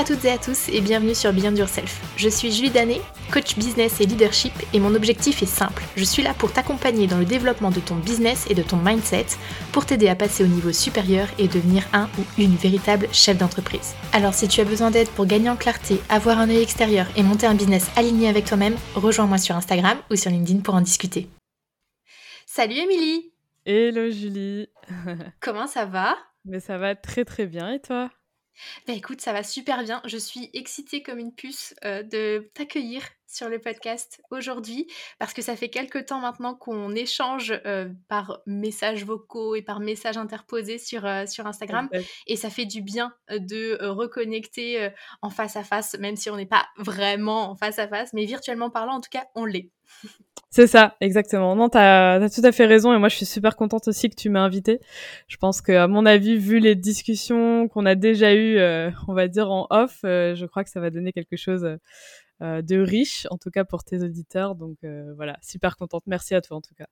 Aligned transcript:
à 0.00 0.04
toutes 0.04 0.24
et 0.24 0.30
à 0.30 0.38
tous 0.38 0.70
et 0.70 0.80
bienvenue 0.80 1.14
sur 1.14 1.30
Beyond 1.30 1.54
Yourself. 1.54 2.00
Je 2.16 2.30
suis 2.30 2.50
Julie 2.50 2.70
Danet, 2.70 3.02
coach 3.30 3.58
business 3.58 4.00
et 4.00 4.06
leadership 4.06 4.54
et 4.72 4.80
mon 4.80 4.94
objectif 4.94 5.42
est 5.42 5.46
simple. 5.46 5.82
Je 5.94 6.04
suis 6.04 6.22
là 6.22 6.32
pour 6.32 6.54
t'accompagner 6.54 7.06
dans 7.06 7.18
le 7.18 7.26
développement 7.26 7.70
de 7.70 7.80
ton 7.80 7.96
business 7.96 8.46
et 8.48 8.54
de 8.54 8.62
ton 8.62 8.78
mindset 8.78 9.26
pour 9.72 9.84
t'aider 9.84 10.08
à 10.08 10.14
passer 10.14 10.42
au 10.42 10.46
niveau 10.46 10.72
supérieur 10.72 11.28
et 11.38 11.48
devenir 11.48 11.84
un 11.92 12.08
ou 12.18 12.22
une 12.38 12.56
véritable 12.56 13.08
chef 13.12 13.36
d'entreprise. 13.36 13.94
Alors 14.14 14.32
si 14.32 14.48
tu 14.48 14.62
as 14.62 14.64
besoin 14.64 14.90
d'aide 14.90 15.10
pour 15.10 15.26
gagner 15.26 15.50
en 15.50 15.56
clarté, 15.56 16.00
avoir 16.08 16.38
un 16.38 16.48
œil 16.48 16.62
extérieur 16.62 17.06
et 17.14 17.22
monter 17.22 17.46
un 17.46 17.54
business 17.54 17.90
aligné 17.94 18.30
avec 18.30 18.46
toi-même, 18.46 18.76
rejoins-moi 18.94 19.36
sur 19.36 19.54
Instagram 19.54 19.98
ou 20.10 20.16
sur 20.16 20.30
LinkedIn 20.30 20.60
pour 20.60 20.76
en 20.76 20.80
discuter. 20.80 21.28
Salut 22.46 22.76
Émilie 22.76 23.34
Hello 23.66 24.10
Julie 24.10 24.70
Comment 25.40 25.66
ça 25.66 25.84
va? 25.84 26.16
Mais 26.46 26.60
ça 26.60 26.78
va 26.78 26.94
très 26.94 27.26
très 27.26 27.44
bien 27.44 27.70
et 27.70 27.80
toi? 27.80 28.08
Bah 28.86 28.92
écoute, 28.94 29.20
ça 29.20 29.32
va 29.32 29.42
super 29.42 29.82
bien. 29.82 30.00
Je 30.04 30.16
suis 30.16 30.50
excitée 30.52 31.02
comme 31.02 31.18
une 31.18 31.34
puce 31.34 31.74
euh, 31.84 32.02
de 32.02 32.50
t'accueillir 32.54 33.02
sur 33.26 33.48
le 33.48 33.60
podcast 33.60 34.20
aujourd'hui 34.32 34.88
parce 35.20 35.32
que 35.32 35.42
ça 35.42 35.54
fait 35.54 35.68
quelques 35.68 36.06
temps 36.06 36.18
maintenant 36.18 36.54
qu'on 36.54 36.94
échange 36.94 37.52
euh, 37.64 37.88
par 38.08 38.40
messages 38.46 39.04
vocaux 39.04 39.54
et 39.54 39.62
par 39.62 39.78
messages 39.78 40.16
interposés 40.16 40.78
sur, 40.78 41.06
euh, 41.06 41.26
sur 41.26 41.46
Instagram 41.46 41.88
et 42.26 42.34
ça 42.34 42.50
fait 42.50 42.64
du 42.64 42.82
bien 42.82 43.14
de 43.30 43.78
reconnecter 43.86 44.90
en 45.22 45.30
face 45.30 45.56
à 45.56 45.62
face, 45.62 45.96
même 45.98 46.16
si 46.16 46.28
on 46.28 46.36
n'est 46.36 46.46
pas 46.46 46.66
vraiment 46.76 47.50
en 47.50 47.54
face 47.54 47.78
à 47.78 47.86
face, 47.86 48.12
mais 48.12 48.24
virtuellement 48.24 48.70
parlant, 48.70 48.94
en 48.94 49.00
tout 49.00 49.10
cas, 49.10 49.26
on 49.34 49.44
l'est. 49.44 49.70
C'est 50.52 50.66
ça, 50.66 50.96
exactement. 51.00 51.54
Non, 51.54 51.68
t'as 51.68 52.14
as 52.14 52.28
tout 52.28 52.40
à 52.42 52.50
fait 52.50 52.66
raison 52.66 52.92
et 52.92 52.98
moi 52.98 53.08
je 53.08 53.14
suis 53.14 53.26
super 53.26 53.54
contente 53.54 53.86
aussi 53.86 54.10
que 54.10 54.16
tu 54.16 54.30
m'aies 54.30 54.40
invitée. 54.40 54.80
Je 55.28 55.36
pense 55.36 55.60
que 55.60 55.70
à 55.70 55.86
mon 55.86 56.04
avis, 56.06 56.36
vu 56.36 56.58
les 56.58 56.74
discussions 56.74 57.68
qu'on 57.68 57.86
a 57.86 57.94
déjà 57.94 58.34
eues, 58.34 58.58
euh, 58.58 58.90
on 59.06 59.14
va 59.14 59.28
dire 59.28 59.48
en 59.52 59.68
off, 59.70 60.00
euh, 60.04 60.34
je 60.34 60.46
crois 60.46 60.64
que 60.64 60.70
ça 60.70 60.80
va 60.80 60.90
donner 60.90 61.12
quelque 61.12 61.36
chose 61.36 61.78
euh, 62.42 62.62
de 62.62 62.78
riche, 62.78 63.28
en 63.30 63.38
tout 63.38 63.50
cas 63.50 63.64
pour 63.64 63.84
tes 63.84 64.02
auditeurs. 64.02 64.56
Donc 64.56 64.78
voilà, 65.14 65.36
super 65.40 65.76
contente. 65.76 66.02
Merci 66.06 66.34
à 66.34 66.40
toi 66.40 66.56
en 66.56 66.60
tout 66.60 66.74
cas. 66.74 66.86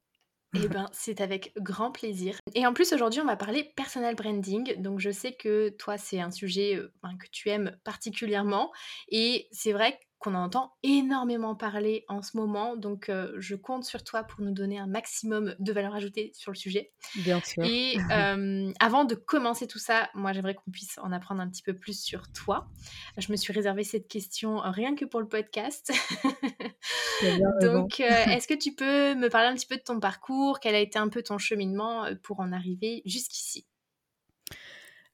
Eh 0.55 0.69
ben, 0.69 0.89
c'est 0.93 1.21
avec 1.21 1.53
grand 1.59 1.91
plaisir. 1.91 2.39
Et 2.55 2.67
en 2.67 2.73
plus, 2.73 2.95
aujourd'hui, 2.95 3.21
on 3.21 3.27
va 3.27 3.37
parler 3.37 3.71
personal 3.77 4.15
branding. 4.15 4.81
Donc, 4.81 4.99
je 4.99 5.11
sais 5.11 5.33
que 5.33 5.69
toi, 5.69 5.99
c'est 5.99 6.21
un 6.21 6.31
sujet 6.31 6.81
que 7.03 7.27
tu 7.31 7.51
aimes 7.51 7.77
particulièrement. 7.85 8.73
Et 9.11 9.47
c'est 9.53 9.73
vrai 9.73 10.01
qu'on 10.19 10.35
entend 10.35 10.73
énormément 10.83 11.55
parler 11.55 12.05
en 12.09 12.23
ce 12.23 12.37
moment. 12.37 12.77
Donc, 12.77 13.09
euh, 13.09 13.33
je 13.39 13.55
compte 13.55 13.85
sur 13.85 14.03
toi 14.03 14.25
pour 14.25 14.41
nous 14.41 14.51
donner 14.51 14.79
un 14.79 14.89
maximum 14.89 15.55
de 15.59 15.73
valeur 15.73 15.95
ajoutée 15.95 16.33
sur 16.35 16.51
le 16.51 16.57
sujet. 16.57 16.91
Bien 17.17 17.41
sûr. 17.41 17.63
Et 17.65 17.97
euh, 18.11 18.73
avant 18.81 19.05
de 19.05 19.15
commencer 19.15 19.69
tout 19.69 19.79
ça, 19.79 20.11
moi, 20.15 20.33
j'aimerais 20.33 20.55
qu'on 20.55 20.71
puisse 20.73 20.99
en 20.99 21.13
apprendre 21.13 21.41
un 21.41 21.49
petit 21.49 21.63
peu 21.63 21.75
plus 21.75 22.01
sur 22.01 22.33
toi. 22.33 22.69
Je 23.17 23.31
me 23.31 23.37
suis 23.37 23.53
réservé 23.53 23.85
cette 23.85 24.09
question 24.09 24.59
rien 24.59 24.97
que 24.97 25.05
pour 25.05 25.21
le 25.21 25.29
podcast. 25.29 25.93
Donc, 27.63 28.01
euh, 28.01 28.25
est-ce 28.27 28.49
que 28.49 28.55
tu 28.55 28.75
peux 28.75 29.15
me 29.15 29.29
parler 29.29 29.49
un 29.49 29.55
petit 29.55 29.67
peu 29.67 29.77
de 29.77 29.83
ton 29.83 30.01
parcours? 30.01 30.59
Quel 30.59 30.75
a 30.75 30.81
été 30.81 30.99
un 30.99 31.09
peu 31.09 31.23
ton 31.23 31.39
cheminement 31.39 32.07
pour 32.23 32.41
en 32.41 32.53
arriver 32.53 33.03
jusqu'ici? 33.05 33.67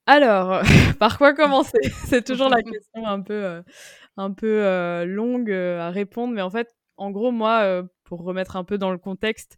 Alors, 0.07 0.63
par 0.99 1.19
quoi 1.19 1.35
commencer? 1.35 1.79
C'est 2.07 2.25
toujours 2.25 2.49
la 2.49 2.63
question 2.63 3.07
un 3.07 3.23
peu 3.23 3.63
un 4.17 4.33
peu 4.33 4.65
euh, 4.65 5.05
longue 5.05 5.51
euh, 5.51 5.81
à 5.81 5.91
répondre, 5.91 6.35
mais 6.35 6.43
en 6.43 6.51
fait, 6.51 6.75
en 6.97 7.11
gros, 7.11 7.33
moi, 7.33 7.63
euh, 7.63 7.83
pour 8.05 8.23
remettre 8.23 8.57
un 8.57 8.65
peu 8.65 8.79
dans 8.79 8.91
le 8.91 8.99
contexte, 8.99 9.57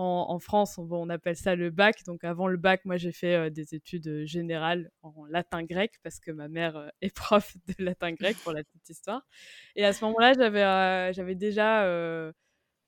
en, 0.00 0.38
France, 0.38 0.78
on, 0.78 1.10
appelle 1.10 1.34
ça 1.34 1.56
le 1.56 1.70
bac. 1.70 2.04
Donc 2.06 2.22
avant 2.22 2.46
le 2.46 2.56
bac, 2.56 2.84
moi 2.84 2.98
j'ai 2.98 3.10
fait 3.10 3.50
des 3.50 3.74
études 3.74 4.24
générales 4.26 4.92
en 5.02 5.24
latin-grec 5.28 5.94
parce 6.04 6.20
que 6.20 6.30
ma 6.30 6.46
mère 6.46 6.92
est 7.00 7.12
prof 7.16 7.56
de 7.66 7.84
latin-grec 7.84 8.36
pour 8.44 8.52
la 8.52 8.62
petite 8.62 8.88
histoire. 8.90 9.26
Et 9.74 9.84
à 9.84 9.92
ce 9.92 10.04
moment-là, 10.04 11.10
j'avais 11.10 11.34
déjà 11.34 11.82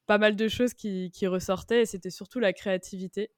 pas 0.06 0.18
mal 0.18 0.36
de 0.36 0.46
choses 0.46 0.72
qui 0.72 1.26
ressortaient 1.26 1.82
et 1.82 1.86
c'était 1.86 2.10
surtout 2.10 2.38
la 2.38 2.52
créativité. 2.52 3.32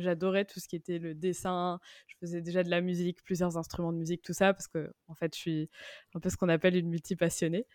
J'adorais 0.00 0.44
tout 0.44 0.60
ce 0.60 0.68
qui 0.68 0.76
était 0.76 0.98
le 0.98 1.14
dessin. 1.14 1.78
Je 2.06 2.16
faisais 2.20 2.40
déjà 2.40 2.62
de 2.62 2.70
la 2.70 2.80
musique, 2.80 3.22
plusieurs 3.24 3.56
instruments 3.56 3.92
de 3.92 3.98
musique, 3.98 4.22
tout 4.22 4.32
ça, 4.32 4.52
parce 4.54 4.68
que 4.68 4.92
en 5.08 5.14
fait, 5.14 5.34
je 5.34 5.40
suis 5.40 5.70
un 6.14 6.20
peu 6.20 6.30
ce 6.30 6.36
qu'on 6.36 6.48
appelle 6.48 6.76
une 6.76 6.88
multipassionnée. 6.88 7.66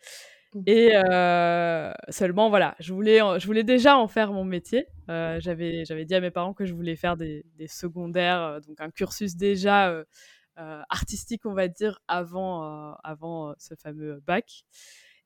Mmh. 0.55 0.61
Et 0.65 0.91
seulement, 2.09 2.49
voilà, 2.49 2.75
je 2.79 2.93
voulais, 2.93 3.19
je 3.39 3.45
voulais 3.45 3.63
déjà 3.63 3.97
en 3.97 4.07
faire 4.07 4.33
mon 4.33 4.43
métier. 4.43 4.87
j'avais, 5.07 5.85
j'avais 5.85 6.05
dit 6.05 6.15
à 6.15 6.21
mes 6.21 6.31
parents 6.31 6.53
que 6.53 6.65
je 6.65 6.73
voulais 6.73 6.95
faire 6.95 7.17
des, 7.17 7.45
des 7.55 7.67
secondaires, 7.67 8.59
donc 8.67 8.79
un 8.81 8.89
cursus 8.89 9.35
déjà 9.35 9.93
artistique, 10.55 11.45
on 11.45 11.53
va 11.53 11.67
dire, 11.67 11.99
avant, 12.07 12.93
avant 13.03 13.53
ce 13.57 13.75
fameux 13.75 14.21
bac. 14.25 14.63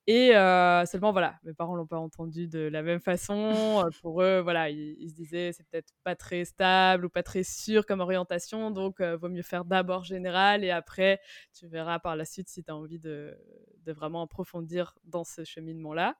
Et 0.05 0.35
euh, 0.35 0.85
seulement, 0.85 1.13
voilà, 1.13 1.39
mes 1.43 1.53
parents 1.53 1.75
l'ont 1.75 1.87
pas 1.87 1.97
entendu 1.97 2.47
de 2.47 2.59
la 2.59 2.81
même 2.81 2.99
façon. 2.99 3.89
Pour 4.01 4.21
eux, 4.21 4.41
voilà, 4.41 4.69
ils, 4.69 5.09
se 5.09 5.15
disaient 5.15 5.53
c'est 5.53 5.65
peut-être 5.69 5.93
pas 6.03 6.15
très 6.15 6.43
stable 6.43 7.05
ou 7.05 7.09
pas 7.09 7.23
très 7.23 7.43
sûr 7.43 7.85
comme 7.85 8.01
orientation, 8.01 8.69
donc 8.69 8.99
euh, 8.99 9.15
vaut 9.15 9.29
mieux 9.29 9.43
faire 9.43 9.63
d'abord 9.63 10.03
général 10.03 10.65
et 10.65 10.71
après, 10.71 11.21
tu 11.57 11.67
verras 11.67 11.99
par 11.99 12.17
la 12.17 12.25
suite 12.25 12.49
si 12.49 12.63
tu 12.63 12.71
as 12.71 12.75
envie 12.75 12.99
de, 12.99 13.37
de, 13.85 13.93
vraiment 13.93 14.23
approfondir 14.23 14.93
dans 15.05 15.23
ce 15.23 15.43
cheminement-là. 15.43 16.15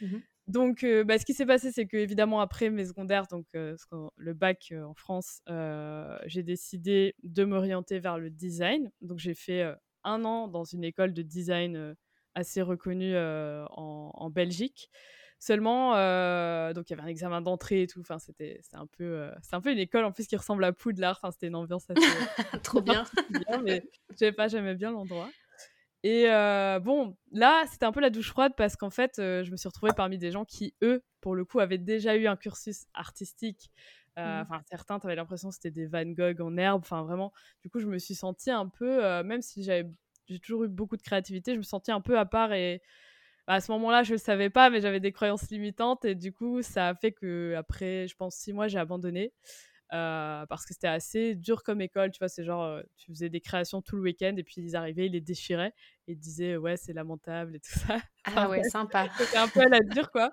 Mmh 0.00 0.16
donc, 0.48 0.86
bah, 1.06 1.18
ce 1.18 1.24
qui 1.24 1.34
s'est 1.34 1.44
passé, 1.44 1.72
c'est 1.72 1.88
que 1.88 1.96
évidemment 1.96 2.40
après 2.40 2.70
mes 2.70 2.84
secondaires, 2.84 3.26
donc 3.26 3.46
le 3.52 4.32
bac 4.32 4.72
en 4.80 4.94
France, 4.94 5.40
j'ai 6.26 6.44
décidé 6.44 7.16
de 7.24 7.42
m'orienter 7.42 7.98
vers 7.98 8.16
le 8.16 8.30
design. 8.30 8.92
Donc, 9.00 9.18
j'ai 9.18 9.34
fait 9.34 9.64
un 10.04 10.24
an 10.24 10.46
dans 10.46 10.62
une 10.62 10.84
école 10.84 11.14
de 11.14 11.22
design 11.22 11.96
assez 12.36 12.62
reconnu 12.62 13.16
en, 13.16 14.30
Belgique. 14.30 14.90
Seulement, 15.38 15.92
donc 16.72 16.88
il 16.88 16.92
y 16.92 16.94
avait 16.94 17.02
un 17.02 17.10
examen 17.10 17.40
d'entrée 17.40 17.82
et 17.82 17.86
tout. 17.86 18.00
Enfin, 18.00 18.18
c'était 18.18 18.60
un 18.72 18.86
peu, 18.86 19.30
c'est 19.42 19.56
un 19.56 19.60
peu 19.60 19.72
une 19.72 19.78
école 19.78 20.04
en 20.04 20.12
plus 20.12 20.26
qui 20.26 20.36
ressemble 20.36 20.64
à 20.64 20.72
Poudlard. 20.72 21.18
Enfin, 21.20 21.30
c'était 21.32 21.48
une 21.48 21.56
ambiance 21.56 21.90
assez 21.90 22.00
trop 22.62 22.80
bien. 22.80 23.04
mais 23.64 23.82
je 24.20 24.30
pas, 24.30 24.48
j'aimais 24.48 24.74
bien 24.74 24.92
l'endroit. 24.92 25.28
Et 26.02 26.26
bon, 26.82 27.16
là, 27.32 27.64
c'était 27.70 27.86
un 27.86 27.92
peu 27.92 28.00
la 28.00 28.10
douche 28.10 28.30
froide 28.30 28.52
parce 28.56 28.76
qu'en 28.76 28.90
fait, 28.90 29.14
je 29.16 29.50
me 29.50 29.56
suis 29.56 29.68
retrouvée 29.68 29.92
parmi 29.96 30.18
des 30.18 30.30
gens 30.30 30.44
qui, 30.44 30.74
eux, 30.82 31.02
pour 31.20 31.34
le 31.34 31.44
coup, 31.44 31.58
avaient 31.60 31.78
déjà 31.78 32.16
eu 32.16 32.26
un 32.26 32.36
cursus 32.36 32.86
artistique. 32.94 33.70
Mmh. 34.16 34.40
Enfin, 34.40 34.62
certains, 34.70 34.98
tu 34.98 35.06
avais 35.06 35.16
l'impression 35.16 35.50
que 35.50 35.54
c'était 35.54 35.70
des 35.70 35.86
Van 35.86 36.06
Gogh 36.06 36.40
en 36.40 36.56
herbe. 36.56 36.80
Enfin, 36.82 37.02
vraiment, 37.02 37.32
du 37.60 37.68
coup, 37.68 37.80
je 37.80 37.86
me 37.86 37.98
suis 37.98 38.14
sentie 38.14 38.50
un 38.50 38.68
peu, 38.68 39.22
même 39.22 39.42
si 39.42 39.62
j'avais 39.62 39.90
j'ai 40.28 40.38
toujours 40.38 40.64
eu 40.64 40.68
beaucoup 40.68 40.96
de 40.96 41.02
créativité. 41.02 41.52
Je 41.52 41.58
me 41.58 41.62
sentais 41.62 41.92
un 41.92 42.00
peu 42.00 42.18
à 42.18 42.26
part 42.26 42.52
et 42.52 42.82
à 43.46 43.60
ce 43.60 43.70
moment-là, 43.72 44.02
je 44.02 44.10
ne 44.10 44.14
le 44.14 44.20
savais 44.20 44.50
pas, 44.50 44.70
mais 44.70 44.80
j'avais 44.80 45.00
des 45.00 45.12
croyances 45.12 45.50
limitantes 45.50 46.04
et 46.04 46.14
du 46.14 46.32
coup, 46.32 46.62
ça 46.62 46.88
a 46.88 46.94
fait 46.94 47.12
que 47.12 47.54
après, 47.56 48.08
je 48.08 48.16
pense 48.16 48.34
six 48.36 48.52
mois, 48.52 48.68
j'ai 48.68 48.78
abandonné. 48.78 49.32
Euh, 49.92 50.44
parce 50.46 50.66
que 50.66 50.74
c'était 50.74 50.88
assez 50.88 51.36
dur 51.36 51.62
comme 51.62 51.80
école, 51.80 52.10
tu 52.10 52.18
vois, 52.18 52.28
c'est 52.28 52.42
genre, 52.42 52.64
euh, 52.64 52.82
tu 52.96 53.12
faisais 53.12 53.28
des 53.28 53.40
créations 53.40 53.82
tout 53.82 53.94
le 53.94 54.02
week-end 54.02 54.34
et 54.36 54.42
puis 54.42 54.56
ils 54.58 54.74
arrivaient, 54.74 55.06
ils 55.06 55.12
les 55.12 55.20
déchiraient 55.20 55.72
et 56.08 56.12
ils 56.12 56.18
disaient, 56.18 56.56
ouais, 56.56 56.76
c'est 56.76 56.92
lamentable 56.92 57.54
et 57.54 57.60
tout 57.60 57.78
ça. 57.78 57.98
Ah 58.24 58.48
ouais, 58.48 58.64
sympa. 58.64 59.08
C'était 59.18 59.36
un 59.36 59.46
peu 59.46 59.60
à 59.60 59.68
la 59.68 59.78
dure, 59.78 60.10
quoi. 60.10 60.32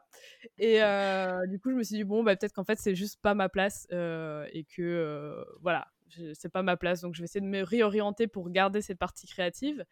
Et 0.57 0.81
euh, 0.81 1.45
du 1.47 1.59
coup, 1.59 1.69
je 1.69 1.75
me 1.75 1.83
suis 1.83 1.97
dit, 1.97 2.03
bon, 2.03 2.23
bah, 2.23 2.35
peut-être 2.35 2.53
qu'en 2.53 2.63
fait, 2.63 2.79
c'est 2.79 2.95
juste 2.95 3.21
pas 3.21 3.35
ma 3.35 3.47
place 3.47 3.85
et 3.91 4.65
que, 4.75 5.45
voilà, 5.61 5.87
c'est 6.33 6.49
pas 6.49 6.63
ma 6.63 6.77
place. 6.77 7.01
Donc, 7.01 7.15
je 7.15 7.21
vais 7.21 7.25
essayer 7.25 7.41
de 7.41 7.49
me 7.49 7.61
réorienter 7.61 8.27
pour 8.27 8.49
garder 8.49 8.81
cette 8.81 8.99
partie 8.99 9.27
créative, 9.27 9.85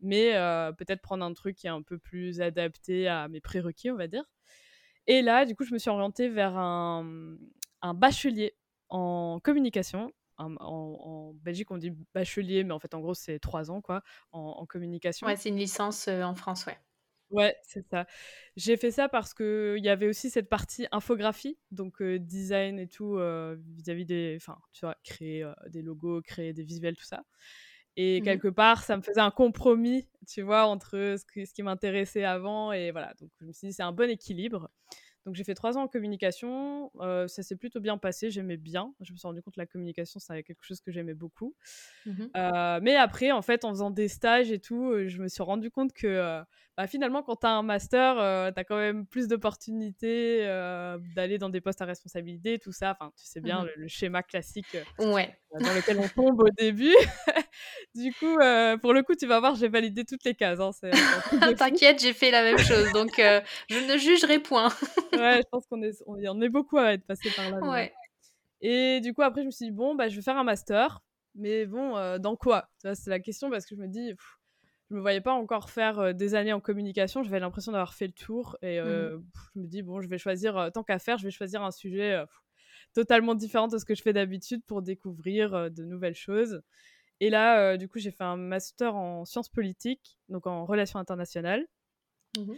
mais 0.00 0.34
euh, 0.34 0.72
peut-être 0.72 1.02
prendre 1.02 1.24
un 1.24 1.32
truc 1.32 1.56
qui 1.56 1.66
est 1.66 1.70
un 1.70 1.82
peu 1.82 1.98
plus 1.98 2.40
adapté 2.40 3.08
à 3.08 3.28
mes 3.28 3.40
prérequis, 3.40 3.90
on 3.90 3.96
va 3.96 4.06
dire. 4.06 4.24
Et 5.06 5.22
là, 5.22 5.44
du 5.44 5.54
coup, 5.54 5.64
je 5.64 5.72
me 5.72 5.78
suis 5.78 5.90
orientée 5.90 6.28
vers 6.28 6.56
un, 6.56 7.26
bachelier 7.94 8.54
en 8.88 9.40
communication. 9.42 10.12
En, 10.38 11.34
Belgique, 11.34 11.70
on 11.70 11.76
dit 11.76 11.92
bachelier, 12.14 12.64
mais 12.64 12.72
en 12.72 12.80
fait, 12.80 12.94
en 12.94 13.00
gros, 13.00 13.14
c'est 13.14 13.38
trois 13.38 13.70
ans, 13.70 13.80
quoi, 13.80 14.02
en, 14.32 14.66
communication. 14.66 15.26
Ouais, 15.26 15.36
c'est 15.36 15.50
une 15.50 15.56
licence 15.56 16.08
euh, 16.08 16.22
en 16.22 16.34
France, 16.34 16.66
ouais. 16.66 16.78
Ouais, 17.32 17.56
c'est 17.62 17.82
ça. 17.88 18.06
J'ai 18.56 18.76
fait 18.76 18.90
ça 18.90 19.08
parce 19.08 19.32
qu'il 19.32 19.78
y 19.82 19.88
avait 19.88 20.06
aussi 20.06 20.28
cette 20.28 20.50
partie 20.50 20.86
infographie, 20.92 21.58
donc 21.70 22.02
design 22.02 22.78
et 22.78 22.88
tout, 22.88 23.14
vis-à-vis 23.74 24.04
des. 24.04 24.34
Enfin, 24.38 24.58
tu 24.72 24.84
vois, 24.84 24.96
créer 25.02 25.50
des 25.68 25.80
logos, 25.82 26.20
créer 26.22 26.52
des 26.52 26.62
visuels, 26.62 26.94
tout 26.96 27.04
ça. 27.04 27.24
Et 27.96 28.20
mmh 28.20 28.22
quelque 28.22 28.48
part, 28.48 28.82
ça 28.84 28.96
me 28.96 29.02
faisait 29.02 29.20
un 29.20 29.30
compromis, 29.30 30.08
tu 30.28 30.42
vois, 30.42 30.66
entre 30.66 31.16
ce, 31.18 31.44
ce 31.46 31.54
qui 31.54 31.62
m'intéressait 31.62 32.24
avant 32.24 32.72
et 32.72 32.90
voilà. 32.92 33.14
Donc, 33.20 33.30
je 33.40 33.46
me 33.46 33.52
suis 33.52 33.68
dit, 33.68 33.72
c'est 33.74 33.82
un 33.82 33.92
bon 33.92 34.10
équilibre. 34.10 34.70
Donc 35.24 35.34
j'ai 35.34 35.44
fait 35.44 35.54
trois 35.54 35.78
ans 35.78 35.82
en 35.82 35.88
communication, 35.88 36.90
ça 37.28 37.42
s'est 37.42 37.56
plutôt 37.56 37.80
bien 37.80 37.98
passé, 37.98 38.30
j'aimais 38.30 38.56
bien. 38.56 38.92
Je 39.00 39.12
me 39.12 39.16
suis 39.16 39.26
rendu 39.26 39.42
compte 39.42 39.54
que 39.54 39.60
la 39.60 39.66
communication, 39.66 40.18
c'était 40.20 40.42
quelque 40.42 40.64
chose 40.64 40.80
que 40.80 40.90
j'aimais 40.90 41.14
beaucoup. 41.14 41.54
Mmh 42.06 42.26
mais 42.82 42.96
après, 42.96 43.30
en 43.30 43.42
fait, 43.42 43.64
en 43.64 43.70
faisant 43.70 43.90
des 43.90 44.08
stages 44.08 44.50
et 44.50 44.58
tout, 44.58 44.94
je 45.06 45.22
me 45.22 45.28
suis 45.28 45.42
rendu 45.42 45.70
compte 45.70 45.92
que 45.92 46.42
bah, 46.76 46.86
finalement, 46.86 47.22
quand 47.22 47.36
tu 47.36 47.46
as 47.46 47.50
un 47.50 47.62
master, 47.62 48.16
tu 48.52 48.60
as 48.60 48.64
quand 48.64 48.76
même 48.76 49.06
plus 49.06 49.28
d'opportunités 49.28 50.44
d'aller 51.14 51.38
dans 51.38 51.50
des 51.50 51.60
postes 51.60 51.82
à 51.82 51.84
responsabilité, 51.84 52.58
tout 52.58 52.72
ça. 52.72 52.96
Enfin, 52.98 53.12
tu 53.16 53.26
sais 53.26 53.40
bien, 53.40 53.64
mmh 53.64 53.68
le, 53.76 53.88
schéma 53.88 54.22
classique. 54.22 54.76
Ouais. 54.98 55.36
Dans 55.60 55.74
lequel 55.74 55.98
on 55.98 56.08
tombe 56.08 56.40
au 56.40 56.50
début. 56.50 56.94
du 57.94 58.12
coup, 58.14 58.36
pour 58.80 58.92
le 58.92 59.02
coup, 59.02 59.14
tu 59.14 59.26
vas 59.26 59.40
voir, 59.40 59.54
j'ai 59.54 59.68
validé 59.68 60.04
toutes 60.04 60.24
les 60.24 60.34
cases. 60.34 60.60
Hein, 60.60 60.70
T'inquiète, 61.56 62.00
j'ai 62.00 62.12
fait 62.12 62.30
la 62.30 62.42
même 62.42 62.58
chose, 62.58 62.92
donc 62.92 63.12
je 63.16 63.92
ne 63.92 63.98
jugerai 63.98 64.38
point. 64.38 64.68
ouais, 65.12 65.40
je 65.42 65.48
pense 65.50 65.66
qu'on 65.66 65.82
est, 65.82 66.02
on, 66.06 66.16
y 66.16 66.28
en 66.28 66.40
est 66.40 66.48
beaucoup 66.48 66.78
à 66.78 66.92
être 66.92 67.04
passé 67.06 67.30
par 67.34 67.50
là. 67.50 67.58
Ouais. 67.60 67.92
Et 68.60 69.00
du 69.00 69.12
coup, 69.12 69.22
après, 69.22 69.42
je 69.42 69.46
me 69.46 69.50
suis 69.50 69.66
dit, 69.66 69.72
bon, 69.72 69.94
bah, 69.94 70.08
je 70.08 70.16
vais 70.16 70.22
faire 70.22 70.36
un 70.36 70.44
master. 70.44 71.00
Mais 71.34 71.66
bon, 71.66 72.18
dans 72.18 72.36
quoi? 72.36 72.68
C'est 72.82 73.10
la 73.10 73.20
question 73.20 73.50
parce 73.50 73.66
que 73.66 73.74
je 73.74 73.80
me 73.80 73.88
dis, 73.88 74.14
je 74.90 74.94
me 74.94 75.00
voyais 75.00 75.22
pas 75.22 75.32
encore 75.32 75.70
faire 75.70 76.14
des 76.14 76.34
années 76.34 76.52
en 76.52 76.60
communication. 76.60 77.22
J'avais 77.22 77.40
l'impression 77.40 77.72
d'avoir 77.72 77.94
fait 77.94 78.06
le 78.06 78.12
tour. 78.12 78.56
Et 78.62 78.80
mmh 78.80 79.22
je 79.54 79.60
me 79.60 79.66
dis, 79.66 79.82
bon, 79.82 80.00
je 80.00 80.08
vais 80.08 80.18
choisir, 80.18 80.70
tant 80.72 80.82
qu'à 80.82 80.98
faire, 80.98 81.18
je 81.18 81.24
vais 81.24 81.30
choisir 81.30 81.62
un 81.62 81.70
sujet 81.70 82.24
totalement 82.94 83.34
différent 83.34 83.68
de 83.68 83.78
ce 83.78 83.84
que 83.84 83.94
je 83.94 84.02
fais 84.02 84.12
d'habitude 84.12 84.62
pour 84.66 84.82
découvrir 84.82 85.70
de 85.70 85.84
nouvelles 85.84 86.14
choses. 86.14 86.62
Et 87.20 87.30
là, 87.30 87.76
du 87.76 87.88
coup, 87.88 87.98
j'ai 87.98 88.10
fait 88.10 88.24
un 88.24 88.36
master 88.36 88.96
en 88.96 89.24
sciences 89.24 89.48
politiques, 89.48 90.18
donc 90.28 90.46
en 90.46 90.64
relations 90.64 90.98
internationales. 90.98 91.66
Mmh 92.38 92.52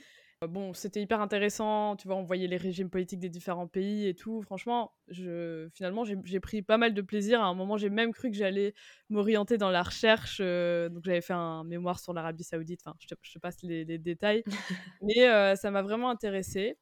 bon, 0.48 0.72
c'était 0.74 1.00
hyper 1.00 1.20
intéressant, 1.20 1.96
tu 1.96 2.08
vois, 2.08 2.16
on 2.16 2.22
voyait 2.22 2.46
les 2.46 2.56
régimes 2.56 2.90
politiques 2.90 3.20
des 3.20 3.28
différents 3.28 3.66
pays 3.66 4.06
et 4.06 4.14
tout. 4.14 4.42
Franchement, 4.42 4.92
je, 5.08 5.68
finalement, 5.74 6.04
j'ai 6.04 6.40
pris 6.40 6.62
pas 6.62 6.78
mal 6.78 6.94
de 6.94 7.02
plaisir. 7.02 7.42
À 7.42 7.46
un 7.46 7.54
moment, 7.54 7.76
j'ai 7.76 7.90
même 7.90 8.12
cru 8.12 8.30
que 8.30 8.36
j'allais 8.36 8.74
m'orienter 9.08 9.58
dans 9.58 9.70
la 9.70 9.82
recherche. 9.82 10.38
Euh, 10.40 10.88
donc, 10.88 11.04
j'avais 11.04 11.20
fait 11.20 11.32
un 11.32 11.64
mémoire 11.64 11.98
sur 11.98 12.12
l'Arabie 12.12 12.44
Saoudite. 12.44 12.80
Enfin, 12.84 12.96
je 12.98 13.06
te, 13.08 13.38
passe 13.38 13.62
les, 13.62 13.84
détails. 13.98 14.44
Mais 15.02 15.28
euh, 15.28 15.56
ça 15.56 15.70
m'a 15.70 15.82
vraiment 15.82 16.10
intéressé. 16.10 16.78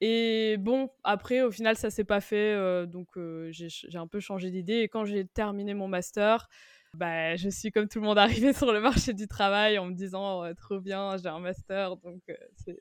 Et 0.00 0.56
bon, 0.58 0.90
après, 1.02 1.42
au 1.42 1.50
final, 1.50 1.76
ça 1.76 1.90
s'est 1.90 2.04
pas 2.04 2.20
fait. 2.20 2.52
Euh, 2.52 2.86
donc, 2.86 3.08
j'ai 3.50 3.98
un 3.98 4.06
peu 4.06 4.20
changé 4.20 4.50
d'idée. 4.50 4.80
Et 4.80 4.88
quand 4.88 5.04
j'ai 5.04 5.26
terminé 5.26 5.74
mon 5.74 5.88
master, 5.88 6.48
bah, 6.94 7.34
je 7.34 7.48
suis 7.48 7.72
comme 7.72 7.88
tout 7.88 8.00
le 8.00 8.06
monde 8.06 8.18
arrivé 8.48 8.52
sur 8.52 8.72
le 8.72 8.80
marché 8.80 9.12
du 9.12 9.26
travail 9.26 9.78
en 9.78 9.86
me 9.86 9.94
disant 9.94 10.44
oh, 10.44 10.54
trop 10.54 10.80
bien, 10.80 11.16
j'ai 11.16 11.28
un 11.28 11.40
master, 11.40 11.96
donc 11.96 12.22
euh, 12.28 12.34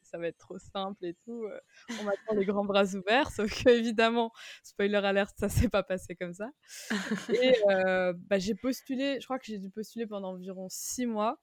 ça 0.04 0.18
va 0.18 0.27
être 0.27 0.38
trop 0.38 0.60
simple 0.60 1.04
et 1.06 1.15
tout. 1.25 1.45
Euh, 1.45 1.60
on 2.00 2.04
m'attend 2.04 2.36
les 2.36 2.45
grands 2.45 2.65
bras 2.65 2.86
ouverts, 2.94 3.31
sauf 3.31 3.63
que 3.63 3.69
évidemment, 3.69 4.31
spoiler 4.63 4.98
alerte, 4.98 5.36
ça 5.39 5.50
s'est 5.50 5.69
pas 5.69 5.83
passé 5.83 6.15
comme 6.15 6.33
ça. 6.33 6.50
Et 7.30 7.56
euh, 7.69 8.13
bah, 8.30 8.38
j'ai 8.38 8.56
postulé, 8.56 9.19
je 9.19 9.25
crois 9.25 9.39
que 9.39 9.45
j'ai 9.45 9.57
dû 9.57 9.69
postuler 9.69 10.06
pendant 10.06 10.33
environ 10.33 10.68
six 10.69 11.06
mois. 11.06 11.39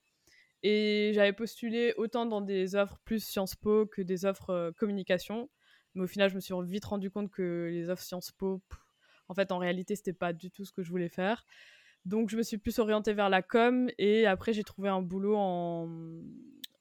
Et 0.62 1.12
j'avais 1.14 1.32
postulé 1.32 1.94
autant 1.96 2.26
dans 2.26 2.42
des 2.42 2.74
offres 2.74 2.98
plus 3.04 3.24
Sciences 3.24 3.56
Po 3.56 3.86
que 3.86 4.02
des 4.02 4.26
offres 4.26 4.72
communication. 4.76 5.48
Mais 5.94 6.02
au 6.02 6.06
final, 6.06 6.30
je 6.30 6.34
me 6.34 6.40
suis 6.40 6.54
vite 6.64 6.84
rendu 6.84 7.10
compte 7.10 7.30
que 7.30 7.68
les 7.70 7.90
offres 7.90 8.02
Sciences 8.02 8.30
Po, 8.32 8.62
en 9.28 9.34
fait, 9.34 9.52
en 9.52 9.58
réalité, 9.58 9.96
c'était 9.96 10.12
pas 10.12 10.32
du 10.32 10.50
tout 10.50 10.64
ce 10.64 10.72
que 10.72 10.82
je 10.82 10.90
voulais 10.90 11.08
faire. 11.08 11.44
Donc, 12.04 12.30
je 12.30 12.36
me 12.36 12.42
suis 12.42 12.58
plus 12.58 12.78
orientée 12.78 13.12
vers 13.12 13.28
la 13.28 13.42
com 13.42 13.90
et 13.98 14.26
après, 14.26 14.52
j'ai 14.52 14.64
trouvé 14.64 14.88
un 14.88 15.02
boulot 15.02 15.36
en, 15.36 15.88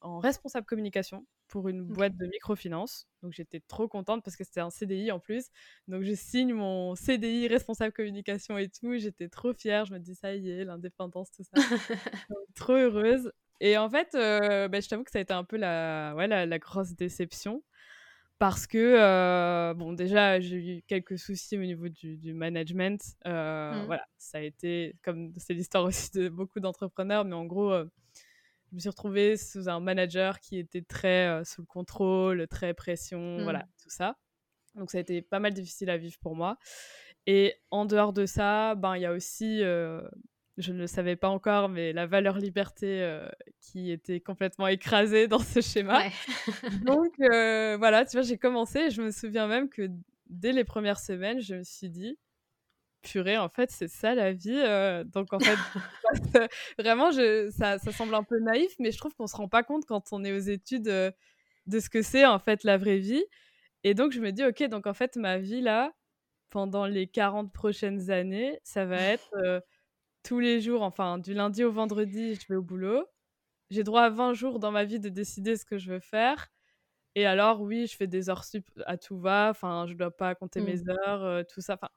responsable 0.02 0.66
communication 0.66 1.26
pour 1.50 1.68
une 1.68 1.84
boîte 1.84 2.16
de 2.16 2.26
microfinance. 2.28 3.08
Donc, 3.22 3.34
j'étais 3.34 3.60
trop 3.60 3.88
contente 3.88 4.24
parce 4.24 4.38
que 4.38 4.44
c'était 4.44 4.62
un 4.62 4.70
CDI 4.70 5.12
en 5.12 5.20
plus. 5.20 5.48
Donc, 5.88 6.04
je 6.04 6.14
signe 6.14 6.54
mon 6.54 6.96
CDI 6.96 7.48
responsable 7.48 7.92
communication 7.92 8.58
et 8.58 8.70
tout. 8.70 8.98
J'étais 8.98 9.28
trop 9.28 9.54
fière. 9.54 9.86
Je 9.86 9.94
me 9.94 10.00
dis, 10.00 10.16
ça 10.16 10.34
y 10.34 10.50
est, 10.50 10.64
l'indépendance, 10.64 11.32
tout 11.32 11.44
ça. 11.44 11.52
trop 12.56 12.74
heureuse. 12.74 13.32
Et 13.60 13.78
en 13.78 13.90
fait, 13.90 14.16
euh, 14.16 14.70
bah, 14.70 14.80
je 14.80 14.88
t'avoue 14.88 15.04
que 15.04 15.12
ça 15.12 15.20
a 15.20 15.22
été 15.22 15.34
un 15.34 15.44
peu 15.44 15.58
la, 15.58 16.14
ouais, 16.16 16.28
la 16.28 16.60
grosse 16.60 16.96
déception 16.96 17.62
parce 18.40 18.68
que, 18.68 18.78
euh, 18.78 19.74
bon, 19.74 19.92
déjà, 19.92 20.40
j'ai 20.40 20.56
eu 20.56 20.82
quelques 20.88 21.20
soucis 21.20 21.58
au 21.58 21.62
niveau 21.62 21.90
du, 21.90 22.34
management. 22.34 23.02
Euh, 23.28 23.74
mmh. 23.74 23.86
Voilà, 23.86 24.08
ça 24.18 24.38
a 24.38 24.42
été, 24.42 24.96
comme 25.04 25.34
c'est 25.36 25.54
l'histoire 25.54 25.84
aussi 25.84 26.10
de 26.12 26.30
beaucoup 26.30 26.62
d'entrepreneurs, 26.62 27.26
mais 27.26 27.36
en 27.36 27.46
gros, 27.46 27.72
euh, 27.72 27.86
je 28.70 28.76
me 28.76 28.80
suis 28.80 28.90
retrouvée 28.90 29.36
sous 29.36 29.68
un 29.68 29.82
manager 29.82 30.40
qui 30.40 30.58
était 30.58 30.82
très 30.82 31.44
sous 31.44 31.62
le 31.62 31.68
contrôle, 31.68 32.48
très 32.48 32.74
pression, 32.74 33.44
voilà, 33.44 33.60
mmh. 33.60 33.70
tout 33.84 33.90
ça. 33.90 34.16
Donc, 34.76 34.90
ça 34.90 35.00
a 35.00 35.02
été 35.02 35.22
pas 35.22 35.40
mal 35.40 35.54
difficile 35.54 35.90
à 35.90 35.98
vivre 35.98 36.18
pour 36.22 36.36
moi. 36.36 36.58
Et 37.28 37.56
en 37.72 37.84
dehors 37.86 38.14
de 38.14 38.26
ça, 38.26 38.76
ben, 38.76 38.96
il 38.96 39.02
y 39.02 39.06
a 39.06 39.12
aussi 39.12 39.62
je 40.60 40.74
ne 40.74 40.80
le 40.80 40.88
savais 40.88 41.16
pas 41.16 41.30
encore, 41.30 41.70
mais 41.70 41.94
la 41.94 42.06
valeur 42.06 42.38
liberté 42.38 43.02
euh, 43.02 43.28
qui 43.62 43.92
était 43.92 44.20
complètement 44.20 44.68
écrasée 44.68 45.28
dans 45.28 45.40
ce 45.40 45.62
schéma. 45.62 46.04
Donc 46.86 47.14
euh, 47.22 47.78
voilà, 47.78 48.06
tu 48.06 48.18
vois, 48.18 48.22
j'ai 48.22 48.38
commencé 48.38 48.80
et 48.80 48.90
je 48.92 49.02
me 49.02 49.10
souviens 49.10 49.48
même 49.48 49.70
que 49.70 49.90
dès 50.28 50.52
les 50.52 50.66
premières 50.66 51.00
semaines, 51.00 51.40
je 51.40 51.56
me 51.56 51.64
suis 51.64 51.90
dit, 51.90 52.20
purée, 53.02 53.38
en 53.38 53.48
fait, 53.48 53.72
c'est 53.72 53.88
ça 53.88 54.14
la 54.14 54.34
vie. 54.34 54.52
Euh. 54.54 55.06
donc 55.06 55.32
en 55.32 55.40
fait, 55.40 55.58
vraiment, 56.78 57.12
je, 57.12 57.50
ça, 57.52 57.80
ça, 57.80 57.92
semble 57.94 58.14
un 58.14 58.24
peu 58.24 58.40
naïf, 58.40 58.74
mais 58.80 58.92
je 58.92 58.98
trouve 58.98 59.16
qu'on 59.16 59.28
se 59.28 59.38
rend 59.38 59.48
pas 59.48 59.64
compte 59.64 59.86
quand 59.86 60.12
on 60.12 60.26
est 60.26 60.34
aux 60.34 60.40
études 60.40 60.84
de 60.84 61.80
ce 61.80 61.90
que 61.90 62.02
c'est 62.02 62.26
en 62.26 62.40
fait 62.40 62.66
la 62.66 62.78
vraie 62.78 63.00
vie. 63.00 63.24
Et 63.86 63.94
donc 63.94 64.12
je 64.12 64.20
me 64.20 64.32
dis, 64.32 64.44
ok, 64.44 64.64
donc 64.64 64.88
en 64.88 64.94
fait, 64.94 65.16
ma 65.16 65.38
vie 65.38 65.62
là, 65.62 65.94
pendant 66.50 66.86
les 66.86 67.08
40 67.08 67.54
prochaines 67.54 68.12
années, 68.12 68.60
ça 68.64 68.84
va 68.84 68.98
être 68.98 69.64
tous 70.24 70.40
les 70.40 70.62
jours, 70.62 70.84
enfin 70.84 71.18
du 71.18 71.34
lundi 71.34 71.64
au 71.64 71.72
vendredi, 71.72 72.36
je 72.36 72.48
vais 72.50 72.56
au 72.56 72.62
boulot. 72.62 73.06
J'ai 73.70 73.84
droit 73.84 74.04
à 74.04 74.10
20 74.10 74.34
jours 74.34 74.60
dans 74.60 74.72
ma 74.72 74.84
vie 74.86 75.00
de 75.00 75.10
décider 75.10 75.56
ce 75.56 75.66
que 75.66 75.78
je 75.78 75.92
veux 75.94 76.00
faire. 76.00 76.50
Et 77.16 77.26
alors, 77.26 77.62
oui, 77.62 77.88
je 77.88 77.96
fais 77.98 78.08
des 78.08 78.30
heures 78.30 78.44
sup 78.46 78.66
à 78.86 78.98
tout 78.98 79.20
va. 79.20 79.50
Enfin, 79.52 79.86
je 79.88 79.94
dois 79.94 80.12
pas 80.16 80.36
compter 80.36 80.62
mes 80.62 80.78
mmh. 80.78 80.90
heures, 80.90 81.24
euh, 81.24 81.44
tout 81.44 81.62
ça. 81.62 81.76
Enfin, 81.76 81.90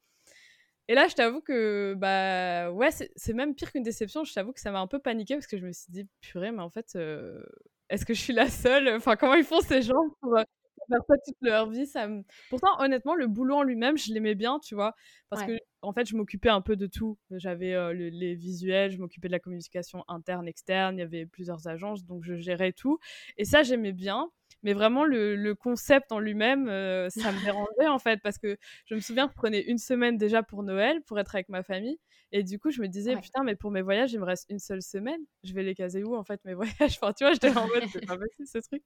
et 0.88 0.94
là, 0.94 1.08
je 1.08 1.14
t'avoue 1.14 1.40
que, 1.40 1.94
bah, 1.96 2.70
ouais, 2.72 2.90
c'est 2.90 3.32
même 3.32 3.54
pire 3.54 3.72
qu'une 3.72 3.82
déception. 3.82 4.24
Je 4.24 4.32
t'avoue 4.34 4.52
que 4.52 4.60
ça 4.60 4.70
m'a 4.72 4.80
un 4.80 4.86
peu 4.86 4.98
paniqué 4.98 5.34
parce 5.34 5.46
que 5.46 5.56
je 5.56 5.64
me 5.64 5.72
suis 5.72 5.90
dit, 5.92 6.08
purée, 6.20 6.50
mais 6.50 6.62
en 6.62 6.70
fait, 6.70 6.94
euh, 6.96 7.42
est-ce 7.88 8.04
que 8.04 8.14
je 8.14 8.20
suis 8.20 8.32
la 8.32 8.48
seule? 8.50 8.88
Enfin, 8.96 9.16
comment 9.16 9.34
ils 9.34 9.44
font 9.44 9.60
ces 9.60 9.82
gens 9.82 10.02
pour, 10.20 10.36
euh, 10.36 10.42
faire 10.88 11.00
ça 11.06 11.14
toute 11.24 11.36
leur 11.40 11.70
vie. 11.70 11.86
Ça 11.86 12.08
Pourtant, 12.50 12.80
honnêtement, 12.80 13.14
le 13.14 13.26
boulot 13.26 13.56
en 13.56 13.62
lui-même, 13.62 13.96
je 13.96 14.12
l'aimais 14.12 14.34
bien, 14.34 14.58
tu 14.60 14.74
vois? 14.74 14.94
Parce 15.30 15.44
que, 15.44 15.58
en 15.80 15.92
fait, 15.92 16.06
je 16.06 16.16
m'occupais 16.16 16.50
un 16.50 16.60
peu 16.60 16.76
de 16.76 16.86
tout. 16.86 17.18
J'avais 17.30 17.74
euh, 17.74 17.92
les 17.92 18.34
visuels, 18.34 18.90
je 18.90 18.98
m'occupais 18.98 19.28
de 19.28 19.32
la 19.32 19.40
communication 19.40 20.04
interne, 20.08 20.46
externe. 20.46 20.96
Il 20.96 21.00
y 21.00 21.02
avait 21.02 21.26
plusieurs 21.26 21.68
agences, 21.68 22.04
donc 22.04 22.22
je 22.24 22.36
gérais 22.36 22.72
tout. 22.72 22.98
Et 23.36 23.44
ça, 23.44 23.62
j'aimais 23.62 23.92
bien. 23.92 24.30
Mais 24.62 24.74
vraiment, 24.74 25.04
le, 25.04 25.54
concept 25.54 26.12
en 26.12 26.18
lui-même, 26.18 26.68
euh, 26.68 27.08
ça 27.10 27.32
me 27.32 27.38
dérangeait, 27.44 27.88
en 27.88 27.98
fait. 27.98 28.20
Parce 28.22 28.38
que 28.38 28.56
je 28.86 28.94
me 28.94 29.00
souviens 29.00 29.26
que 29.26 29.32
je 29.32 29.38
prenais 29.38 29.62
une 29.62 29.78
semaine 29.78 30.16
déjà 30.16 30.42
pour 30.42 30.62
Noël, 30.62 31.02
pour 31.02 31.18
être 31.18 31.34
avec 31.34 31.48
ma 31.48 31.62
famille. 31.62 31.98
Et 32.32 32.42
du 32.42 32.58
coup, 32.58 32.70
je 32.70 32.80
me 32.80 32.88
disais, 32.88 33.14
putain, 33.16 33.44
mais 33.44 33.56
pour 33.56 33.70
mes 33.70 33.82
voyages, 33.82 34.12
il 34.12 34.20
me 34.20 34.24
reste 34.24 34.46
une 34.48 34.58
seule 34.58 34.82
semaine. 34.82 35.20
Je 35.44 35.52
vais 35.52 35.62
les 35.62 35.74
caser 35.74 36.02
où, 36.02 36.16
en 36.16 36.24
fait, 36.24 36.40
mes 36.44 36.54
voyages? 36.80 36.98
Enfin, 37.00 37.12
tu 37.12 37.24
vois, 37.24 37.32
j'étais 37.32 37.50
en 37.56 37.66
mode, 37.66 37.84
c'est 37.92 38.06
pas 38.06 38.16
possible, 38.16 38.48
ce 38.48 38.58
truc. 38.58 38.82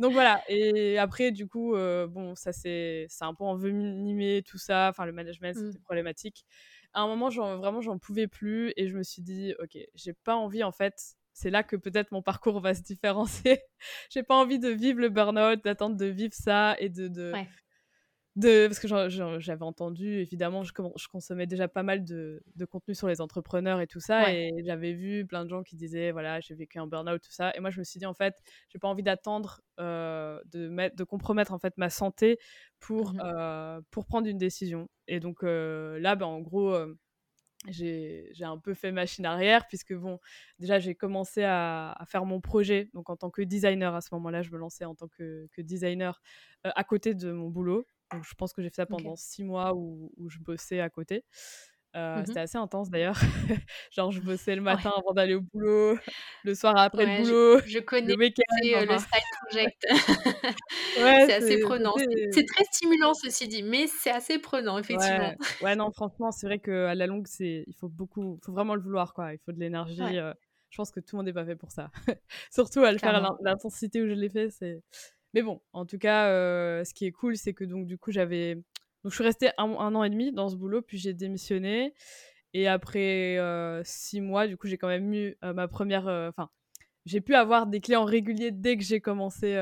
Donc 0.00 0.14
voilà, 0.14 0.42
et 0.48 0.96
après, 0.96 1.30
du 1.30 1.46
coup, 1.46 1.74
euh, 1.74 2.06
bon, 2.06 2.34
ça 2.34 2.52
c'est 2.52 3.06
un 3.20 3.34
peu 3.34 3.44
envenimé, 3.44 4.42
tout 4.42 4.56
ça. 4.56 4.88
Enfin, 4.88 5.04
le 5.04 5.12
management, 5.12 5.54
c'était 5.54 5.78
mmh. 5.78 5.82
problématique. 5.82 6.46
À 6.94 7.02
un 7.02 7.06
moment, 7.06 7.28
vraiment, 7.28 7.82
j'en 7.82 7.98
pouvais 7.98 8.26
plus 8.26 8.72
et 8.76 8.88
je 8.88 8.96
me 8.96 9.02
suis 9.02 9.20
dit, 9.20 9.54
ok, 9.62 9.76
j'ai 9.94 10.14
pas 10.14 10.34
envie, 10.36 10.64
en 10.64 10.72
fait, 10.72 11.16
c'est 11.34 11.50
là 11.50 11.62
que 11.62 11.76
peut-être 11.76 12.12
mon 12.12 12.22
parcours 12.22 12.60
va 12.60 12.72
se 12.72 12.80
différencier. 12.80 13.60
j'ai 14.10 14.22
pas 14.22 14.36
envie 14.36 14.58
de 14.58 14.70
vivre 14.70 15.00
le 15.00 15.10
burn-out, 15.10 15.62
d'attendre 15.62 15.96
de 15.96 16.06
vivre 16.06 16.34
ça 16.34 16.76
et 16.78 16.88
de, 16.88 17.06
de, 17.06 17.34
parce 18.36 18.78
que 18.78 18.88
j'avais 19.38 19.62
entendu, 19.62 20.18
évidemment, 20.18 20.62
je, 20.62 20.72
je, 20.96 21.08
consommais 21.08 21.46
déjà 21.46 21.68
pas 21.68 21.82
mal 21.82 22.04
de, 22.04 22.42
de, 22.54 22.64
contenu 22.64 22.94
sur 22.94 23.08
les 23.08 23.20
entrepreneurs 23.20 23.80
et 23.80 23.86
tout 23.86 24.00
ça, 24.00 24.32
et 24.32 24.52
j'avais 24.64 24.92
vu 24.92 25.26
plein 25.26 25.44
de 25.44 25.50
gens 25.50 25.62
qui 25.62 25.76
disaient, 25.76 26.12
voilà, 26.12 26.40
j'ai 26.40 26.54
vécu 26.54 26.78
un 26.78 26.86
burn-out, 26.86 27.20
tout 27.20 27.32
ça, 27.32 27.52
et 27.56 27.60
moi 27.60 27.70
je 27.70 27.78
me 27.78 27.84
suis 27.84 27.98
dit, 27.98 28.06
en 28.06 28.14
fait, 28.14 28.36
j'ai 28.68 28.78
pas 28.78 28.88
envie 28.88 29.02
d'attendre 29.02 29.60
euh, 29.80 30.40
de, 30.52 30.94
de 30.94 31.04
compromettre 31.04 31.52
en 31.52 31.58
fait 31.58 31.76
ma 31.76 31.90
santé 31.90 32.38
pour, 32.78 33.14
mmh 33.14 33.20
euh, 33.24 33.80
pour 33.90 34.06
prendre 34.06 34.26
une 34.26 34.38
décision. 34.38 34.88
Et 35.08 35.20
donc 35.20 35.42
euh, 35.42 35.98
là, 36.00 36.14
ben, 36.16 36.26
en 36.26 36.40
gros, 36.40 36.76
j'ai 37.68 38.32
un 38.42 38.58
peu 38.58 38.74
fait 38.74 38.92
machine 38.92 39.26
arrière, 39.26 39.66
puisque 39.66 39.94
bon, 39.94 40.20
déjà 40.58 40.78
j'ai 40.78 40.94
commencé 40.94 41.42
à, 41.42 41.92
à, 41.92 42.06
faire 42.06 42.24
mon 42.24 42.40
projet, 42.40 42.90
donc 42.94 43.10
en 43.10 43.16
tant 43.16 43.30
que 43.30 43.42
designer 43.42 43.94
à 43.94 44.00
ce 44.00 44.14
moment-là, 44.14 44.42
je 44.42 44.50
me 44.50 44.58
lançais 44.58 44.84
en 44.84 44.94
tant 44.94 45.08
que, 45.08 45.48
que 45.52 45.62
designer 45.62 46.22
à 46.62 46.84
côté 46.84 47.14
de 47.14 47.32
mon 47.32 47.48
boulot. 47.48 47.86
Donc, 48.12 48.24
je 48.24 48.34
pense 48.34 48.52
que 48.52 48.62
j'ai 48.62 48.68
fait 48.68 48.76
ça 48.76 48.86
pendant 48.86 49.16
six 49.16 49.44
mois 49.44 49.74
où, 49.74 50.12
où, 50.16 50.28
je 50.28 50.38
bossais 50.38 50.80
à 50.80 50.90
côté. 50.90 51.24
Euh, 51.96 52.20
mmh 52.20 52.26
c'était 52.26 52.40
assez 52.40 52.58
intense 52.58 52.88
d'ailleurs. 52.88 53.16
Genre, 53.90 54.12
je 54.12 54.20
bossais 54.20 54.54
le 54.54 54.62
matin 54.62 54.92
avant 54.96 55.12
d'aller 55.12 55.34
au 55.34 55.40
boulot, 55.40 55.98
le 56.44 56.54
soir 56.54 56.76
après 56.76 57.04
le 57.04 57.24
boulot. 57.24 57.60
Je, 57.66 57.78
connais 57.80 58.14
le, 58.14 58.16
le 58.16 58.98
side 58.98 59.08
project. 59.42 59.86
ouais, 60.98 61.26
c'est 61.26 61.34
assez 61.34 61.58
prenant. 61.58 61.94
C'est 62.30 62.46
très 62.46 62.64
stimulant, 62.64 63.12
ceci 63.14 63.48
dit, 63.48 63.64
mais 63.64 63.88
c'est 63.88 64.10
assez 64.10 64.38
prenant, 64.38 64.78
effectivement. 64.78 65.34
Ouais, 65.62 65.74
non, 65.74 65.90
franchement, 65.90 66.30
c'est 66.30 66.46
vrai 66.46 66.60
qu'à 66.60 66.94
la 66.94 67.06
longue, 67.08 67.26
il 67.40 67.74
faut 67.76 67.88
beaucoup, 67.88 68.38
faut 68.44 68.52
vraiment 68.52 68.76
le 68.76 68.82
vouloir, 68.82 69.12
quoi. 69.12 69.32
Il 69.32 69.38
faut 69.38 69.52
de 69.52 69.58
l'énergie. 69.58 70.00
Euh, 70.00 70.32
je 70.70 70.76
pense 70.76 70.92
que 70.92 71.00
tout 71.00 71.16
le 71.16 71.18
monde 71.18 71.26
n'est 71.26 71.32
pas 71.32 71.44
fait 71.44 71.56
pour 71.56 71.72
ça. 71.72 71.90
Surtout 72.52 72.84
à 72.84 72.92
le 72.92 72.98
faire 72.98 73.16
à 73.16 73.36
l'intensité 73.42 74.00
où 74.00 74.06
je 74.06 74.12
l'ai 74.12 74.28
fait, 74.28 74.50
c'est 74.50 74.80
mais 75.34 75.42
bon, 75.42 75.60
en 75.72 75.86
tout 75.86 75.98
cas, 75.98 76.28
euh, 76.28 76.84
ce 76.84 76.94
qui 76.94 77.06
est 77.06 77.12
cool, 77.12 77.36
c'est 77.36 77.54
que 77.54 77.64
donc 77.64 77.86
du 77.86 77.98
coup, 77.98 78.10
j'avais. 78.10 78.56
Donc, 79.02 79.12
je 79.12 79.14
suis 79.14 79.24
restée 79.24 79.50
un, 79.56 79.64
an 79.64 80.04
et 80.04 80.10
demi 80.10 80.32
dans 80.32 80.48
ce 80.48 80.56
boulot, 80.56 80.82
puis 80.82 80.98
j'ai 80.98 81.14
démissionné. 81.14 81.94
Et 82.52 82.68
après 82.68 83.38
six 83.84 84.20
mois, 84.20 84.46
du 84.46 84.56
coup, 84.56 84.66
j'ai 84.66 84.76
quand 84.76 84.88
même 84.88 85.12
eu 85.14 85.36
ma 85.42 85.68
première. 85.68 86.06
Enfin, 86.06 86.50
j'ai 87.06 87.20
pu 87.20 87.34
avoir 87.34 87.66
des 87.66 87.80
clients 87.80 88.04
réguliers 88.04 88.50
dès 88.50 88.76
que 88.76 88.84
j'ai 88.84 89.00
commencé 89.00 89.54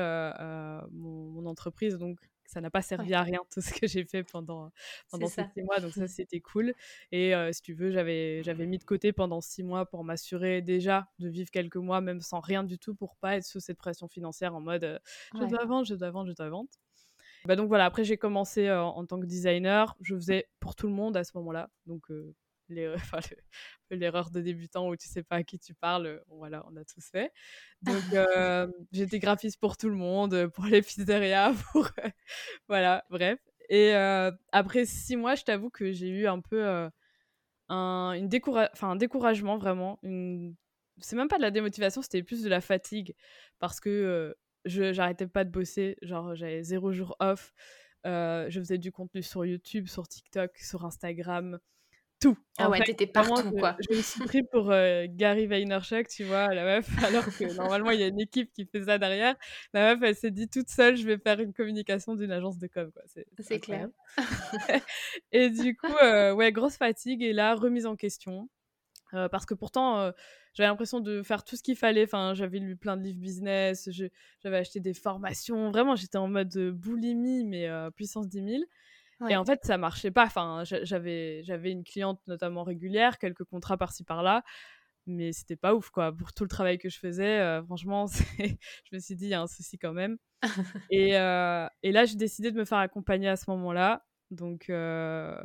mon, 0.91 1.45
entreprise. 1.45 1.97
Donc, 1.97 2.19
ça 2.49 2.61
n'a 2.61 2.71
pas 2.71 2.81
servi 2.81 3.13
à 3.13 3.21
rien 3.21 3.39
tout 3.53 3.61
ce 3.61 3.71
que 3.73 3.87
j'ai 3.87 4.03
fait 4.03 4.23
pendant, 4.23 4.71
pendant 5.11 5.27
ces 5.27 5.43
six 5.53 5.61
mois. 5.61 5.79
Donc, 5.79 5.93
ça, 5.93 6.07
c'était 6.07 6.39
cool. 6.39 6.73
Et 7.11 7.33
si 7.51 7.61
tu 7.61 7.73
veux, 7.73 7.91
j'avais, 7.91 8.43
mis 8.65 8.79
de 8.79 8.83
côté 8.83 9.13
pendant 9.13 9.39
six 9.39 9.63
mois 9.63 9.85
pour 9.85 10.03
m'assurer 10.03 10.61
déjà 10.61 11.07
de 11.19 11.29
vivre 11.29 11.51
quelques 11.51 11.75
mois, 11.75 12.01
même 12.01 12.21
sans 12.21 12.39
rien 12.39 12.63
du 12.63 12.79
tout, 12.79 12.95
pour 12.95 13.15
pas 13.17 13.37
être 13.37 13.45
sous 13.45 13.59
cette 13.59 13.77
pression 13.77 14.07
financière 14.07 14.55
en 14.55 14.61
mode 14.61 14.99
je 15.33 15.45
dois 15.45 15.65
vendre, 15.65 15.85
je 15.85 15.95
dois 15.95 16.09
vendre, 16.09 16.29
je 16.29 16.35
dois 16.35 16.49
vendre. 16.49 16.69
Bah 17.45 17.55
donc 17.55 17.67
voilà, 17.69 17.85
après 17.85 18.03
j'ai 18.03 18.17
commencé 18.17 18.69
en 18.71 19.05
tant 19.05 19.19
que 19.19 19.25
designer. 19.25 19.95
Je 20.01 20.15
faisais 20.15 20.49
pour 20.59 20.75
tout 20.75 20.87
le 20.87 20.93
monde 20.93 21.15
à 21.15 21.23
ce 21.23 21.31
moment-là. 21.35 21.69
Donc 21.85 22.09
l'erreur 23.91 24.29
de 24.31 24.41
débutant 24.41 24.87
où 24.89 24.95
tu 24.95 25.07
sais 25.07 25.23
pas 25.23 25.37
à 25.37 25.43
qui 25.43 25.59
tu 25.59 25.73
parles, 25.73 26.05
euh, 26.05 26.19
voilà, 26.29 26.65
on 26.71 26.75
a 26.75 26.83
tous 26.83 27.05
fait. 27.09 27.31
Donc 27.81 28.03
euh, 28.13 28.67
j'étais 28.91 29.19
graphiste 29.19 29.59
pour 29.59 29.77
tout 29.77 29.89
le 29.89 29.95
monde, 29.95 30.33
euh, 30.33 30.47
pour 30.47 30.65
les 30.65 30.81
pizzerias, 30.81 31.53
pour 31.71 31.89
voilà, 32.67 33.05
bref. 33.09 33.39
Et 33.69 33.93
après 34.51 34.85
six 34.85 35.15
mois, 35.15 35.35
je 35.35 35.43
t'avoue 35.43 35.69
que 35.69 35.91
j'ai 35.91 36.09
eu 36.09 36.27
un 36.27 36.39
peu 36.39 36.65
un, 37.69 38.13
une 38.13 38.29
un 38.81 38.95
découragement 38.95 39.57
vraiment. 39.59 39.99
Une... 40.01 40.55
C'est 40.97 41.15
même 41.15 41.27
pas 41.27 41.37
de 41.37 41.43
la 41.43 41.51
démotivation, 41.51 42.01
c'était 42.01 42.23
plus 42.23 42.41
de 42.41 42.49
la 42.49 42.61
fatigue 42.61 43.13
parce 43.59 43.79
que 43.79 44.35
je 44.65 44.91
j'arrêtais 44.91 45.27
pas 45.27 45.43
de 45.43 45.51
bosser, 45.51 45.97
genre 46.01 46.33
j'avais 46.33 46.63
zéro 46.63 46.93
jour 46.93 47.15
off. 47.19 47.53
je 48.05 48.57
faisais 48.59 48.79
du 48.79 48.91
contenu 48.91 49.21
sur 49.21 49.45
YouTube, 49.45 49.87
sur 49.87 50.07
TikTok, 50.07 50.57
sur 50.57 50.83
Instagram 50.83 51.59
tout. 52.19 52.37
Ah 52.57 52.69
ouais, 52.69 52.81
t'étais 52.81 53.07
partout, 53.07 53.51
quoi. 53.51 53.77
Je 53.89 53.95
me 53.95 54.01
suis 54.01 54.19
pris 54.21 54.43
pour 54.43 54.71
euh, 54.71 55.05
Gary 55.09 55.47
Vaynerchuk, 55.47 56.07
tu 56.07 56.25
vois, 56.25 56.53
la 56.53 56.63
meuf, 56.63 56.87
alors 57.05 57.25
que 57.25 57.55
normalement, 57.55 57.91
il 57.91 57.99
y 57.99 58.03
a 58.03 58.07
une 58.07 58.19
équipe 58.19 58.51
qui 58.51 58.65
fait 58.65 58.83
ça 58.83 58.97
derrière. 58.97 59.35
La 59.73 59.95
meuf, 59.95 60.03
elle 60.03 60.15
s'est 60.15 60.31
dit 60.31 60.49
toute 60.49 60.69
seule, 60.69 60.97
je 60.97 61.05
vais 61.05 61.17
faire 61.17 61.39
une 61.39 61.53
communication 61.53 62.15
d'une 62.15 62.31
agence 62.31 62.57
de 62.57 62.67
com, 62.67 62.91
quoi. 62.91 63.03
C'est 63.39 63.59
clair. 63.59 63.89
et 65.31 65.49
du 65.49 65.75
coup, 65.75 65.93
euh, 66.03 66.33
ouais, 66.33 66.51
grosse 66.51 66.75
fatigue 66.75 67.23
et 67.23 67.33
là, 67.33 67.55
remise 67.55 67.85
en 67.85 67.95
question. 67.95 68.49
Euh, 69.15 69.27
parce 69.27 69.45
que 69.45 69.55
pourtant, 69.55 70.11
j'avais 70.53 70.67
l'impression 70.67 70.99
de 70.99 71.23
faire 71.23 71.43
tout 71.43 71.55
ce 71.55 71.63
qu'il 71.63 71.75
fallait. 71.75 72.03
Enfin, 72.03 72.33
j'avais 72.35 72.59
lu 72.59 72.75
plein 72.75 72.95
de 72.95 73.01
livres 73.01 73.19
business, 73.19 73.89
j'avais 74.43 74.57
acheté 74.57 74.79
des 74.79 74.93
formations. 74.93 75.71
Vraiment, 75.71 75.95
j'étais 75.95 76.17
en 76.17 76.27
mode 76.27 76.55
boulimie, 76.73 77.45
mais 77.45 77.67
puissance 77.95 78.27
10 78.27 78.37
000. 78.43 78.63
Et 79.27 79.35
en 79.35 79.43
fait, 79.43 79.59
ça 79.63 79.77
marchait 79.77 80.11
pas. 80.11 80.25
Enfin, 80.25 80.63
j'avais, 80.63 81.43
j'avais 81.43 81.71
une 81.71 81.83
cliente 81.83 82.21
notamment 82.27 82.63
régulière, 82.63 83.17
quelques 83.17 83.43
contrats 83.43 83.77
par-ci 83.77 84.03
par-là, 84.03 84.43
mais 85.05 85.33
c'était 85.33 85.55
pas 85.55 85.73
ouf, 85.75 85.89
quoi. 85.89 86.15
Pour 86.15 86.33
tout 86.33 86.43
le 86.43 86.49
travail 86.49 86.77
que 86.77 86.89
je 86.89 86.99
faisais, 86.99 87.39
euh, 87.39 87.63
franchement, 87.63 88.05
je 88.87 88.95
me 88.95 88.99
suis 88.99 89.15
dit, 89.15 89.25
il 89.25 89.29
y 89.29 89.33
a 89.33 89.41
un 89.41 89.47
souci 89.47 89.77
quand 89.77 89.93
même. 89.93 90.17
et, 90.89 91.17
euh, 91.17 91.67
et, 91.83 91.91
là, 91.91 92.05
j'ai 92.05 92.15
décidé 92.15 92.51
de 92.51 92.57
me 92.57 92.65
faire 92.65 92.77
accompagner 92.77 93.27
à 93.27 93.35
ce 93.35 93.49
moment-là. 93.49 94.05
Donc, 94.31 94.69
euh, 94.69 95.35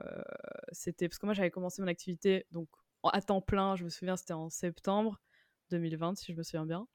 c'était 0.70 1.08
parce 1.08 1.18
que 1.18 1.26
moi, 1.26 1.34
j'avais 1.34 1.50
commencé 1.50 1.82
mon 1.82 1.88
activité 1.88 2.46
donc 2.52 2.68
à 3.02 3.20
temps 3.20 3.40
plein. 3.40 3.74
Je 3.76 3.84
me 3.84 3.88
souviens, 3.88 4.16
c'était 4.16 4.34
en 4.34 4.50
septembre 4.50 5.20
2020, 5.70 6.16
si 6.16 6.32
je 6.32 6.36
me 6.36 6.42
souviens 6.42 6.66
bien. 6.66 6.86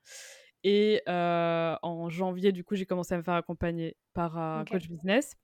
Et 0.63 1.01
en 1.07 2.09
janvier, 2.09 2.51
du 2.51 2.63
coup, 2.63 2.75
j'ai 2.75 2.85
commencé 2.85 3.13
à 3.13 3.17
me 3.17 3.23
faire 3.23 3.33
accompagner 3.33 3.97
par 4.13 4.37
un 4.37 4.63
coach 4.65 4.87
business. 4.87 5.35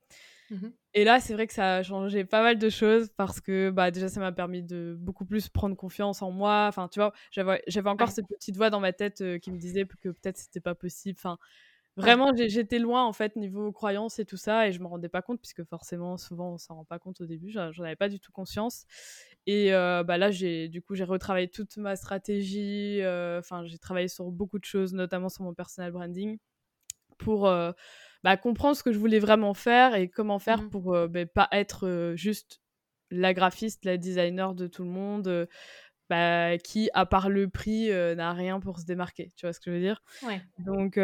Mmh 0.50 0.68
et 0.98 1.04
là, 1.04 1.20
c'est 1.20 1.34
vrai 1.34 1.46
que 1.46 1.52
ça 1.52 1.76
a 1.76 1.82
changé 1.82 2.24
pas 2.24 2.42
mal 2.42 2.58
de 2.58 2.70
choses 2.70 3.10
parce 3.18 3.42
que 3.42 3.68
bah, 3.68 3.90
déjà, 3.90 4.08
ça 4.08 4.18
m'a 4.18 4.32
permis 4.32 4.62
de 4.62 4.96
beaucoup 4.98 5.26
plus 5.26 5.50
prendre 5.50 5.76
confiance 5.76 6.22
en 6.22 6.30
moi. 6.30 6.64
Enfin, 6.70 6.88
tu 6.88 6.98
vois, 7.00 7.12
j'avais, 7.30 7.60
encore 7.90 8.08
cette 8.08 8.26
petite 8.26 8.56
voix 8.56 8.70
dans 8.70 8.80
ma 8.80 8.94
tête 8.94 9.22
qui 9.40 9.52
me 9.52 9.58
disait 9.58 9.84
que 9.84 10.08
peut-être 10.08 10.38
c'était 10.38 10.60
pas 10.60 10.74
possible. 10.74 11.18
Enfin, 11.18 11.36
vraiment, 11.98 12.32
j'étais 12.34 12.78
loin 12.78 13.04
en 13.04 13.12
fait 13.12 13.36
niveau 13.36 13.72
croyance 13.72 14.18
et 14.20 14.24
tout 14.24 14.38
ça 14.38 14.68
et 14.68 14.72
je 14.72 14.80
me 14.80 14.86
rendais 14.86 15.10
pas 15.10 15.20
compte 15.20 15.38
puisque 15.38 15.64
forcément, 15.64 16.16
souvent, 16.16 16.54
on 16.54 16.58
s'en 16.58 16.76
rend 16.76 16.84
pas 16.86 16.98
compte 16.98 17.20
au 17.20 17.26
début. 17.26 17.50
J'en, 17.50 17.70
avais 17.84 17.94
pas 17.94 18.08
du 18.08 18.18
tout 18.18 18.32
conscience. 18.32 18.86
Et 19.46 19.72
bah, 19.72 20.16
là, 20.16 20.30
j'ai, 20.30 20.68
du 20.68 20.80
coup, 20.80 20.94
j'ai 20.94 21.04
retravaillé 21.04 21.48
toute 21.48 21.76
ma 21.76 21.94
stratégie. 21.94 23.00
Enfin, 23.02 23.66
j'ai 23.66 23.76
travaillé 23.76 24.08
sur 24.08 24.30
beaucoup 24.30 24.58
de 24.58 24.64
choses, 24.64 24.94
notamment 24.94 25.28
sur 25.28 25.44
mon 25.44 25.52
personal 25.52 25.92
branding 25.92 26.38
pour 27.18 27.52
bah, 28.26 28.36
comprendre 28.36 28.76
ce 28.76 28.82
que 28.82 28.90
je 28.90 28.98
voulais 28.98 29.20
vraiment 29.20 29.54
faire 29.54 29.94
et 29.94 30.08
comment 30.08 30.40
faire 30.40 30.60
mmh 30.60 30.70
pour 30.70 30.92
euh, 30.92 31.06
bah, 31.06 31.26
pas 31.26 31.46
être 31.52 31.86
euh, 31.86 32.16
juste 32.16 32.60
la 33.12 33.32
graphiste, 33.32 33.84
la 33.84 33.98
designer 33.98 34.52
de 34.52 34.66
tout 34.66 34.82
le 34.82 34.90
monde, 34.90 35.28
euh, 35.28 35.46
bah, 36.10 36.58
qui, 36.58 36.90
à 36.92 37.06
part 37.06 37.28
le 37.28 37.46
prix, 37.46 37.88
n'a 37.88 38.32
rien 38.32 38.58
pour 38.58 38.80
se 38.80 38.84
démarquer. 38.84 39.30
Tu 39.36 39.46
vois 39.46 39.52
ce 39.52 39.60
que 39.60 39.70
je 39.70 39.76
veux 39.76 39.80
dire? 39.80 40.02
Ouais. 40.24 40.40
donc, 40.58 40.98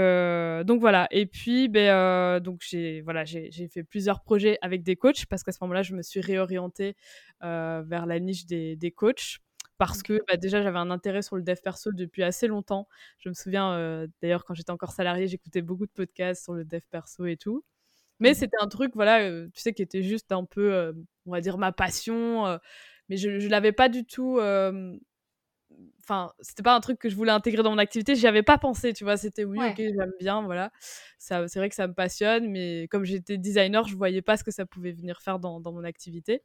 donc 0.66 0.80
voilà. 0.80 1.06
Et 1.12 1.26
puis, 1.26 1.68
donc 1.68 2.60
j'ai 2.68 3.02
voilà, 3.02 3.24
fait 3.24 3.84
plusieurs 3.88 4.22
projets 4.22 4.58
avec 4.60 4.82
des 4.82 4.96
coachs 4.96 5.26
parce 5.26 5.44
qu'à 5.44 5.52
ce 5.52 5.58
moment-là, 5.62 5.82
je 5.82 5.94
me 5.94 6.02
suis 6.02 6.20
réorientée 6.20 6.96
vers 7.40 8.06
la 8.06 8.18
niche 8.18 8.46
des, 8.46 8.74
des 8.74 8.90
coachs 8.90 9.38
parce 9.86 10.04
que 10.04 10.20
bah, 10.28 10.36
déjà 10.36 10.62
j'avais 10.62 10.78
un 10.78 10.92
intérêt 10.92 11.22
sur 11.22 11.34
le 11.34 11.42
dev 11.42 11.56
perso 11.60 11.90
depuis 11.90 12.22
assez 12.22 12.46
longtemps. 12.46 12.86
Je 13.18 13.28
me 13.28 13.34
souviens 13.34 13.72
euh, 13.72 14.06
d'ailleurs 14.20 14.44
quand 14.44 14.54
j'étais 14.54 14.70
encore 14.70 14.92
salariée, 14.92 15.26
j'écoutais 15.26 15.60
beaucoup 15.60 15.86
de 15.86 15.90
podcasts 15.90 16.44
sur 16.44 16.52
le 16.52 16.64
dev 16.64 16.82
perso 16.88 17.26
et 17.26 17.36
tout. 17.36 17.64
Mais 18.20 18.30
mmh. 18.30 18.34
c'était 18.34 18.56
un 18.60 18.68
truc, 18.68 18.92
voilà, 18.94 19.22
euh, 19.22 19.48
tu 19.52 19.60
sais, 19.60 19.72
qui 19.72 19.82
était 19.82 20.04
juste 20.04 20.30
un 20.30 20.44
peu, 20.44 20.72
euh, 20.72 20.92
on 21.26 21.32
va 21.32 21.40
dire, 21.40 21.58
ma 21.58 21.72
passion. 21.72 22.60
mais 23.08 23.16
je 23.16 23.28
ne 23.28 23.48
l'avais 23.48 23.72
pas 23.72 23.88
du 23.88 24.04
tout. 24.04 24.38
Enfin, 26.04 26.32
c'était 26.40 26.62
pas 26.62 26.76
un 26.76 26.80
truc 26.80 27.00
que 27.00 27.08
je 27.08 27.16
voulais 27.16 27.32
intégrer 27.32 27.64
dans 27.64 27.72
mon 27.72 27.78
activité. 27.78 28.14
J'y 28.14 28.28
avais 28.28 28.44
pas 28.44 28.58
pensé, 28.58 28.92
tu 28.92 29.02
vois. 29.02 29.16
C'était 29.16 29.44
oui, 29.44 29.58
ok, 29.58 29.78
j'aime 29.78 30.12
bien, 30.20 30.42
voilà. 30.42 30.70
Ça, 31.18 31.48
c'est 31.48 31.58
vrai 31.58 31.68
que 31.68 31.74
ça 31.74 31.88
me 31.88 31.94
passionne, 31.94 32.48
mais 32.48 32.86
comme 32.88 33.04
j'étais 33.04 33.36
designer, 33.36 33.84
je 33.88 33.96
voyais 33.96 34.22
pas 34.22 34.36
ce 34.36 34.44
que 34.44 34.52
ça 34.52 34.64
pouvait 34.64 34.92
venir 34.92 35.20
faire 35.22 35.40
dans, 35.40 35.60
dans 35.60 35.72
mon 35.72 35.82
activité. 35.82 36.42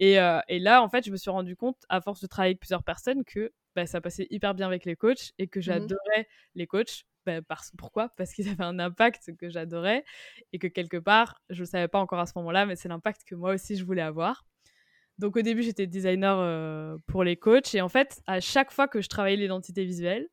Et, 0.00 0.14
et, 0.48 0.58
là, 0.58 0.82
en 0.82 0.88
fait, 0.88 1.04
je 1.04 1.10
me 1.10 1.16
suis 1.16 1.30
rendu 1.30 1.56
compte, 1.56 1.76
à 1.88 2.00
force 2.00 2.20
de 2.20 2.26
travailler 2.26 2.50
avec 2.50 2.60
plusieurs 2.60 2.82
personnes, 2.82 3.24
que 3.24 3.52
bah, 3.74 3.86
ça 3.86 4.00
passait 4.00 4.26
hyper 4.30 4.54
bien 4.54 4.66
avec 4.66 4.84
les 4.84 4.96
coachs 4.96 5.32
et 5.38 5.48
que 5.48 5.58
mmh 5.58 5.62
j'adorais 5.62 6.28
les 6.54 6.66
coachs. 6.66 7.04
Bah, 7.26 7.40
parce, 7.42 7.72
pourquoi? 7.78 8.10
Parce 8.16 8.32
qu'ils 8.32 8.46
avaient 8.60 8.64
un 8.64 8.78
impact 8.78 9.36
que 9.36 9.48
j'adorais 9.48 10.04
et 10.52 10.58
que 10.58 10.66
quelque 10.66 10.98
part, 10.98 11.40
je 11.50 11.62
ne 11.62 11.66
savais 11.66 11.88
pas 11.88 11.98
encore 11.98 12.18
à 12.18 12.26
ce 12.26 12.32
moment-là, 12.36 12.66
mais 12.66 12.76
c'est 12.76 12.88
l'impact 12.88 13.24
que 13.24 13.34
moi 13.34 13.54
aussi 13.54 13.76
je 13.76 13.84
voulais 13.84 14.02
avoir. 14.02 14.44
Donc 15.18 15.36
au 15.36 15.42
début, 15.42 15.62
j'étais 15.62 15.86
designer 15.86 16.98
pour 17.06 17.22
les 17.22 17.36
coachs 17.36 17.74
et 17.74 17.80
en 17.80 17.88
fait, 17.88 18.20
à 18.26 18.40
chaque 18.40 18.72
fois 18.72 18.88
que 18.88 19.00
je 19.00 19.08
travaillais 19.08 19.36
l'identité 19.36 19.84
visuelle, 19.84 20.28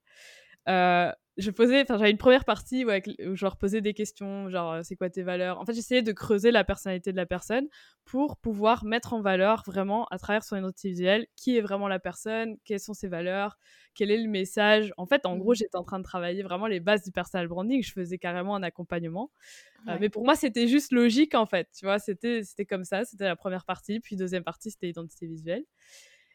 je 1.41 1.51
posais, 1.51 1.81
enfin, 1.81 1.97
j'avais 1.97 2.11
une 2.11 2.17
première 2.17 2.45
partie 2.45 2.85
où, 2.85 2.89
je 2.89 3.45
leur 3.45 3.57
posais 3.57 3.81
des 3.81 3.93
questions, 3.93 4.49
genre, 4.49 4.83
c'est 4.83 4.95
quoi 4.95 5.09
tes 5.09 5.23
valeurs? 5.23 5.59
En 5.59 5.65
fait, 5.65 5.73
j'essayais 5.73 6.01
de 6.01 6.11
creuser 6.11 6.51
la 6.51 6.63
personnalité 6.63 7.11
de 7.11 7.17
la 7.17 7.25
personne 7.25 7.67
pour 8.05 8.37
pouvoir 8.37 8.85
mettre 8.85 9.13
en 9.13 9.21
valeur 9.21 9.63
vraiment, 9.65 10.05
à 10.11 10.17
travers 10.17 10.43
son 10.43 10.57
identité 10.57 10.89
visuelle, 10.89 11.27
qui 11.35 11.57
est 11.57 11.61
vraiment 11.61 11.87
la 11.87 11.99
personne, 11.99 12.57
quelles 12.65 12.79
sont 12.79 12.93
ses 12.93 13.07
valeurs, 13.07 13.57
quel 13.93 14.11
est 14.11 14.17
le 14.17 14.29
message. 14.29 14.93
En 14.97 15.05
fait, 15.05 15.25
en 15.25 15.37
gros, 15.37 15.51
mmh. 15.51 15.55
j'étais 15.55 15.77
en 15.77 15.83
train 15.83 15.99
de 15.99 16.03
travailler 16.03 16.43
vraiment 16.43 16.67
les 16.67 16.79
bases 16.79 17.03
du 17.03 17.11
personal 17.11 17.47
branding. 17.47 17.83
Je 17.83 17.91
faisais 17.91 18.17
carrément 18.17 18.55
un 18.55 18.63
accompagnement. 18.63 19.31
Euh, 19.87 19.97
mais 19.99 20.09
pour 20.09 20.23
moi, 20.23 20.35
c'était 20.35 20.67
juste 20.67 20.91
logique, 20.91 21.35
en 21.35 21.45
fait. 21.45 21.67
Tu 21.77 21.85
vois, 21.85 21.99
c'était 21.99 22.43
comme 22.67 22.83
ça. 22.83 23.03
C'était 23.05 23.25
la 23.25 23.35
première 23.35 23.65
partie. 23.65 23.99
Puis, 23.99 24.15
deuxième 24.15 24.43
partie, 24.43 24.71
c'était 24.71 24.89
identité 24.89 25.27
visuelle. 25.27 25.65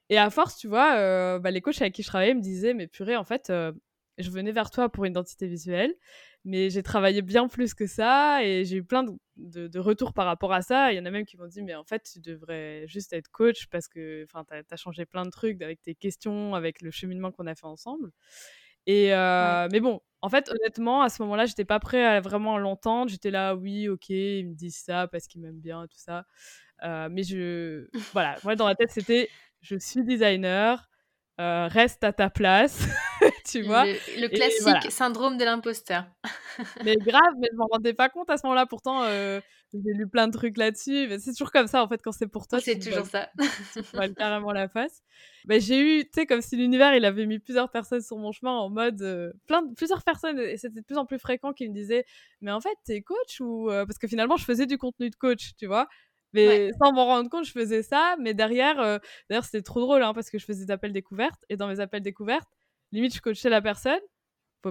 Et 0.09 0.19
à 0.19 0.31
force, 0.31 0.57
tu 0.57 0.69
vois, 0.69 0.97
euh, 0.97 1.39
bah, 1.39 1.51
les 1.51 1.61
coachs 1.61 1.81
avec 1.81 1.95
qui 1.95 2.03
je 2.03 2.09
travaillais 2.09 2.35
me 2.35 2.41
disaient, 2.41 2.75
mais 2.75 2.87
purée, 2.87 3.17
en 3.17 3.25
fait, 3.25 3.51
euh, 3.51 3.73
je 4.19 4.31
venais 4.31 4.53
vers 4.53 4.71
toi 4.71 4.89
pour 4.89 5.05
une 5.05 5.13
identité 5.13 5.47
visuelle, 5.47 5.95
mais 6.45 6.71
j'ai 6.71 6.83
travaillé 6.83 7.23
bien 7.23 7.49
plus 7.49 7.75
que 7.75 7.87
ça 7.87 8.43
et 8.45 8.65
j'ai 8.65 8.77
eu 8.77 8.85
plein 8.85 9.05
de, 9.37 9.67
de, 9.69 9.79
retours 9.79 10.13
par 10.13 10.27
rapport 10.27 10.53
à 10.53 10.63
ça. 10.63 10.93
Il 10.93 10.97
y 10.97 11.01
en 11.01 11.05
a 11.05 11.11
même 11.11 11.27
qui 11.27 11.37
m'ont 11.37 11.47
dit, 11.47 11.63
mais 11.63 11.75
en 11.75 11.85
fait, 11.85 12.09
tu 12.13 12.21
devrais 12.21 12.87
juste 12.87 13.13
être 13.13 13.29
coach 13.31 13.67
parce 13.69 13.89
que 13.89 14.25
tu 14.25 14.55
as, 14.71 14.77
changé 14.77 15.07
plein 15.07 15.25
de 15.25 15.31
trucs 15.31 15.61
avec 15.63 15.83
tes 15.83 15.95
questions, 15.95 16.55
avec 16.55 16.83
le 16.83 16.91
cheminement 16.91 17.33
qu'on 17.33 17.47
a 17.47 17.55
fait 17.55 17.67
ensemble. 17.67 18.11
Et 18.87 19.13
euh, 19.13 19.69
Mais 19.73 19.81
bon, 19.81 20.01
en 20.23 20.29
fait, 20.29 20.49
honnêtement, 20.49 21.03
à 21.03 21.09
ce 21.09 21.23
moment-là, 21.23 21.47
j'étais 21.47 21.65
pas 21.65 21.81
prêt 21.81 22.05
à 22.05 22.21
vraiment 22.21 22.59
l'entendre. 22.59 23.11
J'étais 23.11 23.31
là, 23.31 23.55
oui, 23.55 23.89
ok, 23.89 24.09
ils 24.11 24.49
me 24.49 24.55
disent 24.55 24.79
ça 24.79 25.09
parce 25.09 25.27
qu'ils 25.27 25.41
m'aiment 25.41 25.61
bien 25.61 25.85
et 25.85 25.89
tout 25.89 25.99
ça. 25.99 26.25
Euh, 26.85 27.09
mais 27.11 27.23
je. 27.23 27.89
Voilà, 28.13 28.37
moi, 28.45 28.55
dans 28.55 28.69
la 28.69 28.75
tête, 28.75 28.91
c'était 28.91 29.29
je 29.61 29.77
suis 29.77 30.05
designer, 30.05 30.89
euh, 31.39 31.69
reste 31.69 32.03
à 32.03 32.15
ta 32.15 32.31
place, 32.31 32.87
tu 33.45 33.61
vois. 33.63 33.85
Le, 33.85 34.29
classique 34.29 34.91
syndrome 34.91 35.37
de 35.37 35.45
l'imposteur. 35.45 36.07
mais 36.85 36.97
grave, 36.97 37.35
mais 37.39 37.49
je 37.53 37.57
m'en 37.57 37.67
rendais 37.67 37.93
pas 37.93 38.09
compte 38.09 38.31
à 38.31 38.39
ce 38.39 38.47
moment-là. 38.47 38.65
Pourtant, 38.65 39.03
euh, 39.03 39.39
j'ai 39.75 39.93
lu 39.93 40.09
plein 40.09 40.29
de 40.29 40.33
trucs 40.33 40.57
là-dessus. 40.57 41.11
C'est 41.19 41.33
toujours 41.33 41.53
comme 41.53 41.67
ça, 41.67 41.83
en 41.83 41.89
fait, 41.89 42.01
quand 42.03 42.13
c'est 42.13 42.27
pour 42.27 42.49
toi. 42.49 42.59
C'est 42.59 42.79
toujours 42.79 43.05
ça. 43.05 43.29
tu 43.75 43.81
vois 43.93 44.09
carrément 44.17 44.53
la 44.53 44.69
face. 44.69 45.03
Mais 45.47 45.61
j'ai 45.61 45.79
eu, 45.79 46.05
tu 46.05 46.11
sais, 46.15 46.27
comme 46.27 46.41
si 46.41 46.57
l'univers, 46.57 46.95
il 46.95 47.05
avait 47.05 47.27
mis 47.27 47.39
plusieurs 47.39 47.71
personnes 47.71 48.01
sur 48.01 48.17
mon 48.17 48.33
chemin 48.33 48.53
en 48.53 48.71
mode. 48.71 49.03
Euh, 49.03 49.33
plein 49.47 49.63
plusieurs 49.75 50.05
personnes, 50.05 50.39
et 50.39 50.57
c'était 50.57 50.81
de 50.81 50.87
plus 50.87 50.97
en 50.97 51.05
plus 51.05 51.19
fréquent, 51.19 51.53
qui 51.53 51.69
me 51.69 51.75
disaient 51.75 52.07
Mais 52.41 52.51
en 52.51 52.63
fait, 52.63 52.77
t'es 52.87 53.03
coach 53.03 53.41
ou. 53.41 53.67
Parce 53.69 53.99
que 53.99 54.09
finalement, 54.09 54.39
je 54.39 54.45
faisais 54.45 54.65
du 54.65 54.79
contenu 54.79 55.11
de 55.11 55.17
coach, 55.17 55.51
tu 55.59 55.67
vois 55.67 55.87
Mais 56.37 56.71
sans 56.81 56.93
m'en 56.93 57.07
rendre 57.07 57.31
compte, 57.31 57.45
je 57.45 57.53
faisais 57.53 57.83
ça. 57.83 58.17
Mais 58.21 58.35
derrière, 58.35 58.77
d'ailleurs, 59.29 59.45
c'était 59.45 59.63
trop 59.63 59.81
drôle 59.81 60.03
hein, 60.03 60.15
parce 60.15 60.31
que 60.31 60.39
je 60.39 60.45
faisais 60.45 60.67
des 60.67 60.71
appels 60.71 60.93
découvertes. 60.93 61.45
Et 61.49 61.57
dans 61.57 61.69
mes 61.69 61.81
appels 61.81 62.03
découvertes, 62.03 62.49
limite, 62.93 63.15
je 63.15 63.21
coachais 63.21 63.51
la 63.51 63.63
personne 63.63 64.01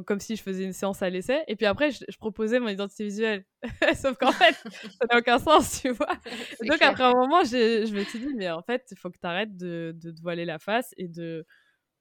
comme 0.03 0.19
si 0.19 0.35
je 0.35 0.41
faisais 0.41 0.63
une 0.63 0.73
séance 0.73 1.01
à 1.01 1.09
l'essai. 1.09 1.43
Et 1.47 1.55
puis 1.55 1.65
après, 1.65 1.91
je, 1.91 2.17
proposais 2.17 2.59
mon 2.59 2.67
identité 2.67 3.03
visuelle. 3.03 3.45
Sauf 3.95 4.17
qu'en 4.17 4.31
fait, 4.31 4.55
ça 4.99 5.05
n'a 5.09 5.19
aucun 5.19 5.39
sens, 5.39 5.81
tu 5.81 5.91
vois. 5.91 6.13
Donc 6.67 6.81
après 6.81 7.03
un 7.03 7.13
moment, 7.13 7.43
je 7.43 7.93
me 7.93 8.03
suis 8.03 8.19
dit, 8.19 8.33
mais 8.35 8.49
en 8.49 8.61
fait, 8.61 8.85
il 8.91 8.97
faut 8.97 9.09
que 9.09 9.17
tu 9.19 9.27
arrêtes 9.27 9.55
de, 9.55 9.95
de, 9.95 10.11
te 10.11 10.21
voiler 10.21 10.45
la 10.45 10.59
face 10.59 10.93
et 10.97 11.07
de, 11.07 11.45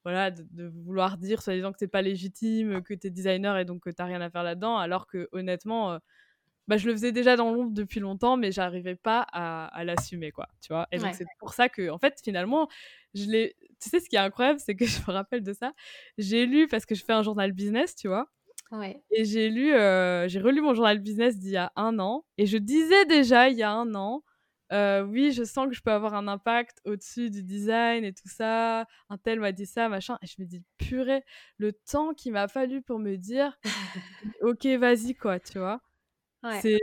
voilà, 0.05 0.31
de, 0.31 0.67
vouloir 0.85 1.19
dire, 1.19 1.43
soi-disant, 1.43 1.73
que 1.73 1.79
t'es 1.79 1.89
pas 1.89 2.03
légitime, 2.03 2.83
que 2.83 2.95
tu 2.95 3.07
es 3.07 3.11
designer 3.11 3.59
et 3.59 3.65
donc 3.65 3.83
que 3.83 3.91
t'as 3.91 4.05
rien 4.05 4.21
à 4.21 4.31
faire 4.31 4.43
là-dedans. 4.43 4.79
Alors 4.79 5.07
que 5.07 5.29
honnêtement, 5.33 5.93
euh, 5.93 5.99
bah, 6.69 6.77
je 6.77 6.87
le 6.87 6.93
faisais 6.93 7.13
déjà 7.13 7.37
dans 7.37 7.53
l'ombre 7.53 7.73
depuis 7.73 8.01
longtemps, 8.01 8.37
mais 8.37 8.53
j'arrivais 8.53 8.97
pas 8.97 9.27
à, 9.33 9.67
à 9.67 9.85
l'assumer, 9.85 10.33
quoi. 10.33 10.49
Tu 10.61 10.73
vois? 10.73 10.87
Et 10.93 10.99
donc 10.99 11.15
c'est 11.15 11.27
pour 11.39 11.53
ça 11.53 11.69
que, 11.69 11.91
en 11.91 11.99
fait, 11.99 12.21
finalement, 12.23 12.69
je 13.15 13.25
l'ai 13.27 13.57
tu 13.85 13.91
sais, 13.91 14.01
ce 14.01 14.09
qui 14.09 14.17
est 14.17 14.21
incroyable, 14.21 14.61
c'est 14.61 14.75
que 14.75 14.87
je 14.87 14.99
me 15.01 15.13
rappelle 15.13 15.43
de 15.43 15.53
ça. 15.53 15.73
J'ai 16.19 16.47
lu, 16.47 16.67
parce 16.69 16.87
que 16.87 16.95
je 16.95 17.05
fais 17.05 17.13
un 17.13 17.23
journal 17.23 17.53
business, 17.53 17.95
tu 17.95 18.09
vois? 18.09 18.29
Ouais. 18.71 19.03
Et 19.11 19.25
j'ai 19.25 19.51
lu, 19.51 19.73
euh, 19.75 20.27
j'ai 20.27 20.41
relu 20.41 20.61
mon 20.61 20.75
journal 20.75 20.99
business 20.99 21.39
d'il 21.39 21.51
y 21.53 21.57
a 21.57 21.71
un 21.77 21.99
an. 21.99 22.25
Et 22.39 22.47
je 22.47 22.57
disais 22.57 23.05
déjà, 23.07 23.49
il 23.51 23.57
y 23.57 23.63
a 23.63 23.71
un 23.71 23.95
an, 23.95 24.25
euh, 24.73 25.03
oui, 25.03 25.33
je 25.33 25.45
sens 25.45 25.69
que 25.69 25.75
je 25.75 25.83
peux 25.83 25.93
avoir 25.93 26.15
un 26.15 26.27
impact 26.27 26.81
au-dessus 26.85 27.31
du 27.31 27.43
design 27.43 28.05
et 28.05 28.13
tout 28.13 28.29
ça. 28.29 28.87
Un 29.11 29.19
tel 29.19 29.39
m'a 29.39 29.53
dit 29.53 29.67
ça, 29.67 29.89
machin. 29.89 30.19
Et 30.23 30.27
je 30.27 30.37
me 30.39 30.47
dis, 30.47 30.63
purée, 30.79 31.23
le 31.59 31.73
temps 31.73 32.15
qu'il 32.15 32.33
m'a 32.33 32.49
fallu 32.49 32.83
pour 32.83 32.99
me 32.99 33.17
dire, 33.17 33.59
ok, 34.43 34.67
vas-y, 34.79 35.15
quoi, 35.15 35.39
tu 35.39 35.59
vois? 35.59 35.81
Ouais, 36.45 36.61
c'est 36.61 36.79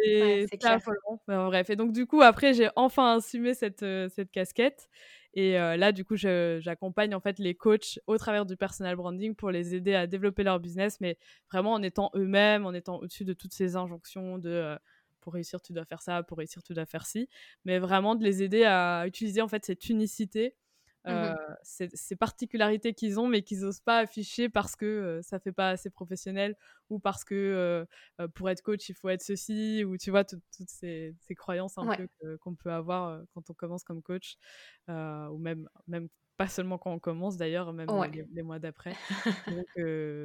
ouais, 1.28 1.36
bref. 1.48 1.70
Et 1.70 1.76
donc, 1.76 1.94
du 1.94 2.06
coup, 2.08 2.22
après, 2.22 2.54
j'ai 2.54 2.70
enfin 2.76 3.18
assumé 3.18 3.54
cette, 3.54 3.84
euh, 3.84 4.10
cette 4.10 4.32
casquette. 4.32 4.90
Et 5.34 5.54
là, 5.54 5.94
du 5.94 6.04
coup, 6.04 6.18
j'accompagne 6.18 7.16
en 7.16 7.22
fait 7.22 7.40
les 7.40 7.56
coachs 7.56 8.00
au 8.06 8.18
travers 8.18 8.46
du 8.46 8.58
personal 8.58 8.98
branding 8.98 9.34
pour 9.34 9.50
les 9.50 9.74
aider 9.76 9.94
à 9.94 10.06
développer 10.06 10.44
leur 10.44 10.60
business, 10.60 11.00
mais 11.00 11.18
vraiment 11.50 11.72
en 11.72 11.82
étant 11.82 12.12
eux-mêmes, 12.16 12.66
en 12.66 12.74
étant 12.74 12.98
au-dessus 12.98 13.24
de 13.24 13.32
toutes 13.32 13.54
ces 13.54 13.78
injonctions 13.78 14.38
de 14.38 14.78
pour 15.22 15.34
réussir, 15.34 15.62
tu 15.62 15.72
dois 15.72 15.86
faire 15.86 16.02
ça, 16.02 16.24
pour 16.24 16.40
réussir, 16.40 16.62
tu 16.64 16.74
dois 16.74 16.86
faire 16.86 17.06
ci, 17.06 17.30
mais 17.64 17.80
vraiment 17.80 18.16
de 18.16 18.24
les 18.24 18.44
aider 18.44 18.64
à 18.66 19.06
utiliser 19.08 19.42
en 19.42 19.48
fait 19.48 19.64
cette 19.64 19.88
unicité 19.88 20.56
Mmh 21.06 21.36
ces, 21.64 22.16
particularités 22.16 22.94
qu'ils 22.94 23.20
ont, 23.20 23.28
mais 23.28 23.42
qu'ils 23.42 23.62
n'osent 23.62 23.80
pas 23.82 24.00
afficher 24.00 24.50
parce 24.50 24.76
que 24.76 25.20
ça 25.24 25.40
fait 25.40 25.52
pas 25.52 25.70
assez 25.70 25.90
professionnel 25.90 26.56
ou 26.90 27.00
parce 27.00 27.24
que 27.24 27.86
pour 28.36 28.50
être 28.50 28.62
coach, 28.62 28.88
il 28.90 28.96
faut 28.96 29.10
être 29.10 29.22
ceci, 29.22 29.84
ou 29.84 29.98
tu 29.98 30.12
vois, 30.12 30.24
toutes 30.24 30.42
ces, 30.68 31.16
croyances 31.36 31.78
un 31.78 31.96
peu 31.96 32.38
qu'on 32.38 32.56
peut 32.56 32.72
avoir 32.72 33.22
quand 33.34 33.50
on 33.50 33.54
commence 33.54 33.84
comme 33.84 34.02
coach, 34.02 34.38
ou 34.88 35.38
même, 35.38 35.68
même 35.88 36.08
pas 36.42 36.48
seulement 36.48 36.80
quand 36.80 36.92
on 36.92 36.98
commence 36.98 37.38
d'ailleurs, 37.38 37.72
même 37.72 37.88
les, 38.34 38.42
mois 38.42 38.58
d'après. 38.58 38.96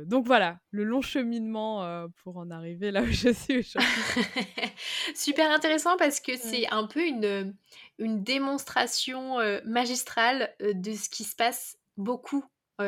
donc, 0.07 0.25
voilà, 0.25 0.59
le 0.71 0.83
long 0.83 1.03
cheminement 1.03 2.09
pour 2.23 2.39
en 2.39 2.51
arriver 2.51 2.91
là 2.91 3.03
où 3.03 3.07
je 3.07 3.33
suis 3.35 3.59
aujourd'hui. 3.59 4.25
Super 5.15 5.51
intéressant 5.51 5.99
parce 5.99 6.21
que 6.21 6.35
c'est 6.39 6.67
un 6.71 6.87
peu 6.87 7.07
une, 7.07 7.55
une 7.99 8.23
démonstration 8.23 9.37
magistrale 9.67 10.55
de 10.61 10.93
ce 10.95 11.11
qui 11.11 11.25
se 11.25 11.37
passe 11.37 11.77
beaucoup 11.99 12.45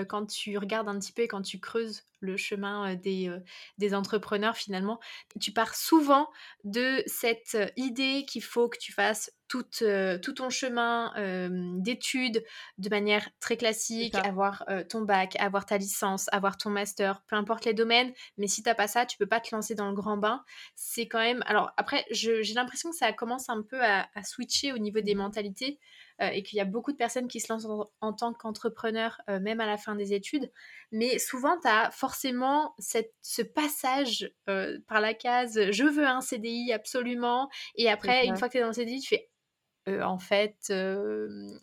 quand 0.08 0.25
tu 0.25 0.56
regardes 0.56 0.88
un 0.88 0.99
petit 0.99 1.12
peu 1.12 1.23
et 1.23 1.28
quand 1.28 1.42
tu 1.42 1.61
creuses 1.61 2.04
le 2.21 2.37
chemin 2.37 2.95
des, 2.97 3.31
des 3.79 3.95
entrepreneurs 3.95 4.57
finalement, 4.57 5.01
tu 5.41 5.53
pars 5.53 5.75
souvent 5.75 6.29
de 6.65 7.03
cette 7.07 7.57
idée 7.77 8.25
qu'il 8.27 8.43
faut 8.43 8.69
que 8.69 8.79
tu 8.79 8.93
fasses 8.93 9.33
tout, 9.49 9.65
tout 10.23 10.33
ton 10.33 10.51
chemin 10.51 11.13
d'études 11.79 12.45
de 12.76 12.89
manière 12.91 13.28
très 13.41 13.57
classique, 13.57 14.15
avoir 14.15 14.65
ton 14.89 15.02
bac, 15.02 15.37
avoir 15.39 15.65
ta 15.65 15.78
licence, 15.78 16.28
avoir 16.33 16.57
ton 16.57 16.71
master, 16.71 17.23
peu 17.26 17.37
importe 17.37 17.65
les 17.65 17.75
domaines, 17.75 18.13
mais 18.37 18.47
si 18.47 18.63
tu 18.63 18.69
n'as 18.69 18.75
pas 18.75 18.89
ça, 18.89 19.07
tu 19.07 19.17
peux 19.17 19.26
pas 19.26 19.41
te 19.41 19.54
lancer 19.54 19.75
dans 19.75 19.89
le 19.89 19.95
grand 19.95 20.17
bain. 20.17 20.45
C'est 20.75 21.09
quand 21.09 21.21
même... 21.21 21.43
Alors 21.47 21.73
après, 21.76 22.04
j'ai 22.11 22.54
l'impression 22.54 22.91
que 22.91 22.97
ça 22.97 23.13
commence 23.13 23.49
un 23.49 23.63
peu 23.63 23.83
à, 23.83 24.09
à 24.15 24.23
switcher 24.23 24.73
au 24.73 24.78
niveau 24.78 25.00
des 25.00 25.15
mmh. 25.15 25.19
mentalités. 25.19 25.81
Et 26.21 26.43
qu'il 26.43 26.57
y 26.57 26.61
a 26.61 26.65
beaucoup 26.65 26.91
de 26.91 26.97
personnes 26.97 27.28
qui 27.28 27.39
se 27.39 27.52
lancent 27.52 27.69
en, 28.00 28.13
tant 28.13 28.35
qu'entrepreneur, 28.35 29.21
euh, 29.31 29.39
même 29.39 29.61
à 29.61 29.67
la 29.67 29.76
fin 29.76 29.95
des 29.95 30.15
études. 30.15 30.50
Mais 30.91 31.17
souvent, 31.21 31.57
tu 31.61 31.69
as 31.69 31.93
forcément 32.08 32.75
cette, 32.78 33.12
ce 33.23 33.42
passage 33.42 34.32
euh, 34.49 34.78
par 34.88 35.00
la 35.00 35.12
case 35.12 35.71
je 35.71 35.84
veux 35.84 36.06
un 36.06 36.21
CDI 36.21 36.73
absolument. 36.73 37.49
Et 37.75 37.88
après, 37.88 38.26
une 38.26 38.36
fois 38.36 38.49
que 38.49 38.52
tu 38.52 38.58
es 38.58 38.60
dans 38.62 38.68
le 38.68 38.73
CDI, 38.73 39.00
tu 39.00 39.08
fais 39.08 39.28
en 40.02 40.18
fait, 40.18 40.56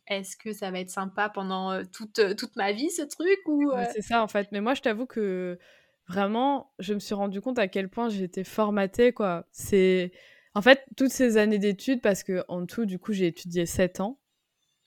est-ce 0.07 0.35
que 0.35 0.51
ça 0.51 0.71
va 0.71 0.79
être 0.79 0.89
sympa 0.89 1.29
pendant 1.29 1.83
toute, 1.85 2.35
toute 2.35 2.55
ma 2.55 2.71
vie, 2.71 2.89
ce 2.89 3.03
truc 3.03 3.37
ou 3.45 3.71
C'est 3.93 4.01
ça, 4.01 4.23
en 4.23 4.27
fait. 4.27 4.47
Mais 4.51 4.61
moi, 4.61 4.73
je 4.73 4.81
t'avoue 4.81 5.05
que 5.05 5.59
vraiment, 6.07 6.73
je 6.79 6.95
me 6.95 6.99
suis 6.99 7.13
rendu 7.13 7.39
compte 7.39 7.59
à 7.59 7.67
quel 7.67 7.87
point 7.87 8.09
j'étais 8.09 8.43
formatée, 8.43 9.13
quoi. 9.13 9.45
C'est... 9.51 10.11
En 10.55 10.63
fait, 10.63 10.83
toutes 10.95 11.11
ces 11.11 11.37
années 11.37 11.59
d'études, 11.59 12.01
parce 12.01 12.23
que 12.23 12.43
en 12.47 12.65
tout, 12.65 12.85
du 12.85 12.97
coup, 12.97 13.13
j'ai 13.13 13.27
étudié 13.27 13.67
7 13.67 13.99
ans. 13.99 14.19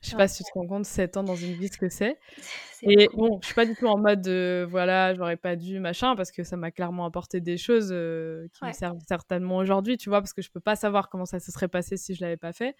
Je 0.00 0.10
sais 0.10 0.16
pas 0.16 0.28
si 0.28 0.44
tu 0.44 0.52
te 0.52 0.58
rends 0.58 0.66
compte, 0.66 0.84
7 0.84 1.16
ans 1.16 1.24
dans 1.24 1.34
une 1.34 1.54
vie, 1.54 1.68
ce 1.68 1.78
que 1.78 1.88
c'est. 1.88 2.18
Et 2.82 3.08
bon, 3.14 3.40
je 3.42 3.46
suis 3.46 3.54
pas 3.54 3.66
du 3.66 3.74
tout 3.74 3.86
en 3.86 3.98
mode 3.98 4.20
de, 4.20 4.64
voilà, 4.70 5.14
j'aurais 5.14 5.36
pas 5.36 5.56
dû, 5.56 5.80
machin, 5.80 6.14
parce 6.14 6.30
que 6.30 6.44
ça 6.44 6.56
m'a 6.56 6.70
clairement 6.70 7.04
apporté 7.04 7.40
des 7.40 7.56
choses 7.56 7.90
euh, 7.90 8.46
qui 8.52 8.64
me 8.64 8.72
servent 8.72 9.00
certainement 9.08 9.56
aujourd'hui, 9.56 9.96
tu 9.96 10.08
vois, 10.08 10.20
parce 10.20 10.32
que 10.32 10.42
je 10.42 10.50
peux 10.50 10.60
pas 10.60 10.76
savoir 10.76 11.08
comment 11.08 11.24
ça 11.24 11.40
se 11.40 11.50
serait 11.50 11.68
passé 11.68 11.96
si 11.96 12.14
je 12.14 12.20
l'avais 12.22 12.36
pas 12.36 12.52
fait. 12.52 12.76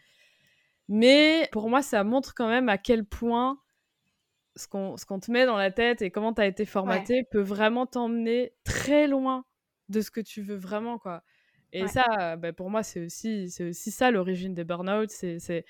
Mais 0.89 1.49
pour 1.53 1.69
moi, 1.69 1.83
ça 1.83 2.05
montre 2.05 2.35
quand 2.35 2.49
même 2.49 2.69
à 2.69 2.79
quel 2.79 3.05
point 3.05 3.59
ce 4.57 4.67
qu'on 4.67 5.21
te 5.21 5.31
met 5.31 5.47
dans 5.47 5.57
la 5.57 5.71
tête 5.71 6.03
et 6.03 6.11
comment 6.11 6.33
tu 6.33 6.41
as 6.41 6.47
été 6.47 6.65
formaté 6.65 7.25
peut 7.31 7.41
vraiment 7.41 7.87
t'emmener 7.87 8.53
très 8.65 9.07
loin 9.07 9.45
de 9.89 10.01
ce 10.01 10.11
que 10.11 10.21
tu 10.21 10.43
veux 10.43 10.57
vraiment, 10.57 10.99
quoi. 10.99 11.23
Et 11.73 11.87
ça, 11.87 12.37
bah, 12.37 12.53
pour 12.53 12.71
moi, 12.71 12.83
c'est 12.83 13.05
aussi, 13.05 13.47
aussi 13.61 13.91
ça 13.91 14.11
l'origine 14.11 14.55
des 14.55 14.65
burn-out. 14.65 15.11
C'est. 15.11 15.65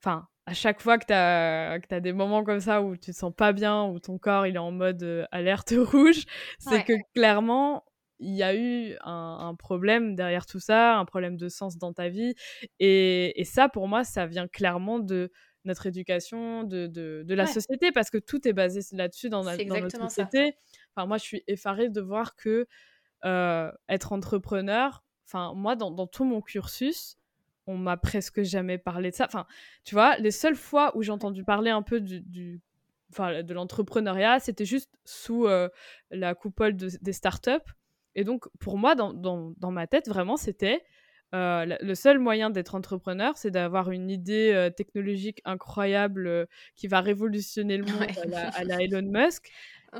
Enfin, 0.00 0.26
à 0.46 0.54
chaque 0.54 0.80
fois 0.80 0.98
que 0.98 1.06
tu 1.06 1.12
as, 1.12 1.72
as, 1.72 2.00
des 2.00 2.12
moments 2.12 2.44
comme 2.44 2.60
ça 2.60 2.82
où 2.82 2.96
tu 2.96 3.12
te 3.12 3.16
sens 3.16 3.32
pas 3.34 3.52
bien, 3.52 3.84
où 3.84 3.98
ton 3.98 4.18
corps 4.18 4.46
il 4.46 4.56
est 4.56 4.58
en 4.58 4.72
mode 4.72 5.02
euh, 5.02 5.24
alerte 5.30 5.74
rouge, 5.76 6.24
c'est 6.58 6.84
que 6.84 6.92
clairement, 7.14 7.84
il 8.18 8.34
y 8.34 8.42
a 8.42 8.54
eu 8.54 8.96
un, 9.02 9.54
problème 9.58 10.14
derrière 10.14 10.46
tout 10.46 10.60
ça, 10.60 10.96
un 10.96 11.04
problème 11.04 11.36
de 11.36 11.48
sens 11.48 11.78
dans 11.78 11.92
ta 11.92 12.08
vie. 12.08 12.34
Et, 12.78 13.40
et 13.40 13.44
ça, 13.44 13.68
pour 13.68 13.88
moi, 13.88 14.04
ça 14.04 14.26
vient 14.26 14.46
clairement 14.46 14.98
de 14.98 15.30
notre 15.64 15.86
éducation, 15.86 16.64
de, 16.64 16.86
de, 16.86 17.22
de 17.26 17.34
la 17.34 17.46
société, 17.46 17.90
parce 17.90 18.10
que 18.10 18.18
tout 18.18 18.46
est 18.46 18.52
basé 18.52 18.80
là-dessus 18.92 19.30
dans, 19.30 19.44
dans, 19.44 19.56
notre 19.56 19.98
société. 19.98 20.56
Enfin, 20.94 21.06
moi, 21.06 21.16
je 21.16 21.24
suis 21.24 21.42
effarée 21.46 21.88
de 21.88 22.00
voir 22.00 22.36
que 22.36 22.66
euh, 23.24 23.72
être 23.88 24.12
entrepreneur, 24.12 25.02
enfin, 25.26 25.54
moi, 25.54 25.74
dans, 25.74 25.90
dans 25.90 26.06
tout 26.06 26.24
mon 26.24 26.42
cursus, 26.42 27.16
on 27.66 27.76
m'a 27.76 27.96
presque 27.96 28.42
jamais 28.42 28.78
parlé 28.78 29.10
de 29.10 29.16
ça. 29.16 29.26
Enfin, 29.26 29.46
tu 29.84 29.94
vois, 29.94 30.16
les 30.18 30.30
seules 30.30 30.56
fois 30.56 30.96
où 30.96 31.02
j'ai 31.02 31.12
entendu 31.12 31.44
parler 31.44 31.70
un 31.70 31.82
peu 31.82 32.00
du, 32.00 32.60
enfin, 33.10 33.42
de 33.42 33.54
l'entrepreneuriat, 33.54 34.40
c'était 34.40 34.64
juste 34.64 34.90
sous 35.04 35.46
euh, 35.46 35.68
la 36.10 36.34
coupole 36.34 36.74
des 36.76 37.12
startups. 37.12 37.50
Et 38.14 38.24
donc, 38.24 38.46
pour 38.60 38.78
moi, 38.78 38.94
dans, 38.94 39.12
dans, 39.12 39.70
ma 39.70 39.86
tête, 39.86 40.08
vraiment, 40.08 40.36
c'était 40.36 40.84
euh, 41.34 41.76
le 41.80 41.94
seul 41.94 42.18
moyen 42.18 42.50
d'être 42.50 42.74
entrepreneur, 42.76 43.36
c'est 43.36 43.50
d'avoir 43.50 43.90
une 43.90 44.08
idée 44.08 44.52
euh, 44.54 44.70
technologique 44.70 45.40
incroyable 45.44 46.46
qui 46.76 46.86
va 46.86 47.00
révolutionner 47.00 47.76
le 47.76 47.84
monde 47.86 48.06
à, 48.54 48.62
la, 48.64 48.82
Elon 48.82 49.02
Musk. 49.02 49.50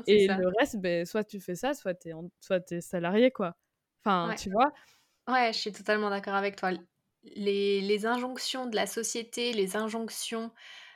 et 0.07 0.27
le 0.27 0.47
reste, 0.59 0.77
ben, 0.77 1.05
soit 1.05 1.25
tu 1.25 1.41
fais 1.41 1.55
ça, 1.55 1.73
soit 1.73 1.93
tu 1.93 2.09
es, 2.09 2.77
es 2.77 2.81
salarié, 2.81 3.31
quoi. 3.31 3.57
Enfin, 4.03 4.33
tu 4.35 4.49
vois? 4.49 4.71
Ouais, 5.27 5.51
je 5.51 5.57
suis 5.57 5.71
totalement 5.71 6.09
d'accord 6.09 6.35
avec 6.35 6.55
toi 6.55 6.71
les, 7.35 8.05
injonctions 8.05 8.65
de 8.65 8.75
la 8.75 8.87
société, 8.87 9.53
les 9.53 9.75
injonctions 9.75 10.51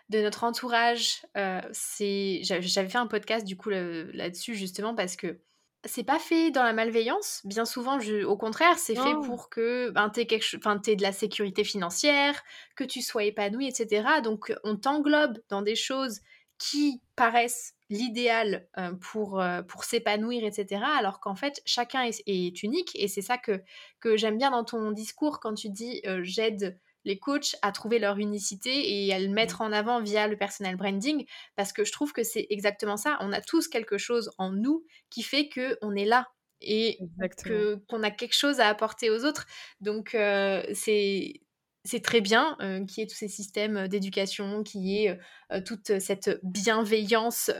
de 0.09 0.21
notre 0.21 0.43
entourage, 0.43 1.25
euh, 1.37 1.61
c'est 1.71 2.41
j'avais 2.43 2.89
fait 2.89 2.97
un 2.97 3.07
podcast 3.07 3.45
du 3.45 3.55
coup 3.55 3.69
là-dessus 3.69 4.55
justement 4.55 4.95
parce 4.95 5.15
que 5.15 5.39
c'est 5.85 6.03
pas 6.03 6.19
fait 6.19 6.51
dans 6.51 6.63
la 6.63 6.73
malveillance. 6.73 7.41
Bien 7.45 7.63
souvent, 7.63 7.99
je, 7.99 8.23
au 8.23 8.35
contraire, 8.35 8.77
c'est 8.77 8.95
fait 8.95 9.13
pour 9.25 9.49
que 9.49 9.89
ben, 9.91 10.09
tu 10.09 10.21
aies, 10.21 10.95
de 10.95 11.01
la 11.01 11.13
sécurité 11.13 11.63
financière, 11.63 12.43
que 12.75 12.83
tu 12.83 13.01
sois 13.01 13.23
épanoui, 13.23 13.67
etc. 13.67 14.21
Donc, 14.21 14.53
on 14.63 14.75
t'englobe 14.75 15.39
dans 15.47 15.61
des 15.61 15.75
choses 15.75 16.19
qui 16.57 17.01
paraissent 17.15 17.75
l'idéal 17.89 18.67
euh, 18.77 18.93
pour, 18.93 19.41
euh, 19.41 19.61
pour 19.63 19.83
s'épanouir, 19.83 20.43
etc. 20.43 20.83
Alors 20.97 21.19
qu'en 21.19 21.35
fait, 21.35 21.61
chacun 21.65 22.03
est, 22.03 22.63
unique 22.63 22.91
et 22.95 23.07
c'est 23.07 23.21
ça 23.21 23.37
que, 23.37 23.61
que 23.99 24.17
j'aime 24.17 24.37
bien 24.37 24.51
dans 24.51 24.63
ton 24.63 24.91
discours 24.91 25.39
quand 25.39 25.53
tu 25.53 25.69
dis 25.69 26.01
euh, 26.05 26.21
j'aide 26.23 26.79
les 27.05 27.17
coachs 27.17 27.55
à 27.61 27.71
trouver 27.71 27.97
leur 27.97 28.17
unicité 28.17 29.05
et 29.05 29.13
à 29.13 29.19
le 29.19 29.29
mettre 29.29 29.61
en 29.61 29.71
avant 29.71 30.01
via 30.01 30.27
le 30.27 30.37
personal 30.37 30.75
branding 30.75 31.25
parce 31.55 31.71
que 31.73 31.83
je 31.83 31.91
trouve 31.91 32.11
que 32.11 32.23
c'est 32.23 32.45
exactement 32.49 32.97
ça. 32.97 33.17
On 33.21 33.31
a 33.31 33.41
tous 33.41 33.67
quelque 33.67 33.97
chose 33.97 34.31
en 34.37 34.51
nous 34.51 34.85
qui 35.09 35.23
fait 35.23 35.47
que 35.47 35.77
on 35.81 35.95
est 35.95 36.05
là 36.05 36.27
et 36.61 36.99
que 37.37 37.75
qu'on 37.87 38.03
a 38.03 38.11
quelque 38.11 38.35
chose 38.35 38.59
à 38.59 38.67
apporter 38.67 39.09
aux 39.09 39.23
autres. 39.23 39.47
Donc 39.79 40.09
c'est 40.73 41.41
c'est 41.83 42.03
très 42.03 42.21
bien 42.21 42.57
euh, 42.61 42.85
qu'il 42.85 43.01
y 43.01 43.03
ait 43.03 43.07
tous 43.07 43.15
ces 43.15 43.27
systèmes 43.27 43.87
d'éducation, 43.87 44.63
qu'il 44.63 44.81
y 44.81 45.05
ait 45.05 45.19
toute 45.65 45.99
cette 45.99 46.39
bienveillance 46.43 47.51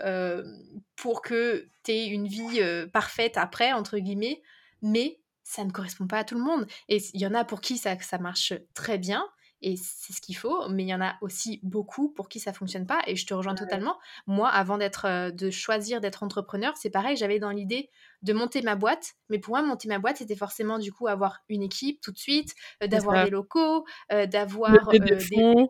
pour 0.96 1.22
que 1.22 1.68
tu 1.84 1.92
aies 1.92 2.08
une 2.08 2.28
vie 2.28 2.62
parfaite 2.92 3.38
après, 3.38 3.74
entre 3.74 3.98
guillemets, 3.98 4.42
mais 4.82 5.20
ça 5.44 5.64
ne 5.64 5.72
correspond 5.72 6.06
pas 6.06 6.20
à 6.20 6.24
tout 6.24 6.36
le 6.36 6.44
monde. 6.44 6.68
Et 6.90 7.02
il 7.14 7.22
y 7.22 7.26
en 7.26 7.34
a 7.34 7.44
pour 7.44 7.62
qui 7.62 7.78
ça, 7.78 7.98
ça 8.00 8.20
marche 8.20 8.54
très 8.76 8.98
bien, 8.98 9.26
et 9.62 9.76
c'est 9.76 10.14
ce 10.14 10.22
qu'il 10.22 10.36
faut, 10.36 10.68
mais 10.70 10.84
il 10.84 10.90
y 10.90 10.94
en 10.94 11.02
a 11.02 11.16
aussi 11.22 11.60
beaucoup 11.64 12.10
pour 12.10 12.30
qui 12.30 12.40
ça 12.40 12.54
fonctionne 12.54 12.86
pas, 12.86 13.02
et 13.08 13.16
je 13.16 13.26
te 13.26 13.34
rejoins 13.34 13.56
totalement. 13.56 13.98
Moi, 14.28 14.50
avant 14.50 14.78
d'être, 14.78 15.32
de 15.32 15.50
choisir 15.50 16.02
d'être 16.02 16.24
entrepreneur, 16.24 16.76
c'est 16.78 16.90
pareil, 16.90 17.18
j'avais 17.18 17.40
dans 17.40 17.52
l'idée 17.52 17.90
de 18.22 18.34
monter 18.34 18.62
ma 18.62 18.76
boîte, 18.76 19.14
mais 19.30 19.40
pour 19.40 19.54
moi, 19.56 19.62
monter 19.62 19.88
ma 19.88 20.00
boîte, 20.00 20.18
c'était 20.18 20.36
forcément 20.36 20.78
du 20.78 20.92
coup 20.92 21.08
avoir 21.08 21.40
une 21.48 21.64
équipe 21.64 22.02
tout 22.02 22.12
de 22.12 22.18
suite, 22.18 22.54
d'avoir 22.82 23.24
des 23.26 23.32
locaux, 23.32 23.86
d'avoir 24.10 24.88
des 24.90 25.00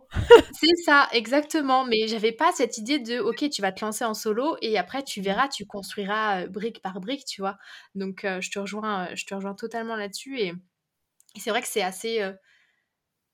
c'est 0.54 0.76
ça, 0.84 1.08
exactement. 1.12 1.86
Mais 1.86 2.08
j'avais 2.08 2.32
pas 2.32 2.52
cette 2.54 2.78
idée 2.78 3.00
de, 3.00 3.20
ok, 3.20 3.50
tu 3.50 3.62
vas 3.62 3.72
te 3.72 3.84
lancer 3.84 4.06
en 4.06 4.14
solo 4.14 4.58
et 4.62 4.78
après 4.78 5.04
tu 5.04 5.22
verras, 5.22 5.48
tu 5.48 5.66
construiras 5.66 6.48
brique 6.48 6.82
par 6.82 7.00
brique, 7.00 7.26
tu 7.26 7.42
vois. 7.42 7.58
Donc 7.96 8.22
je 8.24 8.50
te 8.50 8.60
rejoins, 8.60 9.14
je 9.16 9.26
te 9.26 9.34
rejoins 9.36 9.56
totalement 9.56 9.96
là-dessus 9.96 10.40
et, 10.40 10.54
c'est 11.38 11.52
vrai 11.52 11.62
que 11.62 11.68
c'est 11.68 11.84
assez 11.84 12.24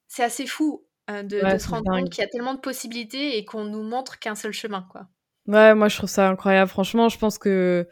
c'est 0.07 0.23
assez 0.23 0.45
fou 0.45 0.85
de, 1.09 1.57
se 1.57 1.69
rendre 1.69 1.91
compte 1.91 2.09
qu'il 2.09 2.23
y 2.23 2.25
a 2.25 2.29
tellement 2.29 2.53
de 2.53 2.59
possibilités 2.59 3.37
et 3.37 3.45
qu'on 3.45 3.65
nous 3.65 3.83
montre 3.83 4.19
qu'un 4.19 4.35
seul 4.35 4.51
chemin, 4.51 4.87
quoi. 4.91 5.07
Ouais, 5.47 5.75
moi 5.75 5.87
je 5.89 5.97
trouve 5.97 6.09
ça 6.09 6.27
incroyable. 6.27 6.69
Franchement, 6.69 7.09
je 7.09 7.19
pense 7.19 7.37
que, 7.37 7.87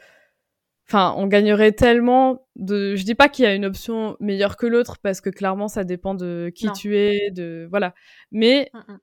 enfin, 0.87 1.13
on 1.17 1.27
gagnerait 1.27 1.71
tellement 1.71 2.47
de. 2.55 2.95
Je 2.95 3.03
dis 3.03 3.13
pas 3.13 3.29
qu'il 3.29 3.43
y 3.43 3.47
a 3.47 3.53
une 3.53 3.65
option 3.65 4.17
meilleure 4.19 4.57
que 4.57 4.65
l'autre 4.65 4.97
parce 5.01 5.21
que 5.21 5.29
clairement 5.29 5.67
ça 5.67 5.83
dépend 5.83 6.15
de 6.15 6.51
qui 6.55 6.71
tu 6.71 6.97
es, 6.97 7.29
de 7.29 7.67
voilà. 7.69 7.93
Mais 8.31 8.71
mmh, 8.73 8.95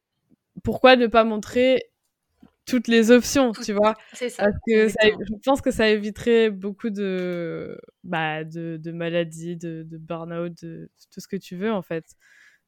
pourquoi 0.64 0.96
ne 0.96 1.06
pas 1.06 1.22
montrer 1.22 1.90
toutes 2.66 2.88
les 2.88 3.10
options, 3.10 3.52
tu 3.52 3.72
vois? 3.72 3.94
C'est 4.12 4.28
ça. 4.30 4.44
Parce 4.44 4.56
que 4.66 4.88
je 4.88 5.34
pense 5.44 5.60
que 5.60 5.70
ça 5.70 5.88
éviterait 5.88 6.50
beaucoup 6.50 6.90
de, 6.90 7.78
bah, 8.04 8.44
de, 8.44 8.78
de 8.82 8.92
maladies, 8.92 9.56
de, 9.56 9.84
de 9.84 9.96
burn-out, 9.96 10.52
de 10.62 10.90
tout 11.12 11.20
ce 11.20 11.28
que 11.28 11.36
tu 11.36 11.56
veux 11.56 11.72
en 11.72 11.82
fait. 11.82 12.04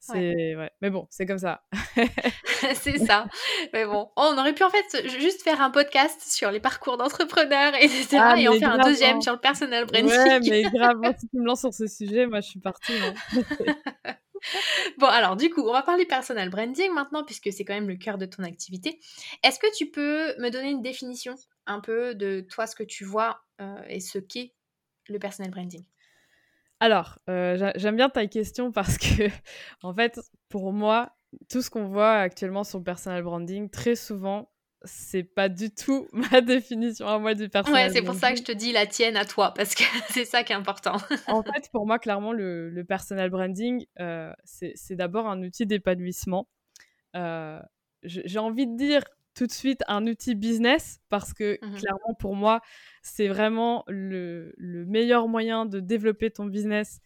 C'est 0.04 0.56
ouais. 0.56 0.70
Mais 0.80 0.90
bon, 0.90 1.06
c'est 1.10 1.26
comme 1.26 1.38
ça. 1.38 1.62
c'est 2.74 2.98
ça. 3.06 3.26
Mais 3.72 3.84
bon, 3.84 4.10
on 4.16 4.36
aurait 4.36 4.52
pu 4.52 4.64
en 4.64 4.70
fait 4.70 5.08
juste 5.20 5.42
faire 5.42 5.60
un 5.60 5.70
podcast 5.70 6.20
sur 6.20 6.50
les 6.50 6.58
parcours 6.58 6.96
d'entrepreneurs, 6.96 7.72
etc. 7.76 8.18
Ah, 8.20 8.34
et 8.36 8.48
en 8.48 8.54
faire 8.54 8.72
un 8.72 8.78
deuxième 8.78 9.18
hein. 9.18 9.20
sur 9.20 9.32
le 9.32 9.38
personal 9.38 9.86
branding. 9.86 10.10
Ouais, 10.10 10.40
mais 10.40 10.62
grave, 10.74 10.98
si 11.20 11.28
tu 11.28 11.36
me 11.36 11.44
lances 11.44 11.60
sur 11.60 11.72
ce 11.72 11.86
sujet, 11.86 12.26
moi 12.26 12.40
je 12.40 12.48
suis 12.48 12.58
partie. 12.58 12.94
Hein. 12.94 13.14
bon, 14.98 15.06
alors 15.06 15.36
du 15.36 15.50
coup, 15.50 15.62
on 15.62 15.72
va 15.72 15.82
parler 15.82 16.04
personal 16.04 16.50
branding 16.50 16.92
maintenant, 16.92 17.22
puisque 17.22 17.52
c'est 17.52 17.64
quand 17.64 17.74
même 17.74 17.88
le 17.88 17.96
cœur 17.96 18.18
de 18.18 18.26
ton 18.26 18.42
activité. 18.42 18.98
Est-ce 19.44 19.60
que 19.60 19.72
tu 19.76 19.88
peux 19.88 20.36
me 20.40 20.50
donner 20.50 20.70
une 20.70 20.82
définition 20.82 21.36
un 21.66 21.78
peu 21.78 22.16
de 22.16 22.40
toi, 22.40 22.66
ce 22.66 22.74
que 22.74 22.82
tu 22.82 23.04
vois 23.04 23.44
euh, 23.60 23.80
et 23.88 24.00
ce 24.00 24.18
qu'est 24.18 24.52
le 25.08 25.20
personal 25.20 25.52
branding? 25.52 25.84
Alors, 26.82 27.20
euh, 27.30 27.72
j'aime 27.76 27.94
bien 27.94 28.08
ta 28.08 28.26
question 28.26 28.72
parce 28.72 28.98
que, 28.98 29.28
en 29.84 29.94
fait, 29.94 30.18
pour 30.48 30.72
moi, 30.72 31.12
tout 31.48 31.62
ce 31.62 31.70
qu'on 31.70 31.84
voit 31.84 32.14
actuellement 32.14 32.64
sur 32.64 32.78
le 32.78 32.84
personal 32.84 33.22
branding, 33.22 33.70
très 33.70 33.94
souvent, 33.94 34.50
c'est 34.82 35.22
pas 35.22 35.48
du 35.48 35.72
tout 35.72 36.08
ma 36.12 36.40
définition 36.40 37.06
à 37.06 37.20
moi 37.20 37.34
du 37.34 37.48
personal 37.48 37.86
Ouais, 37.86 37.92
c'est 37.94 38.02
pour 38.02 38.16
ça 38.16 38.32
que 38.32 38.38
je 38.38 38.42
te 38.42 38.50
dis 38.50 38.72
la 38.72 38.86
tienne 38.86 39.16
à 39.16 39.24
toi, 39.24 39.54
parce 39.54 39.76
que 39.76 39.84
c'est 40.10 40.24
ça 40.24 40.42
qui 40.42 40.52
est 40.52 40.56
important. 40.56 40.96
en 41.28 41.44
fait, 41.44 41.70
pour 41.70 41.86
moi, 41.86 42.00
clairement, 42.00 42.32
le, 42.32 42.82
personal 42.82 43.30
branding, 43.30 43.86
euh, 44.00 44.32
c'est 44.42 44.96
d'abord 44.96 45.28
un 45.28 45.40
outil 45.40 45.66
d'épanouissement. 45.66 46.48
Euh, 47.14 47.60
j'ai 48.02 48.40
envie 48.40 48.66
de 48.66 48.76
dire 48.76 49.04
tout 49.34 49.46
de 49.46 49.52
suite 49.52 49.82
un 49.88 50.06
outil 50.06 50.34
business 50.34 51.00
parce 51.08 51.32
que 51.32 51.58
mmh 51.62 51.76
clairement 51.76 52.14
pour 52.18 52.36
moi 52.36 52.60
c'est 53.02 53.28
vraiment 53.28 53.84
le, 53.88 54.52
meilleur 54.58 55.28
moyen 55.28 55.66
de 55.66 55.80
développer 55.80 56.30
ton 56.30 56.46
business 56.46 57.00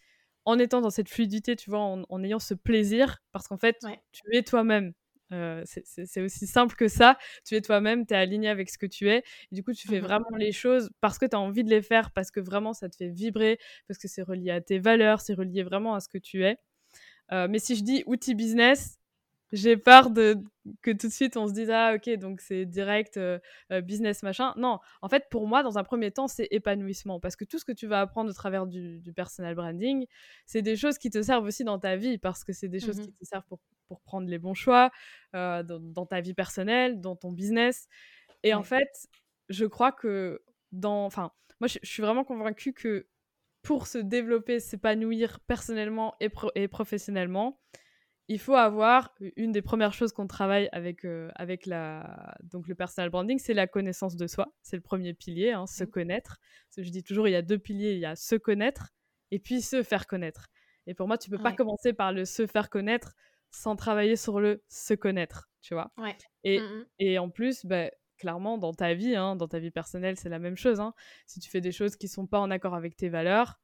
en 0.44 0.58
étant 0.58 0.80
dans 0.80 0.90
cette 0.90 1.08
fluidité 1.08 1.56
tu 1.56 1.70
vois 1.70 1.80
en, 1.80 2.22
ayant 2.22 2.38
ce 2.38 2.54
plaisir 2.54 3.18
parce 3.32 3.48
qu'en 3.48 3.58
fait 3.58 3.76
tu 4.12 4.22
es 4.32 4.42
toi-même. 4.42 4.92
Euh, 5.32 5.64
c'est 5.64 6.20
aussi 6.20 6.46
simple 6.46 6.76
que 6.76 6.86
ça. 6.86 7.18
Tu 7.44 7.56
es 7.56 7.60
toi-même 7.60 8.06
tu 8.06 8.14
es 8.14 8.16
aligné 8.16 8.48
avec 8.48 8.70
ce 8.70 8.78
que 8.78 8.86
tu 8.86 9.10
es. 9.10 9.24
Du 9.50 9.64
coup 9.64 9.72
tu 9.72 9.88
fais 9.88 10.00
mmh 10.00 10.04
vraiment 10.04 10.36
les 10.36 10.52
choses 10.52 10.90
parce 11.00 11.18
que 11.18 11.26
tu 11.26 11.34
as 11.34 11.40
envie 11.40 11.64
de 11.64 11.70
les 11.70 11.82
faire 11.82 12.12
parce 12.12 12.30
que 12.30 12.38
vraiment 12.38 12.72
ça 12.72 12.88
te 12.88 12.94
fait 12.94 13.08
vibrer 13.08 13.58
parce 13.88 13.98
que 13.98 14.06
c'est 14.06 14.22
relié 14.22 14.50
à 14.50 14.60
tes 14.60 14.78
valeurs 14.78 15.20
c'est 15.20 15.34
relié 15.34 15.64
vraiment 15.64 15.94
à 15.94 16.00
ce 16.00 16.08
que 16.08 16.18
tu 16.18 16.44
es. 16.44 16.58
Euh, 17.32 17.48
mais 17.50 17.58
si 17.58 17.74
je 17.74 17.82
dis 17.82 18.04
outil 18.06 18.36
business 18.36 19.00
j'ai 19.56 19.76
peur 19.76 20.10
de 20.10 20.36
que 20.82 20.90
tout 20.90 21.08
de 21.08 21.12
suite 21.12 21.36
on 21.36 21.48
se 21.48 21.52
dise 21.52 21.70
ah 21.70 21.94
ok 21.94 22.10
donc 22.18 22.40
c'est 22.40 22.66
direct 22.66 23.16
euh, 23.16 23.38
euh, 23.72 23.80
business 23.80 24.22
machin. 24.22 24.52
Non 24.56 24.80
en 25.00 25.08
fait 25.08 25.24
pour 25.30 25.46
moi 25.46 25.62
dans 25.62 25.78
un 25.78 25.84
premier 25.84 26.10
temps 26.10 26.28
c'est 26.28 26.48
épanouissement. 26.50 27.20
Parce 27.20 27.36
que 27.36 27.44
tout 27.44 27.58
ce 27.58 27.64
que 27.64 27.72
tu 27.72 27.86
vas 27.86 28.00
apprendre 28.02 28.30
au 28.30 28.34
travers 28.34 28.66
du, 28.66 29.00
personal 29.14 29.54
branding 29.54 30.06
c'est 30.44 30.62
des 30.62 30.76
choses 30.76 30.98
qui 30.98 31.10
te 31.10 31.22
servent 31.22 31.44
aussi 31.44 31.64
dans 31.64 31.78
ta 31.78 31.96
vie. 31.96 32.18
Parce 32.18 32.44
que 32.44 32.52
c'est 32.52 32.68
des 32.68 32.80
choses 32.80 33.00
qui 33.00 33.08
mmh 33.08 33.16
te 33.18 33.24
servent 33.24 33.46
pour, 33.48 33.60
pour 33.88 34.00
prendre 34.02 34.28
les 34.28 34.38
bons 34.38 34.54
choix 34.54 34.90
euh, 35.34 35.62
dans, 35.62 36.06
ta 36.06 36.20
vie 36.20 36.34
personnelle 36.34 37.00
dans 37.00 37.16
ton 37.16 37.32
business. 37.32 37.88
Et 38.42 38.52
en 38.52 38.62
fait 38.62 39.08
je 39.48 39.64
crois 39.64 39.92
que 39.92 40.42
dans 40.72 41.06
enfin 41.06 41.32
moi 41.60 41.68
je, 41.68 41.78
suis 41.82 42.02
vraiment 42.02 42.24
convaincue 42.24 42.74
que 42.74 43.06
pour 43.62 43.86
se 43.86 43.98
développer 43.98 44.60
s'épanouir 44.60 45.40
personnellement 45.40 46.14
et, 46.20 46.28
et 46.54 46.68
professionnellement 46.68 47.58
il 48.28 48.40
faut 48.40 48.54
avoir 48.54 49.14
une 49.36 49.52
des 49.52 49.62
premières 49.62 49.92
choses 49.92 50.12
qu'on 50.12 50.26
travaille 50.26 50.68
avec, 50.72 51.04
euh, 51.04 51.30
avec 51.36 51.64
la, 51.66 52.34
donc 52.42 52.66
le 52.66 52.74
personal 52.74 53.08
branding, 53.10 53.38
c'est 53.38 53.54
la 53.54 53.66
connaissance 53.66 54.16
de 54.16 54.26
soi. 54.26 54.52
C'est 54.62 54.76
le 54.76 54.82
premier 54.82 55.14
pilier, 55.14 55.52
hein, 55.52 55.66
se 55.66 55.84
mmh. 55.84 55.90
connaître. 55.90 56.38
je 56.76 56.90
dis 56.90 57.02
toujours, 57.02 57.28
il 57.28 57.32
y 57.32 57.36
a 57.36 57.42
deux 57.42 57.58
piliers, 57.58 57.92
il 57.92 58.00
y 58.00 58.06
a 58.06 58.16
se 58.16 58.34
connaître 58.34 58.90
et 59.30 59.38
puis 59.38 59.62
se 59.62 59.82
faire 59.82 60.06
connaître. 60.06 60.48
Et 60.86 60.94
pour 60.94 61.06
moi, 61.06 61.18
tu 61.18 61.30
peux 61.30 61.38
pas 61.38 61.52
commencer 61.52 61.92
par 61.92 62.12
le 62.12 62.24
se 62.24 62.46
faire 62.46 62.70
connaître 62.70 63.14
sans 63.50 63.76
travailler 63.76 64.16
sur 64.16 64.40
le 64.40 64.62
se 64.68 64.94
connaître, 64.94 65.48
tu 65.60 65.74
vois? 65.74 65.92
Et, 66.44 66.60
mmh 66.60 66.86
et 66.98 67.18
en 67.18 67.30
plus, 67.30 67.64
bah, 67.64 67.90
clairement, 68.18 68.58
dans 68.58 68.72
ta 68.72 68.94
vie, 68.94 69.14
hein, 69.14 69.36
dans 69.36 69.48
ta 69.48 69.58
vie 69.58 69.70
personnelle, 69.70 70.16
c'est 70.16 70.28
la 70.28 70.38
même 70.38 70.56
chose. 70.56 70.80
Hein. 70.80 70.94
Si 71.26 71.40
tu 71.40 71.50
fais 71.50 71.60
des 71.60 71.72
choses 71.72 71.96
qui 71.96 72.08
sont 72.08 72.26
pas 72.26 72.40
en 72.40 72.50
accord 72.50 72.74
avec 72.74 72.96
tes 72.96 73.08
valeurs, 73.08 73.60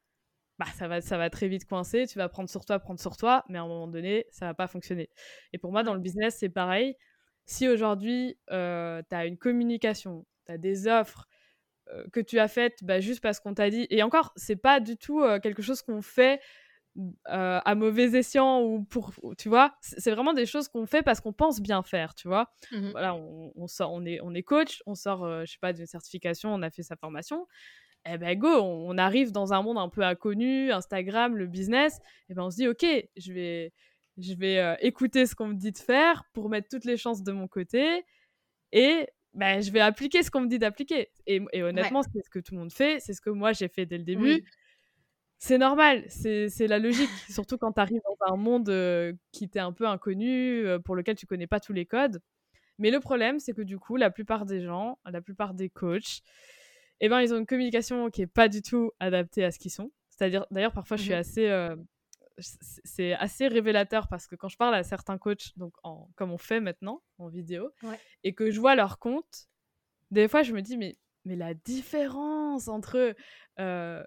bah, 0.58 0.66
ça, 0.74 0.88
va, 0.88 1.00
ça 1.00 1.18
va 1.18 1.30
très 1.30 1.48
vite 1.48 1.66
coincer, 1.66 2.06
tu 2.06 2.18
vas 2.18 2.28
prendre 2.28 2.48
sur 2.48 2.64
toi, 2.64 2.78
prendre 2.78 3.00
sur 3.00 3.16
toi, 3.16 3.44
mais 3.48 3.58
à 3.58 3.62
un 3.62 3.68
moment 3.68 3.88
donné, 3.88 4.26
ça 4.30 4.46
va 4.46 4.54
pas 4.54 4.66
fonctionner. 4.66 5.08
Et 5.52 5.58
pour 5.58 5.72
moi, 5.72 5.82
dans 5.82 5.94
le 5.94 6.00
business, 6.00 6.36
c'est 6.38 6.48
pareil. 6.48 6.96
Si 7.46 7.68
aujourd'hui, 7.68 8.38
euh, 8.50 9.02
tu 9.08 9.14
as 9.14 9.26
une 9.26 9.38
communication, 9.38 10.26
tu 10.46 10.52
as 10.52 10.58
des 10.58 10.86
offres 10.86 11.26
euh, 11.88 12.04
que 12.12 12.20
tu 12.20 12.38
as 12.38 12.48
faites 12.48 12.84
bah, 12.84 13.00
juste 13.00 13.20
parce 13.20 13.40
qu'on 13.40 13.54
t'a 13.54 13.70
dit, 13.70 13.86
et 13.90 14.02
encore, 14.02 14.32
c'est 14.36 14.56
pas 14.56 14.78
du 14.78 14.96
tout 14.96 15.20
euh, 15.20 15.40
quelque 15.40 15.62
chose 15.62 15.82
qu'on 15.82 16.02
fait 16.02 16.40
à 17.24 17.74
mauvais 17.74 18.12
escient 18.18 18.60
ou 18.60 18.84
pour, 18.84 19.14
tu 19.38 19.48
vois, 19.48 19.74
c'est 19.80 20.10
vraiment 20.10 20.34
des 20.34 20.44
choses 20.44 20.68
qu'on 20.68 20.84
fait 20.84 21.02
parce 21.02 21.22
qu'on 21.22 21.32
pense 21.32 21.62
bien 21.62 21.82
faire, 21.82 22.14
tu 22.14 22.28
vois. 22.28 22.52
Mmh 22.70 22.90
voilà, 22.90 23.14
on, 23.14 23.66
sort, 23.66 23.94
on 23.94 24.04
est, 24.04 24.20
on 24.20 24.34
est 24.34 24.42
coach, 24.42 24.82
on 24.84 24.94
sort, 24.94 25.46
je 25.46 25.50
sais 25.50 25.58
pas, 25.58 25.72
d'une 25.72 25.86
certification, 25.86 26.52
on 26.52 26.60
a 26.60 26.68
fait 26.68 26.82
sa 26.82 26.96
formation 26.96 27.46
eh 28.04 28.18
ben 28.18 28.38
go, 28.38 28.48
on, 28.48 28.98
arrive 28.98 29.32
dans 29.32 29.52
un 29.52 29.62
monde 29.62 29.78
un 29.78 29.88
peu 29.88 30.02
inconnu, 30.02 30.72
Instagram, 30.72 31.36
le 31.36 31.46
business, 31.46 31.98
et 31.98 32.00
eh 32.30 32.34
ben 32.34 32.44
on 32.44 32.50
se 32.50 32.56
dit 32.56 32.68
ok, 32.68 32.84
je 33.16 33.32
vais, 33.32 33.72
je 34.18 34.34
vais 34.34 34.58
euh, 34.58 34.74
écouter 34.80 35.26
ce 35.26 35.34
qu'on 35.34 35.48
me 35.48 35.54
dit 35.54 35.72
de 35.72 35.78
faire 35.78 36.24
pour 36.32 36.48
mettre 36.48 36.68
toutes 36.68 36.84
les 36.84 36.96
chances 36.96 37.22
de 37.22 37.32
mon 37.32 37.48
côté, 37.48 38.04
et 38.72 39.08
ben 39.34 39.62
je 39.62 39.70
vais 39.70 39.80
appliquer 39.80 40.22
ce 40.22 40.30
qu'on 40.30 40.42
me 40.42 40.48
dit 40.48 40.58
d'appliquer. 40.58 41.10
Et, 41.26 41.40
honnêtement, 41.62 42.02
c'est 42.02 42.22
ce 42.22 42.30
que 42.30 42.38
tout 42.38 42.54
le 42.54 42.60
monde 42.60 42.72
fait, 42.72 43.00
c'est 43.00 43.14
ce 43.14 43.20
que 43.20 43.30
moi 43.30 43.52
j'ai 43.52 43.68
fait 43.68 43.86
dès 43.86 43.98
le 43.98 44.04
début. 44.04 44.44
C'est 45.38 45.58
normal, 45.58 46.04
c'est 46.08 46.68
la 46.68 46.78
logique, 46.78 47.10
surtout 47.28 47.58
quand 47.58 47.72
tu 47.72 47.80
arrives 47.80 48.00
dans 48.04 48.32
un 48.32 48.36
monde 48.36 48.68
euh, 48.68 49.12
qui 49.32 49.48
t'est 49.48 49.58
un 49.58 49.72
peu 49.72 49.88
inconnu, 49.88 50.64
euh, 50.64 50.78
pour 50.78 50.94
lequel 50.94 51.16
tu 51.16 51.26
connais 51.26 51.48
pas 51.48 51.58
tous 51.58 51.72
les 51.72 51.84
codes. 51.84 52.20
Mais 52.78 52.92
le 52.92 53.00
problème, 53.00 53.40
c'est 53.40 53.52
que 53.52 53.62
du 53.62 53.76
coup, 53.78 53.96
la 53.96 54.10
plupart 54.10 54.46
des 54.46 54.62
gens, 54.62 54.98
la 55.04 55.20
plupart 55.20 55.54
des 55.54 55.68
coachs, 55.68 56.22
eh 57.02 57.08
ben, 57.08 57.20
ils 57.20 57.34
ont 57.34 57.36
une 57.36 57.46
communication 57.46 58.10
qui 58.10 58.22
est 58.22 58.26
pas 58.28 58.48
du 58.48 58.62
tout 58.62 58.92
adaptée 59.00 59.44
à 59.44 59.50
ce 59.50 59.58
qu'ils 59.58 59.72
sont. 59.72 59.90
C'est-à-dire, 60.08 60.46
d'ailleurs, 60.52 60.72
parfois, 60.72 60.96
je 60.96 61.02
suis 61.02 61.12
mmh 61.12 61.16
assez. 61.16 61.48
Euh, 61.48 61.76
c'est 62.38 63.12
assez 63.12 63.46
révélateur 63.46 64.08
parce 64.08 64.26
que 64.26 64.36
quand 64.36 64.48
je 64.48 64.56
parle 64.56 64.74
à 64.74 64.82
certains 64.82 65.18
coachs, 65.18 65.56
donc 65.56 65.74
en, 65.82 66.08
comme 66.16 66.32
on 66.32 66.38
fait 66.38 66.60
maintenant 66.60 67.02
en 67.18 67.28
vidéo, 67.28 67.70
et 68.24 68.34
que 68.34 68.50
je 68.50 68.58
vois 68.58 68.74
leur 68.74 68.98
compte, 68.98 69.48
des 70.10 70.28
fois, 70.28 70.42
je 70.42 70.52
me 70.54 70.62
dis, 70.62 70.78
mais, 70.78 70.96
mais 71.26 71.36
la 71.36 71.52
différence 71.52 72.68
entre 72.68 73.14
euh, 73.58 74.02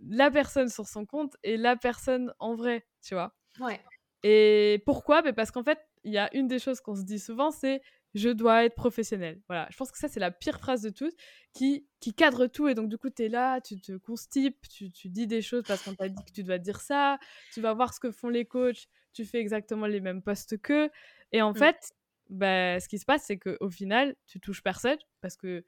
la 0.00 0.30
personne 0.30 0.68
sur 0.68 0.86
son 0.86 1.06
compte 1.06 1.36
et 1.42 1.56
la 1.56 1.76
personne 1.76 2.34
en 2.40 2.54
vrai, 2.54 2.86
tu 3.02 3.14
vois? 3.14 3.34
Ouais. 3.58 3.80
Et 4.22 4.82
pourquoi? 4.84 5.22
Ben 5.22 5.34
Parce 5.34 5.50
qu'en 5.50 5.64
fait, 5.64 5.78
il 6.04 6.12
y 6.12 6.18
a 6.18 6.28
une 6.36 6.48
des 6.48 6.58
choses 6.58 6.80
qu'on 6.80 6.94
se 6.94 7.02
dit 7.02 7.18
souvent, 7.18 7.50
c'est 7.50 7.80
je 8.14 8.28
dois 8.28 8.64
être 8.64 8.74
professionnel. 8.74 9.40
Voilà, 9.48 9.68
je 9.70 9.76
pense 9.76 9.90
que 9.90 9.98
ça, 9.98 10.08
c'est 10.08 10.20
la 10.20 10.30
pire 10.30 10.58
phrase 10.58 10.82
de 10.82 10.90
toutes 10.90 11.14
qui, 11.54 11.86
qui 12.00 12.14
cadre 12.14 12.46
tout. 12.46 12.68
Et 12.68 12.74
donc, 12.74 12.88
du 12.88 12.98
coup, 12.98 13.10
tu 13.10 13.24
es 13.24 13.28
là, 13.28 13.60
tu 13.60 13.80
te 13.80 13.96
constipes, 13.96 14.68
tu, 14.68 14.90
tu 14.92 15.08
dis 15.08 15.26
des 15.26 15.42
choses 15.42 15.64
parce 15.66 15.82
qu'on 15.82 15.94
t'a 15.94 16.08
dit 16.08 16.24
que 16.24 16.32
tu 16.32 16.44
dois 16.44 16.58
dire 16.58 16.80
ça, 16.80 17.18
tu 17.52 17.60
vas 17.60 17.72
voir 17.74 17.94
ce 17.94 18.00
que 18.00 18.10
font 18.10 18.28
les 18.28 18.44
coachs, 18.44 18.86
tu 19.12 19.24
fais 19.24 19.38
exactement 19.38 19.86
les 19.86 20.00
mêmes 20.00 20.22
posts 20.22 20.60
qu'eux. 20.60 20.90
Et 21.32 21.42
en 21.42 21.52
Mmh. 21.52 21.56
fait, 21.56 21.92
bah, 22.30 22.80
ce 22.80 22.88
qui 22.88 22.98
se 22.98 23.04
passe, 23.04 23.24
c'est 23.24 23.38
qu'au 23.38 23.68
final, 23.70 24.16
tu 24.26 24.40
touches 24.40 24.62
personne 24.62 24.98
parce 25.20 25.36
que 25.36 25.64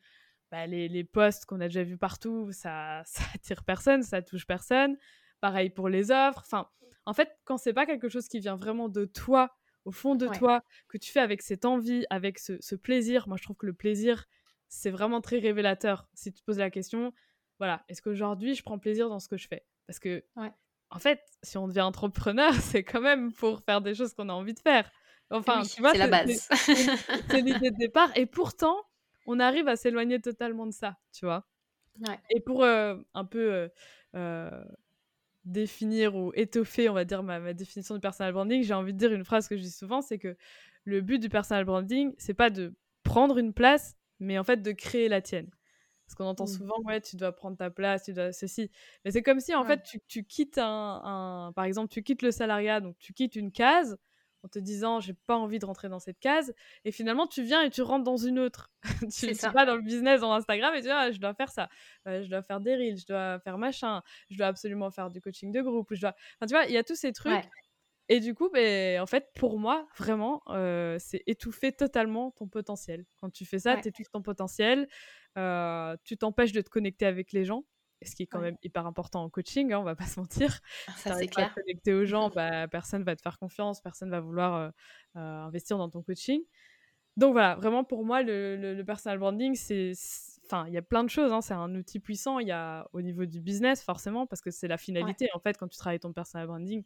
bah, 0.50 0.66
les, 0.66 0.88
les 0.88 1.04
posts 1.04 1.46
qu'on 1.46 1.60
a 1.60 1.68
déjà 1.68 1.82
vus 1.82 1.98
partout, 1.98 2.50
ça, 2.52 3.02
ça 3.06 3.22
attire 3.34 3.64
personne, 3.64 4.02
ça 4.02 4.22
touche 4.22 4.46
personne. 4.46 4.96
Pareil 5.40 5.70
pour 5.70 5.88
les 5.88 6.10
offres. 6.10 6.42
Enfin, 6.44 6.68
en 7.06 7.12
fait, 7.12 7.30
quand 7.44 7.58
c'est 7.58 7.74
pas 7.74 7.86
quelque 7.86 8.08
chose 8.08 8.28
qui 8.28 8.40
vient 8.40 8.56
vraiment 8.56 8.88
de 8.88 9.04
toi, 9.04 9.54
au 9.84 9.90
fond 9.90 10.14
de 10.14 10.26
Ouais. 10.26 10.38
toi, 10.38 10.62
que 10.88 10.98
tu 10.98 11.10
fais 11.12 11.20
avec 11.20 11.42
cette 11.42 11.64
envie, 11.64 12.04
avec 12.10 12.38
ce, 12.38 12.56
ce 12.60 12.74
plaisir, 12.74 13.28
moi 13.28 13.36
je 13.36 13.42
trouve 13.44 13.56
que 13.56 13.66
le 13.66 13.72
plaisir, 13.74 14.26
c'est 14.68 14.90
vraiment 14.90 15.20
très 15.20 15.38
révélateur. 15.38 16.08
Si 16.14 16.32
tu 16.32 16.40
te 16.40 16.44
poses 16.44 16.58
la 16.58 16.70
question, 16.70 17.12
voilà, 17.58 17.84
est-ce 17.88 18.02
qu'aujourd'hui 18.02 18.54
je 18.54 18.62
prends 18.62 18.78
plaisir 18.78 19.08
dans 19.08 19.18
ce 19.20 19.28
que 19.28 19.36
je 19.36 19.46
fais? 19.48 19.64
Parce 19.86 19.98
que, 19.98 20.24
Ouais. 20.36 20.50
en 20.90 20.98
fait, 20.98 21.20
si 21.42 21.58
on 21.58 21.68
devient 21.68 21.82
entrepreneur, 21.82 22.50
c'est 22.80 22.84
quand 22.84 23.00
même 23.00 23.32
pour 23.32 23.60
faire 23.62 23.80
des 23.80 23.94
choses 23.94 24.14
qu'on 24.14 24.28
a 24.28 24.32
envie 24.32 24.54
de 24.54 24.60
faire. 24.60 24.90
Enfin, 25.30 25.62
Oui, 25.62 25.68
tu 25.68 25.80
vois, 25.80 25.92
c'est 25.92 25.98
la 25.98 26.08
base. 26.08 26.48
c'est- 26.50 27.40
l'idée 27.42 27.70
de 27.70 27.76
départ. 27.78 28.10
Et 28.16 28.26
pourtant, 28.26 28.76
on 29.26 29.40
arrive 29.40 29.68
à 29.68 29.76
s'éloigner 29.76 30.20
totalement 30.20 30.66
de 30.66 30.72
ça, 30.72 30.98
tu 31.12 31.24
vois? 31.24 31.46
Ouais. 32.00 32.18
Et 32.30 32.40
pour 32.40 32.62
euh, 32.64 32.96
un 33.14 33.24
peu 33.24 33.52
euh, 33.52 33.68
euh, 34.16 34.64
définir 35.44 36.14
ou 36.16 36.32
étoffer, 36.34 36.88
on 36.88 36.94
va 36.94 37.04
dire, 37.04 37.22
ma, 37.22 37.40
ma 37.40 37.52
définition 37.54 37.94
du 37.94 38.00
personal 38.00 38.32
branding, 38.32 38.62
j'ai 38.62 38.74
envie 38.74 38.92
de 38.94 38.98
dire 38.98 39.12
une 39.12 39.24
phrase 39.24 39.48
que 39.48 39.56
je 39.56 39.62
dis 39.62 39.70
souvent, 39.70 40.00
c'est 40.02 40.18
que 40.18 40.36
le 40.84 41.00
but 41.00 41.18
du 41.18 41.28
personal 41.28 41.64
branding, 41.64 42.14
c'est 42.18 42.34
pas 42.34 42.50
de 42.50 42.74
prendre 43.02 43.38
une 43.38 43.52
place, 43.54 43.96
mais 44.20 44.38
en 44.38 44.44
fait 44.44 44.62
de 44.62 44.72
créer 44.72 45.08
la 45.08 45.20
tienne. 45.22 45.50
Parce 46.06 46.16
qu'on 46.16 46.24
entend 46.26 46.46
Mm. 46.46 46.46
souvent, 46.46 46.74
ouais, 46.86 47.00
tu 47.00 47.16
dois 47.16 47.32
prendre 47.32 47.56
ta 47.56 47.70
place, 47.70 48.04
tu 48.04 48.12
dois 48.12 48.32
ceci. 48.32 48.70
Mais 49.04 49.10
c'est 49.10 49.22
comme 49.22 49.40
si, 49.40 49.54
en 49.54 49.64
Ouais. 49.64 49.66
fait, 49.66 49.82
tu, 49.82 50.00
tu 50.06 50.24
quittes 50.24 50.58
un, 50.58 51.00
un- 51.04 51.52
Par 51.54 51.64
exemple, 51.64 51.88
tu 51.92 52.02
quittes 52.02 52.22
le 52.22 52.30
salariat, 52.30 52.80
donc 52.80 52.96
tu 52.98 53.12
quittes 53.14 53.36
une 53.36 53.52
case 53.52 53.96
en 54.44 54.48
te 54.48 54.58
disant, 54.58 55.00
j'ai 55.00 55.14
pas 55.14 55.36
envie 55.36 55.58
de 55.58 55.64
rentrer 55.64 55.88
dans 55.88 55.98
cette 55.98 56.20
case. 56.20 56.54
Et 56.84 56.92
finalement, 56.92 57.26
tu 57.26 57.42
viens 57.42 57.62
et 57.62 57.70
tu 57.70 57.82
rentres 57.82 58.04
dans 58.04 58.16
une 58.18 58.38
autre. 58.38 58.70
tu, 59.12 59.34
ça. 59.34 59.50
vas 59.50 59.64
dans 59.64 59.74
le 59.74 59.82
business, 59.82 60.20
dans 60.20 60.32
Instagram, 60.32 60.74
et 60.74 60.78
tu 60.78 60.82
dis, 60.84 60.90
ah, 60.90 61.10
je 61.10 61.18
dois 61.18 61.34
faire 61.34 61.50
ça. 61.50 61.68
Euh, 62.06 62.22
je 62.22 62.28
dois 62.28 62.42
faire 62.42 62.60
des 62.60 62.74
reels, 62.76 62.98
je 62.98 63.06
dois 63.06 63.40
faire 63.40 63.56
machin, 63.58 64.02
je 64.30 64.36
dois 64.36 64.46
absolument 64.48 64.90
faire 64.90 65.10
du 65.10 65.20
coaching 65.20 65.50
de 65.50 65.62
groupe. 65.62 65.90
ou 65.90 65.94
Je 65.94 66.02
dois... 66.02 66.14
Enfin, 66.38 66.46
tu 66.46 66.54
vois, 66.54 66.66
il 66.66 66.72
y 66.72 66.76
a 66.76 66.84
tous 66.84 66.94
ces 66.96 67.12
trucs. 67.12 67.32
Ouais. 67.32 67.48
Et 68.10 68.20
du 68.20 68.34
coup, 68.34 68.50
ben, 68.52 69.00
en 69.00 69.06
fait, 69.06 69.30
pour 69.34 69.58
moi, 69.58 69.86
vraiment, 69.96 70.42
euh, 70.50 70.96
c'est 71.00 71.22
étouffer 71.26 71.72
totalement 71.72 72.32
ton 72.32 72.46
potentiel. 72.48 73.06
Quand 73.16 73.30
tu 73.30 73.46
fais 73.46 73.58
ça, 73.58 73.74
Ouais. 73.76 73.80
tu 73.80 73.88
étouffes 73.88 74.10
ton 74.10 74.20
potentiel, 74.20 74.86
euh, 75.38 75.96
tu 76.04 76.18
t'empêches 76.18 76.52
de 76.52 76.60
te 76.60 76.68
connecter 76.68 77.06
avec 77.06 77.32
les 77.32 77.44
gens, 77.46 77.64
ce 78.06 78.14
qui 78.16 78.24
est 78.24 78.26
quand 78.26 78.38
Ouais. 78.40 78.46
même 78.52 78.56
hyper 78.62 78.86
important 78.86 79.22
en 79.24 79.30
coaching, 79.30 79.72
hein, 79.72 79.78
on 79.78 79.84
va 79.84 79.94
pas 79.96 80.06
se 80.06 80.18
mentir. 80.20 80.60
Ça, 80.96 81.12
Si 81.14 81.18
c'est 81.20 81.28
clair. 81.28 81.48
te 81.54 81.60
connecter 81.60 81.94
aux 81.94 82.04
gens, 82.04 82.30
bah, 82.34 82.68
personne 82.68 83.02
va 83.04 83.16
te 83.16 83.22
faire 83.22 83.38
confiance, 83.38 83.80
personne 83.80 84.10
va 84.10 84.20
vouloir 84.20 84.54
euh, 84.54 84.70
euh, 85.16 85.20
investir 85.46 85.78
dans 85.78 85.88
ton 85.90 86.02
coaching. 86.02 86.40
Donc 87.16 87.32
voilà, 87.32 87.54
vraiment 87.56 87.84
pour 87.84 88.04
moi, 88.04 88.22
le, 88.22 88.56
le- 88.56 88.74
le 88.74 88.84
personal 88.84 89.18
branding, 89.18 89.54
c'est. 89.54 89.92
c'est- 89.94 90.32
Enfin, 90.46 90.66
il 90.68 90.74
y 90.74 90.76
a 90.76 90.82
plein 90.82 91.02
de 91.04 91.08
choses, 91.08 91.32
hein, 91.32 91.40
c'est 91.40 91.54
un 91.54 91.74
outil 91.74 92.00
puissant. 92.00 92.38
Il 92.38 92.46
y 92.46 92.52
a 92.52 92.86
au 92.92 93.00
niveau 93.00 93.24
du 93.24 93.40
business, 93.40 93.82
forcément, 93.82 94.26
parce 94.26 94.42
que 94.42 94.50
c'est 94.50 94.68
la 94.68 94.76
finalité. 94.76 95.26
En 95.34 95.40
fait, 95.40 95.56
quand 95.56 95.68
tu 95.68 95.78
travailles 95.78 96.00
ton 96.00 96.12
personal 96.12 96.46
branding, 96.46 96.84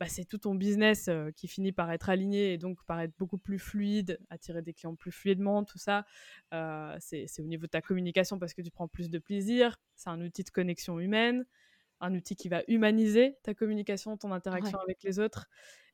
bah, 0.00 0.06
c'est 0.08 0.24
tout 0.24 0.38
ton 0.38 0.54
business 0.54 1.08
euh, 1.08 1.30
qui 1.30 1.46
finit 1.46 1.72
par 1.72 1.90
être 1.92 2.08
aligné 2.08 2.52
et 2.52 2.58
donc 2.58 2.84
par 2.86 3.00
être 3.00 3.12
beaucoup 3.16 3.38
plus 3.38 3.58
fluide, 3.58 4.18
attirer 4.28 4.60
des 4.62 4.72
clients 4.72 4.96
plus 4.96 5.12
fluidement, 5.12 5.64
tout 5.64 5.78
ça. 5.78 6.04
Euh, 6.52 6.96
c'est 7.00 7.26
c'est 7.28 7.42
au 7.42 7.46
niveau 7.46 7.66
de 7.66 7.70
ta 7.70 7.80
communication 7.80 8.38
parce 8.38 8.54
que 8.54 8.62
tu 8.62 8.70
prends 8.70 8.88
plus 8.88 9.08
de 9.08 9.18
plaisir. 9.18 9.76
C'est 9.94 10.10
un 10.10 10.20
outil 10.20 10.42
de 10.42 10.50
connexion 10.50 10.98
humaine, 10.98 11.46
un 12.00 12.14
outil 12.14 12.34
qui 12.36 12.48
va 12.48 12.62
humaniser 12.68 13.38
ta 13.42 13.54
communication, 13.54 14.16
ton 14.16 14.32
interaction 14.32 14.78
avec 14.80 15.02
les 15.04 15.20
autres. 15.20 15.48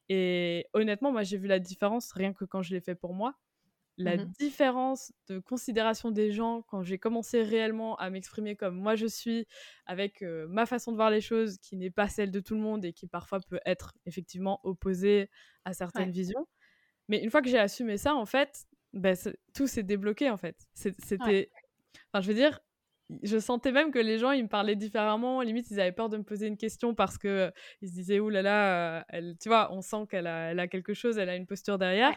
Et 0.09 0.67
honnêtement, 0.73 1.13
moi, 1.13 1.23
j'ai 1.23 1.37
vu 1.39 1.47
la 1.47 1.61
différence 1.61 2.13
rien 2.13 2.33
que 2.33 2.45
quand 2.45 2.63
je 2.63 2.75
l'ai 2.75 2.81
fait 2.81 2.97
pour 2.97 3.15
moi. 3.15 3.39
La 4.03 4.17
Mhm. 4.17 4.33
différence 4.39 5.13
de 5.29 5.39
considération 5.39 6.11
des 6.11 6.33
gens 6.33 6.63
quand 6.63 6.83
j'ai 6.83 6.99
commencé 6.99 7.43
réellement 7.43 7.97
à 7.97 8.11
m'exprimer 8.11 8.57
comme 8.57 8.77
moi 8.77 8.97
je 8.97 9.07
suis, 9.07 9.47
avec 9.87 10.23
euh, 10.23 10.47
ma 10.49 10.67
façon 10.67 10.91
de 10.93 10.97
voir 10.97 11.11
les 11.11 11.21
choses 11.21 11.59
qui 11.59 11.77
n'est 11.77 11.91
pas 11.91 12.09
celle 12.09 12.31
de 12.31 12.41
tout 12.41 12.55
le 12.55 12.61
monde 12.61 12.85
et 12.85 12.93
qui 12.93 13.07
parfois 13.07 13.41
peut 13.41 13.61
être 13.67 13.95
effectivement 14.07 14.61
opposée 14.65 15.31
à 15.65 15.73
certaines 15.75 16.07
Ouais. 16.07 16.13
visions. 16.13 16.47
Mais 17.09 17.23
une 17.23 17.31
fois 17.31 17.43
que 17.43 17.49
j'ai 17.51 17.59
assumé 17.59 17.97
ça, 17.99 18.15
en 18.15 18.27
fait, 18.27 18.67
c'est- 19.15 19.39
tout 19.55 19.67
s'est 19.67 19.83
débloqué 19.85 20.31
en 20.31 20.37
fait. 20.39 20.57
C'était. 20.75 21.51
Enfin, 22.13 22.23
je 22.23 22.29
veux 22.29 22.35
dire, 22.35 22.61
je 23.25 23.39
sentais 23.39 23.73
même 23.73 23.91
que 23.93 23.99
les 23.99 24.19
gens, 24.19 24.31
ils 24.33 24.45
me 24.45 24.49
parlaient 24.49 24.77
différemment. 24.77 25.43
Limite, 25.43 25.71
ils 25.73 25.81
avaient 25.81 25.93
peur 25.93 26.09
de 26.09 26.17
me 26.17 26.23
poser 26.25 26.47
une 26.47 26.57
question 26.57 26.95
parce 26.95 27.19
que 27.19 27.29
euh, 27.29 27.51
ils 27.83 27.89
se 27.89 27.95
disaient, 27.95 28.21
ouh 28.21 28.31
là 28.31 28.43
là, 28.43 29.01
euh, 29.01 29.05
elle, 29.09 29.37
tu 29.41 29.49
vois, 29.49 29.73
on 29.73 29.83
sent 29.83 30.07
qu'elle 30.11 30.27
a, 30.29 30.53
elle 30.53 30.61
a 30.61 30.69
quelque 30.69 30.95
chose, 30.95 31.19
elle 31.19 31.29
a 31.29 31.37
une 31.37 31.47
posture 31.47 31.79
derrière. 31.79 32.17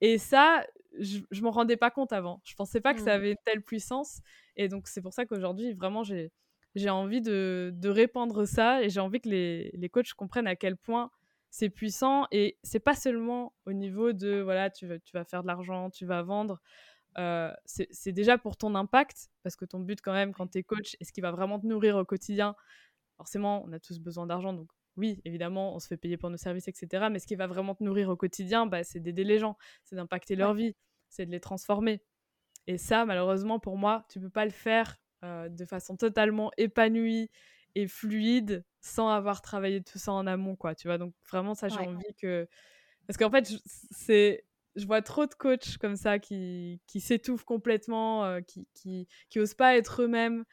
Et 0.00 0.18
ça, 0.18 0.64
je, 0.98 1.20
je 1.30 1.42
m'en 1.42 1.50
rendais 1.50 1.76
pas 1.76 1.90
compte 1.90 2.12
avant. 2.12 2.40
Je 2.44 2.54
pensais 2.54 2.80
pas 2.80 2.94
que 2.94 3.00
ça 3.00 3.12
Mm. 3.12 3.16
avait 3.16 3.36
telle 3.44 3.62
puissance. 3.62 4.20
Et 4.56 4.68
donc, 4.68 4.88
c'est 4.88 5.02
pour 5.02 5.12
ça 5.12 5.26
qu'aujourd'hui, 5.26 5.72
vraiment, 5.74 6.02
j'ai, 6.02 6.32
j'ai 6.74 6.90
envie 6.90 7.20
de, 7.20 7.70
de 7.74 7.88
répandre 7.88 8.46
ça 8.46 8.82
et 8.82 8.90
j'ai 8.90 9.00
envie 9.00 9.20
que 9.20 9.28
les, 9.28 9.70
les 9.74 9.88
coachs 9.88 10.12
comprennent 10.14 10.46
à 10.46 10.56
quel 10.56 10.76
point 10.76 11.10
c'est 11.50 11.70
puissant. 11.70 12.26
Et 12.32 12.58
c'est 12.62 12.80
pas 12.80 12.94
seulement 12.94 13.54
au 13.66 13.72
niveau 13.72 14.12
de, 14.12 14.40
voilà, 14.40 14.70
tu 14.70 14.86
vas, 14.86 14.98
tu 14.98 15.12
vas 15.16 15.24
faire 15.24 15.42
de 15.42 15.46
l'argent, 15.48 15.90
tu 15.90 16.06
vas 16.06 16.22
vendre. 16.22 16.60
Euh, 17.18 17.52
c'est 17.64 17.88
c'est 17.90 18.12
déjà 18.12 18.38
pour 18.38 18.56
ton 18.56 18.74
impact, 18.76 19.30
parce 19.42 19.56
que 19.56 19.64
ton 19.64 19.80
but 19.80 20.00
quand 20.00 20.12
même 20.12 20.32
quand 20.32 20.46
tu 20.48 20.58
es 20.58 20.62
coach, 20.62 20.96
et 21.00 21.04
ce 21.04 21.12
qui 21.12 21.20
va 21.20 21.32
vraiment 21.32 21.58
te 21.58 21.66
nourrir 21.66 21.96
au 21.96 22.04
quotidien, 22.04 22.54
forcément 23.16 23.64
on 23.66 23.72
a 23.72 23.80
tous 23.80 23.98
besoin 24.00 24.26
d'argent, 24.26 24.52
donc 24.52 24.70
oui, 25.00 25.20
évidemment, 25.24 25.74
on 25.74 25.78
se 25.80 25.88
fait 25.88 25.96
payer 25.96 26.16
pour 26.16 26.30
nos 26.30 26.36
services, 26.36 26.68
etc. 26.68 27.08
Mais 27.10 27.18
ce 27.18 27.26
qui 27.26 27.34
va 27.34 27.46
vraiment 27.48 27.74
te 27.74 27.82
nourrir 27.82 28.08
au 28.10 28.16
quotidien, 28.16 28.66
bah, 28.66 28.84
c'est 28.84 29.00
d'aider 29.00 29.24
les 29.24 29.38
gens, 29.40 29.56
c'est 29.84 29.96
d'impacter 29.96 30.36
leur 30.36 30.54
vie, 30.54 30.76
c'est 31.08 31.26
de 31.26 31.30
les 31.32 31.40
transformer. 31.40 32.02
Et 32.66 32.78
ça, 32.78 33.04
malheureusement, 33.06 33.58
pour 33.58 33.76
moi, 33.78 34.04
tu 34.10 34.20
peux 34.20 34.30
pas 34.30 34.44
le 34.44 34.50
faire 34.52 34.96
euh, 35.24 35.48
de 35.48 35.64
façon 35.64 35.96
totalement 35.96 36.52
épanouie 36.58 37.30
et 37.74 37.86
fluide 37.88 38.64
sans 38.80 39.08
avoir 39.08 39.42
travaillé 39.42 39.82
tout 39.82 39.98
ça 39.98 40.12
en 40.12 40.26
amont, 40.26 40.56
quoi. 40.56 40.74
Tu 40.74 40.86
vois, 40.88 40.98
donc 40.98 41.14
vraiment, 41.30 41.54
ça, 41.54 41.68
j'ai 41.68 41.78
Ouais. 41.78 41.86
envie 41.88 42.14
que... 42.20 42.48
Parce 43.06 43.16
qu'en 43.16 43.30
fait, 43.30 43.50
c'est... 43.90 44.44
Je 44.76 44.86
vois 44.86 45.02
trop 45.02 45.26
de 45.26 45.34
coachs 45.34 45.78
comme 45.78 45.96
ça 45.96 46.18
qui, 46.20 46.80
qui 46.86 47.00
s'étouffent 47.00 47.44
complètement, 47.44 48.24
euh, 48.24 48.40
qui, 48.40 48.68
qui, 48.74 49.08
qui 49.28 49.40
osent 49.40 49.54
pas 49.54 49.76
être 49.76 50.02
eux-mêmes 50.02 50.44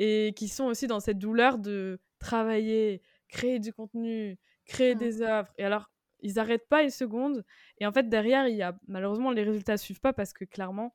et 0.00 0.32
qui 0.36 0.48
sont 0.48 0.64
aussi 0.64 0.88
dans 0.88 0.98
cette 1.00 1.18
douleur 1.18 1.56
de 1.58 2.00
travailler, 2.18 3.00
créer 3.30 3.58
du 3.60 3.72
contenu, 3.72 4.38
créer 4.66 4.94
Mm. 4.94 4.98
des 4.98 5.22
œuvres. 5.22 5.52
Et 5.58 5.64
alors, 5.64 5.90
ils 6.20 6.34
n'arrêtent 6.34 6.68
pas 6.68 6.82
une 6.82 6.90
seconde. 6.90 7.44
Et 7.78 7.86
en 7.86 7.92
fait, 7.92 8.08
derrière, 8.08 8.48
il 8.48 8.56
y 8.56 8.62
a 8.62 8.76
malheureusement 8.88 9.30
les 9.32 9.42
résultats 9.44 9.78
suivent 9.78 10.00
pas 10.00 10.12
parce 10.12 10.32
que 10.32 10.44
clairement, 10.44 10.94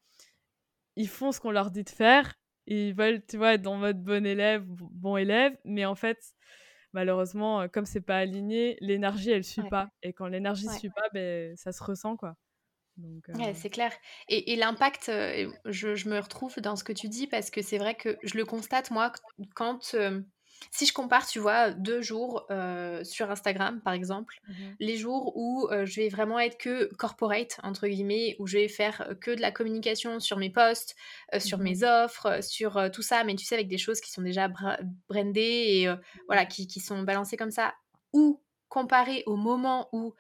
ils 0.95 1.09
font 1.09 1.31
ce 1.31 1.39
qu'on 1.39 1.51
leur 1.51 1.71
dit 1.71 1.83
de 1.83 1.89
faire. 1.89 2.35
Ils 2.67 2.93
veulent, 2.95 3.23
tu 3.25 3.37
vois, 3.37 3.53
être 3.55 3.67
en 3.67 3.77
mode 3.77 4.03
bon 4.03 4.25
élève, 4.25 4.63
bon- 4.67 5.17
élève, 5.17 5.57
mais 5.65 5.85
en 5.85 5.95
fait, 5.95 6.19
malheureusement, 6.93 7.61
euh, 7.61 7.67
comme 7.67 7.85
c'est 7.85 8.01
pas 8.01 8.17
aligné, 8.17 8.77
l'énergie 8.81 9.31
elle 9.31 9.43
suit 9.43 9.61
Ouais. 9.63 9.69
pas. 9.69 9.89
Et 10.03 10.13
quand 10.13 10.27
l'énergie 10.27 10.67
Ouais. 10.67 10.77
suit 10.79 10.89
pas, 10.89 11.09
ben 11.13 11.55
ça 11.57 11.71
se 11.71 11.83
ressent 11.83 12.17
quoi. 12.17 12.35
Donc, 12.97 13.29
euh, 13.29 13.33
Ouais, 13.35 13.53
c'est 13.53 13.69
clair. 13.69 13.91
Et, 14.29 14.53
et 14.53 14.55
l'impact, 14.55 15.09
euh, 15.09 15.51
je, 15.65 15.95
je 15.95 16.09
me 16.09 16.17
retrouve 16.19 16.59
dans 16.61 16.75
ce 16.77 16.83
que 16.85 16.93
tu 16.93 17.09
dis 17.09 17.27
parce 17.27 17.49
que 17.51 17.61
c'est 17.61 17.77
vrai 17.77 17.95
que 17.95 18.17
je 18.23 18.37
le 18.37 18.45
constate, 18.45 18.89
moi, 18.91 19.11
quand. 19.55 19.91
euh, 19.95 20.21
si 20.71 20.85
je 20.85 20.93
compare, 20.93 21.27
tu 21.27 21.39
vois, 21.39 21.71
deux 21.71 22.01
jours 22.01 22.45
euh, 22.51 23.03
sur 23.03 23.31
Instagram, 23.31 23.81
par 23.81 23.93
exemple, 23.93 24.41
mhm. 24.47 24.77
les 24.79 24.97
jours 24.97 25.35
où 25.37 25.67
euh, 25.71 25.85
je 25.85 26.01
vais 26.01 26.09
vraiment 26.09 26.39
être 26.39 26.57
que 26.57 26.93
corporate, 26.95 27.59
entre 27.63 27.87
guillemets, 27.87 28.35
où 28.39 28.47
je 28.47 28.57
vais 28.57 28.67
faire 28.67 29.15
que 29.21 29.31
de 29.31 29.41
la 29.41 29.51
communication 29.51 30.19
sur 30.19 30.37
mes 30.37 30.49
posts, 30.49 30.95
euh, 31.33 31.39
sur 31.39 31.57
Mhm. 31.57 31.63
mes 31.63 31.83
offres, 31.83 32.43
sur 32.43 32.89
tout 32.91 33.01
ça, 33.01 33.23
mais 33.23 33.35
tu 33.35 33.45
sais, 33.45 33.55
avec 33.55 33.67
des 33.67 33.77
choses 33.77 34.01
qui 34.01 34.11
sont 34.11 34.21
déjà 34.21 34.47
bra- 34.47 34.79
brandées 35.09 35.41
et 35.41 35.89
voilà, 36.27 36.45
qui, 36.45 36.67
qui 36.67 36.79
sont 36.79 37.01
balancées 37.03 37.37
comme 37.37 37.51
ça, 37.51 37.73
ou 38.13 38.41
comparé 38.69 39.23
au 39.25 39.35
moment 39.35 39.89
où 39.93 40.13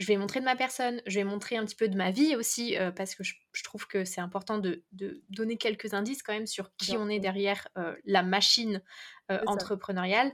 je 0.00 0.06
vais 0.06 0.16
montrer 0.16 0.40
de 0.40 0.46
ma 0.46 0.56
personne, 0.56 1.02
je 1.06 1.16
vais 1.16 1.24
montrer 1.24 1.58
un 1.58 1.64
petit 1.66 1.76
peu 1.76 1.86
de 1.86 1.96
ma 1.96 2.10
vie 2.10 2.34
aussi, 2.34 2.76
euh, 2.78 2.90
parce 2.90 3.14
que 3.14 3.22
je, 3.22 3.34
je 3.52 3.62
trouve 3.62 3.86
que 3.86 4.06
c'est 4.06 4.22
important 4.22 4.56
de, 4.56 4.82
de 4.92 5.22
donner 5.28 5.58
quelques 5.58 5.92
indices 5.92 6.22
quand 6.22 6.32
même 6.32 6.46
sur 6.46 6.74
qui 6.76 6.92
Bien 6.92 7.02
on 7.02 7.08
est 7.10 7.20
derrière 7.20 7.68
euh, 7.76 7.94
la 8.06 8.22
machine 8.22 8.82
euh, 9.30 9.38
entrepreneuriale. 9.46 10.32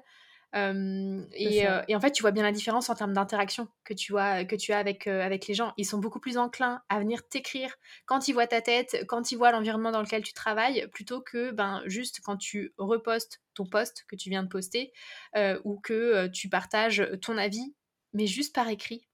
Et, 0.54 1.66
en 1.66 2.00
fait, 2.00 2.12
tu 2.12 2.22
vois 2.22 2.30
bien 2.30 2.44
la 2.44 2.52
différence 2.52 2.88
en 2.88 2.94
termes 2.94 3.12
d'interaction 3.12 3.68
que 3.84 3.92
tu 3.92 4.16
as, 4.16 4.46
que 4.46 4.56
tu 4.56 4.72
as 4.72 4.78
avec, 4.78 5.06
avec 5.06 5.48
les 5.48 5.52
gens. 5.52 5.74
Ils 5.76 5.84
sont 5.84 5.98
beaucoup 5.98 6.20
plus 6.20 6.38
enclins 6.38 6.80
à 6.88 6.98
venir 6.98 7.28
t'écrire 7.28 7.74
quand 8.06 8.26
ils 8.26 8.32
voient 8.32 8.46
ta 8.46 8.62
tête, 8.62 9.04
quand 9.06 9.32
ils 9.32 9.36
voient 9.36 9.50
l'environnement 9.50 9.90
dans 9.90 10.00
lequel 10.00 10.22
tu 10.22 10.32
travailles, 10.32 10.88
plutôt 10.92 11.20
que 11.20 11.50
ben, 11.50 11.82
juste 11.84 12.20
quand 12.24 12.38
tu 12.38 12.72
repostes 12.78 13.42
ton 13.52 13.66
post 13.66 14.06
que 14.08 14.16
tu 14.16 14.30
viens 14.30 14.44
de 14.44 14.48
poster 14.48 14.92
ou 15.64 15.78
que 15.80 16.28
tu 16.28 16.48
partages 16.48 17.06
ton 17.20 17.36
avis, 17.36 17.74
mais 18.14 18.26
juste 18.26 18.54
par 18.54 18.68
écrit. 18.68 19.06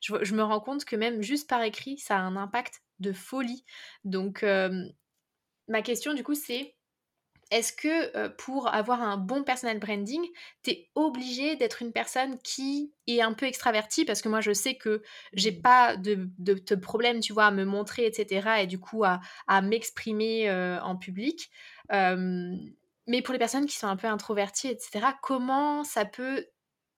Je, 0.00 0.14
je 0.22 0.34
me 0.34 0.42
rends 0.42 0.60
compte 0.60 0.84
que 0.84 0.96
même 0.96 1.22
juste 1.22 1.48
par 1.48 1.62
écrit, 1.62 1.98
ça 1.98 2.16
a 2.16 2.20
un 2.20 2.36
impact 2.36 2.82
de 3.00 3.12
folie. 3.12 3.64
Donc, 4.04 4.42
euh, 4.42 4.84
ma 5.68 5.82
question 5.82 6.14
du 6.14 6.24
coup, 6.24 6.34
c'est 6.34 6.74
est-ce 7.50 7.72
que 7.72 8.28
pour 8.36 8.68
avoir 8.68 9.00
un 9.00 9.16
bon 9.16 9.42
personal 9.42 9.78
branding, 9.78 10.20
tu 10.62 10.70
es 10.70 10.90
obligé 10.94 11.56
d'être 11.56 11.80
une 11.80 11.92
personne 11.92 12.38
qui 12.40 12.92
est 13.06 13.22
un 13.22 13.32
peu 13.32 13.46
extravertie? 13.46 14.04
Parce 14.04 14.20
que 14.20 14.28
moi, 14.28 14.42
je 14.42 14.52
sais 14.52 14.74
que 14.74 15.02
j'ai 15.32 15.52
mmh. 15.52 15.62
pas 15.62 15.96
de, 15.96 16.28
de, 16.38 16.74
problème, 16.74 17.20
tu 17.20 17.32
vois, 17.32 17.46
à 17.46 17.50
me 17.50 17.64
montrer, 17.64 18.04
etc. 18.04 18.62
Et 18.62 18.66
du 18.66 18.78
coup, 18.78 19.02
à, 19.02 19.20
à 19.46 19.62
m'exprimer 19.62 20.50
en 20.82 20.96
public. 20.96 21.50
mais 21.90 23.22
pour 23.22 23.32
les 23.32 23.38
personnes 23.38 23.64
qui 23.64 23.76
sont 23.76 23.88
un 23.88 23.96
peu 23.96 24.08
introverties, 24.08 24.68
etc., 24.68 25.06
comment 25.22 25.84
ça 25.84 26.04
peut 26.04 26.44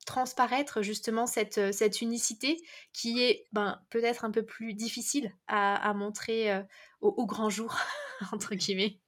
transparaître 0.06 0.82
justement 0.82 1.26
cette, 1.26 1.72
cette 1.72 2.00
unicité 2.00 2.60
qui 2.92 3.22
est 3.22 3.46
ben, 3.52 3.80
peut-être 3.90 4.24
un 4.24 4.30
peu 4.30 4.44
plus 4.44 4.74
difficile 4.74 5.34
à, 5.46 5.92
montrer 5.94 6.52
au, 7.00 7.08
au, 7.08 7.26
grand 7.26 7.50
jour, 7.50 7.76
entre 8.32 8.54
guillemets 8.54 8.98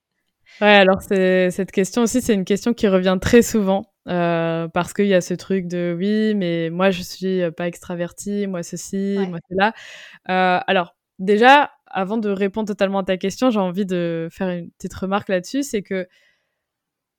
Ouais, 0.61 0.69
alors 0.69 1.01
cette 1.03 1.73
question 1.73 2.03
aussi, 2.03 2.21
c'est 2.21 2.35
une 2.35 2.45
question 2.45 2.75
qui 2.75 2.87
revient 2.87 3.17
très 3.21 3.43
souvent 3.43 3.93
euh, 4.09 4.69
parce 4.69 4.93
qu'il 4.93 5.07
y 5.07 5.15
a 5.15 5.21
ce 5.21 5.35
truc 5.35 5.67
de 5.67 5.95
oui, 5.97 6.35
mais 6.35 6.71
moi 6.71 6.91
je 6.91 7.03
suis 7.03 7.41
pas 7.57 7.67
extravertie, 7.67 8.47
moi 8.47 8.63
ceci, 8.63 9.17
moi 9.29 9.39
cela. 9.51 9.73
Euh, 10.29 10.61
alors 10.67 10.95
déjà, 11.19 11.73
avant 11.87 12.19
de 12.19 12.29
répondre 12.29 12.69
totalement 12.69 12.99
à 12.99 13.05
ta 13.05 13.17
question, 13.17 13.51
j'ai 13.51 13.61
envie 13.61 13.87
de 13.87 14.29
faire 14.31 14.49
une 14.51 14.71
petite 14.73 14.95
remarque 14.95 15.29
là-dessus, 15.29 15.63
c'est 15.63 15.83
que 15.83 16.07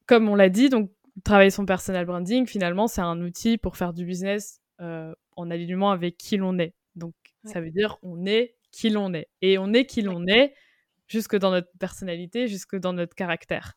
comme 0.06 0.30
on 0.30 0.36
l'a 0.36 0.50
dit, 0.50 0.70
donc 0.70 0.92
travailler 1.24 1.52
son 1.52 1.66
personal 1.66 2.06
branding, 2.06 2.46
finalement, 2.46 2.88
c'est 2.88 3.02
un 3.02 3.22
outil 3.22 3.58
pour 3.58 3.78
faire 3.78 3.94
du 3.94 4.06
business 4.06 4.62
euh, 4.82 5.14
en 5.36 5.52
alignement 5.52 5.92
avec 5.92 6.18
qui 6.18 6.38
l'on 6.38 6.58
est. 6.58 6.74
Donc 6.96 7.14
ça 7.46 7.60
veut 7.60 7.72
dire 7.72 7.98
on 8.04 8.26
est 8.26 8.56
qui 8.72 8.90
l'on 8.90 9.14
est 9.14 9.30
et 9.42 9.58
on 9.58 9.74
est 9.74 9.86
qui 9.86 10.02
l'on 10.02 10.26
est 10.28 10.54
jusque 11.08 11.36
dans 11.36 11.52
notre 11.52 11.70
personnalité, 11.80 12.48
jusque 12.48 12.76
dans 12.76 12.94
notre 12.94 13.16
caractère. 13.16 13.74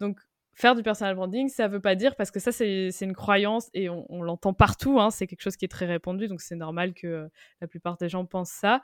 Donc, 0.00 0.20
faire 0.54 0.74
du 0.74 0.82
personal 0.82 1.14
branding, 1.14 1.48
ça 1.48 1.68
ne 1.68 1.72
veut 1.72 1.80
pas 1.80 1.94
dire, 1.94 2.16
parce 2.16 2.30
que 2.30 2.40
ça, 2.40 2.50
c'est 2.50 2.90
une 3.00 3.14
croyance 3.14 3.68
et 3.74 3.88
on, 3.88 4.22
l'entend 4.22 4.54
partout, 4.54 4.98
hein, 5.00 5.10
c'est 5.10 5.26
quelque 5.26 5.42
chose 5.42 5.56
qui 5.56 5.64
est 5.64 5.68
très 5.68 5.86
répandu, 5.86 6.28
donc 6.28 6.40
c'est 6.40 6.56
normal 6.56 6.94
que 6.94 7.06
euh, 7.06 7.28
la 7.60 7.68
plupart 7.68 7.96
des 7.96 8.08
gens 8.08 8.24
pensent 8.24 8.50
ça. 8.50 8.80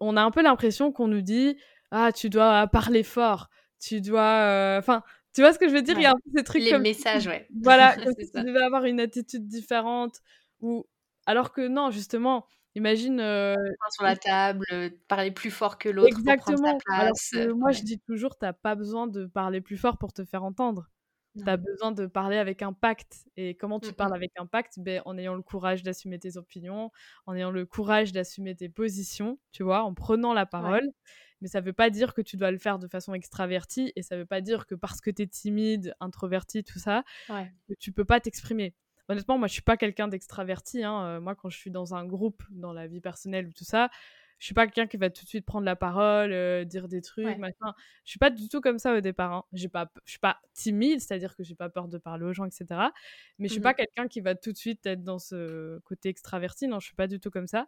on 0.00 0.16
a 0.16 0.22
un 0.22 0.30
peu 0.30 0.42
l'impression 0.42 0.92
qu'on 0.92 1.08
nous 1.08 1.20
dit 1.22 1.56
Ah, 1.90 2.12
tu 2.12 2.30
dois 2.30 2.66
parler 2.68 3.02
fort, 3.02 3.50
tu 3.80 4.00
dois. 4.00 4.20
Euh, 4.22 4.78
enfin. 4.78 5.02
Tu 5.34 5.40
vois 5.40 5.52
ce 5.52 5.58
que 5.58 5.68
je 5.68 5.74
veux 5.74 5.82
dire? 5.82 5.98
Il 5.98 6.02
y 6.02 6.06
a 6.06 6.10
un 6.10 6.14
peu 6.14 6.30
ces 6.36 6.44
trucs 6.44 6.62
Les 6.62 6.78
messages, 6.78 7.26
ouais. 7.26 7.46
Voilà, 7.62 7.96
comme 8.04 8.14
si 8.18 8.30
tu 8.30 8.42
devais 8.42 8.62
avoir 8.62 8.84
une 8.84 9.00
attitude 9.00 9.46
différente. 9.46 10.20
Ou... 10.60 10.84
Alors 11.26 11.52
que 11.52 11.66
non, 11.68 11.90
justement, 11.90 12.46
Imagine. 12.76 13.20
Euh, 13.20 13.54
sur 13.90 14.04
la 14.04 14.16
table, 14.16 14.64
parler 15.08 15.30
plus 15.30 15.50
fort 15.50 15.78
que 15.78 15.88
l'autre. 15.88 16.08
Exactement. 16.08 16.56
Pour 16.56 16.78
prendre 16.84 17.16
sa 17.16 17.38
place. 17.38 17.48
moi, 17.56 17.72
je 17.72 17.82
dis 17.82 17.98
toujours, 17.98 18.36
t'as 18.36 18.52
pas 18.52 18.74
besoin 18.74 19.06
de 19.06 19.26
parler 19.26 19.60
plus 19.60 19.76
fort 19.76 19.98
pour 19.98 20.12
te 20.12 20.24
faire 20.24 20.44
entendre. 20.44 20.88
Tu 21.38 21.48
as 21.48 21.56
besoin 21.56 21.92
de 21.92 22.06
parler 22.06 22.38
avec 22.38 22.62
impact. 22.62 23.26
Et 23.36 23.56
comment 23.56 23.78
tu 23.78 23.92
parles 23.92 24.14
avec 24.14 24.32
impact 24.36 24.78
ben, 24.78 25.00
En 25.04 25.16
ayant 25.16 25.34
le 25.34 25.42
courage 25.42 25.82
d'assumer 25.82 26.18
tes 26.18 26.36
opinions, 26.36 26.90
en 27.26 27.34
ayant 27.34 27.50
le 27.50 27.66
courage 27.66 28.12
d'assumer 28.12 28.56
tes 28.56 28.68
positions, 28.68 29.38
tu 29.52 29.62
vois, 29.62 29.82
en 29.82 29.94
prenant 29.94 30.32
la 30.32 30.46
parole. 30.46 30.88
Mais 31.40 31.48
ça 31.48 31.60
veut 31.60 31.72
pas 31.72 31.90
dire 31.90 32.14
que 32.14 32.20
tu 32.20 32.36
dois 32.36 32.50
le 32.50 32.58
faire 32.58 32.78
de 32.78 32.86
façon 32.86 33.14
extravertie 33.14 33.92
et 33.96 34.02
ça 34.02 34.16
veut 34.16 34.26
pas 34.26 34.40
dire 34.40 34.66
que 34.66 34.74
parce 34.74 35.00
que 35.00 35.10
tu 35.10 35.22
es 35.22 35.26
timide, 35.26 35.94
introverti, 36.00 36.64
tout 36.64 36.78
ça, 36.78 37.02
que 37.28 37.74
tu 37.78 37.92
peux 37.92 38.04
pas 38.04 38.20
t'exprimer 38.20 38.74
honnêtement, 39.10 39.38
moi, 39.38 39.48
je 39.48 39.54
suis 39.54 39.62
pas 39.62 39.76
quelqu'un 39.76 40.08
d'extraverti. 40.08 40.84
Hein. 40.84 41.04
Euh, 41.04 41.20
moi, 41.20 41.34
quand 41.34 41.48
je 41.48 41.58
suis 41.58 41.70
dans 41.70 41.94
un 41.94 42.04
groupe, 42.06 42.42
dans 42.50 42.72
la 42.72 42.86
vie 42.86 43.00
personnelle 43.00 43.48
ou 43.48 43.52
tout 43.52 43.64
ça, 43.64 43.90
je 44.38 44.46
suis 44.46 44.54
pas 44.54 44.66
quelqu'un 44.66 44.86
qui 44.86 44.96
va 44.96 45.10
tout 45.10 45.24
de 45.24 45.28
suite 45.28 45.44
prendre 45.44 45.66
la 45.66 45.76
parole, 45.76 46.32
euh, 46.32 46.64
dire 46.64 46.88
des 46.88 47.02
trucs, 47.02 47.28
Je 47.28 47.38
machin. 47.38 47.74
Je 48.04 48.10
suis 48.10 48.18
pas 48.18 48.30
du 48.30 48.48
tout 48.48 48.62
comme 48.62 48.78
ça 48.78 48.96
au 48.96 49.00
départ. 49.00 49.32
Hein. 49.32 49.44
J'ai 49.52 49.68
pas, 49.68 49.90
je 50.06 50.12
suis 50.12 50.18
pas 50.18 50.38
timide, 50.54 51.00
c'est-à-dire 51.00 51.36
que 51.36 51.42
j'ai 51.42 51.54
pas 51.54 51.68
peur 51.68 51.88
de 51.88 51.98
parler 51.98 52.24
aux 52.24 52.32
gens, 52.32 52.46
etc. 52.46 52.66
Mais 53.38 53.48
je 53.48 53.52
suis 53.52 53.60
pas 53.60 53.72
mmh 53.72 53.76
quelqu'un 53.76 54.08
qui 54.08 54.20
va 54.22 54.34
tout 54.34 54.52
de 54.52 54.56
suite 54.56 54.86
être 54.86 55.04
dans 55.04 55.18
ce 55.18 55.78
côté 55.80 56.08
extraverti. 56.08 56.68
Non, 56.68 56.80
je 56.80 56.86
suis 56.86 56.96
pas 56.96 57.06
du 57.06 57.20
tout 57.20 57.30
comme 57.30 57.46
ça. 57.46 57.66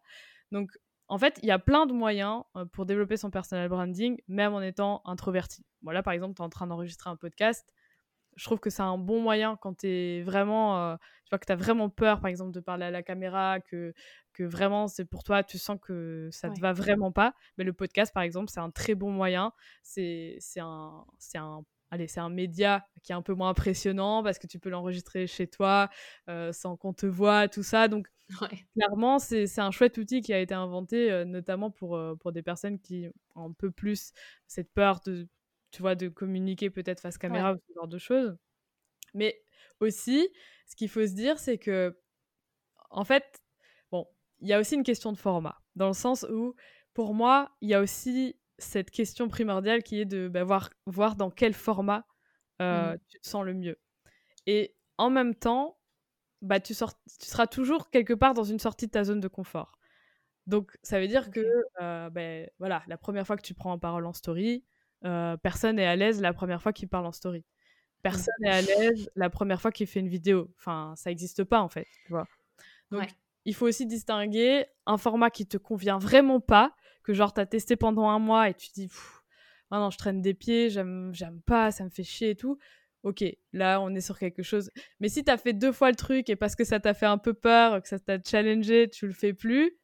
Donc, 0.51 0.71
en 1.12 1.18
fait, 1.18 1.38
il 1.42 1.48
y 1.48 1.53
a 1.53 1.59
plein 1.59 1.87
de 1.87 1.92
moyens 1.92 2.42
euh, 2.57 2.64
pour 2.64 2.87
développer 2.87 3.16
son 3.16 3.31
personal 3.31 3.68
branding, 3.68 4.20
même 4.29 4.55
en 4.55 4.61
étant 4.62 5.03
introverti. 5.05 5.64
Voilà, 5.83 6.03
par 6.03 6.12
exemple, 6.12 6.35
tu 6.35 6.42
es 6.42 6.44
en 6.44 6.48
train 6.48 6.66
d'enregistrer 6.66 7.11
un 7.11 7.16
podcast 7.16 7.72
je 8.37 8.44
trouve 8.44 8.61
que 8.61 8.70
c'est 8.70 8.83
un 8.83 8.98
bon 8.98 9.20
moyen 9.20 9.57
quand 9.57 9.79
tu 9.79 9.88
es 9.88 10.22
vraiment, 10.22 10.79
euh, 10.79 10.96
tu 10.96 11.31
vois, 11.31 11.38
que 11.38 11.46
tu 11.46 11.53
as 11.53 11.57
vraiment 11.57 11.90
peur, 11.90 12.20
par 12.20 12.29
exemple, 12.29 12.53
de 12.53 12.61
parler 12.61 12.87
à 12.87 12.90
la 12.90 13.03
caméra, 13.03 13.61
que, 13.61 13.92
que 14.33 14.44
vraiment, 14.44 14.88
c'est 14.88 15.05
pour 15.05 15.22
toi, 15.22 15.42
tu 15.42 15.59
sens 15.59 15.79
que 15.81 16.29
ça 16.33 16.51
te 16.51 16.61
va 16.61 16.72
vraiment 16.72 17.12
pas. 17.12 17.35
Mais 17.59 17.64
le 17.64 17.72
podcast, 17.72 18.12
par 18.12 18.22
exemple, 18.22 18.51
c'est 18.51 18.61
un 18.61 18.70
très 18.70 18.94
bon 18.94 19.11
moyen. 19.11 19.53
C'est 19.83 20.38
un, 20.59 21.05
un, 21.35 21.64
allez, 21.92 22.09
c'est 22.09 22.20
un 22.20 22.28
média 22.28 22.85
qui 23.05 23.12
est 23.12 23.14
un 23.14 23.22
peu 23.22 23.35
moins 23.35 23.50
impressionnant 23.50 24.24
parce 24.24 24.40
que 24.40 24.48
tu 24.48 24.59
peux 24.59 24.70
l'enregistrer 24.70 25.28
chez 25.28 25.46
toi 25.46 25.88
euh, 26.28 26.52
sans 26.52 26.76
qu'on 26.76 26.92
te 26.92 27.07
voit, 27.07 27.46
tout 27.48 27.62
ça. 27.62 27.87
Donc, 27.87 28.09
clairement, 28.74 29.20
c'est 29.20 29.59
un 29.59 29.70
chouette 29.70 29.98
outil 29.98 30.20
qui 30.20 30.33
a 30.33 30.40
été 30.40 30.55
inventé 30.55 31.12
euh, 31.12 31.24
notamment 31.24 31.70
pour, 31.70 32.00
pour 32.18 32.33
des 32.33 32.42
personnes 32.42 32.81
qui 32.81 33.07
ont 33.37 33.50
un 33.50 33.52
peu 33.52 33.70
plus 33.70 34.12
cette 34.48 34.72
peur 34.72 35.00
de 35.07 35.28
tu 35.72 35.83
vois, 35.83 35.94
de 35.94 36.09
communiquer 36.09 36.70
peut-être 36.70 37.00
face 37.00 37.18
caméra 37.18 37.55
ou 37.55 37.57
ce 37.57 37.74
genre 37.74 37.88
de 37.88 37.98
choses. 37.98 38.37
Mais 39.14 39.42
aussi, 39.81 40.28
ce 40.66 40.76
qu'il 40.76 40.88
faut 40.88 41.05
se 41.07 41.12
dire, 41.14 41.38
c'est 41.38 41.59
que, 41.59 41.98
en 42.90 43.05
fait, 43.05 43.42
bon, 43.90 44.07
il 44.40 44.48
y 44.48 44.52
a 44.52 44.61
aussi 44.61 44.74
une 44.74 44.85
question 44.85 45.12
de 45.12 45.18
format, 45.18 45.61
dans 45.74 45.88
le 45.88 45.94
sens 45.94 46.24
où, 46.31 46.55
pour 46.94 47.14
moi, 47.14 47.50
il 47.62 47.70
y 47.70 47.74
a 47.74 47.81
aussi 47.81 48.37
cette 48.62 48.90
question 48.90 49.29
primordiale 49.29 49.83
qui 49.83 50.01
est 50.01 50.05
de 50.05 50.29
bah, 50.29 50.44
voir, 50.44 50.70
voir 50.87 51.16
dans 51.16 51.31
quel 51.31 51.55
format 51.55 52.07
euh, 52.61 52.94
mmh. 52.94 52.98
tu 53.09 53.20
te 53.20 53.29
sens 53.29 53.44
le 53.44 53.55
mieux. 53.55 53.79
Et 54.46 54.75
en 54.98 55.11
même 55.11 55.35
temps, 55.35 55.79
bah, 56.40 56.61
tu, 56.61 56.75
tu 56.75 57.27
seras 57.27 57.46
toujours 57.46 57.90
quelque 57.90 58.14
part 58.14 58.35
dans 58.35 58.44
une 58.44 58.59
sortie 58.59 58.87
de 58.87 58.92
ta 58.92 59.05
zone 59.05 59.20
de 59.20 59.29
confort. 59.29 59.79
Donc, 60.46 60.77
ça 60.83 60.98
veut 60.98 61.07
dire 61.07 61.31
que, 61.31 61.40
euh, 61.81 62.11
ben, 62.11 62.48
voilà, 62.59 62.83
la 62.88 62.96
première 62.96 63.27
fois 63.27 63.37
que 63.37 63.42
tu 63.42 63.55
prends 63.55 63.72
en 63.72 63.79
parole 63.79 64.07
en 64.07 64.12
story, 64.12 64.64
euh, 65.05 65.37
personne 65.37 65.77
n'est 65.77 65.87
à 65.87 65.96
l'aise 65.96 66.20
la 66.20 66.33
première 66.33 66.61
fois 66.61 66.72
qu'il 66.72 66.88
parle 66.88 67.07
en 67.07 67.12
story. 67.12 67.44
Personne 68.03 68.35
n'est 68.40 68.51
à 68.51 68.62
l'aise 68.62 69.09
la 69.14 69.31
première 69.31 69.61
fois 69.61 69.70
qu'il 69.70 69.87
fait 69.87 70.01
une 70.01 70.09
vidéo. 70.09 70.51
Enfin, 70.59 70.94
ça 70.96 71.11
n'existe 71.11 71.44
pas 71.44 71.61
en 71.61 71.68
fait, 71.68 71.87
tu 72.07 72.12
vois. 72.12 72.27
Donc, 72.90 73.09
il 73.44 73.55
faut 73.55 73.66
aussi 73.66 73.87
distinguer 73.87 74.66
un 74.87 74.98
format 74.98 75.31
qui 75.31 75.46
te 75.46 75.57
convient 75.57 75.98
vraiment 75.98 76.40
pas, 76.40 76.75
que 77.03 77.12
genre 77.12 77.33
as 77.37 77.47
testé 77.47 77.77
pendant 77.77 78.09
un 78.09 78.19
mois 78.19 78.49
et 78.49 78.55
tu 78.55 78.69
te 78.69 78.75
dis, 78.75 78.88
ah 79.71 79.79
non, 79.79 79.91
je 79.91 79.99
traîne 79.99 80.21
des 80.23 80.35
pieds, 80.35 80.71
j'aime 80.71 81.12
pas, 81.47 81.71
ça 81.71 81.85
me 81.85 81.91
fait 81.91 82.05
chier 82.05 82.31
et 82.31 82.37
tout. 82.37 82.59
Ok, 83.03 83.25
là 83.53 83.81
on 83.81 83.93
est 83.95 84.01
sur 84.01 84.19
quelque 84.19 84.43
chose. 84.43 84.71
Mais 85.01 85.09
si 85.09 85.25
tu 85.25 85.31
as 85.31 85.37
fait 85.37 85.53
deux 85.53 85.73
fois 85.73 85.91
le 85.91 85.97
truc 85.97 86.31
et 86.31 86.37
parce 86.37 86.55
que 86.55 86.65
ça 86.65 86.79
t'a 86.79 86.95
fait 86.95 87.07
un 87.07 87.19
peu 87.19 87.35
peur, 87.35 87.83
que 87.83 87.88
ça 87.88 87.99
t'a 87.99 88.19
challengé, 88.23 88.88
tu 88.88 89.07
le 89.09 89.12
fais 89.12 89.33
plus, 89.33 89.77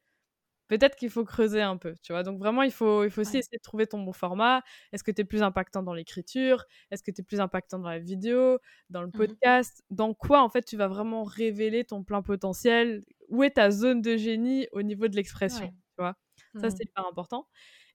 peut-être 0.69 0.95
qu'il 0.95 1.09
faut 1.09 1.25
creuser 1.25 1.61
un 1.61 1.75
peu, 1.75 1.95
tu 2.01 2.13
vois. 2.13 2.23
Donc 2.23 2.39
vraiment, 2.39 2.61
il 2.63 2.71
faut, 2.71 3.03
il 3.03 3.09
faut 3.09 3.21
aussi 3.21 3.39
essayer 3.39 3.57
de 3.57 3.61
trouver 3.61 3.87
ton 3.87 4.01
bon 4.01 4.13
format. 4.13 4.61
Est-ce 4.93 5.03
que 5.03 5.11
tu 5.11 5.21
es 5.21 5.25
plus 5.25 5.43
impactant 5.43 5.83
dans 5.83 5.93
l'écriture? 5.93 6.63
Est-ce 6.91 7.03
que 7.03 7.11
tu 7.11 7.21
es 7.21 7.23
plus 7.23 7.41
impactant 7.41 7.79
dans 7.79 7.89
la 7.89 7.99
vidéo, 7.99 8.59
dans 8.89 9.01
le 9.01 9.07
mmh 9.07 9.11
podcast? 9.11 9.83
Dans 9.89 10.13
quoi, 10.13 10.41
en 10.41 10.49
fait, 10.49 10.61
tu 10.63 10.77
vas 10.77 10.87
vraiment 10.87 11.23
révéler 11.23 11.83
ton 11.83 12.03
plein 12.03 12.21
potentiel? 12.21 13.03
Où 13.27 13.43
est 13.43 13.51
ta 13.55 13.71
zone 13.71 14.01
de 14.01 14.15
génie 14.15 14.67
au 14.71 14.81
niveau 14.81 15.07
de 15.07 15.15
l'expression, 15.15 15.67
tu 15.67 15.95
vois? 15.97 16.15
Ça, 16.55 16.67
mmh. 16.67 16.71
c'est 16.71 16.83
hyper 16.83 17.07
important. 17.07 17.47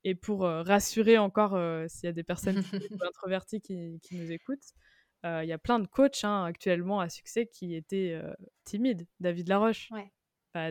Et 0.04 0.14
pour 0.14 0.44
euh, 0.44 0.62
rassurer 0.62 1.18
encore, 1.18 1.54
euh, 1.54 1.86
s'il 1.88 2.06
y 2.06 2.10
a 2.10 2.12
des 2.12 2.22
personnes 2.22 2.62
introverties 3.08 3.60
qui, 3.60 4.00
qui, 4.02 4.16
nous 4.16 4.30
écoutent, 4.30 4.74
euh, 5.24 5.42
il 5.42 5.48
y 5.48 5.52
a 5.52 5.58
plein 5.58 5.78
de 5.78 5.86
coachs 5.86 6.24
hein, 6.24 6.44
actuellement 6.44 7.00
à 7.00 7.08
succès 7.08 7.46
qui 7.46 7.74
étaient 7.74 8.20
timides. 8.64 9.06
David 9.20 9.48
Laroche, 9.48 9.90
ouais. 9.90 10.10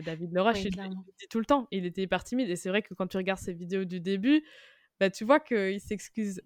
David 0.02 0.32
Leroche, 0.32 0.64
il, 0.64 0.70
dit 0.70 1.28
tout 1.28 1.40
le 1.40 1.44
temps, 1.44 1.68
il 1.70 1.84
était 1.84 2.02
hyper 2.02 2.24
timide. 2.24 2.48
Et 2.48 2.56
c'est 2.56 2.70
vrai 2.70 2.80
que 2.80 2.94
quand 2.94 3.08
tu 3.08 3.16
regardes 3.16 3.40
ses 3.40 3.52
vidéos 3.52 3.84
du 3.84 4.00
début, 4.00 4.42
bah, 4.98 5.10
tu 5.10 5.24
vois 5.24 5.40
qu'il 5.40 5.80
s'excuse 5.80 6.40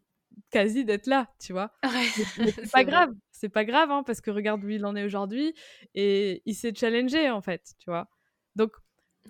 quasi 0.51 0.85
d'être 0.85 1.07
là, 1.07 1.31
tu 1.39 1.53
vois. 1.53 1.71
c'est 2.65 2.73
pas 2.73 2.85
grave, 2.85 3.13
c'est 3.31 3.49
pas 3.49 3.65
grave, 3.65 3.91
hein, 3.91 4.03
parce 4.05 4.21
que 4.21 4.31
regarde 4.31 4.65
où 4.65 4.69
il 4.71 4.85
en 4.87 4.97
est 4.97 5.05
aujourd'hui 5.05 5.55
et 5.95 6.43
il 6.47 6.55
s'est 6.55 6.75
challengé 6.75 7.31
en 7.31 7.43
fait, 7.43 7.75
tu 7.79 7.91
vois. 7.91 8.09
Donc, 8.57 8.73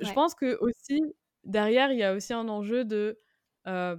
je 0.00 0.12
pense 0.12 0.34
que 0.34 0.56
aussi 0.60 1.02
derrière, 1.48 1.92
il 1.92 1.98
y 1.98 2.04
a 2.04 2.14
aussi 2.14 2.32
un 2.32 2.48
enjeu 2.48 2.84
de 2.84 3.18
euh, 3.66 3.96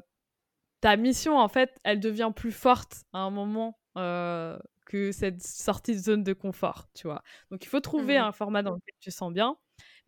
ta 0.82 0.95
mission 0.97 1.38
en 1.38 1.47
fait, 1.50 1.78
elle 1.84 2.00
devient 2.00 2.32
plus 2.36 2.52
forte 2.52 3.04
à 3.14 3.20
un 3.20 3.32
moment 3.32 3.80
euh, 3.97 4.58
que 4.86 5.12
cette 5.12 5.43
sortie 5.43 5.93
de 5.95 6.00
zone 6.02 6.24
de 6.24 6.34
confort, 6.34 6.89
tu 6.93 7.08
vois. 7.08 7.22
Donc, 7.52 7.64
il 7.66 7.68
faut 7.68 7.82
trouver 7.82 8.18
mmh 8.20 8.24
un 8.24 8.32
format 8.32 8.64
dans 8.64 8.76
lequel 8.76 8.95
tu 9.00 9.12
sens 9.12 9.34
bien 9.34 9.58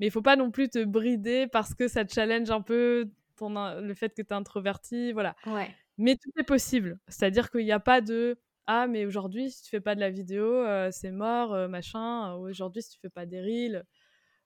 mais 0.01 0.07
il 0.07 0.11
faut 0.11 0.23
pas 0.23 0.35
non 0.35 0.49
plus 0.49 0.67
te 0.67 0.83
brider 0.83 1.47
parce 1.47 1.75
que 1.75 1.87
ça 1.87 2.03
te 2.03 2.11
challenge 2.11 2.49
un 2.49 2.61
peu 2.61 3.11
ton, 3.37 3.51
le 3.79 3.93
fait 3.93 4.09
que 4.09 4.23
tu 4.23 4.29
es 4.29 4.33
introverti, 4.33 5.13
voilà. 5.13 5.35
Ouais. 5.45 5.69
Mais 5.99 6.15
tout 6.15 6.31
est 6.39 6.43
possible. 6.43 6.99
C'est-à-dire 7.07 7.51
qu'il 7.51 7.63
n'y 7.65 7.71
a 7.71 7.79
pas 7.79 8.01
de 8.01 8.39
ah 8.65 8.87
mais 8.87 9.05
aujourd'hui 9.05 9.51
si 9.51 9.63
tu 9.63 9.69
fais 9.69 9.81
pas 9.81 9.95
de 9.95 9.99
la 9.99 10.09
vidéo 10.09 10.45
euh, 10.45 10.89
c'est 10.91 11.11
mort 11.11 11.53
euh, 11.53 11.67
machin. 11.67 12.33
Aujourd'hui 12.33 12.81
si 12.81 12.89
tu 12.91 12.99
fais 12.99 13.09
pas 13.11 13.27
des 13.27 13.41
reels. 13.41 13.83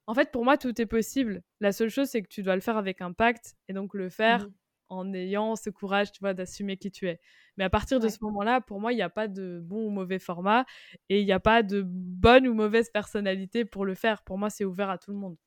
En 0.07 0.13
fait 0.13 0.31
pour 0.31 0.43
moi 0.43 0.57
tout 0.57 0.79
est 0.81 0.85
possible. 0.85 1.41
La 1.59 1.71
seule 1.71 1.89
chose 1.89 2.07
c'est 2.09 2.21
que 2.21 2.27
tu 2.27 2.43
dois 2.43 2.55
le 2.55 2.61
faire 2.61 2.77
avec 2.77 3.01
impact 3.01 3.55
et 3.67 3.73
donc 3.73 3.93
le 3.93 4.09
faire 4.09 4.47
mmh 4.47 4.53
en 4.89 5.13
ayant 5.13 5.55
ce 5.55 5.69
courage, 5.69 6.11
tu 6.11 6.19
vois, 6.19 6.33
d'assumer 6.33 6.77
qui 6.77 6.91
tu 6.91 7.07
es. 7.07 7.19
Mais 7.57 7.63
à 7.63 7.69
partir 7.69 7.99
de 7.99 8.07
ce 8.07 8.17
moment-là, 8.21 8.61
pour 8.61 8.79
moi, 8.79 8.91
il 8.93 8.95
n'y 8.95 9.01
a 9.01 9.09
pas 9.09 9.27
de 9.27 9.59
bon 9.63 9.87
ou 9.87 9.89
mauvais 9.89 10.19
format 10.19 10.65
et 11.09 11.21
il 11.21 11.25
n'y 11.25 11.31
a 11.31 11.39
pas 11.39 11.63
de 11.63 11.83
bonne 11.85 12.47
ou 12.47 12.53
mauvaise 12.53 12.89
personnalité 12.89 13.65
pour 13.65 13.85
le 13.85 13.95
faire. 13.95 14.23
Pour 14.23 14.37
moi, 14.37 14.49
c'est 14.49 14.65
ouvert 14.65 14.89
à 14.89 14.97
tout 14.97 15.11
le 15.11 15.17
monde. 15.17 15.37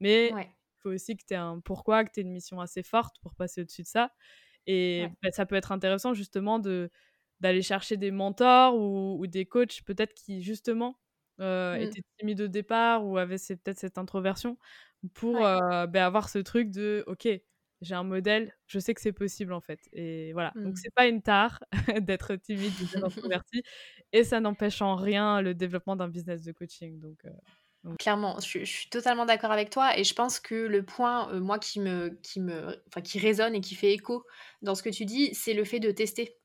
Mais 0.00 0.30
il 0.30 0.80
faut 0.82 0.90
aussi 0.90 1.16
que 1.16 1.24
tu 1.26 1.34
aies 1.34 1.36
un 1.36 1.60
pourquoi, 1.60 2.04
que 2.04 2.10
tu 2.12 2.20
aies 2.20 2.22
une 2.22 2.32
mission 2.32 2.60
assez 2.60 2.82
forte 2.82 3.16
pour 3.20 3.34
passer 3.34 3.62
au-dessus 3.62 3.82
de 3.82 3.88
ça. 3.88 4.12
Et 4.66 5.06
bah, 5.22 5.30
ça 5.30 5.46
peut 5.46 5.56
être 5.56 5.72
intéressant 5.72 6.14
justement 6.14 6.58
de 6.58 6.90
d'aller 7.40 7.62
chercher 7.62 7.96
des 7.96 8.10
mentors 8.10 8.76
ou, 8.76 9.24
des 9.28 9.46
coachs 9.46 9.82
peut-être 9.84 10.12
qui 10.12 10.42
justement 10.42 10.98
euh, 11.40 11.76
mmh. 11.78 11.82
étaient 11.82 12.02
timides 12.18 12.40
au 12.42 12.48
départ 12.48 13.06
ou 13.06 13.18
avaient 13.18 13.36
peut-être 13.36 13.78
cette 13.78 13.98
introversion 13.98 14.58
pour 15.14 15.44
euh, 15.44 15.86
bah, 15.86 16.06
avoir 16.06 16.28
ce 16.28 16.38
truc 16.38 16.70
de 16.70 17.04
ok 17.06 17.28
j'ai 17.80 17.94
un 17.94 18.02
modèle, 18.02 18.52
je 18.66 18.78
sais 18.78 18.94
que 18.94 19.00
c'est 19.00 19.12
possible 19.12 19.52
en 19.52 19.60
fait. 19.60 19.80
Et 19.92 20.32
voilà. 20.32 20.52
Donc 20.54 20.64
Donc 20.64 20.78
c'est 20.78 20.92
pas 20.92 21.06
une 21.06 21.22
tare 21.22 21.62
d'être 22.02 22.34
timide, 22.36 22.72
d'être 22.80 23.04
introverti, 23.04 23.62
et 24.12 24.24
ça 24.24 24.40
n'empêche 24.40 24.82
en 24.82 24.96
rien 24.96 25.40
le 25.40 25.54
développement 25.54 25.96
d'un 25.96 26.08
business 26.08 26.42
de 26.42 26.52
coaching. 26.52 26.98
Donc, 27.00 27.24
euh, 27.24 27.94
clairement, 27.98 28.38
je, 28.40 28.64
suis 28.64 28.88
totalement 28.90 29.26
d'accord 29.26 29.52
avec 29.52 29.70
toi, 29.70 29.96
et 29.96 30.04
je 30.04 30.14
pense 30.14 30.40
que 30.40 30.54
le 30.54 30.84
point, 30.84 31.32
euh, 31.32 31.40
moi 31.40 31.58
qui 31.58 31.80
me, 31.80 32.10
qui 32.22 32.40
me, 32.40 32.82
enfin 32.88 33.00
qui 33.00 33.18
résonne 33.18 33.54
et 33.54 33.60
qui 33.60 33.74
fait 33.74 33.92
écho 33.92 34.24
dans 34.62 34.74
ce 34.74 34.82
que 34.82 34.90
tu 34.90 35.04
dis, 35.04 35.34
c'est 35.34 35.54
le 35.54 35.64
fait 35.64 35.80
de 35.80 35.90
tester. 35.90 36.36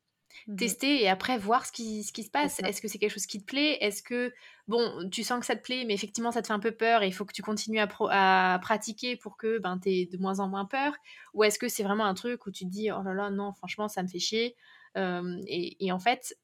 Mmh. 0.47 0.55
tester 0.55 1.01
et 1.01 1.09
après 1.09 1.37
voir 1.37 1.65
ce 1.65 1.71
qui, 1.71 2.03
ce 2.03 2.11
qui 2.11 2.23
se 2.23 2.29
passe. 2.29 2.59
Est-ce 2.59 2.81
que 2.81 2.87
c'est 2.87 2.97
quelque 2.97 3.13
chose 3.13 3.25
qui 3.25 3.39
te 3.39 3.45
plaît? 3.45 3.77
Est-ce 3.81 4.03
que, 4.03 4.33
bon, 4.67 5.09
tu 5.09 5.23
sens 5.23 5.39
que 5.39 5.45
ça 5.45 5.55
te 5.55 5.61
plaît, 5.61 5.85
mais 5.85 5.93
effectivement, 5.93 6.31
ça 6.31 6.41
te 6.41 6.47
fait 6.47 6.53
un 6.53 6.59
peu 6.59 6.71
peur 6.71 7.03
et 7.03 7.07
il 7.07 7.13
faut 7.13 7.25
que 7.25 7.33
tu 7.33 7.41
continues 7.41 7.79
à, 7.79 7.87
à 8.09 8.59
pratiquer 8.59 9.15
pour 9.15 9.37
que 9.37 9.59
ben, 9.59 9.79
tu 9.79 9.89
aies 9.89 10.05
de 10.05 10.17
moins 10.17 10.39
en 10.39 10.49
moins 10.49 10.65
peur? 10.65 10.93
Ou 11.33 11.43
est-ce 11.43 11.59
que 11.59 11.67
c'est 11.67 11.83
vraiment 11.83 12.05
un 12.05 12.13
truc 12.13 12.45
où 12.45 12.51
tu 12.51 12.65
te 12.65 12.69
dis, 12.69 12.91
oh 12.91 13.01
là 13.03 13.13
là, 13.13 13.29
non, 13.29 13.53
franchement, 13.53 13.87
ça 13.87 14.03
me 14.03 14.07
fait 14.07 14.19
chier 14.19 14.55
et, 14.95 15.85
et, 15.85 15.91
en 15.91 15.99
fait, 15.99 16.37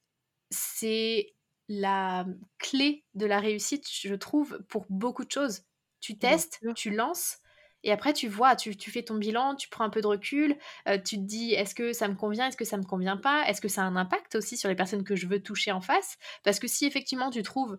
c'est 0.49 1.35
la 1.67 2.25
clé 2.57 3.05
de 3.13 3.27
la 3.27 3.39
réussite, 3.39 3.85
je 3.87 4.15
trouve, 4.15 4.59
pour 4.69 4.85
beaucoup 4.89 5.23
de 5.23 5.31
choses. 5.31 5.61
Tu 5.99 6.17
testes, 6.17 6.59
tu 6.75 6.89
lances 6.89 7.37
et 7.84 7.91
après, 7.91 8.13
tu 8.13 8.27
vois, 8.27 8.55
tu, 8.55 8.73
fais 8.73 9.03
ton 9.03 9.15
bilan, 9.15 9.55
tu 9.55 9.69
prends 9.69 9.84
un 9.84 9.89
peu 9.89 10.01
de 10.01 10.07
recul, 10.07 10.57
euh, 10.88 10.97
tu 10.97 11.15
te 11.15 11.21
dis 11.21 11.53
est-ce 11.53 11.73
que 11.73 11.93
ça 11.93 12.07
me 12.07 12.15
convient, 12.15 12.47
est-ce 12.47 12.57
que 12.57 12.65
ça 12.65 12.77
me 12.77 12.84
convient 12.84 13.17
pas, 13.17 13.47
est-ce 13.47 13.61
que 13.61 13.67
ça 13.67 13.84
a 13.84 13.86
un 13.86 13.95
impact 13.95 14.36
aussi 14.36 14.57
sur 14.57 14.69
les 14.69 14.75
personnes 14.75 15.03
que 15.03 15.15
je 15.15 15.27
veux 15.27 15.41
toucher 15.41 15.71
en 15.71 15.82
face? 15.82 16.17
Parce 16.43 16.59
que 16.59 16.67
si 16.67 16.86
effectivement 16.86 17.30
tu 17.30 17.41
trouves 17.43 17.77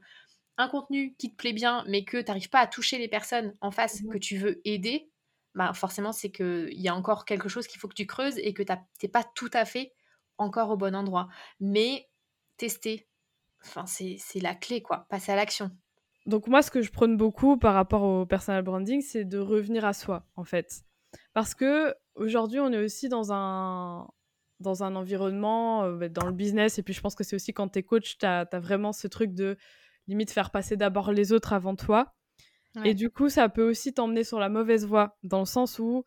un 0.57 0.69
contenu 0.69 1.15
qui 1.19 1.31
te 1.31 1.37
plaît 1.37 1.53
bien, 1.53 1.85
mais 1.87 2.05
que 2.05 2.19
tu 2.19 2.27
n'arrives 2.29 2.51
pas 2.51 2.61
à 2.61 2.67
toucher 2.67 2.99
les 2.99 3.09
personnes 3.09 3.55
en 3.61 3.71
face 3.71 4.03
mmh 4.03 4.09
que 4.09 4.19
tu 4.19 4.39
veux 4.39 4.61
aider, 4.65 5.11
bah 5.55 5.73
forcément 5.75 6.13
c'est 6.13 6.31
qu'il 6.31 6.81
y 6.81 6.89
a 6.89 6.95
encore 6.95 7.25
quelque 7.25 7.49
chose 7.49 7.67
qu'il 7.67 7.81
faut 7.81 7.89
que 7.89 7.95
tu 7.95 8.07
creuses 8.07 8.39
et 8.39 8.55
que 8.55 8.63
tu 8.63 8.73
n'es 9.03 9.09
pas 9.09 9.25
tout 9.25 9.51
à 9.53 9.65
fait 9.65 9.93
encore 10.39 10.71
au 10.71 10.77
bon 10.77 10.95
endroit. 10.95 11.29
Mais 11.61 12.09
tester, 12.57 13.07
enfin, 13.65 13.85
c'est 13.87 14.41
la 14.41 14.55
clé, 14.55 14.83
quoi. 14.83 15.07
Passer 15.09 15.33
à 15.33 15.37
l'action. 15.37 15.71
Donc 16.27 16.47
moi, 16.47 16.63
ce 16.63 16.71
que 16.71 16.83
je 16.83 16.91
prône 16.91 17.17
beaucoup 17.17 17.57
par 17.57 17.75
rapport 17.75 18.03
au 18.03 18.27
personal 18.27 18.63
branding, 18.63 19.01
c'est 19.01 19.25
de 19.25 19.39
revenir 19.39 19.85
à 19.85 19.93
soi, 19.93 20.27
en 20.37 20.45
fait. 20.45 20.83
Parce 21.33 21.55
que 21.55 21.95
aujourd'hui, 22.15 22.61
on 22.61 22.73
est 22.73 22.83
aussi 22.83 23.09
dans 23.09 23.33
un, 23.33 24.09
dans 24.61 24.85
un 24.85 24.95
environnement, 24.97 25.85
euh, 25.85 25.97
bah, 25.97 26.09
dans 26.09 26.27
le 26.27 26.33
business, 26.33 26.79
et 26.79 26.83
puis 26.83 26.95
je 26.95 27.01
pense 27.01 27.15
que 27.15 27.25
c'est 27.25 27.37
aussi 27.37 27.53
quand 27.53 27.69
tu 27.69 27.79
es 27.79 27.83
coach, 27.83 28.19
tu 28.19 28.27
as, 28.27 28.47
vraiment 28.61 28.93
ce 28.93 29.09
truc 29.09 29.35
de 29.35 29.57
limite 30.07 30.31
faire 30.31 30.51
passer 30.51 30.77
d'abord 30.77 31.13
les 31.13 31.33
autres 31.33 31.53
avant 31.53 31.75
toi. 31.75 32.15
Et 32.85 32.95
du 32.95 33.11
coup, 33.11 33.29
ça 33.29 33.49
peut 33.49 33.69
aussi 33.69 33.93
t'emmener 33.93 34.23
sur 34.23 34.39
la 34.39 34.49
mauvaise 34.49 34.87
voie, 34.87 35.19
dans 35.25 35.41
le 35.41 35.45
sens 35.45 35.81
où 35.81 36.05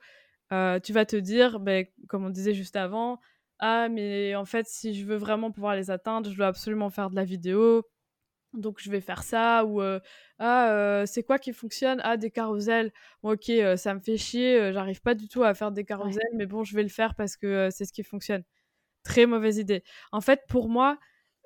euh, 0.53 0.79
tu 0.79 0.93
vas 0.93 1.05
te 1.05 1.17
dire, 1.17 1.59
bah, 1.59 1.83
comme 2.07 2.23
on 2.23 2.29
disait 2.29 2.53
juste 2.53 2.77
avant, 2.77 3.19
ah 3.59 3.89
mais 3.89 4.33
en 4.35 4.45
fait, 4.45 4.65
si 4.67 4.93
je 4.93 5.05
veux 5.05 5.17
vraiment 5.17 5.51
pouvoir 5.51 5.75
les 5.75 5.91
atteindre, 5.91 6.29
je 6.29 6.37
dois 6.37 6.47
absolument 6.47 6.89
faire 6.89 7.09
de 7.09 7.15
la 7.15 7.25
vidéo, 7.25 7.83
donc 8.53 8.79
je 8.79 8.89
vais 8.89 9.01
faire 9.01 9.23
ça 9.23 9.65
ou 9.65 9.81
ah 10.39 11.03
c'est 11.05 11.23
quoi 11.23 11.39
qui 11.39 11.53
fonctionne? 11.53 11.99
Ah 12.03 12.17
des 12.17 12.31
carousels 12.31 12.91
ok 13.21 13.51
ça 13.77 13.93
me 13.93 13.99
fait 13.99 14.17
chier 14.17 14.71
j'arrive 14.73 15.01
pas 15.01 15.15
du 15.15 15.27
tout 15.27 15.43
à 15.43 15.53
faire 15.53 15.71
des 15.71 15.85
carousels 15.85 16.23
mais 16.33 16.45
bon 16.45 16.63
je 16.63 16.75
vais 16.75 16.83
le 16.83 16.89
faire 16.89 17.15
parce 17.15 17.37
que 17.37 17.69
c'est 17.71 17.85
ce 17.85 17.93
qui 17.93 18.03
fonctionne 18.03 18.43
très 19.03 19.25
mauvaise 19.25 19.57
idée 19.57 19.83
en 20.11 20.21
fait 20.21 20.41
pour 20.47 20.69
moi 20.69 20.97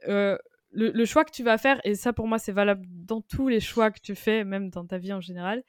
le, 0.05 0.38
le, 0.72 1.05
choix 1.05 1.24
que 1.24 1.32
tu 1.32 1.43
vas 1.43 1.58
faire 1.58 1.80
et 1.86 1.95
ça 1.95 2.14
pour 2.14 2.28
moi 2.28 2.39
c'est 2.39 2.51
valable 2.51 2.86
dans 2.89 3.22
tous 3.22 3.47
les 3.47 3.60
choix 3.60 3.89
que 3.91 3.99
tu 4.01 4.16
fais 4.16 4.43
même 4.43 4.70
dans 4.70 4.86
ta 4.86 4.97
vie 4.97 5.14
en 5.14 5.22
général 5.22 5.64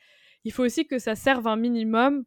il 0.45 0.53
faut 0.53 0.65
aussi 0.65 0.87
que 0.87 0.99
ça 0.99 1.15
serve 1.15 1.47
un 1.47 1.57
minimum 1.57 2.25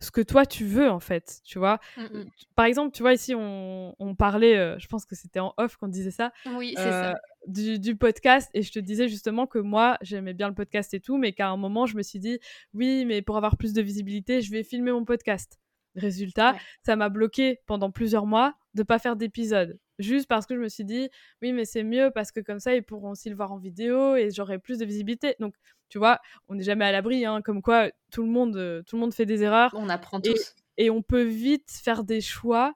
ce 0.00 0.10
que 0.10 0.20
toi 0.20 0.46
tu 0.46 0.64
veux 0.64 0.90
en 0.90 1.00
fait, 1.00 1.40
tu 1.44 1.58
vois? 1.58 1.78
Mmh. 1.96 2.24
Par 2.56 2.64
exemple, 2.64 2.94
tu 2.94 3.02
vois 3.02 3.12
ici 3.12 3.34
on, 3.34 3.94
on 3.98 4.14
parlait, 4.14 4.56
euh, 4.56 4.78
je 4.78 4.86
pense 4.88 5.04
que 5.04 5.14
c'était 5.14 5.40
en 5.40 5.54
off 5.58 5.76
qu'on 5.76 5.88
disait 5.88 6.10
ça. 6.10 6.32
Oui, 6.46 6.72
c'est 6.76 6.90
ça. 6.90 7.14
Du, 7.46 7.78
du, 7.78 7.96
podcast 7.96 8.50
et 8.52 8.62
je 8.62 8.70
te 8.70 8.78
disais 8.78 9.08
justement 9.08 9.46
que 9.46 9.58
moi 9.58 9.96
j'aimais 10.02 10.34
bien 10.34 10.48
le 10.48 10.54
podcast 10.54 10.92
et 10.92 11.00
tout, 11.00 11.16
mais 11.16 11.32
qu'à 11.32 11.48
un 11.48 11.56
moment 11.56 11.86
je 11.86 11.96
me 11.96 12.02
suis 12.02 12.18
dit 12.18 12.38
oui, 12.74 13.06
mais 13.06 13.22
pour 13.22 13.38
avoir 13.38 13.56
plus 13.56 13.72
de 13.72 13.80
visibilité, 13.80 14.42
je 14.42 14.50
vais 14.50 14.62
filmer 14.62 14.92
mon 14.92 15.04
podcast. 15.06 15.58
Résultat, 15.96 16.54
ça 16.84 16.94
m'a 16.96 17.08
bloqué 17.08 17.60
pendant 17.66 17.90
plusieurs 17.90 18.26
mois 18.26 18.54
de 18.74 18.82
pas 18.82 18.98
faire 18.98 19.16
d'épisode. 19.16 19.78
Juste 19.98 20.28
parce 20.28 20.46
que 20.46 20.54
je 20.54 20.60
me 20.60 20.68
suis 20.68 20.84
dit, 20.84 21.10
oui, 21.42 21.52
mais 21.52 21.64
c'est 21.64 21.82
mieux 21.82 22.10
parce 22.14 22.32
que 22.32 22.40
comme 22.40 22.60
ça, 22.60 22.74
ils 22.74 22.82
pourront 22.82 23.10
aussi 23.10 23.28
le 23.28 23.36
voir 23.36 23.52
en 23.52 23.58
vidéo 23.58 24.16
et 24.16 24.30
j'aurai 24.30 24.58
plus 24.58 24.78
de 24.78 24.84
visibilité. 24.84 25.34
Donc, 25.40 25.54
tu 25.88 25.98
vois, 25.98 26.20
on 26.48 26.54
n'est 26.54 26.62
jamais 26.62 26.86
à 26.86 26.92
l'abri, 26.92 27.26
hein, 27.26 27.42
comme 27.42 27.60
quoi 27.60 27.90
tout 28.10 28.22
le, 28.22 28.28
monde, 28.28 28.56
euh, 28.56 28.82
tout 28.86 28.96
le 28.96 29.00
monde 29.00 29.12
fait 29.12 29.26
des 29.26 29.42
erreurs. 29.42 29.72
On 29.74 29.88
apprend 29.88 30.20
tous. 30.20 30.54
Et, 30.78 30.88
on 30.88 31.02
peut 31.02 31.24
vite 31.24 31.70
faire 31.70 32.04
des 32.04 32.20
choix 32.20 32.74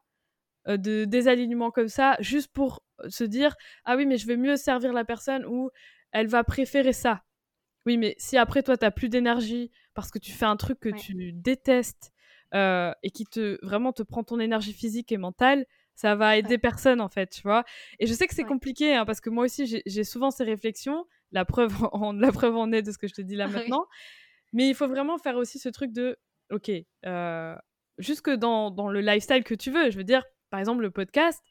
de 0.67 1.05
désalignement 1.05 1.71
comme 1.71 1.89
ça, 1.89 2.17
juste 2.21 2.53
pour 2.53 2.83
se 3.09 3.25
dire, 3.25 3.55
ah 3.85 3.97
oui, 3.97 4.07
mais 4.07 4.17
je 4.17 4.27
vais 4.27 4.37
mieux 4.37 4.57
servir 4.57 4.93
la 4.93 5.05
personne 5.05 5.45
ou 5.47 5.71
elle 6.13 6.27
va 6.27 6.45
préférer 6.45 6.93
ça. 6.93 7.23
Oui, 7.87 7.99
mais 7.99 8.15
si 8.19 8.39
après 8.39 8.63
toi, 8.63 8.77
tu 8.77 8.85
n'as 8.85 8.91
plus 8.91 9.09
d'énergie 9.09 9.71
parce 9.95 10.11
que 10.11 10.19
tu 10.19 10.33
fais 10.33 10.47
un 10.47 10.57
truc 10.57 10.81
que 10.81 10.89
tu 10.89 11.33
détestes 11.33 12.13
euh, 12.55 12.93
et 13.03 13.11
qui 13.11 13.25
te 13.27 13.59
vraiment 13.65 13.93
te 13.93 14.03
prend 14.03 14.23
ton 14.23 14.41
énergie 14.41 14.73
physique 14.73 15.13
et 15.13 15.19
mentale, 15.19 15.67
ça 15.95 16.15
va 16.15 16.37
aider 16.37 16.59
personne 16.59 17.01
en 17.01 17.09
fait, 17.09 17.31
tu 17.31 17.43
vois? 17.43 17.65
Et 17.99 18.07
je 18.07 18.13
sais 18.13 18.27
que 18.27 18.35
c'est 18.35 18.45
compliqué 18.45 18.95
hein, 18.95 19.05
parce 19.05 19.21
que 19.21 19.31
moi 19.31 19.45
aussi 19.45 19.83
j'ai 19.85 20.05
souvent 20.05 20.31
ces 20.31 20.45
réflexions. 20.45 21.05
La 21.33 21.45
preuve, 21.45 21.73
en, 21.93 22.13
la 22.13 22.33
preuve 22.33 22.57
en 22.57 22.73
est 22.73 22.83
de 22.83 22.91
ce 22.91 22.99
que 22.99 23.07
je 23.07 23.15
te 23.15 23.23
dis 23.23 23.37
là 23.37 23.49
maintenant. 23.49 23.87
Mais 24.53 24.69
il 24.69 24.75
faut 24.75 24.89
vraiment 24.89 25.19
faire 25.19 25.37
aussi 25.37 25.59
ce 25.59 25.69
truc 25.69 25.93
de, 25.93 26.17
ok, 26.51 26.71
euh, 27.07 27.57
jusque 27.99 28.31
dans, 28.31 28.71
dans, 28.71 28.89
le 28.89 29.01
lifestyle 29.01 29.43
que 29.43 29.55
tu 29.55 29.71
veux. 29.71 29.91
Je 29.91 29.97
veux 29.97 30.05
dire, 30.05 30.23
par 30.55 30.61
exemple, 30.61 30.83
le 30.83 30.93
podcast, 30.93 31.43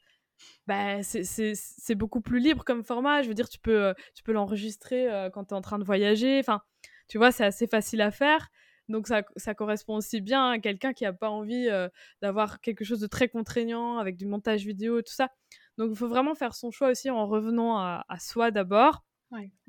bah, 0.66 1.02
c'est 1.02 1.94
beaucoup 1.94 2.22
plus 2.22 2.38
libre 2.38 2.64
comme 2.64 2.82
format. 2.82 3.20
Je 3.20 3.28
veux 3.28 3.34
dire, 3.34 3.50
tu 3.50 3.58
peux, 3.58 3.92
tu 4.14 4.22
peux 4.22 4.32
l'enregistrer 4.32 5.12
euh, 5.12 5.28
quand 5.28 5.44
tu 5.44 5.50
es 5.50 5.56
en 5.58 5.60
train 5.60 5.78
de 5.78 5.84
voyager. 5.84 6.38
Enfin, 6.38 6.62
tu 7.06 7.18
vois, 7.18 7.30
c'est 7.30 7.44
assez 7.44 7.66
facile 7.66 8.00
à 8.00 8.10
faire. 8.10 8.48
Donc 8.88 9.06
ça, 9.06 9.22
ça, 9.36 9.54
correspond 9.54 9.96
aussi 9.96 10.22
bien 10.22 10.52
à 10.52 10.58
quelqu'un 10.58 10.94
qui 10.94 11.04
n'a 11.04 11.12
pas 11.12 11.28
envie 11.28 11.68
euh, 11.68 11.90
d'avoir 12.22 12.62
quelque 12.62 12.82
chose 12.82 12.98
de 12.98 13.06
très 13.06 13.28
contraignant 13.28 13.98
avec 13.98 14.16
du 14.16 14.24
montage 14.24 14.64
vidéo 14.64 15.00
et 15.00 15.02
tout 15.02 15.12
ça. 15.12 15.28
Donc 15.76 15.90
il 15.90 15.96
faut 15.98 16.08
vraiment 16.08 16.34
faire 16.34 16.54
son 16.54 16.70
choix 16.70 16.88
aussi 16.88 17.10
en 17.10 17.26
revenant 17.26 17.76
à, 17.76 18.18
soi 18.18 18.50
d'abord, 18.50 19.04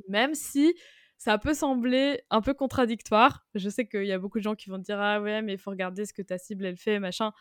même 0.08 0.34
si 0.34 0.74
ça 1.18 1.38
peut 1.38 1.54
sembler 1.54 2.22
un 2.30 2.40
peu 2.40 2.54
contradictoire. 2.54 3.46
Je 3.54 3.68
sais 3.68 3.86
qu'il 3.86 4.06
y 4.06 4.14
a 4.14 4.18
beaucoup 4.18 4.38
de 4.38 4.44
gens 4.44 4.56
qui 4.56 4.70
vont 4.70 4.78
dire 4.78 5.02
ah 5.02 5.20
ouais 5.20 5.42
mais 5.42 5.56
il 5.56 5.58
faut 5.58 5.72
regarder 5.72 6.06
ce 6.06 6.14
que 6.14 6.22
ta 6.22 6.38
cible 6.38 6.66
elle 6.66 6.78
fait 6.78 7.00
machin. 7.00 7.34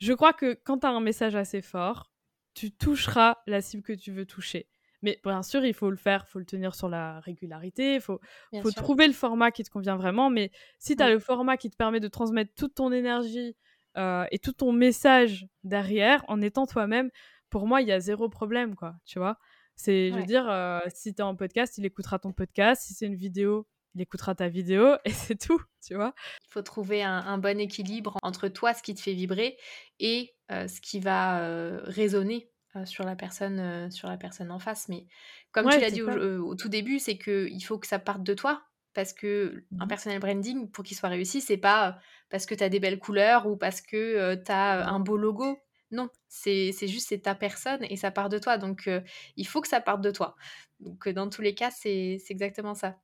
Je 0.00 0.12
crois 0.12 0.32
que 0.32 0.58
quand 0.64 0.78
tu 0.78 0.86
as 0.86 0.90
un 0.90 1.00
message 1.00 1.36
assez 1.36 1.62
fort, 1.62 2.12
tu 2.54 2.72
toucheras 2.72 3.36
la 3.46 3.60
cible 3.60 3.82
que 3.82 3.92
tu 3.92 4.12
veux 4.12 4.26
toucher. 4.26 4.68
Mais 5.02 5.18
bien 5.24 5.42
sûr, 5.42 5.64
il 5.64 5.72
faut 5.72 5.90
le 5.90 5.96
faire, 5.96 6.24
il 6.26 6.30
faut 6.30 6.38
le 6.38 6.44
tenir 6.44 6.74
sur 6.74 6.88
la 6.88 7.20
régularité, 7.20 7.94
il 7.94 8.00
faut, 8.00 8.20
faut 8.60 8.70
trouver 8.70 9.06
le 9.06 9.14
format 9.14 9.50
qui 9.50 9.62
te 9.62 9.70
convient 9.70 9.96
vraiment. 9.96 10.28
Mais 10.28 10.50
si 10.78 10.96
tu 10.96 11.02
as 11.02 11.08
le 11.08 11.18
format 11.18 11.56
qui 11.56 11.70
te 11.70 11.76
permet 11.76 12.00
de 12.00 12.08
transmettre 12.08 12.52
toute 12.54 12.74
ton 12.74 12.92
énergie 12.92 13.56
euh, 13.96 14.26
et 14.30 14.38
tout 14.38 14.52
ton 14.52 14.72
message 14.72 15.46
derrière, 15.64 16.22
en 16.28 16.42
étant 16.42 16.66
toi-même, 16.66 17.10
pour 17.48 17.66
moi, 17.66 17.80
il 17.80 17.88
y 17.88 17.92
a 17.92 18.00
zéro 18.00 18.28
problème, 18.28 18.74
quoi, 18.74 18.94
tu 19.06 19.18
vois. 19.18 19.38
C'est, 19.74 20.10
je 20.10 20.16
veux 20.16 20.24
dire, 20.24 20.46
euh, 20.50 20.80
si 20.94 21.14
tu 21.14 21.20
es 21.20 21.24
en 21.24 21.34
podcast, 21.34 21.78
il 21.78 21.86
écoutera 21.86 22.18
ton 22.18 22.32
podcast. 22.32 22.82
Si 22.82 22.92
c'est 22.92 23.06
une 23.06 23.14
vidéo, 23.14 23.66
il 23.94 24.02
écoutera 24.02 24.34
ta 24.34 24.48
vidéo 24.48 24.96
et 25.04 25.10
c'est 25.10 25.38
tout, 25.38 25.62
tu 25.84 25.94
vois. 25.94 26.14
Il 26.48 26.52
faut 26.52 26.62
trouver 26.62 27.02
un, 27.02 27.38
bon 27.38 27.58
équilibre 27.58 28.16
entre 28.22 28.48
toi, 28.48 28.74
ce 28.74 28.82
qui 28.82 28.94
te 28.94 29.00
fait 29.00 29.14
vibrer, 29.14 29.56
et 29.98 30.34
euh, 30.50 30.68
ce 30.68 30.80
qui 30.80 31.00
va 31.00 31.40
résonner 31.84 32.50
euh, 32.76 32.86
sur 32.86 33.02
la 33.02 33.16
personne 33.16 33.58
euh, 33.58 33.90
sur 33.90 34.06
la 34.06 34.16
personne 34.16 34.52
en 34.52 34.60
face. 34.60 34.88
Mais 34.88 35.08
comme 35.50 35.68
tu 35.68 35.80
l'as 35.80 35.90
dit 35.90 36.02
euh, 36.02 36.38
au, 36.38 36.54
tout 36.54 36.68
début 36.68 37.00
c'est 37.00 37.18
que 37.18 37.48
il 37.50 37.60
faut 37.62 37.78
que 37.78 37.86
ça 37.88 37.98
parte 37.98 38.22
de 38.22 38.32
toi 38.32 38.62
parce 38.94 39.12
que 39.12 39.64
un 39.80 39.86
mmh 39.86 39.88
personal 39.88 40.18
branding 40.20 40.70
pour 40.70 40.84
qu'il 40.84 40.96
soit 40.96 41.08
réussi 41.08 41.40
c'est 41.40 41.56
pas 41.56 41.98
parce 42.28 42.46
que 42.46 42.54
tu 42.54 42.62
as 42.62 42.68
des 42.68 42.78
belles 42.78 43.00
couleurs 43.00 43.48
ou 43.48 43.56
parce 43.56 43.80
que 43.80 44.36
tu 44.36 44.52
as 44.52 44.88
un 44.88 45.00
beau 45.00 45.16
logo. 45.16 45.58
Non 45.90 46.10
c'est 46.28 46.70
juste 46.86 47.08
c'est 47.08 47.22
ta 47.22 47.34
personne 47.34 47.84
et 47.90 47.96
ça 47.96 48.12
part 48.12 48.28
de 48.28 48.38
toi. 48.38 48.56
Donc 48.56 48.88
il 49.34 49.46
faut 49.48 49.60
que 49.60 49.68
ça 49.68 49.80
parte 49.80 50.00
de 50.00 50.12
toi. 50.12 50.36
Donc 50.78 51.08
dans 51.08 51.28
tous 51.28 51.42
les 51.42 51.56
cas 51.56 51.72
c'est 51.72 52.18
exactement 52.28 52.74
ça 52.74 53.00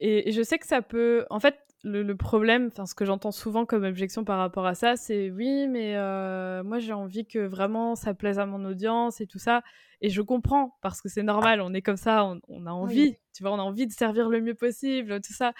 et 0.00 0.32
je 0.32 0.42
sais 0.42 0.58
que 0.58 0.66
ça 0.66 0.82
peut 0.82 1.26
en 1.30 1.40
fait 1.40 1.56
le, 1.82 2.14
problème, 2.14 2.68
enfin 2.70 2.86
ce 2.86 2.94
que 2.94 3.04
j'entends 3.04 3.32
souvent 3.32 3.64
comme 3.64 3.84
objection 3.84 4.24
par 4.24 4.38
rapport 4.38 4.66
à 4.66 4.74
ça, 4.74 4.96
c'est 4.96 5.30
oui, 5.30 5.66
mais 5.66 5.96
euh, 5.96 6.62
moi 6.62 6.78
j'ai 6.78 6.92
envie 6.92 7.26
que 7.26 7.38
vraiment 7.38 7.94
ça 7.94 8.12
plaise 8.14 8.38
à 8.38 8.46
mon 8.46 8.64
audience 8.64 9.20
et 9.20 9.26
tout 9.26 9.38
ça. 9.38 9.62
Et 10.00 10.10
je 10.10 10.20
comprends 10.22 10.76
parce 10.82 11.00
que 11.00 11.08
c'est 11.08 11.22
normal, 11.22 11.60
on 11.60 11.72
est 11.72 11.82
comme 11.82 11.96
ça, 11.96 12.24
on, 12.48 12.66
a 12.66 12.70
envie, 12.70 13.16
tu 13.34 13.42
vois, 13.42 13.52
on 13.52 13.58
a 13.58 13.62
envie 13.62 13.86
de 13.86 13.92
servir 13.92 14.28
le 14.28 14.40
mieux 14.40 14.54
possible, 14.54 15.20
tout 15.20 15.32
ça. 15.32 15.52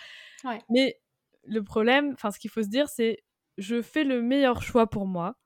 Mais 0.69 1.01
le 1.45 1.63
problème, 1.63 2.13
enfin 2.13 2.31
ce 2.31 2.39
qu'il 2.39 2.51
faut 2.51 2.63
se 2.63 2.69
dire, 2.69 2.89
c'est 2.89 3.19
je 3.59 3.83
fais 3.83 4.05
le 4.05 4.23
meilleur 4.23 4.63
choix 4.63 4.89
pour 4.89 5.07
moi, 5.07 5.37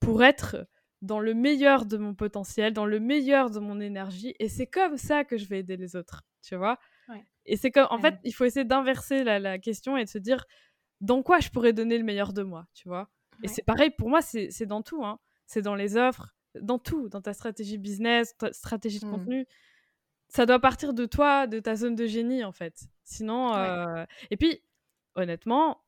pour 0.00 0.22
être 0.22 0.66
dans 1.02 1.20
le 1.20 1.34
meilleur 1.34 1.86
de 1.86 1.96
mon 1.96 2.14
potentiel, 2.14 2.72
dans 2.72 2.86
le 2.86 3.00
meilleur 3.00 3.50
de 3.50 3.58
mon 3.58 3.80
énergie, 3.80 4.34
et 4.38 4.48
c'est 4.48 4.66
comme 4.66 4.96
ça 4.96 5.24
que 5.24 5.38
je 5.38 5.46
vais 5.46 5.60
aider 5.60 5.76
les 5.76 5.96
autres, 5.96 6.22
tu 6.42 6.56
vois. 6.56 6.78
Et 7.46 7.56
c'est 7.56 7.70
comme, 7.70 7.86
en 7.90 7.98
fait, 7.98 8.14
il 8.24 8.32
faut 8.32 8.44
essayer 8.44 8.64
d'inverser 8.64 9.24
la, 9.24 9.58
question 9.58 9.96
et 9.96 10.04
de 10.04 10.08
se 10.08 10.18
dire 10.18 10.44
dans 11.00 11.22
quoi 11.22 11.40
je 11.40 11.48
pourrais 11.48 11.72
donner 11.72 11.98
le 11.98 12.04
meilleur 12.04 12.32
de 12.32 12.42
moi, 12.42 12.66
tu 12.74 12.88
vois? 12.88 13.08
Et 13.42 13.48
c'est 13.48 13.62
pareil, 13.62 13.90
pour 13.90 14.08
moi, 14.08 14.20
c'est 14.22 14.66
dans 14.66 14.82
tout. 14.82 15.04
Hein. 15.04 15.18
C'est 15.46 15.62
dans 15.62 15.74
les 15.74 15.96
offres, 15.96 16.34
dans 16.60 16.78
tout, 16.78 17.08
dans 17.08 17.20
ta 17.20 17.32
stratégie 17.32 17.78
business, 17.78 18.36
ta 18.36 18.52
stratégie 18.52 19.00
de 19.00 19.06
mmh. 19.06 19.10
contenu. 19.10 19.46
Ça 20.28 20.46
doit 20.46 20.60
partir 20.60 20.94
de 20.94 21.06
toi, 21.06 21.46
de 21.46 21.58
ta 21.58 21.74
zone 21.74 21.94
de 21.94 22.06
génie, 22.06 22.44
en 22.44 22.52
fait. 22.52 22.84
Sinon, 23.04 23.54
euh, 23.54 24.04
et 24.30 24.36
puis, 24.36 24.62
honnêtement, 25.16 25.82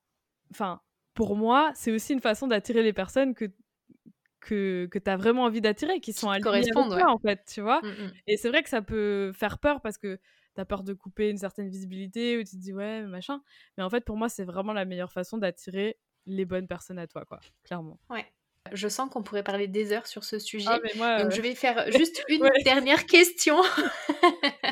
enfin, 0.50 0.80
pour 1.14 1.36
moi, 1.36 1.70
c'est 1.74 1.92
aussi 1.92 2.12
une 2.12 2.20
façon 2.20 2.46
d'attirer 2.46 2.82
les 2.82 2.92
personnes 2.92 3.34
que 3.34 3.46
que, 4.40 4.88
que 4.90 4.98
tu 4.98 5.08
as 5.08 5.16
vraiment 5.16 5.44
envie 5.44 5.60
d'attirer, 5.60 6.00
qui 6.00 6.12
sont 6.12 6.28
alignées 6.28 6.50
avec 6.50 6.72
toi, 6.72 7.12
en 7.12 7.18
fait, 7.18 7.44
tu 7.46 7.60
vois? 7.60 7.80
Mmh. 7.80 8.12
Et 8.26 8.36
c'est 8.36 8.48
vrai 8.48 8.64
que 8.64 8.68
ça 8.68 8.82
peut 8.82 9.30
faire 9.32 9.60
peur 9.60 9.80
parce 9.80 9.98
que 9.98 10.18
t'as 10.54 10.64
peur 10.64 10.82
de 10.82 10.92
couper 10.92 11.30
une 11.30 11.38
certaine 11.38 11.68
visibilité 11.68 12.38
ou 12.38 12.44
tu 12.44 12.52
te 12.52 12.56
dis 12.56 12.72
ouais, 12.72 13.02
machin. 13.02 13.42
Mais 13.76 13.84
en 13.84 13.90
fait, 13.90 14.04
pour 14.04 14.16
moi, 14.16 14.28
c'est 14.28 14.44
vraiment 14.44 14.72
la 14.72 14.84
meilleure 14.84 15.12
façon 15.12 15.38
d'attirer 15.38 15.98
les 16.26 16.44
bonnes 16.44 16.68
personnes 16.68 16.98
à 16.98 17.06
toi, 17.06 17.24
quoi, 17.24 17.40
clairement. 17.64 17.98
Ouais. 18.10 18.26
Je 18.70 18.86
sens 18.86 19.10
qu'on 19.10 19.24
pourrait 19.24 19.42
parler 19.42 19.66
des 19.66 19.92
heures 19.92 20.06
sur 20.06 20.22
ce 20.22 20.38
sujet. 20.38 20.68
Ah, 20.68 20.78
mais 20.84 20.92
moi, 20.96 21.20
Donc, 21.20 21.32
je 21.32 21.40
vais 21.42 21.54
faire 21.56 21.90
juste 21.90 22.22
une 22.28 22.48
dernière 22.64 23.06
question. 23.06 23.56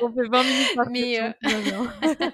On 0.00 0.12
fait 0.12 0.28
20 0.28 0.42
minutes 0.44 0.74
par 0.76 0.90
mais 0.90 1.20
euh, 1.20 1.32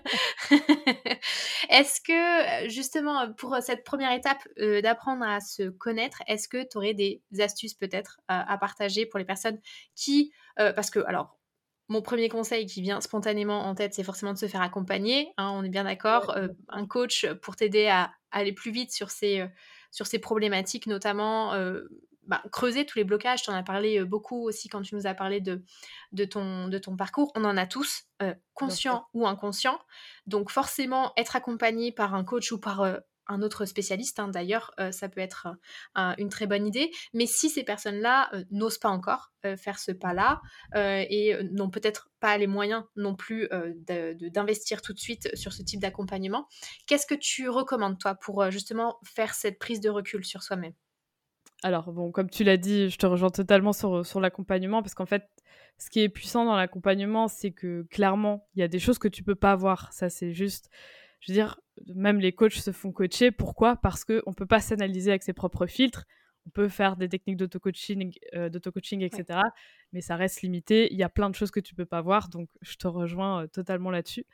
Est-ce 1.70 2.02
que, 2.02 2.68
justement, 2.68 3.32
pour 3.32 3.56
cette 3.62 3.84
première 3.84 4.12
étape 4.12 4.46
euh, 4.58 4.82
d'apprendre 4.82 5.24
à 5.24 5.40
se 5.40 5.70
connaître, 5.70 6.22
est-ce 6.26 6.46
que 6.46 6.62
tu 6.62 6.76
aurais 6.76 6.94
des 6.94 7.22
astuces 7.38 7.74
peut-être 7.74 8.20
à 8.28 8.58
partager 8.58 9.06
pour 9.06 9.18
les 9.18 9.24
personnes 9.24 9.58
qui. 9.94 10.32
Euh, 10.58 10.74
parce 10.74 10.90
que, 10.90 11.00
alors, 11.06 11.38
mon 11.88 12.02
premier 12.02 12.28
conseil 12.28 12.66
qui 12.66 12.82
vient 12.82 13.00
spontanément 13.00 13.66
en 13.66 13.74
tête, 13.74 13.94
c'est 13.94 14.02
forcément 14.02 14.32
de 14.32 14.38
se 14.38 14.46
faire 14.46 14.62
accompagner. 14.62 15.32
Hein, 15.36 15.52
on 15.54 15.62
est 15.62 15.68
bien 15.68 15.84
d'accord. 15.84 16.36
Euh, 16.36 16.48
un 16.68 16.86
coach 16.86 17.26
pour 17.42 17.56
t'aider 17.56 17.86
à, 17.86 18.12
aller 18.32 18.52
plus 18.52 18.72
vite 18.72 18.92
sur 18.92 19.10
ces, 19.10 19.40
euh, 19.40 19.48
sur 19.92 20.06
ces 20.06 20.18
problématiques, 20.18 20.86
notamment 20.86 21.54
euh, 21.54 21.82
bah, 22.24 22.42
creuser 22.50 22.86
tous 22.86 22.98
les 22.98 23.04
blocages. 23.04 23.42
Tu 23.42 23.50
en 23.50 23.54
as 23.54 23.62
parlé 23.62 24.04
beaucoup 24.04 24.42
aussi 24.42 24.68
quand 24.68 24.82
tu 24.82 24.96
nous 24.96 25.06
as 25.06 25.14
parlé 25.14 25.40
de, 25.40 25.62
de, 26.10 26.24
ton, 26.24 26.66
de 26.66 26.78
ton 26.78 26.96
parcours. 26.96 27.30
On 27.36 27.44
en 27.44 27.56
a 27.56 27.66
tous, 27.66 28.04
conscients 28.54 29.06
ou 29.14 29.26
inconscients. 29.26 29.78
Donc 30.26 30.50
forcément, 30.50 31.12
être 31.16 31.36
accompagné 31.36 31.92
par 31.92 32.14
un 32.14 32.24
coach 32.24 32.50
ou 32.50 32.58
par 32.58 32.84
un 33.28 33.42
autre 33.42 33.64
spécialiste, 33.64 34.18
hein, 34.20 34.28
d'ailleurs, 34.28 34.72
euh, 34.80 34.92
ça 34.92 35.08
peut 35.08 35.20
être 35.20 35.48
une 36.18 36.28
très 36.28 36.46
bonne 36.46 36.66
idée. 36.66 36.90
Mais 37.12 37.26
si 37.26 37.48
ces 37.48 37.64
personnes-là 37.64 38.30
euh, 38.34 38.44
n'osent 38.50 38.78
pas 38.78 38.88
encore 38.88 39.32
euh, 39.44 39.56
faire 39.56 39.78
ce 39.78 39.92
pas-là 39.92 40.40
et 40.74 41.36
n'ont 41.52 41.70
peut-être 41.70 42.10
pas 42.20 42.36
les 42.38 42.46
moyens 42.46 42.84
non 42.96 43.14
plus 43.14 43.48
d'investir 44.32 44.82
tout 44.82 44.92
de 44.92 44.98
suite 44.98 45.34
sur 45.34 45.52
ce 45.52 45.62
type 45.62 45.80
d'accompagnement, 45.80 46.48
qu'est-ce 46.86 47.06
que 47.06 47.14
tu 47.14 47.48
recommandes, 47.48 47.98
toi, 47.98 48.14
pour 48.14 48.50
justement 48.50 48.98
faire 49.04 49.34
cette 49.34 49.58
prise 49.58 49.80
de 49.80 49.88
recul 49.88 50.24
sur 50.24 50.42
soi-même? 50.42 50.72
Alors, 51.62 51.90
bon, 51.92 52.10
comme 52.12 52.28
tu 52.28 52.44
l'as 52.44 52.58
dit, 52.58 52.90
je 52.90 52.98
te 52.98 53.06
rejoins 53.06 53.30
totalement 53.30 53.72
sur, 53.72 54.04
sur 54.04 54.20
l'accompagnement 54.20 54.82
parce 54.82 54.94
qu'en 54.94 55.06
fait, 55.06 55.24
ce 55.78 55.90
qui 55.90 56.00
est 56.00 56.08
puissant 56.08 56.44
dans 56.44 56.56
l'accompagnement, 56.56 57.28
c'est 57.28 57.52
que 57.52 57.86
clairement, 57.90 58.46
il 58.54 58.60
y 58.60 58.62
a 58.62 58.68
des 58.68 58.78
choses 58.78 58.98
que 58.98 59.08
tu 59.08 59.22
peux 59.22 59.34
pas 59.34 59.56
voir. 59.56 59.92
Ça, 59.92 60.08
c'est 60.08 60.32
juste 60.32 60.70
je 61.20 61.32
veux 61.32 61.34
dire, 61.34 61.60
même 61.94 62.20
les 62.20 62.32
coachs 62.32 62.52
se 62.52 62.72
font 62.72 62.92
coacher. 62.92 63.30
Pourquoi? 63.30 63.76
Parce 63.76 64.04
qu'on 64.04 64.14
ne 64.14 64.34
peut 64.34 64.46
pas 64.46 64.60
s'analyser 64.60 65.10
avec 65.10 65.22
ses 65.22 65.32
propres 65.32 65.66
filtres. 65.66 66.04
On 66.46 66.50
peut 66.50 66.68
faire 66.68 66.96
des 66.96 67.08
techniques 67.08 67.38
d'auto-coaching, 67.38 68.12
euh, 68.34 68.48
d'auto-coaching 68.48 69.02
etc. 69.02 69.40
Mais 69.92 70.00
ça 70.00 70.14
reste 70.14 70.42
limité. 70.42 70.86
Il 70.92 70.96
y 70.96 71.02
a 71.02 71.08
plein 71.08 71.28
de 71.28 71.34
choses 71.34 71.50
que 71.50 71.58
tu 71.58 71.74
peux 71.74 71.86
pas 71.86 72.00
voir. 72.02 72.28
Donc, 72.28 72.48
je 72.62 72.76
te 72.76 72.86
rejoins 72.86 73.42
euh, 73.42 73.46
totalement 73.48 73.90
là-dessus. 73.90 74.24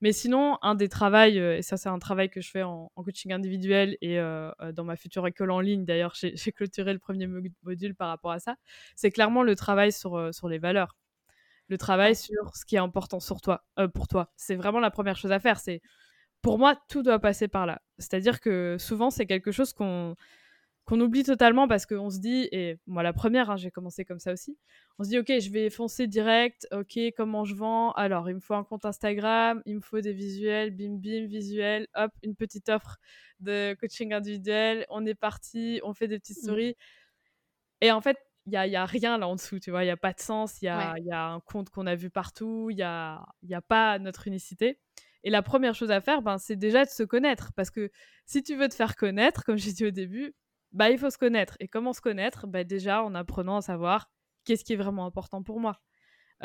Mais 0.00 0.12
sinon, 0.12 0.56
un 0.62 0.74
des 0.74 0.88
travaux, 0.88 1.16
euh, 1.16 1.58
et 1.58 1.62
ça, 1.62 1.76
c'est 1.76 1.90
un 1.90 1.98
travail 1.98 2.30
que 2.30 2.40
je 2.40 2.50
fais 2.50 2.62
en, 2.62 2.90
coaching 2.96 3.32
individuel 3.32 3.98
et 4.00 4.16
dans 4.16 4.84
ma 4.84 4.96
future 4.96 5.26
école 5.26 5.50
en 5.50 5.60
ligne. 5.60 5.84
D'ailleurs, 5.84 6.14
j'ai, 6.14 6.52
clôturé 6.52 6.94
le 6.94 6.98
premier 6.98 7.26
module 7.62 7.94
par 7.94 8.08
rapport 8.08 8.32
à 8.32 8.38
ça. 8.38 8.56
C'est 8.96 9.10
clairement 9.10 9.42
le 9.42 9.54
travail 9.54 9.92
sur, 9.92 10.34
sur 10.34 10.48
les 10.48 10.58
valeurs. 10.58 10.96
Le 11.68 11.76
travail 11.76 12.16
sur 12.16 12.56
ce 12.56 12.64
qui 12.64 12.76
est 12.76 12.80
important 12.80 13.20
sur 13.20 13.42
toi, 13.42 13.66
pour 13.94 14.08
toi. 14.08 14.32
C'est 14.36 14.56
vraiment 14.56 14.80
la 14.80 14.90
première 14.90 15.16
chose 15.16 15.32
à 15.32 15.38
faire. 15.38 15.58
C'est 15.58 15.82
pour 16.42 16.58
moi, 16.58 16.76
tout 16.88 17.02
doit 17.02 17.18
passer 17.18 17.48
par 17.48 17.66
là. 17.66 17.82
C'est-à-dire 17.98 18.40
que 18.40 18.76
souvent, 18.78 19.10
c'est 19.10 19.26
quelque 19.26 19.52
chose 19.52 19.72
qu'on 19.72 20.14
qu'on 20.88 21.00
oublie 21.02 21.22
totalement 21.22 21.68
parce 21.68 21.84
qu'on 21.84 22.08
se 22.08 22.18
dit, 22.18 22.48
et 22.50 22.78
moi 22.86 23.02
la 23.02 23.12
première, 23.12 23.50
hein, 23.50 23.58
j'ai 23.58 23.70
commencé 23.70 24.06
comme 24.06 24.18
ça 24.18 24.32
aussi, 24.32 24.56
on 24.98 25.04
se 25.04 25.10
dit, 25.10 25.18
ok, 25.18 25.26
je 25.38 25.50
vais 25.50 25.68
foncer 25.68 26.06
direct, 26.06 26.66
ok, 26.72 26.98
comment 27.14 27.44
je 27.44 27.54
vends? 27.54 27.92
Alors, 27.92 28.30
il 28.30 28.36
me 28.36 28.40
faut 28.40 28.54
un 28.54 28.64
compte 28.64 28.86
Instagram, 28.86 29.62
il 29.66 29.76
me 29.76 29.80
faut 29.82 30.00
des 30.00 30.14
visuels, 30.14 30.70
bim 30.70 30.96
bim, 30.96 31.26
visuels, 31.26 31.88
hop, 31.94 32.10
une 32.22 32.34
petite 32.34 32.70
offre 32.70 32.96
de 33.40 33.76
coaching 33.78 34.14
individuel, 34.14 34.86
on 34.88 35.04
est 35.04 35.14
parti, 35.14 35.78
on 35.84 35.92
fait 35.92 36.08
des 36.08 36.18
petites 36.18 36.38
mmh. 36.38 36.42
stories. 36.42 36.76
Et 37.82 37.92
en 37.92 38.00
fait, 38.00 38.16
il 38.46 38.50
n'y 38.52 38.56
a, 38.56 38.66
y 38.66 38.76
a, 38.76 38.86
rien 38.86 39.18
là 39.18 39.28
en 39.28 39.36
dessous, 39.36 39.60
tu 39.60 39.70
vois, 39.70 39.82
il 39.82 39.88
n'y 39.88 39.92
a 39.92 39.98
pas 39.98 40.14
de 40.14 40.20
sens, 40.20 40.62
il 40.62 40.64
y 40.64 40.68
a, 40.68 40.94
y 41.00 41.12
a, 41.12 41.26
un 41.26 41.40
compte 41.40 41.68
qu'on 41.68 41.86
a 41.86 41.96
vu 41.96 42.08
partout, 42.08 42.68
il 42.70 42.76
n'y 42.76 42.82
a, 42.82 43.26
y 43.42 43.54
a 43.54 43.60
pas 43.60 43.98
notre 43.98 44.26
unicité. 44.26 44.80
Et 45.24 45.30
la 45.30 45.42
première 45.42 45.74
chose 45.74 45.90
à 45.90 46.00
faire, 46.00 46.22
ben, 46.22 46.38
c'est 46.38 46.56
déjà 46.56 46.84
de 46.84 46.90
se 46.90 47.02
connaître. 47.02 47.52
Parce 47.54 47.70
que 47.70 47.90
si 48.26 48.42
tu 48.42 48.56
veux 48.56 48.68
te 48.68 48.74
faire 48.74 48.96
connaître, 48.96 49.44
comme 49.44 49.58
j'ai 49.58 49.72
dit 49.72 49.86
au 49.86 49.90
début, 49.90 50.34
bah, 50.72 50.90
il 50.90 50.98
faut 50.98 51.10
se 51.10 51.18
connaître. 51.18 51.56
Et 51.60 51.68
comment 51.68 51.92
se 51.92 52.00
connaître? 52.00 52.46
Bah, 52.46 52.64
Déjà 52.64 53.02
en 53.02 53.14
apprenant 53.14 53.56
à 53.56 53.62
savoir 53.62 54.10
qu'est-ce 54.44 54.64
qui 54.64 54.74
est 54.74 54.76
vraiment 54.76 55.06
important 55.06 55.42
pour 55.42 55.60
moi. 55.60 55.80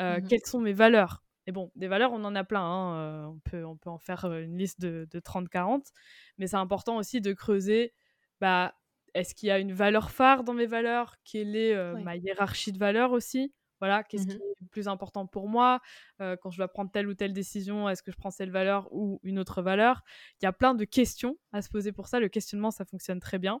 Euh, 0.00 0.18
mmh 0.18 0.28
quelles 0.28 0.46
sont 0.46 0.60
mes 0.60 0.72
valeurs? 0.72 1.24
Et 1.46 1.52
bon, 1.52 1.70
des 1.76 1.88
valeurs, 1.88 2.12
on 2.12 2.24
en 2.24 2.34
a 2.34 2.42
plein. 2.42 2.62
Hein, 2.62 2.96
euh, 2.96 3.24
on, 3.26 3.38
peut, 3.38 3.64
on 3.64 3.76
peut 3.76 3.90
en 3.90 3.98
faire 3.98 4.24
euh, 4.24 4.42
une 4.42 4.58
liste 4.58 4.80
de, 4.80 5.06
de 5.10 5.20
30-40. 5.20 5.92
Mais 6.38 6.46
c'est 6.46 6.56
important 6.56 6.96
aussi 6.96 7.20
de 7.20 7.32
creuser 7.32 7.92
bah, 8.40 8.74
est-ce 9.14 9.34
qu'il 9.34 9.48
y 9.48 9.52
a 9.52 9.58
une 9.58 9.72
valeur 9.72 10.10
phare 10.10 10.42
dans 10.42 10.54
mes 10.54 10.66
valeurs? 10.66 11.16
Quelle 11.24 11.54
est 11.54 11.76
ma 12.02 12.16
hiérarchie 12.16 12.72
de 12.72 12.78
valeurs 12.78 13.12
aussi? 13.12 13.54
Voilà, 13.84 14.02
qu'est-ce 14.02 14.24
mmh 14.24 14.28
qui 14.28 14.36
est 14.36 14.60
le 14.62 14.66
plus 14.68 14.88
important 14.88 15.26
pour 15.26 15.46
moi 15.46 15.80
Quand 16.18 16.50
je 16.50 16.56
dois 16.56 16.68
prendre 16.68 16.90
telle 16.90 17.06
ou 17.06 17.12
telle 17.12 17.34
décision, 17.34 17.86
est-ce 17.88 18.02
que 18.02 18.10
je 18.10 18.16
prends 18.16 18.30
cette 18.30 18.48
valeur 18.48 18.88
ou 18.92 19.20
une 19.22 19.38
autre 19.38 19.60
valeur? 19.60 20.02
Il 20.40 20.46
y 20.46 20.48
a 20.48 20.52
plein 20.52 20.74
de 20.74 20.86
questions 20.86 21.36
à 21.52 21.60
se 21.60 21.68
poser 21.68 21.92
pour 21.92 22.08
ça. 22.08 22.18
Le 22.18 22.28
questionnement, 22.28 22.70
ça 22.70 22.86
fonctionne 22.86 23.20
très 23.20 23.38
bien. 23.38 23.60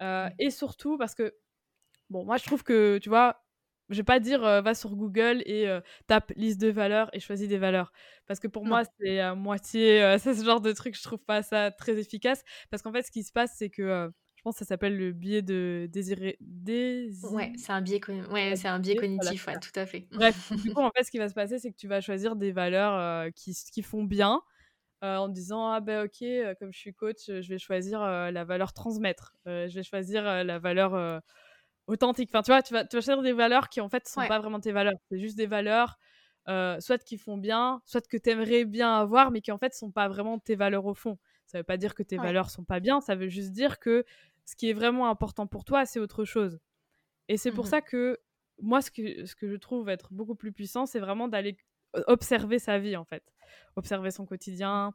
Mmh. 0.00 0.28
Et 0.40 0.50
surtout 0.50 0.98
parce 0.98 1.14
que, 1.14 1.36
bon, 2.10 2.24
moi, 2.24 2.36
je 2.36 2.44
trouve 2.44 2.64
que, 2.64 2.98
tu 2.98 3.08
vois, 3.08 3.44
je 3.90 3.96
vais 3.96 4.02
pas 4.02 4.18
dire 4.18 4.40
va 4.40 4.74
sur 4.74 4.96
Google 4.96 5.42
et 5.46 5.68
tape 6.08 6.32
liste 6.34 6.60
de 6.60 6.68
valeurs 6.68 7.10
et 7.12 7.20
choisis 7.20 7.48
des 7.48 7.58
valeurs. 7.58 7.92
Parce 8.26 8.40
que 8.40 8.48
pour 8.48 8.66
moi, 8.66 8.82
c'est 8.98 9.20
à 9.20 9.36
moitié, 9.36 10.16
c'est 10.18 10.34
ce 10.34 10.44
genre 10.44 10.62
de 10.62 10.72
truc, 10.72 10.96
je 10.96 11.02
trouve 11.02 11.22
pas 11.22 11.44
ça 11.44 11.70
très 11.70 11.96
efficace. 12.00 12.42
Parce 12.70 12.82
qu'en 12.82 12.90
fait, 12.90 13.04
ce 13.04 13.12
qui 13.12 13.22
se 13.22 13.30
passe, 13.30 13.54
c'est 13.56 13.70
que 13.70 14.10
pense 14.44 14.54
que 14.54 14.58
ça 14.60 14.68
s'appelle 14.68 14.96
le 14.96 15.12
biais 15.12 15.42
de 15.42 15.88
désirer. 15.90 16.36
Ouais, 17.22 17.52
c'est 17.56 17.72
un 17.72 17.80
biais, 17.80 18.00
ouais, 18.30 18.54
c'est 18.56 18.68
un 18.68 18.78
biais 18.78 18.94
cognitif, 18.94 19.46
ouais, 19.46 19.58
tout 19.58 19.70
à 19.74 19.86
fait. 19.86 20.06
Bref, 20.12 20.52
du 20.52 20.72
coup, 20.72 20.82
en 20.82 20.90
fait, 20.90 21.02
ce 21.02 21.10
qui 21.10 21.18
va 21.18 21.28
se 21.28 21.34
passer, 21.34 21.58
c'est 21.58 21.72
que 21.72 21.76
tu 21.76 21.88
vas 21.88 22.00
choisir 22.00 22.36
des 22.36 22.52
valeurs 22.52 22.94
euh, 22.94 23.30
qui, 23.34 23.54
qui 23.72 23.82
font 23.82 24.04
bien. 24.04 24.40
Euh, 25.02 25.16
en 25.16 25.28
disant 25.28 25.70
ah 25.70 25.80
ben 25.80 26.04
ok 26.04 26.22
euh, 26.22 26.54
comme 26.58 26.72
je 26.72 26.78
suis 26.78 26.94
coach 26.94 27.26
je 27.26 27.46
vais 27.46 27.58
choisir 27.58 28.00
la 28.00 28.44
valeur 28.44 28.72
transmettre 28.72 29.34
je 29.44 29.74
vais 29.74 29.82
choisir 29.82 30.22
la 30.22 30.58
valeur 30.58 31.20
authentique 31.88 32.30
enfin 32.32 32.42
tu 32.42 32.52
vois 32.52 32.62
tu 32.62 32.72
vas, 32.72 32.86
tu 32.86 32.96
vas 32.96 33.02
choisir 33.02 33.20
des 33.20 33.34
valeurs 33.34 33.68
qui 33.68 33.82
en 33.82 33.90
fait 33.90 34.08
sont 34.08 34.26
pas 34.26 34.38
vraiment 34.38 34.60
tes 34.60 34.72
valeurs 34.72 34.94
c'est 35.10 35.18
juste 35.18 35.36
des 35.36 35.46
valeurs 35.46 35.98
soit 36.46 37.04
qui 37.04 37.18
font 37.18 37.36
bien 37.36 37.82
soit 37.84 38.06
que 38.06 38.16
tu 38.16 38.30
aimerais 38.30 38.64
bien 38.64 38.94
avoir 38.94 39.30
mais 39.30 39.42
qui 39.42 39.52
en 39.52 39.58
fait 39.58 39.74
sont 39.74 39.90
pas 39.90 40.08
vraiment 40.08 40.38
tes 40.38 40.54
valeurs 40.54 40.86
au 40.86 40.94
fond 40.94 41.18
ça 41.44 41.58
veut 41.58 41.64
pas 41.64 41.76
dire 41.76 41.94
que 41.94 42.04
tes 42.04 42.16
valeurs 42.16 42.48
sont 42.48 42.64
pas 42.64 42.80
bien 42.80 43.02
ça 43.02 43.14
veut 43.14 43.28
juste 43.28 43.50
dire 43.50 43.80
que 43.80 44.04
ce 44.44 44.56
qui 44.56 44.70
est 44.70 44.72
vraiment 44.72 45.08
important 45.08 45.46
pour 45.46 45.64
toi, 45.64 45.86
c'est 45.86 46.00
autre 46.00 46.24
chose. 46.24 46.58
Et 47.28 47.36
c'est 47.36 47.52
pour 47.52 47.64
mmh 47.64 47.68
ça 47.68 47.80
que 47.80 48.18
moi, 48.60 48.82
ce 48.82 48.90
que, 48.90 49.24
ce 49.24 49.34
que 49.34 49.48
je 49.48 49.56
trouve 49.56 49.88
être 49.88 50.12
beaucoup 50.12 50.34
plus 50.34 50.52
puissant, 50.52 50.86
c'est 50.86 51.00
vraiment 51.00 51.28
d'aller 51.28 51.56
observer 52.06 52.58
sa 52.58 52.78
vie, 52.78 52.96
en 52.96 53.04
fait. 53.04 53.24
Observer 53.76 54.10
son 54.10 54.26
quotidien, 54.26 54.94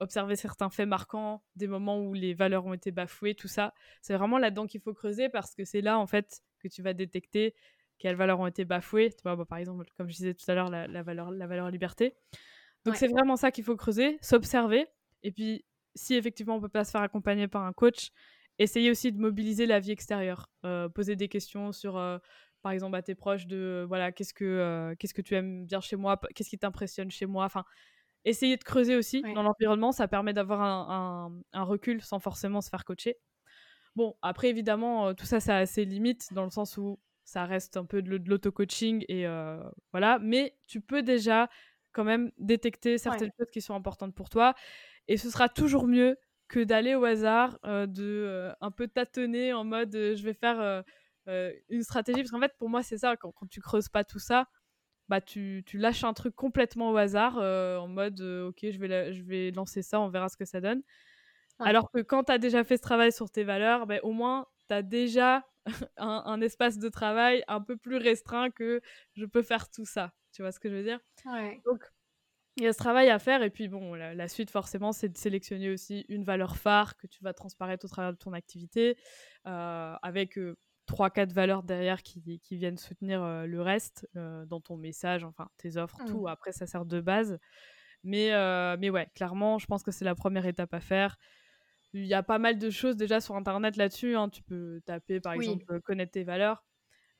observer 0.00 0.36
certains 0.36 0.70
faits 0.70 0.88
marquants, 0.88 1.42
des 1.56 1.66
moments 1.66 2.00
où 2.00 2.14
les 2.14 2.34
valeurs 2.34 2.66
ont 2.66 2.74
été 2.74 2.90
bafouées, 2.90 3.34
tout 3.34 3.48
ça. 3.48 3.74
C'est 4.02 4.14
vraiment 4.14 4.38
là-dedans 4.38 4.66
qu'il 4.66 4.80
faut 4.80 4.94
creuser 4.94 5.28
parce 5.28 5.54
que 5.54 5.64
c'est 5.64 5.80
là, 5.80 5.98
en 5.98 6.06
fait, 6.06 6.42
que 6.60 6.68
tu 6.68 6.82
vas 6.82 6.94
détecter 6.94 7.54
quelles 7.98 8.16
valeurs 8.16 8.40
ont 8.40 8.46
été 8.46 8.64
bafouées. 8.64 9.10
Tu 9.10 9.22
vois, 9.22 9.36
bah, 9.36 9.44
par 9.44 9.58
exemple, 9.58 9.86
comme 9.96 10.08
je 10.08 10.16
disais 10.16 10.34
tout 10.34 10.48
à 10.50 10.54
l'heure, 10.54 10.70
la, 10.70 11.02
valeur, 11.02 11.30
la 11.30 11.46
valeur 11.46 11.70
liberté. 11.70 12.14
Donc, 12.84 12.96
c'est 12.96 13.08
vraiment 13.08 13.36
ça 13.36 13.50
qu'il 13.50 13.64
faut 13.64 13.76
creuser, 13.76 14.18
s'observer. 14.20 14.86
Et 15.22 15.32
puis, 15.32 15.64
si 15.94 16.14
effectivement 16.14 16.56
on 16.56 16.60
peut 16.60 16.68
pas 16.68 16.84
se 16.84 16.90
faire 16.90 17.02
accompagner 17.02 17.48
par 17.48 17.62
un 17.62 17.72
coach, 17.72 18.10
essayez 18.58 18.90
aussi 18.90 19.12
de 19.12 19.18
mobiliser 19.18 19.66
la 19.66 19.80
vie 19.80 19.92
extérieure. 19.92 20.50
poser 20.94 21.16
des 21.16 21.28
questions 21.28 21.72
sur 21.72 21.94
par 22.62 22.72
exemple 22.72 22.96
à 22.96 23.02
tes 23.02 23.14
proches 23.14 23.46
de 23.46 23.84
voilà 23.86 24.10
qu'est-ce 24.10 24.34
que 24.34 24.94
qu'est-ce 24.98 25.14
que 25.14 25.22
tu 25.22 25.34
aimes 25.34 25.66
bien 25.66 25.80
chez 25.80 25.96
moi 25.96 26.18
qu'est-ce 26.34 26.48
qui 26.48 26.58
t'impressionne 26.58 27.10
chez 27.10 27.26
moi 27.26 27.44
enfin 27.44 27.64
essayer 28.24 28.56
de 28.56 28.64
creuser 28.64 28.96
aussi 28.96 29.22
dans 29.34 29.42
l'environnement 29.42 29.92
ça 29.92 30.08
permet 30.08 30.32
d'avoir 30.32 30.62
un, 30.62 31.30
un, 31.52 31.62
recul 31.62 32.00
sans 32.00 32.18
forcément 32.18 32.62
se 32.62 32.70
faire 32.70 32.84
coacher 32.84 33.18
bon 33.96 34.16
après 34.22 34.48
évidemment 34.48 35.14
tout 35.14 35.26
ça 35.26 35.40
ça 35.40 35.58
a 35.58 35.66
ses 35.66 35.84
limites 35.84 36.32
dans 36.32 36.44
le 36.44 36.50
sens 36.50 36.78
où 36.78 36.98
ça 37.24 37.44
reste 37.44 37.76
un 37.76 37.84
peu 37.84 38.02
de, 38.02 38.18
l'auto-coaching 38.28 39.04
et 39.08 39.26
voilà 39.92 40.18
mais 40.20 40.56
tu 40.66 40.80
peux 40.80 41.02
déjà 41.02 41.50
quand 41.92 42.04
même 42.04 42.32
détecter 42.38 42.98
certaines 42.98 43.30
choses 43.38 43.50
qui 43.52 43.60
sont 43.60 43.74
importantes 43.74 44.14
pour 44.14 44.30
toi 44.30 44.54
et 45.06 45.18
ce 45.18 45.30
sera 45.30 45.50
toujours 45.50 45.86
mieux 45.86 46.16
que 46.48 46.62
d'aller 46.62 46.94
au 46.94 47.04
hasard 47.04 47.58
de 47.64 48.52
un 48.60 48.70
peu 48.70 48.88
tâtonner 48.88 49.52
en 49.52 49.64
mode 49.64 49.92
je 49.92 50.22
vais 50.22 50.34
faire 50.34 50.82
euh, 51.28 51.52
une 51.68 51.82
stratégie. 51.82 52.20
Parce 52.20 52.30
qu'en 52.30 52.40
fait, 52.40 52.54
pour 52.58 52.68
moi, 52.68 52.82
c'est 52.82 52.98
ça, 52.98 53.16
quand, 53.16 53.32
quand 53.32 53.46
tu 53.46 53.60
creuses 53.60 53.88
pas 53.88 54.04
tout 54.04 54.18
ça, 54.18 54.48
bah, 55.08 55.20
tu, 55.20 55.62
tu 55.66 55.78
lâches 55.78 56.04
un 56.04 56.14
truc 56.14 56.34
complètement 56.34 56.90
au 56.90 56.96
hasard 56.96 57.38
euh, 57.38 57.76
en 57.76 57.88
mode 57.88 58.22
euh, 58.22 58.48
ok 58.48 58.60
je 58.62 58.78
vais, 58.78 59.12
je 59.12 59.22
vais 59.22 59.50
lancer 59.50 59.82
ça 59.82 60.00
on 60.00 60.08
verra 60.08 60.30
ce 60.30 60.36
que 60.38 60.46
ça 60.46 60.62
donne. 60.62 60.82
Alors 61.58 61.90
que 61.90 62.00
quand 62.00 62.24
tu 62.24 62.32
as 62.32 62.38
déjà 62.38 62.64
fait 62.64 62.78
ce 62.78 62.82
travail 62.82 63.12
sur 63.12 63.30
tes 63.30 63.44
valeurs 63.44 63.86
bah, 63.86 63.96
au 64.02 64.12
moins 64.12 64.46
tu 64.66 64.74
as 64.74 64.80
déjà 64.80 65.44
un, 65.98 66.22
un, 66.24 66.40
espace 66.40 66.78
de 66.78 66.88
travail 66.88 67.44
un 67.48 67.60
peu 67.60 67.76
plus 67.76 67.98
restreint 67.98 68.50
que 68.50 68.80
je 69.12 69.26
peux 69.26 69.42
faire 69.42 69.68
tout 69.68 69.84
ça. 69.84 70.14
Tu 70.32 70.40
vois 70.40 70.52
ce 70.52 70.58
que 70.58 70.70
je 70.70 70.74
veux 70.74 70.82
dire? 70.82 71.00
Donc 71.66 71.84
il 72.56 72.62
y 72.62 72.66
a 72.66 72.72
ce 72.72 72.78
travail 72.78 73.10
à 73.10 73.18
faire 73.18 73.42
et 73.42 73.50
puis 73.50 73.68
bon 73.68 73.94
la, 73.94 74.14
la 74.14 74.28
suite 74.28 74.50
forcément 74.50 74.92
c'est 74.92 75.08
de 75.08 75.18
sélectionner 75.18 75.70
aussi 75.70 76.04
une 76.08 76.24
valeur 76.24 76.56
phare 76.56 76.96
que 76.96 77.06
tu 77.06 77.22
vas 77.22 77.32
transparaître 77.32 77.84
au 77.84 77.88
travers 77.88 78.12
de 78.12 78.18
ton 78.18 78.32
activité 78.32 78.96
avec 79.44 80.38
trois, 80.86 81.10
quatre 81.10 81.32
valeurs 81.32 81.62
derrière 81.62 82.02
qui, 82.02 82.40
qui 82.40 82.56
viennent 82.56 82.78
soutenir 82.78 83.22
euh, 83.22 83.46
le 83.46 83.62
reste 83.62 84.08
euh, 84.16 84.44
dans 84.46 84.60
ton 84.60 84.76
message, 84.76 85.24
enfin 85.24 85.48
tes 85.56 85.76
offres, 85.76 85.98
tout. 86.06 86.22
Mmh. 86.22 86.28
Après, 86.28 86.52
ça 86.52 86.66
sert 86.66 86.84
de 86.84 87.00
base. 87.00 87.38
Mais, 88.02 88.32
euh, 88.32 88.76
mais 88.78 88.90
ouais, 88.90 89.08
clairement, 89.14 89.58
je 89.58 89.66
pense 89.66 89.82
que 89.82 89.90
c'est 89.90 90.04
la 90.04 90.14
première 90.14 90.46
étape 90.46 90.74
à 90.74 90.80
faire. 90.80 91.16
Il 91.94 92.04
y 92.04 92.14
a 92.14 92.22
pas 92.22 92.38
mal 92.38 92.58
de 92.58 92.70
choses 92.70 92.96
déjà 92.96 93.20
sur 93.20 93.36
Internet 93.36 93.76
là-dessus. 93.76 94.16
Hein. 94.16 94.28
Tu 94.28 94.42
peux 94.42 94.80
taper, 94.84 95.20
par 95.20 95.34
exemple, 95.34 95.80
connaître 95.80 96.12
tes 96.12 96.24
valeurs. 96.24 96.64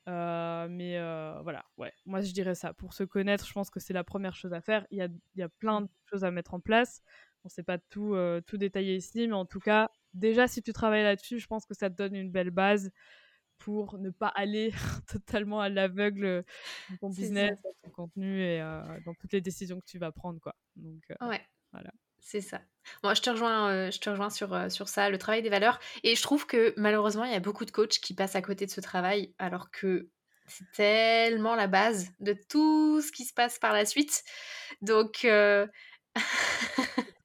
Mais 0.07 0.99
voilà, 1.43 1.65
ouais. 1.77 1.93
Moi, 2.05 2.21
je 2.21 2.31
dirais 2.31 2.55
ça. 2.55 2.73
Pour 2.73 2.93
se 2.93 3.03
connaître, 3.03 3.45
je 3.47 3.53
pense 3.53 3.69
que 3.69 3.79
c'est 3.79 3.93
la 3.93 4.03
première 4.03 4.35
chose 4.35 4.53
à 4.53 4.61
faire. 4.61 4.85
Il 4.91 4.97
y 4.97 5.01
a, 5.01 5.07
il 5.07 5.39
y 5.39 5.43
a 5.43 5.49
plein 5.49 5.81
de 5.81 5.89
choses 6.09 6.23
à 6.23 6.31
mettre 6.31 6.53
en 6.53 6.59
place. 6.59 7.01
On 7.43 7.47
ne 7.47 7.51
sait 7.51 7.63
pas 7.63 7.77
tout, 7.77 8.15
tout 8.47 8.57
détailler 8.57 8.95
ici, 8.95 9.27
mais 9.27 9.33
en 9.33 9.45
tout 9.45 9.59
cas, 9.59 9.89
déjà, 10.13 10.47
si 10.47 10.61
tu 10.61 10.73
travailles 10.73 11.03
là-dessus, 11.03 11.39
je 11.39 11.47
pense 11.47 11.65
que 11.65 11.73
ça 11.75 11.89
te 11.89 11.95
donne 11.95 12.15
une 12.15 12.31
belle 12.31 12.49
base 12.49 12.91
pour 13.57 13.97
ne 13.97 14.09
pas 14.09 14.27
aller 14.27 14.71
totalement 15.07 15.59
à 15.59 15.69
l'aveugle 15.69 16.43
dans 16.89 16.97
ton 16.97 17.09
business, 17.09 17.57
dans 17.63 17.73
ton 17.83 17.89
contenu 17.91 18.41
et 18.41 18.61
euh, 18.61 18.81
dans 19.05 19.13
toutes 19.13 19.33
les 19.33 19.41
décisions 19.41 19.79
que 19.79 19.85
tu 19.85 19.99
vas 19.99 20.11
prendre. 20.11 20.39
Quoi. 20.39 20.55
Donc, 20.75 21.03
euh, 21.11 21.29
ouais. 21.29 21.41
Voilà. 21.71 21.91
C'est 22.27 22.41
ça. 22.41 22.59
Moi, 23.03 23.13
je 23.13 23.21
te 23.21 23.29
rejoins, 23.29 23.69
euh, 23.69 23.91
je 23.91 23.99
te 23.99 24.09
rejoins 24.09 24.31
sur, 24.31 24.71
sur 24.71 24.89
ça, 24.89 25.11
le 25.11 25.19
travail 25.19 25.43
des 25.43 25.49
valeurs. 25.49 25.79
Et 26.03 26.15
je 26.15 26.21
trouve 26.23 26.47
que 26.47 26.73
malheureusement, 26.75 27.23
il 27.23 27.31
y 27.31 27.35
a 27.35 27.39
beaucoup 27.39 27.65
de 27.65 27.71
coachs 27.71 27.99
qui 27.99 28.15
passent 28.15 28.35
à 28.35 28.41
côté 28.41 28.65
de 28.65 28.71
ce 28.71 28.81
travail, 28.81 29.31
alors 29.37 29.69
que 29.69 30.09
c'est 30.47 30.65
tellement 30.73 31.53
la 31.53 31.67
base 31.67 32.09
de 32.19 32.35
tout 32.49 32.99
ce 33.01 33.11
qui 33.11 33.25
se 33.25 33.33
passe 33.33 33.59
par 33.59 33.73
la 33.73 33.85
suite. 33.85 34.23
Donc, 34.81 35.19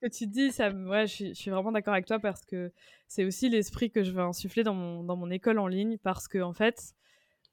que 0.02 0.08
tu 0.12 0.26
dis, 0.26 0.52
ça, 0.52 0.68
ouais, 0.68 1.06
je, 1.06 1.32
suis, 1.32 1.50
vraiment 1.50 1.72
d'accord 1.72 1.94
avec 1.94 2.04
toi 2.04 2.18
parce 2.18 2.44
que 2.44 2.70
c'est 3.08 3.24
aussi 3.24 3.48
l'esprit 3.48 3.90
que 3.90 4.04
je 4.04 4.12
veux 4.12 4.22
insuffler 4.22 4.64
dans 4.64 4.74
mon, 4.74 5.02
dans 5.02 5.16
mon 5.16 5.30
école 5.30 5.58
en 5.58 5.66
ligne 5.66 5.96
parce 5.96 6.28
que, 6.28 6.42
en 6.42 6.52
fait, 6.52 6.92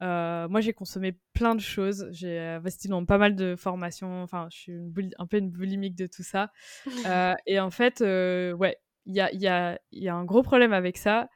euh, 0.02 0.48
moi, 0.48 0.60
j'ai 0.60 0.72
consommé 0.72 1.18
plein 1.32 1.54
de 1.54 1.60
choses. 1.60 2.08
J'ai 2.10 2.38
investi 2.38 2.88
dans 2.88 3.04
pas 3.04 3.18
mal 3.18 3.34
de 3.34 3.56
formations. 3.56 4.22
Enfin, 4.22 4.48
je 4.50 4.56
suis 4.56 4.80
un 5.18 5.26
peu 5.26 5.38
une 5.38 5.50
boulimique 5.50 5.96
de 5.96 6.06
tout 6.06 6.22
ça. 6.22 6.50
Euh, 7.06 7.34
et 7.46 7.58
en 7.58 7.70
fait, 7.70 8.00
euh, 8.02 8.52
ouais, 8.52 8.76
il 9.06 9.14
y 9.14 9.20
a, 9.20 9.32
y, 9.32 9.46
a, 9.46 9.78
y 9.92 10.08
a, 10.08 10.14
un 10.14 10.24
gros 10.24 10.42
problème 10.42 10.72
avec 10.72 10.98
ça. 10.98 11.28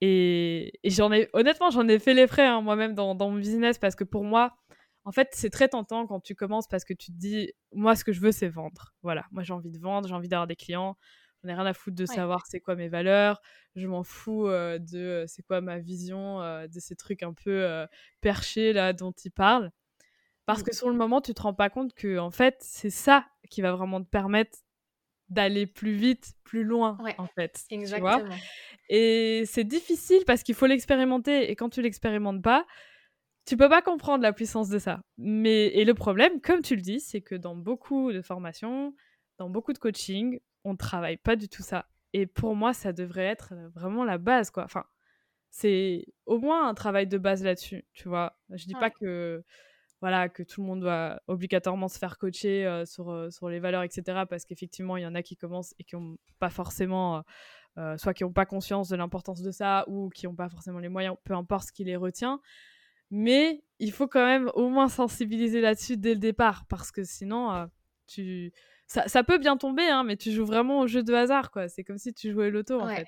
Et, 0.00 0.72
et 0.82 0.90
j'en 0.90 1.12
ai, 1.12 1.28
honnêtement, 1.34 1.70
j'en 1.70 1.86
ai 1.88 1.98
fait 1.98 2.14
les 2.14 2.26
frais 2.26 2.46
hein, 2.46 2.60
moi-même 2.62 2.94
dans, 2.94 3.14
dans, 3.14 3.30
mon 3.30 3.38
business 3.38 3.78
parce 3.78 3.94
que 3.94 4.04
pour 4.04 4.24
moi, 4.24 4.56
en 5.04 5.12
fait, 5.12 5.28
c'est 5.32 5.50
très 5.50 5.68
tentant 5.68 6.06
quand 6.06 6.20
tu 6.20 6.34
commences 6.34 6.66
parce 6.68 6.84
que 6.84 6.94
tu 6.94 7.12
te 7.12 7.16
dis, 7.16 7.52
moi, 7.72 7.94
ce 7.94 8.04
que 8.04 8.12
je 8.12 8.20
veux, 8.20 8.32
c'est 8.32 8.48
vendre. 8.48 8.94
Voilà, 9.02 9.26
moi, 9.30 9.42
j'ai 9.42 9.52
envie 9.52 9.70
de 9.70 9.78
vendre, 9.78 10.08
j'ai 10.08 10.14
envie 10.14 10.28
d'avoir 10.28 10.46
des 10.46 10.56
clients. 10.56 10.96
J'en 11.42 11.50
ai 11.50 11.54
rien 11.54 11.66
à 11.66 11.72
foutre 11.72 11.96
de 11.96 12.06
savoir 12.06 12.46
c'est 12.46 12.60
quoi 12.60 12.74
mes 12.74 12.88
valeurs. 12.88 13.40
Je 13.76 13.86
m'en 13.86 14.02
fous 14.02 14.48
euh, 14.48 14.78
de 14.78 14.98
euh, 14.98 15.24
c'est 15.28 15.42
quoi 15.42 15.60
ma 15.60 15.78
vision 15.78 16.42
euh, 16.42 16.66
de 16.66 16.80
ces 16.80 16.96
trucs 16.96 17.22
un 17.22 17.32
peu 17.32 17.86
perchés 18.20 18.72
là 18.72 18.92
dont 18.92 19.12
ils 19.24 19.30
parlent. 19.30 19.70
Parce 20.46 20.60
mmh. 20.60 20.64
que 20.64 20.74
sur 20.74 20.88
le 20.88 20.96
moment, 20.96 21.20
tu 21.20 21.34
te 21.34 21.42
rends 21.42 21.54
pas 21.54 21.70
compte 21.70 21.94
que 21.94 22.18
en 22.18 22.30
fait, 22.30 22.56
c'est 22.60 22.90
ça 22.90 23.26
qui 23.50 23.60
va 23.60 23.72
vraiment 23.72 24.02
te 24.02 24.08
permettre 24.08 24.58
d'aller 25.28 25.66
plus 25.66 25.92
vite, 25.92 26.32
plus 26.42 26.64
loin, 26.64 26.96
en 27.18 27.26
fait. 27.26 27.64
Exactement. 27.70 28.34
et 28.88 29.44
c'est 29.44 29.64
difficile 29.64 30.24
parce 30.26 30.42
qu'il 30.42 30.54
faut 30.54 30.66
l'expérimenter. 30.66 31.50
Et 31.50 31.56
quand 31.56 31.68
tu 31.68 31.82
l'expérimentes 31.82 32.42
pas, 32.42 32.66
tu 33.44 33.56
peux 33.56 33.68
pas 33.68 33.82
comprendre 33.82 34.22
la 34.22 34.32
puissance 34.32 34.68
de 34.70 34.78
ça. 34.78 35.00
Mais 35.18 35.66
et 35.66 35.84
le 35.84 35.94
problème, 35.94 36.40
comme 36.40 36.62
tu 36.62 36.76
le 36.76 36.82
dis, 36.82 37.00
c'est 37.00 37.20
que 37.20 37.34
dans 37.34 37.54
beaucoup 37.54 38.12
de 38.12 38.22
formations, 38.22 38.94
dans 39.38 39.50
beaucoup 39.50 39.72
de 39.72 39.78
coaching, 39.78 40.40
on 40.68 40.76
travaille 40.76 41.16
pas 41.16 41.36
du 41.36 41.48
tout 41.48 41.62
ça. 41.62 41.86
Et 42.12 42.26
pour 42.26 42.54
moi, 42.56 42.72
ça 42.72 42.92
devrait 42.92 43.26
être 43.26 43.54
vraiment 43.74 44.04
la 44.04 44.18
base, 44.18 44.50
quoi. 44.50 44.64
Enfin, 44.64 44.84
c'est 45.50 46.06
au 46.26 46.38
moins 46.38 46.68
un 46.68 46.74
travail 46.74 47.06
de 47.06 47.18
base 47.18 47.42
là-dessus, 47.42 47.84
tu 47.92 48.08
vois. 48.08 48.38
Je 48.50 48.66
dis 48.66 48.74
pas 48.74 48.90
que 48.90 49.44
voilà 50.00 50.28
que 50.28 50.42
tout 50.42 50.60
le 50.60 50.66
monde 50.68 50.80
doit 50.80 51.20
obligatoirement 51.26 51.88
se 51.88 51.98
faire 51.98 52.18
coacher 52.18 52.64
euh, 52.66 52.84
sur, 52.84 53.10
euh, 53.10 53.30
sur 53.30 53.48
les 53.48 53.58
valeurs, 53.58 53.82
etc. 53.82 54.22
Parce 54.28 54.44
qu'effectivement, 54.44 54.96
il 54.96 55.02
y 55.02 55.06
en 55.06 55.14
a 55.14 55.22
qui 55.22 55.36
commencent 55.36 55.74
et 55.78 55.84
qui 55.84 55.96
n'ont 55.96 56.16
pas 56.38 56.50
forcément, 56.50 57.24
euh, 57.78 57.96
soit 57.98 58.14
qui 58.14 58.22
n'ont 58.24 58.32
pas 58.32 58.46
conscience 58.46 58.88
de 58.88 58.96
l'importance 58.96 59.42
de 59.42 59.50
ça, 59.50 59.84
ou 59.88 60.08
qui 60.10 60.26
n'ont 60.26 60.36
pas 60.36 60.48
forcément 60.48 60.78
les 60.78 60.88
moyens, 60.88 61.16
peu 61.24 61.34
importe 61.34 61.68
ce 61.68 61.72
qui 61.72 61.84
les 61.84 61.96
retient. 61.96 62.40
Mais 63.10 63.64
il 63.78 63.92
faut 63.92 64.06
quand 64.06 64.24
même 64.24 64.50
au 64.54 64.68
moins 64.68 64.88
sensibiliser 64.88 65.60
là-dessus 65.60 65.96
dès 65.96 66.14
le 66.14 66.20
départ, 66.20 66.66
parce 66.66 66.92
que 66.92 67.04
sinon, 67.04 67.52
euh, 67.52 67.66
tu... 68.06 68.52
ça, 68.88 69.06
ça, 69.06 69.22
peut 69.22 69.38
bien 69.38 69.56
tomber, 69.58 69.86
hein, 69.86 70.02
mais 70.02 70.16
tu 70.16 70.32
joues 70.32 70.46
vraiment 70.46 70.80
au 70.80 70.86
jeu 70.86 71.02
de 71.02 71.12
hasard, 71.12 71.50
quoi. 71.50 71.68
C'est 71.68 71.84
comme 71.84 71.98
si 71.98 72.14
tu 72.14 72.32
jouais 72.32 72.50
l'auto, 72.50 72.80
en 72.80 72.88
fait. 72.88 73.06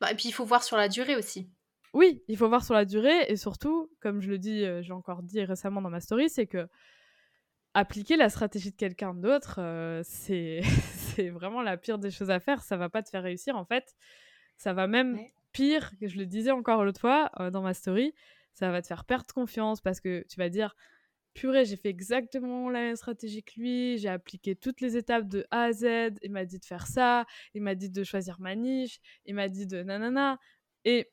Bah, 0.00 0.10
et 0.10 0.16
puis 0.16 0.28
il 0.28 0.32
faut 0.32 0.44
voir 0.44 0.64
sur 0.64 0.76
la 0.76 0.88
durée 0.88 1.16
aussi. 1.16 1.48
Oui, 1.94 2.22
il 2.28 2.36
faut 2.36 2.48
voir 2.48 2.64
sur 2.64 2.74
la 2.74 2.84
durée, 2.84 3.26
et 3.28 3.36
surtout, 3.36 3.90
comme 4.00 4.20
je 4.20 4.28
le 4.28 4.38
dis, 4.38 4.64
euh, 4.64 4.82
j'ai 4.82 4.92
encore 4.92 5.22
dit 5.22 5.42
récemment 5.44 5.80
dans 5.80 5.88
ma 5.88 6.00
story, 6.00 6.28
c'est 6.28 6.46
que 6.46 6.66
appliquer 7.74 8.16
la 8.16 8.28
stratégie 8.28 8.72
de 8.72 8.76
quelqu'un 8.76 9.14
d'autre, 9.14 9.60
euh, 9.60 10.02
c'est 10.04 10.60
vraiment 11.30 11.62
la 11.62 11.76
pire 11.76 11.98
des 11.98 12.10
choses 12.10 12.30
à 12.30 12.40
faire. 12.40 12.62
Ça 12.62 12.76
va 12.76 12.88
pas 12.88 13.02
te 13.02 13.08
faire 13.08 13.22
réussir, 13.22 13.56
en 13.56 13.64
fait. 13.64 13.94
Ça 14.56 14.72
va 14.72 14.88
même 14.88 15.18
pire, 15.52 15.92
que 16.00 16.08
je 16.08 16.18
le 16.18 16.26
disais 16.26 16.50
encore 16.50 16.84
l'autre 16.84 17.00
fois 17.00 17.30
dans 17.50 17.62
ma 17.62 17.72
story, 17.72 18.14
ça 18.52 18.70
va 18.70 18.82
te 18.82 18.86
faire 18.86 19.04
perdre 19.04 19.32
confiance 19.32 19.80
parce 19.80 20.00
que 20.00 20.24
tu 20.28 20.38
vas 20.38 20.48
dire 20.48 20.74
purée, 21.36 21.64
j'ai 21.64 21.76
fait 21.76 21.90
exactement 21.90 22.70
la 22.70 22.80
même 22.80 22.96
stratégie 22.96 23.42
que 23.42 23.60
lui, 23.60 23.98
j'ai 23.98 24.08
appliqué 24.08 24.56
toutes 24.56 24.80
les 24.80 24.96
étapes 24.96 25.28
de 25.28 25.46
A 25.50 25.64
à 25.64 25.72
Z, 25.72 25.84
il 26.22 26.32
m'a 26.32 26.44
dit 26.44 26.58
de 26.58 26.64
faire 26.64 26.86
ça, 26.86 27.26
il 27.54 27.62
m'a 27.62 27.74
dit 27.74 27.90
de 27.90 28.02
choisir 28.02 28.40
ma 28.40 28.54
niche, 28.56 28.98
il 29.26 29.34
m'a 29.34 29.48
dit 29.48 29.66
de 29.66 29.82
nanana. 29.82 30.38
Et 30.84 31.12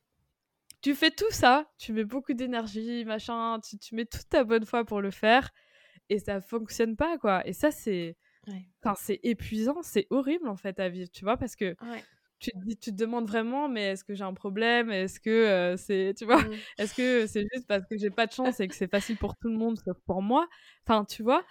tu 0.81 0.95
fais 0.95 1.11
tout 1.11 1.31
ça, 1.31 1.69
tu 1.77 1.93
mets 1.93 2.05
beaucoup 2.05 2.33
d'énergie, 2.33 3.05
machin, 3.05 3.59
tu, 3.59 3.77
tu, 3.77 3.95
mets 3.95 4.05
toute 4.05 4.29
ta 4.29 4.43
bonne 4.43 4.65
foi 4.65 4.85
pour 4.85 5.01
le 5.01 5.11
faire, 5.11 5.51
et 6.09 6.19
ça 6.19 6.41
fonctionne 6.41 6.95
pas, 6.95 7.17
quoi. 7.17 7.45
Et 7.47 7.53
ça, 7.53 7.71
c'est. 7.71 8.15
Enfin, 8.83 8.95
c'est 8.99 9.21
épuisant, 9.23 9.81
c'est 9.83 10.05
horrible 10.09 10.49
en 10.49 10.57
fait 10.57 10.77
à 10.81 10.89
vivre, 10.89 11.09
tu 11.09 11.23
vois, 11.23 11.37
parce 11.37 11.55
que 11.55 11.75
tu 12.43 12.51
te, 12.51 12.73
tu 12.81 12.91
te 12.91 12.95
demandes 12.95 13.27
vraiment, 13.27 13.69
mais 13.69 13.91
est-ce 13.91 14.03
que 14.03 14.13
j'ai 14.13 14.23
un 14.23 14.33
problème? 14.33 14.91
Est-ce 14.91 15.19
que 15.19 15.29
euh, 15.29 15.77
c'est, 15.77 16.13
tu 16.17 16.25
vois, 16.25 16.41
mmh. 16.41 16.53
est-ce 16.77 16.93
que 16.93 17.27
c'est 17.27 17.45
juste 17.53 17.67
parce 17.67 17.85
que 17.89 17.97
j'ai 17.97 18.09
pas 18.09 18.27
de 18.27 18.33
chance 18.33 18.59
et 18.59 18.67
que 18.67 18.75
c'est 18.75 18.89
facile 18.89 19.17
pour 19.17 19.37
tout 19.37 19.49
le 19.49 19.57
monde 19.57 19.77
sauf 19.79 19.97
pour 20.05 20.21
moi? 20.21 20.47
Enfin, 20.85 21.05
tu 21.05 21.23
vois? 21.23 21.43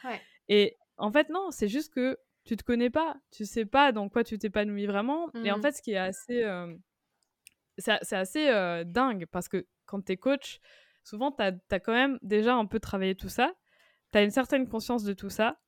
Et 0.49 0.76
en 0.99 1.11
fait, 1.11 1.30
non, 1.30 1.51
c'est 1.51 1.68
juste 1.68 1.93
que 1.95 2.18
tu 2.45 2.57
te 2.57 2.64
connais 2.64 2.90
pas, 2.90 3.16
tu 3.30 3.45
sais 3.45 3.64
pas 3.64 3.93
dans 3.93 4.09
quoi 4.09 4.24
tu 4.24 4.38
t'épanouis 4.38 4.86
vraiment. 4.86 5.30
Et 5.45 5.51
en 5.51 5.59
mmh. 5.59 5.62
fait, 5.62 5.72
ce 5.72 5.82
qui 5.82 5.93
est 5.93 5.97
assez, 5.97 6.45
euh, 6.45 6.74
c'est 7.78 8.16
assez 8.16 8.49
euh, 8.49 8.84
dingue 8.84 9.26
parce 9.32 9.49
que 9.49 9.66
quand 9.86 10.05
tu 10.05 10.12
es 10.12 10.16
coach, 10.16 10.61
souvent 11.05 11.32
tu 11.32 11.43
as, 11.43 11.80
quand 11.80 11.93
même 11.93 12.18
déjà 12.22 12.55
un 12.55 12.66
peu 12.66 12.80
travaillé 12.80 13.14
tout 13.14 13.28
ça, 13.30 13.53
tu 14.12 14.18
as 14.18 14.22
une 14.22 14.30
certaine 14.30 14.68
conscience 14.68 15.05
de 15.05 15.14
tout 15.14 15.30
ça. 15.30 15.59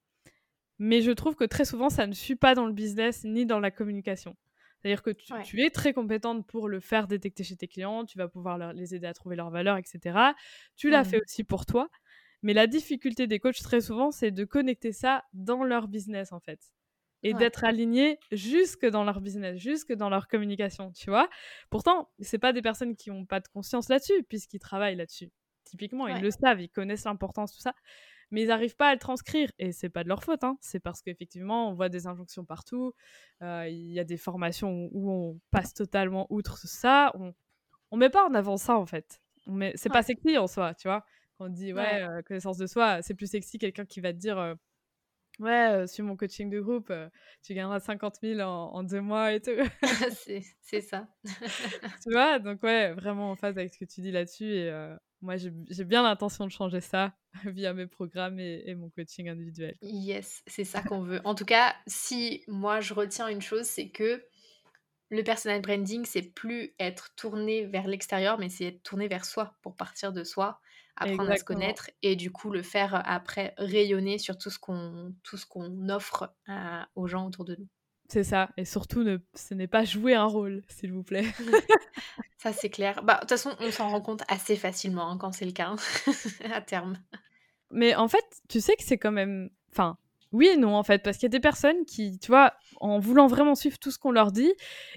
Mais 0.79 1.03
je 1.03 1.13
trouve 1.13 1.37
que 1.37 1.45
très 1.45 1.65
souvent, 1.65 1.89
ça 1.89 2.07
ne 2.07 2.13
suit 2.13 2.35
pas 2.35 2.57
dans 2.57 2.67
le 2.67 2.73
business 2.73 3.23
ni 3.25 3.47
dans 3.47 3.61
la 3.61 3.71
communication. 3.71 4.37
C'est-à-dire 4.85 5.03
que 5.03 5.11
tu, 5.45 5.63
es 5.63 5.71
très 5.71 5.95
compétente 5.95 6.47
pour 6.47 6.69
le 6.69 6.79
faire 6.79 7.07
détecter 7.07 7.43
chez 7.43 7.57
tes 7.57 7.67
clients, 7.67 8.05
tu 8.05 8.19
vas 8.19 8.29
pouvoir 8.29 8.75
les 8.75 8.95
aider 8.95 9.07
à 9.07 9.15
trouver 9.15 9.35
leur 9.35 9.49
valeur, 9.49 9.79
etc. 9.79 10.19
Tu 10.77 10.91
l'as 10.91 11.05
fait 11.05 11.17
mmh. 11.17 11.23
aussi 11.27 11.45
pour 11.45 11.65
toi. 11.65 11.89
Mais 12.43 12.53
la 12.53 12.67
difficulté 12.67 13.27
des 13.27 13.39
coachs, 13.39 13.63
très 13.63 13.81
souvent, 13.81 14.11
c'est 14.11 14.31
de 14.31 14.45
connecter 14.45 14.93
ça 14.93 15.25
dans 15.33 15.65
leur 15.65 15.89
business, 15.89 16.33
en 16.33 16.41
fait. 16.41 16.61
et 17.23 17.33
d'être 17.33 17.65
alignés 17.65 18.19
jusque 18.31 18.85
dans 18.85 19.05
leur 19.05 19.23
business, 19.23 19.57
jusque 19.59 19.95
dans 19.95 20.11
leur 20.11 20.29
communication, 20.29 20.93
tu 20.93 21.09
vois. 21.09 21.31
Pourtant, 21.71 22.11
c'est 22.19 22.39
pas 22.39 22.53
des 22.53 22.61
personnes 22.61 22.95
qui 22.95 23.11
ont 23.11 23.25
pas 23.25 23.41
de 23.41 23.49
conscience 23.49 23.89
là-dessus, 23.89 24.23
puisqu'ils 24.29 24.59
travaillent 24.59 24.97
là-dessus. 24.97 25.31
Typiquement, 25.65 26.09
ils 26.09 26.21
le 26.21 26.31
savent, 26.31 26.61
ils 26.61 26.69
connaissent 26.69 27.05
l'importance, 27.05 27.55
tout 27.55 27.63
ça, 27.63 27.75
mais 28.35 28.43
ils 28.43 28.49
n'arrivent 28.49 28.75
pas 28.75 28.89
à 28.89 28.93
le 28.93 28.99
transcrire. 28.99 29.53
Et 29.61 29.71
c'est 29.71 29.89
pas 29.89 30.03
de 30.03 30.09
leur 30.09 30.25
faute, 30.25 30.43
hein. 30.43 30.59
c'est 30.61 30.81
parce 30.81 31.03
qu'effectivement, 31.03 31.71
on 31.71 31.75
voit 31.75 31.89
des 31.89 32.09
injonctions 32.09 32.45
partout. 32.45 32.93
Euh, 33.43 33.69
il 33.69 33.93
y 33.93 34.01
a 34.01 34.05
des 34.05 34.17
formations 34.17 34.89
où 34.91 35.09
on 35.09 35.41
passe 35.53 35.73
totalement 35.73 36.27
outre 36.31 36.59
ça. 36.59 37.13
On, 37.15 37.33
on 37.93 37.97
met 37.97 38.11
pas 38.11 38.27
en 38.29 38.35
avant 38.35 38.57
ça, 38.57 38.77
en 38.77 38.87
fait. 38.87 39.21
Mais 39.47 39.73
c'est 39.77 39.89
pas 39.89 40.03
sexy 40.03 40.37
en 40.37 40.49
soi, 40.49 40.75
tu 40.75 40.89
vois. 40.89 41.05
Quand 41.39 41.47
on 41.47 41.49
dit, 41.49 41.73
ouais, 41.73 42.03
euh, 42.03 42.23
connaissance 42.23 42.59
de 42.59 42.67
soi, 42.67 43.03
c'est 43.03 43.15
plus 43.15 43.31
sexy 43.31 43.59
quelqu'un 43.59 43.85
qui 43.85 44.01
va 44.01 44.13
te 44.13 44.19
dire. 44.19 44.39
Euh, 44.39 44.55
Ouais, 45.41 45.89
sur 45.89 46.05
mon 46.05 46.17
coaching 46.17 46.49
de 46.49 46.61
groupe, 46.61 46.93
tu 47.43 47.55
gagneras 47.55 47.81
50 47.81 48.19
000 48.23 48.41
en, 48.41 48.85
deux 48.85 49.01
mois 49.01 49.33
et 49.33 49.41
tout. 49.41 49.51
c'est 50.63 50.81
ça. 50.81 51.09
tu 51.25 52.13
vois, 52.13 52.39
donc 52.39 52.63
ouais, 52.63 52.93
vraiment 52.93 53.33
en 53.33 53.35
phase 53.35 53.59
avec 53.59 53.75
ce 53.75 53.79
que 53.81 53.85
tu 53.85 54.01
dis 54.01 54.13
là-dessus. 54.13 54.45
Et 54.45 54.95
moi, 55.23 55.35
j'ai 55.37 55.85
bien 55.85 56.05
l'intention 56.05 56.47
de 56.47 56.53
changer 56.53 56.81
ça 56.81 57.17
via 57.45 57.73
mes 57.73 57.87
programmes 57.87 58.39
et, 58.39 58.75
mon 58.75 58.91
coaching 58.91 59.29
individuel. 59.29 59.77
Yes, 59.83 60.43
c'est 60.47 60.65
ça 60.65 60.83
qu'on 60.83 61.03
veut. 61.03 61.21
En 61.25 61.35
tout 61.35 61.45
cas, 61.45 61.75
si 61.87 62.45
moi 62.49 62.81
je 62.81 62.95
retiens 62.95 63.29
une 63.29 63.43
chose, 63.43 63.65
c'est 63.65 63.89
que 63.89 64.25
le 65.11 65.23
personal 65.23 65.61
branding, 65.61 66.05
c'est 66.05 66.23
plus 66.23 66.75
être 66.79 67.15
tourné 67.15 67.67
vers 67.67 67.87
l'extérieur, 67.87 68.39
mais 68.39 68.49
c'est 68.49 68.65
être 68.65 68.83
tourné 68.83 69.07
vers 69.09 69.25
soi 69.25 69.55
pour 69.63 69.77
partir 69.77 70.13
de 70.13 70.25
soi 70.25 70.61
apprendre 70.97 71.31
à 71.31 71.37
se 71.37 71.45
connaître 71.45 71.91
et 72.03 72.15
du 72.15 72.31
coup 72.31 72.51
le 72.51 72.63
faire 72.63 73.03
après 73.05 73.53
rayonner 73.59 74.19
sur 74.19 74.39
tout 74.39 74.51
ce 74.51 74.61
qu'on 74.61 75.13
tout 75.25 75.37
ce 75.37 75.45
qu'on 75.45 75.89
offre 75.89 76.33
aux 76.95 77.07
gens 77.09 77.27
autour 77.27 77.45
de 77.45 77.57
nous. 77.57 77.69
C'est 78.09 78.25
ça, 78.25 78.51
et 78.57 78.65
surtout 78.65 79.03
ne, 79.03 79.19
ce 79.35 79.55
n'est 79.55 79.67
pas 79.67 79.85
jouer 79.85 80.15
un 80.15 80.27
rôle, 80.27 80.63
s'il 80.69 80.93
vous 80.93 81.03
plaît. 81.03 81.25
ça 82.39 82.53
c'est 82.53 82.69
clair. 82.69 83.03
Bah 83.03 83.15
de 83.15 83.21
toute 83.21 83.31
façon, 83.31 83.57
on 83.61 83.71
s'en 83.71 83.89
rend 83.89 84.03
compte 84.03 84.23
assez 84.29 84.57
facilement 84.57 85.11
hein, 85.11 85.17
quand 85.17 85.33
c'est 85.33 85.47
le 85.47 85.53
cas 85.53 85.71
hein, 85.71 85.77
à 86.53 86.61
terme. 86.61 86.99
Mais 87.75 87.95
en 87.95 88.09
fait, 88.09 88.25
tu 88.49 88.61
sais 88.61 88.77
que 88.77 88.83
c'est 88.83 88.99
quand 88.99 89.13
même, 89.13 89.51
enfin, 89.73 89.99
oui 90.33 90.49
et 90.49 90.57
non 90.57 90.75
en 90.75 90.83
fait, 90.83 91.03
parce 91.03 91.17
qu'il 91.17 91.25
y 91.25 91.31
a 91.33 91.37
des 91.37 91.41
personnes 91.41 91.85
qui, 91.87 92.19
tu 92.19 92.29
vois, 92.29 92.55
en 92.81 92.99
voulant 92.99 93.27
vraiment 93.27 93.55
suivre 93.55 93.79
tout 93.79 93.91
ce 93.91 93.99
qu'on 93.99 94.13
leur 94.13 94.33
dit, 94.33 94.53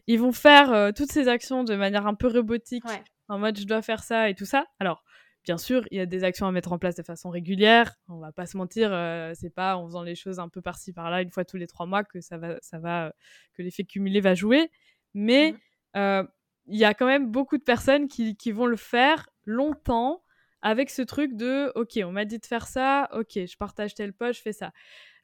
ils 0.07 0.19
vont 0.19 0.31
faire 0.31 0.93
toutes 0.95 1.11
ces 1.11 1.27
actions 1.27 1.63
de 1.63 1.75
manière 1.75 2.07
un 2.07 2.15
peu 2.15 2.27
robotique, 2.27 2.83
en 3.27 3.37
mode 3.37 3.59
je 3.59 3.65
dois 3.65 3.81
faire 3.81 4.03
ça 4.03 4.29
et 4.29 4.35
tout 4.35 4.45
ça. 4.45 4.65
Alors, 4.79 5.03
Bien 5.47 5.57
sûr, 5.57 5.87
il 5.91 5.97
y 5.97 6.01
a 6.01 6.05
des 6.05 6.25
actions 6.25 6.45
à 6.45 6.51
mettre 6.51 6.73
en 6.73 6.77
place 6.77 6.95
de 6.95 7.03
façon 7.03 7.29
régulière. 7.29 7.95
On 8.09 8.17
va 8.17 8.33
pas 8.33 8.45
se 8.45 8.57
mentir, 8.57 8.89
euh, 8.91 9.31
c'est 9.33 9.49
pas 9.49 9.77
en 9.77 9.85
faisant 9.85 10.03
les 10.03 10.13
choses 10.13 10.39
un 10.39 10.49
peu 10.49 10.61
par-ci 10.61 10.91
par-là 10.91 11.21
une 11.21 11.31
fois 11.31 11.45
tous 11.45 11.55
les 11.55 11.67
trois 11.67 11.85
mois 11.85 12.03
que 12.03 12.19
ça 12.19 12.37
va, 12.37 12.57
ça 12.59 12.79
va, 12.79 13.05
euh, 13.05 13.11
que 13.53 13.61
l'effet 13.61 13.85
cumulé 13.85 14.19
va 14.19 14.33
jouer. 14.33 14.69
Mais 15.13 15.53
mmh. 15.53 15.57
euh, 15.99 16.23
il 16.65 16.77
y 16.77 16.83
a 16.83 16.93
quand 16.93 17.05
même 17.05 17.31
beaucoup 17.31 17.57
de 17.57 17.63
personnes 17.63 18.09
qui, 18.09 18.35
qui, 18.35 18.51
vont 18.51 18.65
le 18.65 18.75
faire 18.75 19.29
longtemps 19.45 20.21
avec 20.61 20.89
ce 20.89 21.01
truc 21.01 21.35
de 21.35 21.71
OK, 21.75 21.99
on 22.03 22.11
m'a 22.11 22.25
dit 22.25 22.39
de 22.39 22.45
faire 22.45 22.67
ça, 22.67 23.09
OK, 23.13 23.33
je 23.35 23.57
partage 23.57 23.93
tel 23.93 24.13
poste, 24.13 24.37
je 24.37 24.41
fais 24.41 24.53
ça. 24.53 24.71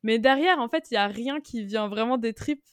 Mais 0.04 0.20
derrière, 0.20 0.60
en 0.60 0.68
fait, 0.68 0.92
il 0.92 0.96
y 0.96 0.98
a 0.98 1.08
rien 1.08 1.40
qui 1.40 1.64
vient 1.66 1.88
vraiment 1.88 2.18
des 2.18 2.34
tripes. 2.34 2.64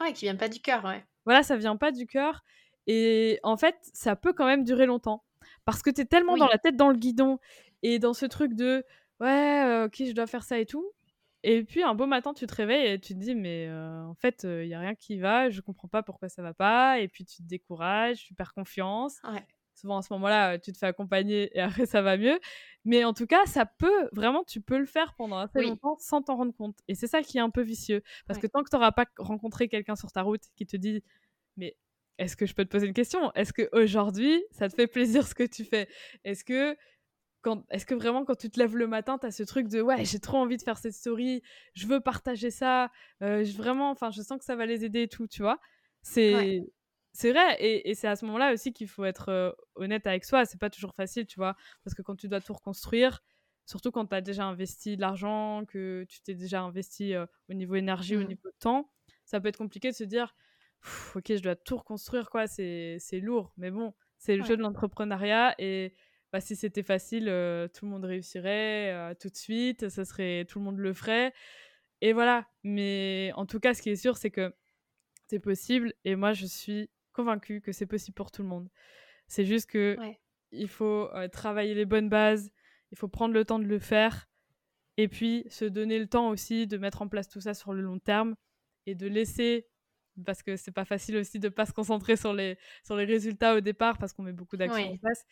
Ouais, 0.00 0.12
qui 0.12 0.24
vient 0.24 0.36
pas 0.36 0.48
du 0.48 0.60
cœur, 0.60 0.84
ouais. 0.84 1.04
Voilà, 1.24 1.42
ça 1.42 1.56
vient 1.56 1.76
pas 1.76 1.92
du 1.92 2.06
cœur. 2.06 2.42
Et 2.86 3.38
en 3.42 3.56
fait, 3.56 3.76
ça 3.92 4.16
peut 4.16 4.32
quand 4.32 4.46
même 4.46 4.64
durer 4.64 4.86
longtemps. 4.86 5.24
Parce 5.64 5.82
que 5.82 5.90
tu 5.90 6.00
es 6.00 6.04
tellement 6.06 6.36
dans 6.36 6.48
la 6.48 6.58
tête 6.58 6.76
dans 6.76 6.88
le 6.88 6.96
guidon 6.96 7.38
et 7.82 7.98
dans 7.98 8.14
ce 8.14 8.24
truc 8.24 8.54
de 8.54 8.84
ouais, 9.20 9.62
euh, 9.64 9.86
ok, 9.86 9.96
je 9.98 10.12
dois 10.12 10.26
faire 10.26 10.42
ça 10.42 10.58
et 10.58 10.64
tout. 10.64 10.90
Et 11.42 11.62
puis 11.62 11.82
un 11.82 11.94
beau 11.94 12.06
matin, 12.06 12.32
tu 12.32 12.46
te 12.46 12.54
réveilles 12.54 12.92
et 12.92 12.98
tu 12.98 13.14
te 13.14 13.18
dis, 13.18 13.34
mais 13.34 13.68
euh, 13.68 14.04
en 14.04 14.14
fait, 14.14 14.44
il 14.44 14.64
y 14.64 14.68
n'y 14.68 14.74
a 14.74 14.80
rien 14.80 14.94
qui 14.94 15.18
va, 15.18 15.50
je 15.50 15.60
comprends 15.60 15.88
pas 15.88 16.02
pourquoi 16.02 16.28
ça 16.28 16.42
va 16.42 16.54
pas. 16.54 16.98
Et 17.00 17.08
puis 17.08 17.24
tu 17.24 17.42
te 17.42 17.48
décourages, 17.48 18.24
tu 18.24 18.34
perds 18.34 18.54
confiance. 18.54 19.18
Souvent 19.80 19.98
à 19.98 20.02
ce 20.02 20.12
moment-là, 20.14 20.58
tu 20.58 20.72
te 20.72 20.78
fais 20.78 20.86
accompagner 20.86 21.56
et 21.56 21.60
après 21.60 21.86
ça 21.86 22.02
va 22.02 22.16
mieux. 22.16 22.38
Mais 22.84 23.04
en 23.04 23.12
tout 23.12 23.26
cas, 23.26 23.46
ça 23.46 23.66
peut, 23.66 24.08
vraiment, 24.12 24.42
tu 24.44 24.60
peux 24.60 24.78
le 24.78 24.86
faire 24.86 25.14
pendant 25.14 25.38
assez 25.38 25.62
longtemps 25.62 25.96
sans 25.98 26.22
t'en 26.22 26.36
rendre 26.36 26.54
compte. 26.54 26.78
Et 26.88 26.94
c'est 26.94 27.06
ça 27.06 27.22
qui 27.22 27.38
est 27.38 27.40
un 27.40 27.50
peu 27.50 27.62
vicieux. 27.62 28.02
Parce 28.26 28.38
que 28.38 28.46
tant 28.46 28.62
que 28.62 28.70
tu 28.70 28.76
n'auras 28.76 28.92
pas 28.92 29.06
rencontré 29.18 29.68
quelqu'un 29.68 29.94
sur 29.94 30.10
ta 30.10 30.22
route 30.22 30.42
qui 30.56 30.66
te 30.66 30.76
dit, 30.76 31.02
mais 31.56 31.76
est-ce 32.18 32.36
que 32.36 32.46
je 32.46 32.54
peux 32.54 32.64
te 32.64 32.70
poser 32.70 32.86
une 32.86 32.94
question? 32.94 33.32
Est-ce 33.34 33.52
que 33.52 33.68
aujourd'hui, 33.72 34.42
ça 34.50 34.68
te 34.68 34.74
fait 34.74 34.88
plaisir 34.88 35.26
ce 35.26 35.34
que 35.34 35.44
tu 35.44 35.64
fais? 35.64 35.88
Est-ce 36.24 36.44
que 36.44 36.76
quand, 37.42 37.64
est-ce 37.70 37.86
que 37.86 37.94
vraiment 37.94 38.24
quand 38.24 38.34
tu 38.34 38.50
te 38.50 38.58
lèves 38.58 38.76
le 38.76 38.88
matin, 38.88 39.18
tu 39.18 39.26
as 39.26 39.30
ce 39.30 39.44
truc 39.44 39.68
de 39.68 39.80
ouais, 39.80 40.04
j'ai 40.04 40.18
trop 40.18 40.38
envie 40.38 40.56
de 40.56 40.62
faire 40.62 40.78
cette 40.78 40.94
story, 40.94 41.42
je 41.74 41.86
veux 41.86 42.00
partager 42.00 42.50
ça, 42.50 42.90
euh, 43.22 43.44
je, 43.44 43.56
vraiment, 43.56 43.90
enfin, 43.90 44.10
je 44.10 44.22
sens 44.22 44.38
que 44.38 44.44
ça 44.44 44.56
va 44.56 44.66
les 44.66 44.84
aider 44.84 45.02
et 45.02 45.08
tout, 45.08 45.28
tu 45.28 45.42
vois? 45.42 45.60
C'est 46.02 46.64
c'est 47.12 47.32
vrai, 47.32 47.56
et, 47.60 47.90
et 47.90 47.94
c'est 47.94 48.08
à 48.08 48.16
ce 48.16 48.24
moment-là 48.26 48.52
aussi 48.52 48.72
qu'il 48.72 48.88
faut 48.88 49.04
être 49.04 49.30
euh, 49.30 49.50
honnête 49.74 50.06
avec 50.06 50.24
soi. 50.24 50.44
C'est 50.44 50.60
pas 50.60 50.70
toujours 50.70 50.94
facile, 50.94 51.26
tu 51.26 51.36
vois, 51.36 51.56
parce 51.84 51.94
que 51.94 52.02
quand 52.02 52.16
tu 52.16 52.28
dois 52.28 52.40
tout 52.40 52.52
reconstruire, 52.52 53.22
surtout 53.66 53.90
quand 53.90 54.06
tu 54.06 54.14
as 54.14 54.20
déjà 54.20 54.44
investi 54.44 54.96
de 54.96 55.00
l'argent, 55.00 55.64
que 55.66 56.06
tu 56.08 56.22
t'es 56.22 56.34
déjà 56.34 56.62
investi 56.62 57.14
euh, 57.14 57.26
au 57.48 57.54
niveau 57.54 57.74
énergie, 57.74 58.16
au 58.16 58.20
mmh. 58.20 58.28
niveau 58.28 58.50
temps, 58.58 58.90
ça 59.24 59.40
peut 59.40 59.48
être 59.48 59.58
compliqué 59.58 59.90
de 59.90 59.96
se 59.96 60.04
dire 60.04 60.34
ok, 61.14 61.24
je 61.28 61.42
dois 61.42 61.56
tout 61.56 61.76
reconstruire, 61.76 62.30
quoi, 62.30 62.46
c'est 62.46 62.98
lourd. 63.20 63.52
Mais 63.56 63.70
bon, 63.70 63.94
c'est 64.18 64.36
le 64.36 64.44
jeu 64.44 64.56
de 64.56 64.62
l'entrepreneuriat 64.62 65.54
et 65.58 65.94
bah, 66.32 66.40
si 66.40 66.56
c'était 66.56 66.82
facile, 66.82 67.28
euh, 67.28 67.68
tout 67.68 67.86
le 67.86 67.90
monde 67.90 68.04
réussirait 68.04 68.92
euh, 68.92 69.14
tout 69.14 69.28
de 69.28 69.36
suite, 69.36 69.88
ça 69.88 70.04
serait, 70.04 70.44
tout 70.46 70.58
le 70.58 70.64
monde 70.64 70.78
le 70.78 70.92
ferait. 70.92 71.32
Et 72.00 72.12
voilà. 72.12 72.46
Mais 72.64 73.32
en 73.36 73.46
tout 73.46 73.60
cas, 73.60 73.74
ce 73.74 73.82
qui 73.82 73.90
est 73.90 73.96
sûr, 73.96 74.16
c'est 74.16 74.30
que 74.30 74.54
c'est 75.28 75.40
possible 75.40 75.94
et 76.04 76.16
moi, 76.16 76.32
je 76.32 76.46
suis 76.46 76.90
convaincue 77.18 77.60
que 77.60 77.72
c'est 77.72 77.86
possible 77.86 78.14
pour 78.14 78.30
tout 78.30 78.42
le 78.42 78.48
monde. 78.48 78.68
C'est 79.26 79.44
juste 79.44 79.68
que 79.68 79.96
il 80.52 80.68
faut 80.68 81.10
euh, 81.14 81.28
travailler 81.28 81.74
les 81.74 81.84
bonnes 81.84 82.08
bases, 82.08 82.50
il 82.92 82.96
faut 82.96 83.08
prendre 83.08 83.34
le 83.34 83.44
temps 83.44 83.58
de 83.58 83.64
le 83.66 83.78
faire 83.78 84.28
et 84.96 85.08
puis 85.08 85.44
se 85.50 85.64
donner 85.64 85.98
le 85.98 86.06
temps 86.06 86.28
aussi 86.28 86.66
de 86.66 86.78
mettre 86.78 87.02
en 87.02 87.08
place 87.08 87.28
tout 87.28 87.40
ça 87.40 87.54
sur 87.54 87.72
le 87.72 87.82
long 87.82 87.98
terme 87.98 88.36
et 88.86 88.94
de 88.94 89.06
laisser 89.06 89.66
parce 90.24 90.42
que 90.42 90.56
c'est 90.56 90.72
pas 90.72 90.84
facile 90.84 91.16
aussi 91.16 91.38
de 91.38 91.48
pas 91.48 91.66
se 91.66 91.72
concentrer 91.72 92.16
sur 92.16 92.32
les, 92.32 92.56
sur 92.84 92.96
les 92.96 93.04
résultats 93.04 93.56
au 93.56 93.60
départ 93.60 93.98
parce 93.98 94.12
qu'on 94.12 94.22
met 94.22 94.32
beaucoup 94.32 94.56
d'actions 94.56 94.92
en 94.92 94.96
place, 94.96 95.24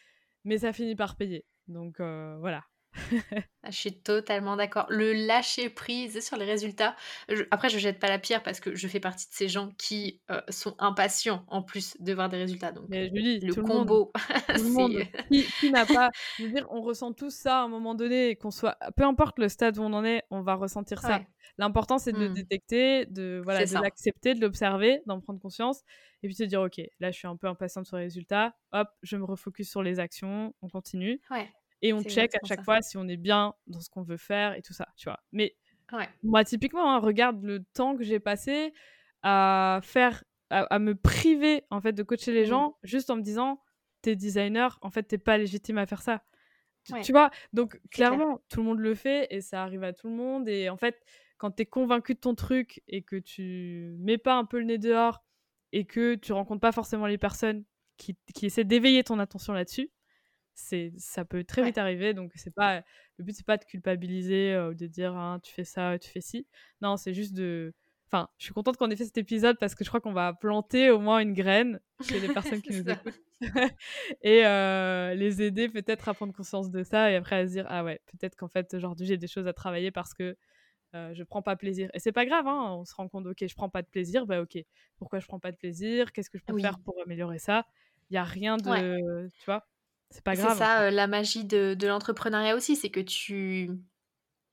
mais 0.45 0.59
ça 0.59 0.72
finit 0.72 0.97
par 0.97 1.16
payer. 1.16 1.45
Donc 1.68 2.01
euh, 2.01 2.37
voilà. 2.41 2.64
Ah, 3.66 3.72
je 3.72 3.78
suis 3.78 4.01
totalement 4.01 4.55
d'accord. 4.55 4.86
Le 4.90 5.12
lâcher 5.12 5.68
prise 5.68 6.24
sur 6.24 6.36
les 6.36 6.44
résultats. 6.44 6.94
après, 7.51 7.68
je 7.68 7.78
jette 7.78 7.99
pas 7.99 8.09
la 8.09 8.20
pierre 8.20 8.44
parce 8.44 8.61
que 8.61 8.76
je 8.76 8.86
fais 8.86 9.01
partie 9.01 9.28
de 9.28 9.34
ces 9.34 9.49
gens 9.49 9.72
qui 9.76 10.20
euh, 10.30 10.40
sont 10.51 10.76
impatients 10.78 11.44
en 11.49 11.62
plus 11.62 11.97
de 11.99 12.14
voir 12.14 12.28
des 12.28 12.36
résultats. 12.36 12.70
Donc, 12.70 12.84
Mais 12.88 13.09
Julie, 13.09 13.40
le 13.40 13.55
combo. 13.55 14.12
Le 14.51 14.62
monde, 14.70 15.03
qui, 15.59 15.72
n'a 15.72 15.84
pas. 15.84 16.11
Je 16.38 16.44
veux 16.44 16.53
dire, 16.53 16.68
on 16.70 16.80
ressent 16.80 17.12
tous 17.12 17.34
ça 17.34 17.59
à 17.59 17.62
un 17.64 17.68
moment 17.68 17.97
donné, 17.97 18.36
qu'on 18.36 18.53
soit. 18.53 18.78
Peu 18.97 19.03
importe 19.03 19.40
le 19.40 19.49
stade 19.49 19.78
où 19.78 19.82
on 19.82 19.92
en 19.92 20.05
est, 20.05 20.22
on 20.30 20.42
va 20.42 20.55
ressentir 20.55 21.01
ça. 21.01 21.22
L'important, 21.59 21.99
c'est 21.99 22.12
de 22.12 22.18
le 22.18 22.28
mmh. 22.28 22.34
détecter, 22.34 23.07
de 23.07 23.40
voilà, 23.42 23.64
de 23.64 23.74
l'accepter, 23.74 24.34
de 24.34 24.40
l'observer, 24.40 25.03
d'en 25.07 25.20
prendre 25.20 25.40
conscience, 25.40 25.80
et 26.22 26.28
puis 26.28 26.34
de 26.34 26.38
se 26.38 26.44
dire, 26.44 26.61
ok, 26.61 26.80
là, 27.01 27.11
je 27.11 27.18
suis 27.18 27.26
un 27.26 27.36
peu 27.36 27.49
impatiente 27.49 27.86
sur 27.86 27.97
les 27.97 28.05
résultats. 28.05 28.55
Hop, 28.72 28.88
je 29.03 29.16
me 29.16 29.24
refocus 29.24 29.68
sur 29.68 29.82
les 29.82 29.99
actions. 29.99 30.55
On 30.62 30.68
continue. 30.68 31.20
Ouais. 31.30 31.49
Et 31.83 31.93
on 31.93 32.03
check 32.03 32.35
à 32.35 32.47
chaque 32.47 32.64
fois 32.64 32.83
si 32.83 32.97
on 32.97 33.07
est 33.09 33.16
bien 33.16 33.55
dans 33.66 33.81
ce 33.81 33.91
qu'on 33.91 34.03
veut 34.03 34.16
faire 34.16 34.55
et 34.55 34.62
tout 34.62 34.72
ça, 34.72 34.89
tu 34.97 35.09
vois. 35.09 35.20
Mais 35.33 35.57
moi, 36.22 36.45
typiquement, 36.45 36.95
hein, 36.95 36.99
regarde 36.99 37.43
le 37.43 37.62
temps 37.62 37.97
que 37.97 38.03
j'ai 38.03 38.20
passé 38.20 38.72
à 39.22 39.81
faire, 39.83 40.24
à, 40.51 40.79
me 40.79 40.95
priver, 40.95 41.64
en 41.70 41.81
fait, 41.81 41.93
de 41.93 42.03
coacher 42.03 42.33
les 42.33 42.45
mmh. 42.45 42.51
gens 42.51 42.79
juste 42.83 43.11
en 43.11 43.16
me 43.16 43.22
disant, 43.22 43.61
t'es 44.03 44.16
designer, 44.16 44.79
en 44.83 44.91
fait, 44.91 45.05
t'es 45.05 45.18
pas 45.18 45.39
légitime 45.39 45.79
à 45.79 45.87
faire 45.87 46.03
ça. 46.03 46.22
Tu, 47.03 47.11
vois? 47.11 47.31
Donc, 47.53 47.81
clairement, 47.91 48.41
tout 48.49 48.61
le 48.61 48.66
monde 48.66 48.79
le 48.79 48.95
fait 48.95 49.27
et 49.31 49.41
ça 49.41 49.64
arrive 49.64 49.83
à 49.83 49.93
tout 49.93 50.09
le 50.09 50.14
monde. 50.14 50.49
Et 50.49 50.68
en 50.68 50.77
fait, 50.77 51.03
quand 51.37 51.51
t'es 51.51 51.66
convaincu 51.66 52.14
de 52.14 52.20
ton 52.20 52.37
truc 52.37 52.81
et 52.87 53.03
que 53.03 53.16
tu 53.16 53.97
mets 53.99 54.18
pas 54.18 54.37
un 54.37 54.45
peu 54.45 54.59
le 54.61 54.66
nez 54.66 54.79
dehors 54.79 55.24
et 55.72 55.85
que 55.85 56.14
tu 56.14 56.33
rencontres 56.33 56.61
pas 56.61 56.70
forcément 56.70 57.07
les 57.07 57.18
personnes 57.18 57.64
qui, 57.97 58.16
qui 58.33 58.47
essaient 58.47 58.62
d'éveiller 58.62 59.03
ton 59.03 59.18
attention 59.18 59.53
là-dessus, 59.53 59.91
c'est 60.57 60.92
ça 60.96 61.24
peut 61.24 61.44
très 61.44 61.62
vite 61.62 61.78
arriver 61.78 62.14
donc 62.14 62.32
c'est 62.34 62.54
pas 62.54 62.82
le 63.18 63.24
but 63.24 63.34
c'est 63.36 63.46
pas 63.46 63.59
de 63.59 63.64
culpabiliser 63.64 64.59
ou 64.59 64.74
de 64.74 64.86
dire 64.86 65.14
«Ah, 65.14 65.38
tu 65.42 65.52
fais 65.52 65.64
ça 65.64 65.98
tu 65.98 66.11
fais 66.11 66.20
ci. 66.22 66.46
Non 66.80 66.96
c'est 66.96 67.14
juste 67.14 67.34
de 67.34 67.74
enfin 68.07 68.28
je 68.38 68.44
suis 68.44 68.54
contente 68.54 68.76
qu'on 68.76 68.90
ait 68.90 68.96
fait 68.96 69.04
cet 69.04 69.18
épisode 69.18 69.59
parce 69.59 69.74
que 69.74 69.84
je 69.84 69.90
crois 69.90 70.00
qu'on 70.00 70.12
va 70.12 70.32
planter 70.32 70.90
au 70.90 70.98
moins 70.98 71.18
une 71.20 71.34
graine 71.34 71.80
chez 72.00 72.20
les 72.20 72.28
personnes 72.34 72.62
qui 72.62 72.72
nous 72.72 72.88
écoutent. 72.88 73.20
Et 74.22 74.42
les 75.14 75.42
aider 75.42 75.68
peut-être 75.68 76.09
à 76.09 76.14
prendre 76.14 76.32
conscience 76.32 76.70
de 76.70 76.82
ça 76.82 77.11
et 77.11 77.16
après 77.16 77.36
à 77.36 77.46
se 77.46 77.52
dire 77.52 77.66
ah 77.68 77.84
ouais 77.84 78.00
peut-être 78.07 78.34
qu'en 78.36 78.48
fait 78.48 78.72
aujourd'hui 78.74 79.07
j'ai 79.07 79.18
des 79.18 79.28
choses 79.28 79.46
à 79.46 79.52
travailler 79.52 79.90
parce 79.90 80.14
que 80.14 80.36
je 80.94 81.22
prends 81.24 81.42
pas 81.42 81.57
plaisir 81.57 81.90
et 81.92 81.98
c'est 81.98 82.12
pas 82.12 82.24
grave 82.24 82.46
hein, 82.46 82.76
on 82.78 82.84
se 82.86 82.94
rend 82.94 83.09
compte 83.09 83.26
ok 83.26 83.44
je 83.46 83.54
prends 83.54 83.68
pas 83.68 83.82
de 83.82 83.88
plaisir 83.88 84.24
bah 84.26 84.40
ok. 84.40 84.57
Pourquoi 84.96 85.18
je 85.18 85.26
prends 85.26 85.38
pas 85.38 85.52
de 85.52 85.57
plaisir? 85.59 86.12
Qu'est-ce 86.12 86.30
que 86.30 86.38
je 86.38 86.44
peux 86.44 86.59
faire 86.59 86.78
pour 86.78 86.94
améliorer 87.04 87.38
ça? 87.38 87.66
Il 88.09 88.14
y 88.14 88.16
a 88.16 88.24
rien 88.24 88.57
de 88.57 89.28
tu 89.38 89.44
vois? 89.44 89.66
C'est 90.16 90.24
pas 90.24 90.34
grave. 90.34 90.52
C'est 90.52 90.64
ça, 90.64 90.90
la 90.90 91.06
magie 91.06 91.44
de, 91.44 91.74
de 91.74 91.86
l'entrepreneuriat 91.86 92.56
aussi, 92.56 92.74
c'est 92.74 92.90
que 92.90 93.00
tu, 93.00 93.70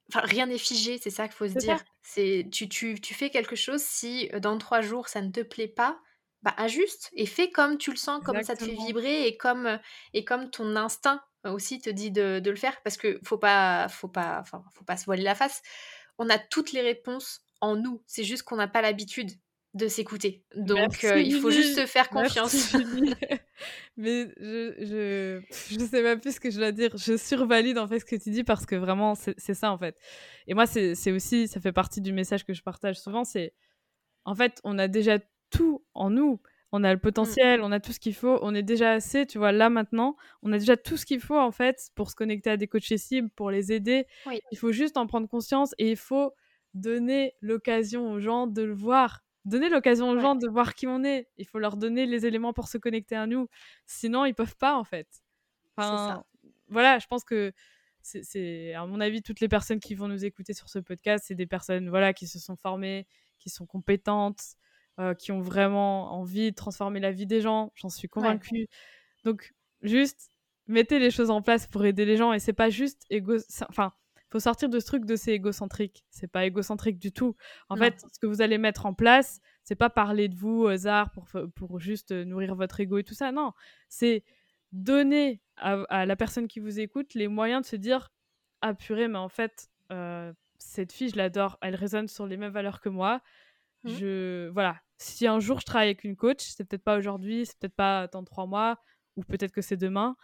Enfin, 0.09 0.22
rien 0.26 0.47
n'est 0.47 0.57
figé, 0.57 0.99
c'est 1.01 1.09
ça 1.09 1.28
qu'il 1.28 1.36
faut 1.36 1.47
se 1.47 1.57
dire. 1.57 1.80
C'est 2.01 2.47
tu, 2.51 2.68
tu, 2.68 2.99
tu, 2.99 3.14
fais 3.14 3.30
quelque 3.30 3.55
chose, 3.55 3.82
si 3.82 4.30
dans 4.41 4.57
trois 4.57 4.82
jours 4.82 5.07
ça 5.07 5.22
ne 5.22 5.32
te 5.32 5.39
plaît 5.39 5.70
pas, 5.70 5.99
bah 6.41 6.53
ajuste 6.57 7.09
et 7.14 7.26
fais 7.26 7.49
comme 7.49 7.78
tu 7.78 7.89
le 7.89 7.95
sens, 7.95 8.22
comme 8.24 8.43
ça 8.43 8.55
te 8.55 8.66
fait 8.66 8.76
vibrer 8.76 9.28
et 9.28 9.38
comme, 9.38 9.80
et 10.14 10.26
comme 10.26 10.49
ton 10.49 10.76
instinct 10.76 11.22
aussi 11.45 11.80
te 11.80 11.89
dit 11.89 12.11
de, 12.11 12.39
de 12.39 12.49
le 12.49 12.57
faire. 12.57 12.82
Parce 12.84 12.97
que 12.97 13.20
faut 13.24 13.38
pas, 13.38 13.88
faut 13.88 14.09
pas, 14.09 14.39
enfin, 14.41 14.64
faut 14.74 14.84
pas 14.84 14.97
se 14.97 15.05
voiler 15.05 15.24
la 15.24 15.36
face. 15.36 15.61
On 16.18 16.30
a 16.30 16.38
toutes 16.38 16.74
les 16.74 16.82
réponses 16.82 17.41
en 17.61 17.76
nous. 17.76 18.03
C'est 18.05 18.26
juste 18.26 18.43
qu'on 18.43 18.57
n'a 18.57 18.68
pas 18.68 18.82
l'habitude 18.82 19.32
de 19.74 19.88
s'écouter. 19.88 20.44
Donc, 20.56 21.04
euh, 21.04 21.20
il 21.20 21.40
faut 21.40 21.50
juste 21.50 21.80
se 21.80 21.86
faire 21.86 22.10
confiance. 22.10 22.74
Mais 23.98 24.28
je, 24.40 24.74
je, 24.80 25.42
je 25.70 25.86
sais 25.86 26.04
même 26.04 26.20
plus 26.20 26.36
ce 26.36 26.40
que 26.40 26.52
je 26.52 26.60
dois 26.60 26.72
dire. 26.72 26.96
Je 26.96 27.18
survalide 27.18 27.80
en 27.80 27.88
fait 27.88 28.00
ce 28.00 28.06
que 28.06 28.16
tu 28.16 28.30
dis 28.30 28.44
parce 28.44 28.66
que 28.66 28.76
vraiment, 28.76 29.16
c'est 29.16 29.54
ça 29.54 29.72
en 29.72 29.78
fait. 29.78 29.98
Et 30.48 30.54
moi, 30.54 30.68
c'est 30.68 31.12
aussi, 31.12 31.48
ça 31.48 31.60
fait 31.60 31.72
partie 31.72 32.02
du 32.02 32.14
message 32.14 32.46
que 32.46 32.54
je 32.54 32.62
partage 32.62 33.00
souvent, 33.00 33.24
c'est 33.24 33.54
en 34.26 34.36
fait, 34.36 34.62
on 34.64 34.78
a 34.78 34.88
déjà 34.88 35.18
tout 35.50 35.84
en 35.94 36.10
nous. 36.10 36.40
On 36.76 36.84
a 36.84 36.90
le 36.90 36.98
mmh. 36.98 37.02
potentiel, 37.02 37.62
on 37.62 37.72
a 37.72 37.80
tout 37.80 37.92
ce 37.92 38.00
qu'il 38.00 38.16
faut, 38.16 38.40
on 38.42 38.56
est 38.56 38.64
déjà 38.64 38.94
assez, 38.94 39.28
tu 39.28 39.38
vois, 39.38 39.52
là 39.52 39.70
maintenant, 39.70 40.16
on 40.42 40.52
a 40.52 40.58
déjà 40.58 40.76
tout 40.76 40.98
ce 40.98 41.06
qu'il 41.06 41.20
faut 41.20 41.38
en 41.38 41.52
fait 41.52 41.92
pour 41.94 42.10
se 42.10 42.16
connecter 42.16 42.50
à 42.50 42.58
des 42.58 42.68
coachs 42.68 42.98
cibles, 42.98 43.30
pour 43.30 43.52
les 43.52 43.72
aider. 43.72 44.08
Il 44.52 44.58
faut 44.58 44.72
juste 44.72 44.98
en 44.98 45.06
prendre 45.06 45.28
conscience 45.28 45.76
et 45.78 45.92
il 45.92 45.98
faut 45.98 46.34
donner 46.74 47.36
l'occasion 47.42 48.12
aux 48.12 48.20
gens 48.20 48.48
de 48.48 48.64
le 48.64 48.74
voir 48.74 49.23
donner 49.46 49.70
l'occasion 49.70 50.10
aux 50.10 50.20
gens 50.20 50.36
de 50.36 50.48
voir 50.48 50.74
qui 50.74 50.88
on 50.88 51.04
est. 51.04 51.28
Il 51.38 51.48
faut 51.48 51.60
leur 51.60 51.78
donner 51.78 52.06
les 52.06 52.26
éléments 52.26 52.54
pour 52.54 52.68
se 52.68 52.78
connecter 52.78 53.16
à 53.16 53.28
nous. 53.28 53.48
Sinon, 53.86 54.26
ils 54.26 54.34
peuvent 54.34 54.56
pas, 54.58 54.76
en 54.76 54.84
fait. 54.84 55.08
Enfin, 55.76 56.24
voilà, 56.68 57.00
je 57.00 57.08
pense 57.08 57.24
que 57.24 57.52
c'est, 58.02 58.74
à 58.74 58.86
mon 58.86 59.00
avis, 59.00 59.22
toutes 59.22 59.39
les 59.39 59.48
personnes 59.48 59.80
qui 59.80 59.96
vont 59.96 60.08
nous 60.08 60.26
écouter 60.26 60.54
sur 60.54 60.70
ce 60.70 60.80
podcast, 60.80 61.26
c'est 61.28 61.36
des 61.36 61.48
personnes, 61.48 61.89
voilà, 61.89 62.14
qui 62.14 62.28
se 62.28 62.39
sont 62.39 62.56
formées, 62.56 63.08
qui 63.39 63.50
sont 63.50 63.66
compétentes, 63.66 64.56
euh, 65.00 65.14
qui 65.14 65.32
ont 65.32 65.41
vraiment 65.41 66.14
envie 66.14 66.52
de 66.52 66.56
transformer 66.56 67.00
la 67.00 67.12
vie 67.12 67.26
des 67.26 67.41
gens. 67.41 67.72
J'en 67.76 67.89
suis 67.89 68.08
convaincue. 68.08 68.68
Donc, 69.24 69.54
juste, 69.82 70.30
mettez 70.68 71.00
les 71.00 71.12
choses 71.12 71.30
en 71.30 71.41
place 71.41 71.68
pour 71.68 71.86
aider 71.86 72.06
les 72.06 72.18
gens 72.18 72.34
et 72.34 72.39
c'est 72.39 72.54
pas 72.54 72.70
juste 72.70 73.06
égo... 73.10 73.38
Enfin, 73.70 73.94
faut 74.34 74.40
sortir 74.40 74.68
de 74.68 74.80
ce 74.80 74.86
truc 74.88 75.06
de 75.06 75.16
c'est 75.16 75.32
égocentrique. 75.32 76.04
C'est 76.10 76.28
pas 76.28 76.44
égocentrique 76.46 76.98
du 76.98 77.12
tout. 77.12 77.36
En 77.70 77.76
fait, 77.76 78.04
ce 78.12 78.18
que 78.18 78.26
vous 78.26 78.42
allez 78.42 78.58
mettre 78.58 78.88
en 78.88 78.96
place, 78.96 79.42
c'est 79.64 79.76
pas 79.76 79.92
parler 79.92 80.28
de 80.28 80.36
vous 80.36 80.64
au 80.64 80.68
hasard 80.68 81.12
pour, 81.12 81.28
pour 81.54 81.80
juste 81.80 82.12
nourrir 82.12 82.56
votre 82.56 82.80
ego 82.80 82.98
et 82.98 83.04
tout 83.04 83.14
ça. 83.14 83.32
Non, 83.32 83.54
c'est 83.90 84.24
donner 84.72 85.40
à, 85.58 86.08
la 86.08 86.16
personne 86.16 86.48
qui 86.48 86.60
vous 86.60 86.80
écoute 86.80 87.14
les 87.14 87.28
moyens 87.28 87.62
de 87.62 87.68
se 87.68 87.76
dire 87.76 88.12
Ah 88.62 88.74
purée, 88.74 89.08
mais 89.08 89.20
en 89.20 89.30
fait, 89.30 89.70
euh, 89.92 90.34
cette 90.58 90.92
fille, 90.92 91.10
je 91.10 91.16
l'adore, 91.16 91.60
elle 91.62 91.76
résonne 91.76 92.08
sur 92.08 92.26
les 92.26 92.36
mêmes 92.36 92.54
valeurs 92.54 92.82
que 92.82 92.90
moi. 92.90 93.22
Mmh. 93.84 93.90
Je 93.90 94.48
voilà. 94.50 94.82
Si 94.98 95.28
un 95.28 95.40
jour 95.40 95.60
je 95.60 95.66
travaille 95.68 95.90
avec 95.90 96.06
une 96.06 96.16
coach, 96.16 96.40
c'est 96.40 96.64
peut-être 96.64 96.84
pas 96.84 96.98
aujourd'hui, 96.98 97.46
c'est 97.46 97.60
peut-être 97.60 97.76
pas 97.76 98.08
dans 98.08 98.24
trois 98.24 98.48
mois, 98.48 98.80
ou 99.16 99.24
peut-être 99.24 99.52
que 99.52 99.62
c'est 99.62 99.78
demain. 99.78 100.16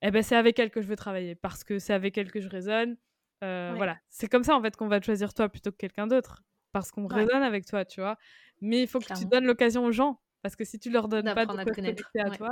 Eh 0.00 0.10
ben 0.10 0.22
c'est 0.22 0.36
avec 0.36 0.58
elle 0.58 0.70
que 0.70 0.80
je 0.80 0.86
veux 0.86 0.96
travailler 0.96 1.34
parce 1.34 1.64
que 1.64 1.78
c'est 1.78 1.92
avec 1.92 2.16
elle 2.16 2.30
que 2.32 2.40
je 2.40 2.48
résonne, 2.48 2.96
euh, 3.42 3.72
voilà, 3.76 3.98
c'est 4.08 4.28
comme 4.28 4.44
ça 4.44 4.54
en 4.56 4.62
fait 4.62 4.76
qu'on 4.76 4.88
va 4.88 5.00
te 5.00 5.04
choisir 5.04 5.34
toi 5.34 5.48
plutôt 5.48 5.72
que 5.72 5.76
quelqu'un 5.76 6.06
d'autre, 6.06 6.42
parce 6.72 6.90
qu'on 6.90 7.06
résonne 7.06 7.42
avec 7.42 7.66
toi, 7.66 7.84
tu 7.84 8.00
vois. 8.00 8.16
Mais 8.60 8.82
il 8.82 8.88
faut 8.88 9.00
que 9.00 9.12
tu 9.18 9.24
donnes 9.26 9.44
l'occasion 9.44 9.84
aux 9.84 9.92
gens, 9.92 10.20
parce 10.42 10.54
que 10.54 10.64
si 10.64 10.78
tu 10.78 10.90
leur 10.90 11.08
donnes 11.08 11.32
pas 11.34 11.46
de 11.46 11.52
quoi 11.52 11.64
connecter 11.64 12.20
à 12.20 12.30
toi, 12.30 12.50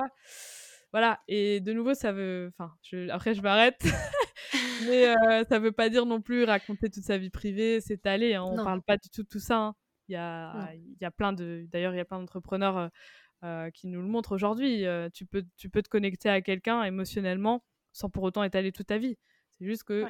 voilà. 0.92 1.20
Et 1.28 1.60
de 1.60 1.72
nouveau, 1.72 1.94
ça 1.94 2.12
veut, 2.12 2.52
enfin, 2.58 2.74
après 3.10 3.34
je 3.34 3.42
m'arrête, 3.42 3.80
mais 4.88 5.08
euh, 5.08 5.44
ça 5.48 5.60
veut 5.60 5.72
pas 5.72 5.88
dire 5.88 6.06
non 6.06 6.20
plus 6.20 6.44
raconter 6.44 6.90
toute 6.90 7.04
sa 7.04 7.18
vie 7.18 7.30
privée, 7.30 7.80
s'étaler. 7.80 8.34
Hein. 8.34 8.44
On 8.44 8.56
parle 8.56 8.82
pas 8.82 8.96
du 8.96 9.08
tout 9.10 9.22
de 9.22 9.28
tout 9.28 9.38
ça. 9.38 9.58
Hein. 9.58 9.74
Il 10.08 10.14
y 10.14 10.16
a, 10.16 10.72
il 10.74 10.96
y 11.00 11.04
a 11.04 11.12
plein 11.12 11.32
de, 11.32 11.68
d'ailleurs, 11.70 11.94
il 11.94 11.98
y 11.98 12.00
a 12.00 12.04
plein 12.04 12.18
d'entrepreneurs 12.18 12.90
euh, 13.44 13.70
qui 13.70 13.86
nous 13.86 14.00
le 14.00 14.08
montrent 14.08 14.32
aujourd'hui. 14.32 14.84
tu 15.14 15.24
peux, 15.24 15.44
tu 15.56 15.70
peux 15.70 15.82
te 15.82 15.88
connecter 15.88 16.28
à 16.28 16.40
quelqu'un 16.40 16.82
émotionnellement 16.82 17.62
sans 17.92 18.10
pour 18.10 18.24
autant 18.24 18.42
étaler 18.42 18.72
toute 18.72 18.88
ta 18.88 18.98
vie. 18.98 19.16
C'est 19.50 19.66
juste 19.66 19.84
que 19.84 20.04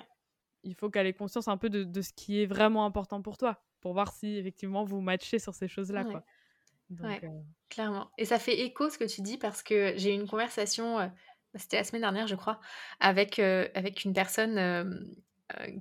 il 0.63 0.75
faut 0.75 0.91
qu'elle 0.91 1.07
ait 1.07 1.13
conscience 1.13 1.49
un 1.49 1.57
peu 1.57 1.71
de, 1.71 2.01
ce 2.03 2.13
qui 2.13 2.43
est 2.43 2.47
vraiment 2.47 2.85
important 2.85 3.23
pour 3.23 3.39
toi, 3.39 3.63
pour 3.81 3.93
voir 3.93 4.13
si 4.13 4.37
effectivement 4.37 4.85
vous 4.85 5.01
matchez 5.01 5.39
sur 5.39 5.55
ces 5.55 5.69
choses-là. 5.69 6.05
Ouais. 6.05 7.21
Euh, 7.25 7.29
clairement. 7.69 8.11
Et 8.19 8.25
ça 8.25 8.39
fait 8.39 8.61
écho 8.61 8.91
ce 8.91 8.99
que 8.99 9.05
tu 9.05 9.23
dis 9.23 9.39
parce 9.39 9.63
que 9.63 9.95
j'ai 9.97 10.11
eu 10.11 10.15
une 10.15 10.29
conversation, 10.29 10.99
euh, 10.99 11.07
c'était 11.55 11.77
la 11.77 11.85
semaine 11.85 12.03
dernière, 12.03 12.27
je 12.27 12.35
crois, 12.35 12.61
avec, 12.99 13.39
euh, 13.39 13.69
avec 13.75 14.05
une 14.05 14.13
personne 14.13 15.15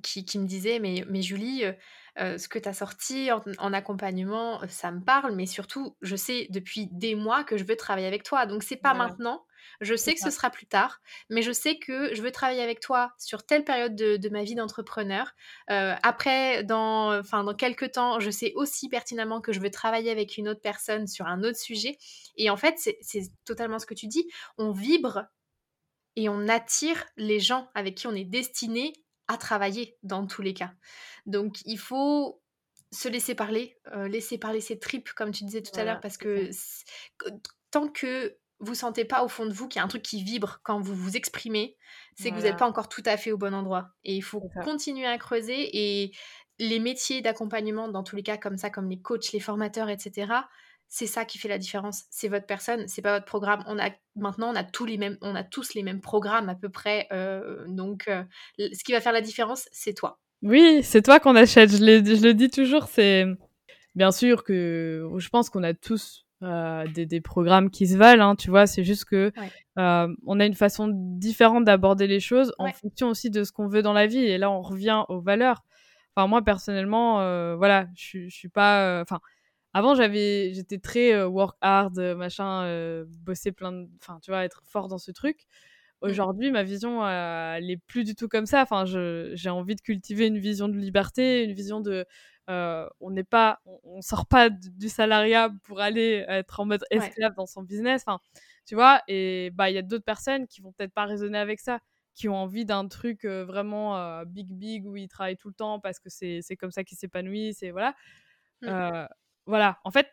qui, 0.01 0.25
qui, 0.25 0.39
me 0.39 0.45
disait 0.47 0.79
Mais, 0.79 1.03
mais 1.09 1.21
Julie, 1.21 1.63
ce 2.17 2.47
que 2.47 2.59
tu 2.59 2.69
as 2.69 2.73
sorti 2.73 3.29
en, 3.31 3.73
accompagnement, 3.73 4.61
ça 4.67 4.91
me 4.91 5.01
parle, 5.01 5.35
mais 5.35 5.45
surtout, 5.45 5.95
je 6.01 6.15
sais 6.15 6.47
depuis 6.49 6.87
des 6.91 7.15
mois 7.15 7.43
que 7.43 7.57
je 7.57 7.63
veux 7.63 7.75
travailler 7.75 8.07
avec 8.07 8.23
toi. 8.23 8.45
Donc, 8.45 8.63
c'est 8.63 8.77
pas 8.77 8.93
maintenant, 8.93 9.45
je 9.81 9.95
sais 9.95 10.13
que 10.13 10.19
ce 10.19 10.29
sera 10.29 10.49
plus 10.49 10.65
tard, 10.65 11.01
mais 11.29 11.41
je 11.41 11.51
sais 11.51 11.77
que 11.77 12.13
je 12.13 12.21
veux 12.21 12.31
travailler 12.31 12.61
avec 12.61 12.79
toi 12.79 13.13
sur 13.17 13.45
telle 13.45 13.63
période 13.63 13.95
de, 13.95 14.29
ma 14.29 14.43
vie 14.43 14.55
d'entrepreneur. 14.55 15.31
Euh, 15.69 15.95
après, 16.03 16.63
dans, 16.63 17.17
enfin, 17.17 17.43
dans 17.43 17.55
quelques 17.55 17.93
temps, 17.93 18.19
je 18.19 18.29
sais 18.29 18.53
aussi 18.55 18.89
pertinemment 18.89 19.41
que 19.41 19.53
je 19.53 19.59
veux 19.59 19.71
travailler 19.71 20.11
avec 20.11 20.37
une 20.37 20.49
autre 20.49 20.61
personne 20.61 21.07
sur 21.07 21.25
un 21.27 21.43
autre 21.43 21.57
sujet. 21.57 21.97
Et 22.35 22.49
en 22.49 22.57
fait, 22.57 22.75
c'est 23.01 23.31
totalement 23.45 23.79
ce 23.79 23.85
que 23.85 23.93
tu 23.93 24.07
dis. 24.07 24.29
On 24.57 24.71
vibre 24.71 25.25
et 26.15 26.29
on 26.29 26.47
attire 26.47 27.05
les 27.17 27.39
gens 27.39 27.69
avec 27.75 27.95
qui 27.95 28.07
on 28.07 28.15
est 28.15 28.25
destiné 28.25 28.93
à 29.27 29.37
travailler 29.37 29.97
dans 30.03 30.25
tous 30.27 30.41
les 30.41 30.53
cas. 30.53 30.71
Donc, 31.25 31.57
il 31.65 31.77
faut 31.77 32.41
se 32.91 33.07
laisser 33.07 33.35
parler, 33.35 33.77
euh, 33.93 34.07
laisser 34.07 34.37
parler 34.37 34.61
ses 34.61 34.79
tripes, 34.79 35.13
comme 35.13 35.31
tu 35.31 35.43
disais 35.43 35.61
tout 35.61 35.77
à 35.79 35.83
l'heure, 35.83 36.01
parce 36.01 36.17
que 36.17 36.49
tant 37.71 37.87
que 37.87 38.37
vous 38.59 38.75
sentez 38.75 39.05
pas 39.05 39.23
au 39.23 39.27
fond 39.27 39.45
de 39.45 39.53
vous 39.53 39.67
qu'il 39.67 39.79
y 39.79 39.81
a 39.81 39.85
un 39.85 39.87
truc 39.87 40.03
qui 40.03 40.23
vibre 40.23 40.59
quand 40.63 40.79
vous 40.81 40.95
vous 40.95 41.15
exprimez, 41.15 41.77
c'est 42.15 42.31
que 42.31 42.35
vous 42.35 42.41
n'êtes 42.41 42.57
pas 42.57 42.67
encore 42.67 42.89
tout 42.89 43.03
à 43.05 43.15
fait 43.15 43.31
au 43.31 43.37
bon 43.37 43.53
endroit. 43.53 43.89
Et 44.03 44.15
il 44.15 44.21
faut 44.21 44.41
continuer 44.63 45.05
à 45.05 45.17
creuser. 45.17 45.69
Et 45.77 46.11
les 46.57 46.79
métiers 46.79 47.21
d'accompagnement, 47.21 47.87
dans 47.87 48.03
tous 48.03 48.17
les 48.17 48.23
cas 48.23 48.37
comme 48.37 48.57
ça, 48.57 48.69
comme 48.69 48.89
les 48.89 48.99
coachs, 48.99 49.31
les 49.31 49.39
formateurs, 49.39 49.89
etc., 49.89 50.33
c'est 50.91 51.05
ça 51.05 51.23
qui 51.23 51.37
fait 51.37 51.47
la 51.47 51.59
différence. 51.59 52.05
C'est 52.09 52.27
votre 52.27 52.47
personne, 52.47 52.87
c'est 52.87 53.03
pas 53.03 53.13
votre 53.13 53.25
programme. 53.25 53.63
On 53.67 53.77
a 53.77 53.91
maintenant, 54.15 54.51
on 54.51 54.55
a 54.55 54.63
tous 54.63 54.85
les 54.85 54.97
mêmes, 54.97 55.17
on 55.21 55.35
a 55.35 55.43
tous 55.43 55.75
les 55.75 55.83
mêmes 55.83 56.01
programmes 56.01 56.49
à 56.49 56.55
peu 56.55 56.69
près. 56.69 57.07
Euh, 57.11 57.63
donc, 57.67 58.07
euh, 58.07 58.23
ce 58.57 58.83
qui 58.83 58.91
va 58.91 58.99
faire 58.99 59.13
la 59.13 59.21
différence, 59.21 59.69
c'est 59.71 59.93
toi. 59.93 60.19
Oui, 60.41 60.81
c'est 60.83 61.03
toi 61.03 61.19
qu'on 61.19 61.35
achète. 61.35 61.69
Je, 61.71 61.77
je 61.77 62.23
le 62.23 62.33
dis 62.33 62.49
toujours. 62.49 62.87
C'est 62.87 63.25
bien 63.93 64.11
sûr 64.11 64.43
que 64.43 65.07
je 65.17 65.29
pense 65.29 65.49
qu'on 65.51 65.63
a 65.63 65.75
tous 65.75 66.25
euh, 66.41 66.85
des, 66.87 67.05
des, 67.05 67.19
programmes 67.19 67.69
qui 67.69 67.85
se 67.85 67.97
valent, 67.97 68.29
hein, 68.29 68.35
tu 68.35 68.49
vois. 68.49 68.65
C'est 68.65 68.85
juste 68.85 69.03
que 69.03 69.31
euh, 69.77 70.15
on 70.25 70.39
a 70.39 70.45
une 70.45 70.53
façon 70.53 70.89
différente 70.93 71.65
d'aborder 71.65 72.07
les 72.07 72.21
choses 72.21 72.53
en 72.59 72.71
fonction 72.71 73.09
aussi 73.09 73.29
de 73.29 73.43
ce 73.43 73.51
qu'on 73.51 73.67
veut 73.67 73.81
dans 73.81 73.91
la 73.91 74.07
vie. 74.07 74.23
Et 74.23 74.37
là, 74.37 74.49
on 74.49 74.61
revient 74.61 75.03
aux 75.09 75.19
valeurs. 75.19 75.65
Enfin, 76.15 76.27
moi 76.27 76.41
personnellement, 76.41 77.19
euh, 77.19 77.55
voilà, 77.57 77.87
je, 77.93 78.29
suis 78.29 78.47
pas. 78.47 79.01
Enfin, 79.01 79.19
avant, 79.73 79.95
j'avais, 79.95 80.53
j'étais 80.53 80.79
très 80.79 81.23
work 81.25 81.57
hard, 81.59 81.99
machin, 82.15 83.03
bosser 83.21 83.51
plein 83.51 83.73
de, 83.73 83.89
enfin, 84.01 84.19
tu 84.21 84.31
vois, 84.31 84.45
être 84.45 84.63
fort 84.65 84.87
dans 84.87 84.97
ce 84.97 85.11
truc. 85.11 85.41
Mmh. 86.01 86.07
Aujourd'hui, 86.07 86.51
ma 86.51 86.63
vision, 86.63 87.05
elle 87.05 87.69
est 87.69 87.81
plus 87.85 88.05
du 88.05 88.15
tout 88.15 88.29
comme 88.29 88.45
ça. 88.45 88.61
Enfin, 88.61 88.85
j'ai 88.85 89.49
envie 89.49 89.75
de 89.75 89.81
cultiver 89.81 90.27
une 90.27 90.39
vision 90.39 90.69
de 90.69 90.77
liberté, 90.77 91.43
une 91.43 91.53
vision 91.53 91.81
de 91.81 92.05
euh, 92.49 92.89
on 92.99 93.11
n'est 93.11 93.23
pas, 93.23 93.59
on, 93.83 94.01
sort 94.01 94.25
pas 94.25 94.49
du 94.49 94.89
salariat 94.89 95.51
pour 95.63 95.79
aller 95.79 96.25
être 96.27 96.59
en 96.59 96.65
mode 96.65 96.83
esclave 96.89 97.35
dans 97.35 97.45
son 97.45 97.61
business. 97.61 98.03
Enfin, 98.05 98.19
tu 98.65 98.73
vois, 98.75 99.01
et 99.07 99.51
bah 99.53 99.69
il 99.69 99.75
y 99.75 99.77
a 99.77 99.83
d'autres 99.83 100.05
personnes 100.05 100.47
qui 100.47 100.61
vont 100.61 100.71
peut-être 100.71 100.93
pas 100.93 101.05
raisonner 101.05 101.37
avec 101.37 101.59
ça, 101.59 101.79
qui 102.15 102.27
ont 102.27 102.35
envie 102.35 102.65
d'un 102.65 102.87
truc 102.87 103.23
euh, 103.25 103.45
vraiment 103.45 103.97
euh, 103.97 104.25
big 104.25 104.51
big 104.51 104.87
où 104.87 104.95
ils 104.95 105.07
travaillent 105.07 105.37
tout 105.37 105.49
le 105.49 105.53
temps 105.53 105.79
parce 105.79 105.99
que 105.99 106.09
c'est 106.09 106.41
comme 106.57 106.71
ça 106.71 106.83
qu'ils 106.83 106.97
s'épanouissent 106.97 107.61
et 107.61 107.71
voilà. 107.71 107.93
Mmh. 108.61 109.05
voilà. 109.45 109.79
En 109.83 109.91
fait, 109.91 110.07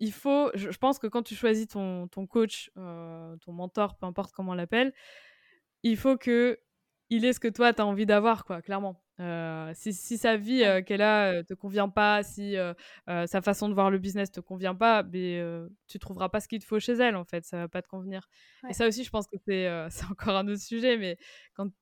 il 0.00 0.12
faut, 0.12 0.50
je, 0.54 0.68
pense 0.76 0.98
que 0.98 1.06
quand 1.06 1.22
tu 1.22 1.34
choisis 1.34 1.66
ton, 1.66 2.08
ton 2.08 2.26
coach, 2.26 2.70
ton 2.74 3.52
mentor, 3.52 3.96
peu 3.96 4.06
importe 4.06 4.32
comment 4.32 4.52
on 4.52 4.54
l'appelle, 4.54 4.92
il 5.82 5.96
faut 5.96 6.16
que 6.16 6.58
il 7.10 7.24
est 7.24 7.32
ce 7.32 7.40
que 7.40 7.48
toi 7.48 7.72
tu 7.72 7.82
as 7.82 7.86
envie 7.86 8.06
d'avoir, 8.06 8.44
quoi, 8.44 8.62
clairement. 8.62 9.00
Euh, 9.20 9.70
si, 9.74 9.92
si, 9.92 10.18
sa 10.18 10.36
vie 10.36 10.64
euh, 10.64 10.82
qu'elle 10.82 11.00
a 11.00 11.32
euh, 11.32 11.42
te 11.44 11.54
convient 11.54 11.88
pas, 11.88 12.24
si 12.24 12.56
sa 13.06 13.42
façon 13.42 13.68
de 13.68 13.74
voir 13.74 13.90
le 13.90 13.98
business 13.98 14.32
te 14.32 14.40
convient 14.40 14.74
pas, 14.74 15.02
ben, 15.02 15.68
tu 15.86 15.98
trouveras 15.98 16.28
pas 16.28 16.40
ce 16.40 16.48
qu'il 16.48 16.60
te 16.60 16.64
faut 16.64 16.80
chez 16.80 16.94
elle 16.94 17.16
en 17.16 17.24
fait, 17.24 17.44
ça 17.44 17.58
va 17.58 17.68
pas 17.68 17.82
te 17.82 17.88
convenir. 17.88 18.28
Et 18.68 18.72
ça 18.72 18.86
aussi, 18.88 19.04
je 19.04 19.10
pense 19.10 19.26
que 19.28 19.36
c'est 19.46 19.68
encore 20.10 20.36
un 20.36 20.48
autre 20.48 20.62
sujet, 20.62 20.96
mais 20.96 21.16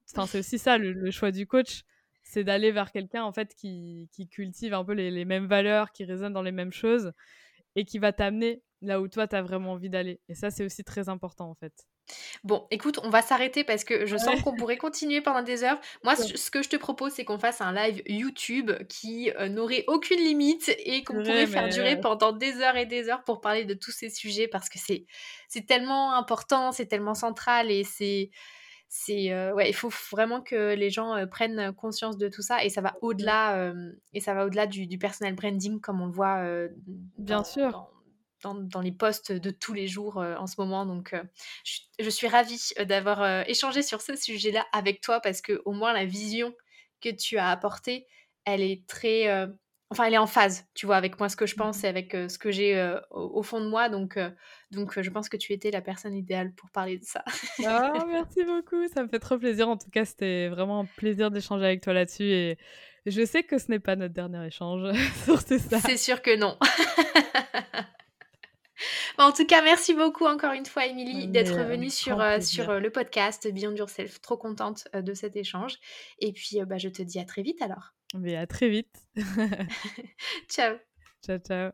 c'est 0.07 0.39
aussi 0.39 0.59
ça 0.59 0.79
le, 0.79 1.11
choix 1.11 1.31
du 1.31 1.47
coach, 1.47 1.83
c'est 2.23 2.45
d'aller 2.45 2.71
vers 2.73 2.93
quelqu'un 2.93 3.25
en 3.25 3.33
fait 3.33 3.55
qui, 3.55 4.09
qui, 4.13 4.29
cultive 4.29 4.75
un 4.75 4.85
peu 4.85 4.93
les, 4.93 5.11
les, 5.11 5.25
mêmes 5.25 5.47
valeurs, 5.47 5.93
qui 5.93 6.05
résonne 6.05 6.33
dans 6.33 6.43
les 6.43 6.53
mêmes 6.53 6.73
choses 6.73 7.13
et 7.75 7.85
qui 7.85 7.99
va 7.99 8.13
t'amener 8.13 8.63
là 8.83 9.01
où 9.01 9.09
toi, 9.09 9.27
tu 9.29 9.37
as 9.37 9.43
vraiment 9.43 9.73
envie 9.73 9.89
d'aller. 9.89 10.21
Et 10.29 10.35
ça, 10.35 10.51
c'est 10.51 10.65
aussi 10.65 10.85
très 10.85 11.09
important, 11.09 11.49
en 11.49 11.55
fait. 11.55 11.73
Bon, 12.45 12.67
écoute, 12.71 12.99
on 13.03 13.11
va 13.11 13.23
s'arrêter 13.23 13.65
parce 13.65 13.85
que 13.85 14.07
je 14.07 14.17
sens 14.17 14.41
qu'on 14.43 14.55
pourrait 14.55 14.77
continuer 14.77 15.21
pendant 15.21 15.43
des 15.43 15.65
heures. 15.65 15.81
Moi, 16.05 16.17
ce 16.17 16.51
que 16.51 16.63
je 16.63 16.69
te 16.69 16.77
propose, 16.77 17.13
c'est 17.13 17.25
qu'on 17.25 17.39
fasse 17.39 17.61
un 17.61 17.73
live 17.73 18.03
YouTube 18.07 18.73
qui 18.89 19.31
euh, 19.33 19.49
n'aurait 19.49 19.85
aucune 19.87 20.19
limite 20.19 20.75
et 20.79 21.05
qu'on 21.05 21.23
pourrait 21.23 21.47
faire 21.47 21.69
durer 21.69 22.01
pendant 22.01 22.33
des 22.33 22.61
heures 22.61 22.77
et 22.77 22.87
des 22.87 23.09
heures 23.09 23.25
pour 23.25 23.41
parler 23.41 23.65
de 23.65 23.75
tous 23.75 23.93
ces 23.93 24.11
sujets 24.11 24.49
parce 24.49 24.69
que 24.69 24.79
c'est 24.79 25.07
c'est 25.49 25.67
tellement 25.67 26.15
important, 26.15 26.73
c'est 26.73 26.87
tellement 26.87 27.15
central 27.15 27.71
et 27.71 27.85
c'est 27.85 28.31
c'est 28.89 29.33
euh, 29.33 29.55
ouais, 29.55 29.71
il 29.71 29.75
faut 29.75 29.91
vraiment 30.11 30.43
que 30.43 30.75
les 30.75 30.91
gens 30.91 31.15
euh, 31.15 31.27
prennent 31.27 31.73
conscience 31.73 32.19
de 32.19 32.29
tout 32.29 32.43
ça 32.43 32.65
et 32.65 32.69
ça 32.69 32.81
va 32.81 32.95
au-delà 33.01 33.73
et 34.13 34.21
ça 34.21 34.35
va 34.35 34.47
au-delà 34.47 34.67
du, 34.67 34.87
du, 34.87 34.99
personal 34.99 35.35
branding 35.35 35.81
comme 35.81 36.01
on 36.01 36.07
le 36.07 36.13
voit 36.13 36.43
bien 37.19 37.45
sûr. 37.45 37.71
dans, 37.71 37.89
les 38.83 38.93
posts 38.93 39.33
de 39.33 39.51
tous 39.51 39.73
les 39.73 39.87
jours 39.87 40.19
euh, 40.19 40.35
en 40.37 40.47
ce 40.47 40.55
moment. 40.59 40.87
Donc, 40.87 41.13
euh, 41.13 41.23
je, 41.99 42.11
suis 42.11 42.29
ravie 42.29 42.71
euh, 42.79 42.85
d'avoir 42.85 43.49
échangé 43.49 43.83
sur 43.83 44.01
ce 44.01 44.17
sujet-là 44.17 44.67
avec 44.73 45.01
toi 45.01 45.21
parce 45.21 45.41
que 45.41 45.63
au 45.65 45.73
moins 45.73 45.93
la 45.93 46.05
vision 46.05 46.55
que 47.01 47.11
tu 47.11 47.39
as 47.39 47.51
apportée, 47.51 48.07
elle 48.45 48.61
est 48.61 48.87
très, 48.87 49.29
enfin, 49.91 50.05
elle 50.05 50.15
est 50.15 50.19
en 50.19 50.27
phase, 50.27 50.67
tu 50.75 50.87
vois, 50.87 50.97
avec 50.97 51.19
moi 51.19 51.29
ce 51.29 51.37
que 51.37 51.47
je 51.47 51.55
pense 51.55 51.83
mmh 51.83 51.85
et 51.85 51.89
avec 51.89 52.13
ce 52.13 52.39
que 52.39 52.51
j'ai 52.51 52.97
au, 53.11 53.43
fond 53.43 53.61
de 53.61 53.69
moi. 53.69 53.89
Donc, 53.89 54.19
donc, 54.71 55.01
je 55.01 55.11
pense 55.11 55.29
que 55.29 55.37
tu 55.37 55.53
étais 55.53 55.71
la 55.71 55.81
personne 55.81 56.15
idéale 56.15 56.53
pour 56.55 56.71
parler 56.71 56.99
de 56.99 57.05
ça. 57.05 57.25
Ah, 57.65 57.93
merci 58.09 58.45
beaucoup, 58.45 58.87
ça 58.89 59.03
me 59.03 59.09
fait 59.09 59.19
trop 59.19 59.39
plaisir. 59.39 59.69
En 59.69 59.77
tout 59.77 59.91
cas, 59.91 60.05
c'était 60.05 60.49
vraiment 60.49 60.81
un 60.81 60.87
plaisir 60.97 61.31
d'échanger 61.31 61.65
avec 61.65 61.83
toi 61.83 61.93
là-dessus 61.93 62.25
et 62.25 62.59
je 63.07 63.25
sais 63.25 63.43
que 63.43 63.59
ce 63.59 63.69
n'est 63.71 63.81
pas 63.81 63.97
notre 63.97 64.15
dernier 64.15 64.47
échange 64.47 64.97
sur 65.25 65.41
ça. 65.41 65.81
C'est 65.81 65.97
sûr 65.97 66.23
que 66.23 66.37
non. 66.37 66.57
en 69.19 69.33
tout 69.33 69.47
cas, 69.47 69.63
merci 69.63 69.95
beaucoup 69.95 70.27
encore 70.27 70.53
une 70.53 70.67
fois, 70.67 70.87
Émilie, 70.87 71.29
d'être 71.29 71.55
venue 71.65 71.91
sur, 71.91 72.21
euh, 72.21 72.41
sur 72.41 72.71
euh, 72.71 72.81
le 72.81 72.91
podcast 72.91 73.51
Beyond 73.53 73.75
Yourself. 73.75 74.21
Trop 74.21 74.37
contente 74.37 74.89
euh, 74.95 75.03
de 75.03 75.15
cet 75.15 75.37
échange. 75.37 75.77
Et 76.19 76.33
puis, 76.33 76.59
bah, 76.67 76.79
je 76.79 76.89
te 76.89 77.03
dis 77.03 77.19
à 77.19 77.25
très 77.25 77.43
vite 77.43 77.61
alors. 77.63 77.95
Mais 78.15 78.37
à 78.37 78.47
très 78.47 78.69
vite. 78.69 78.95
ciao. 80.49 80.77
Ciao, 81.25 81.39
ciao. 81.39 81.73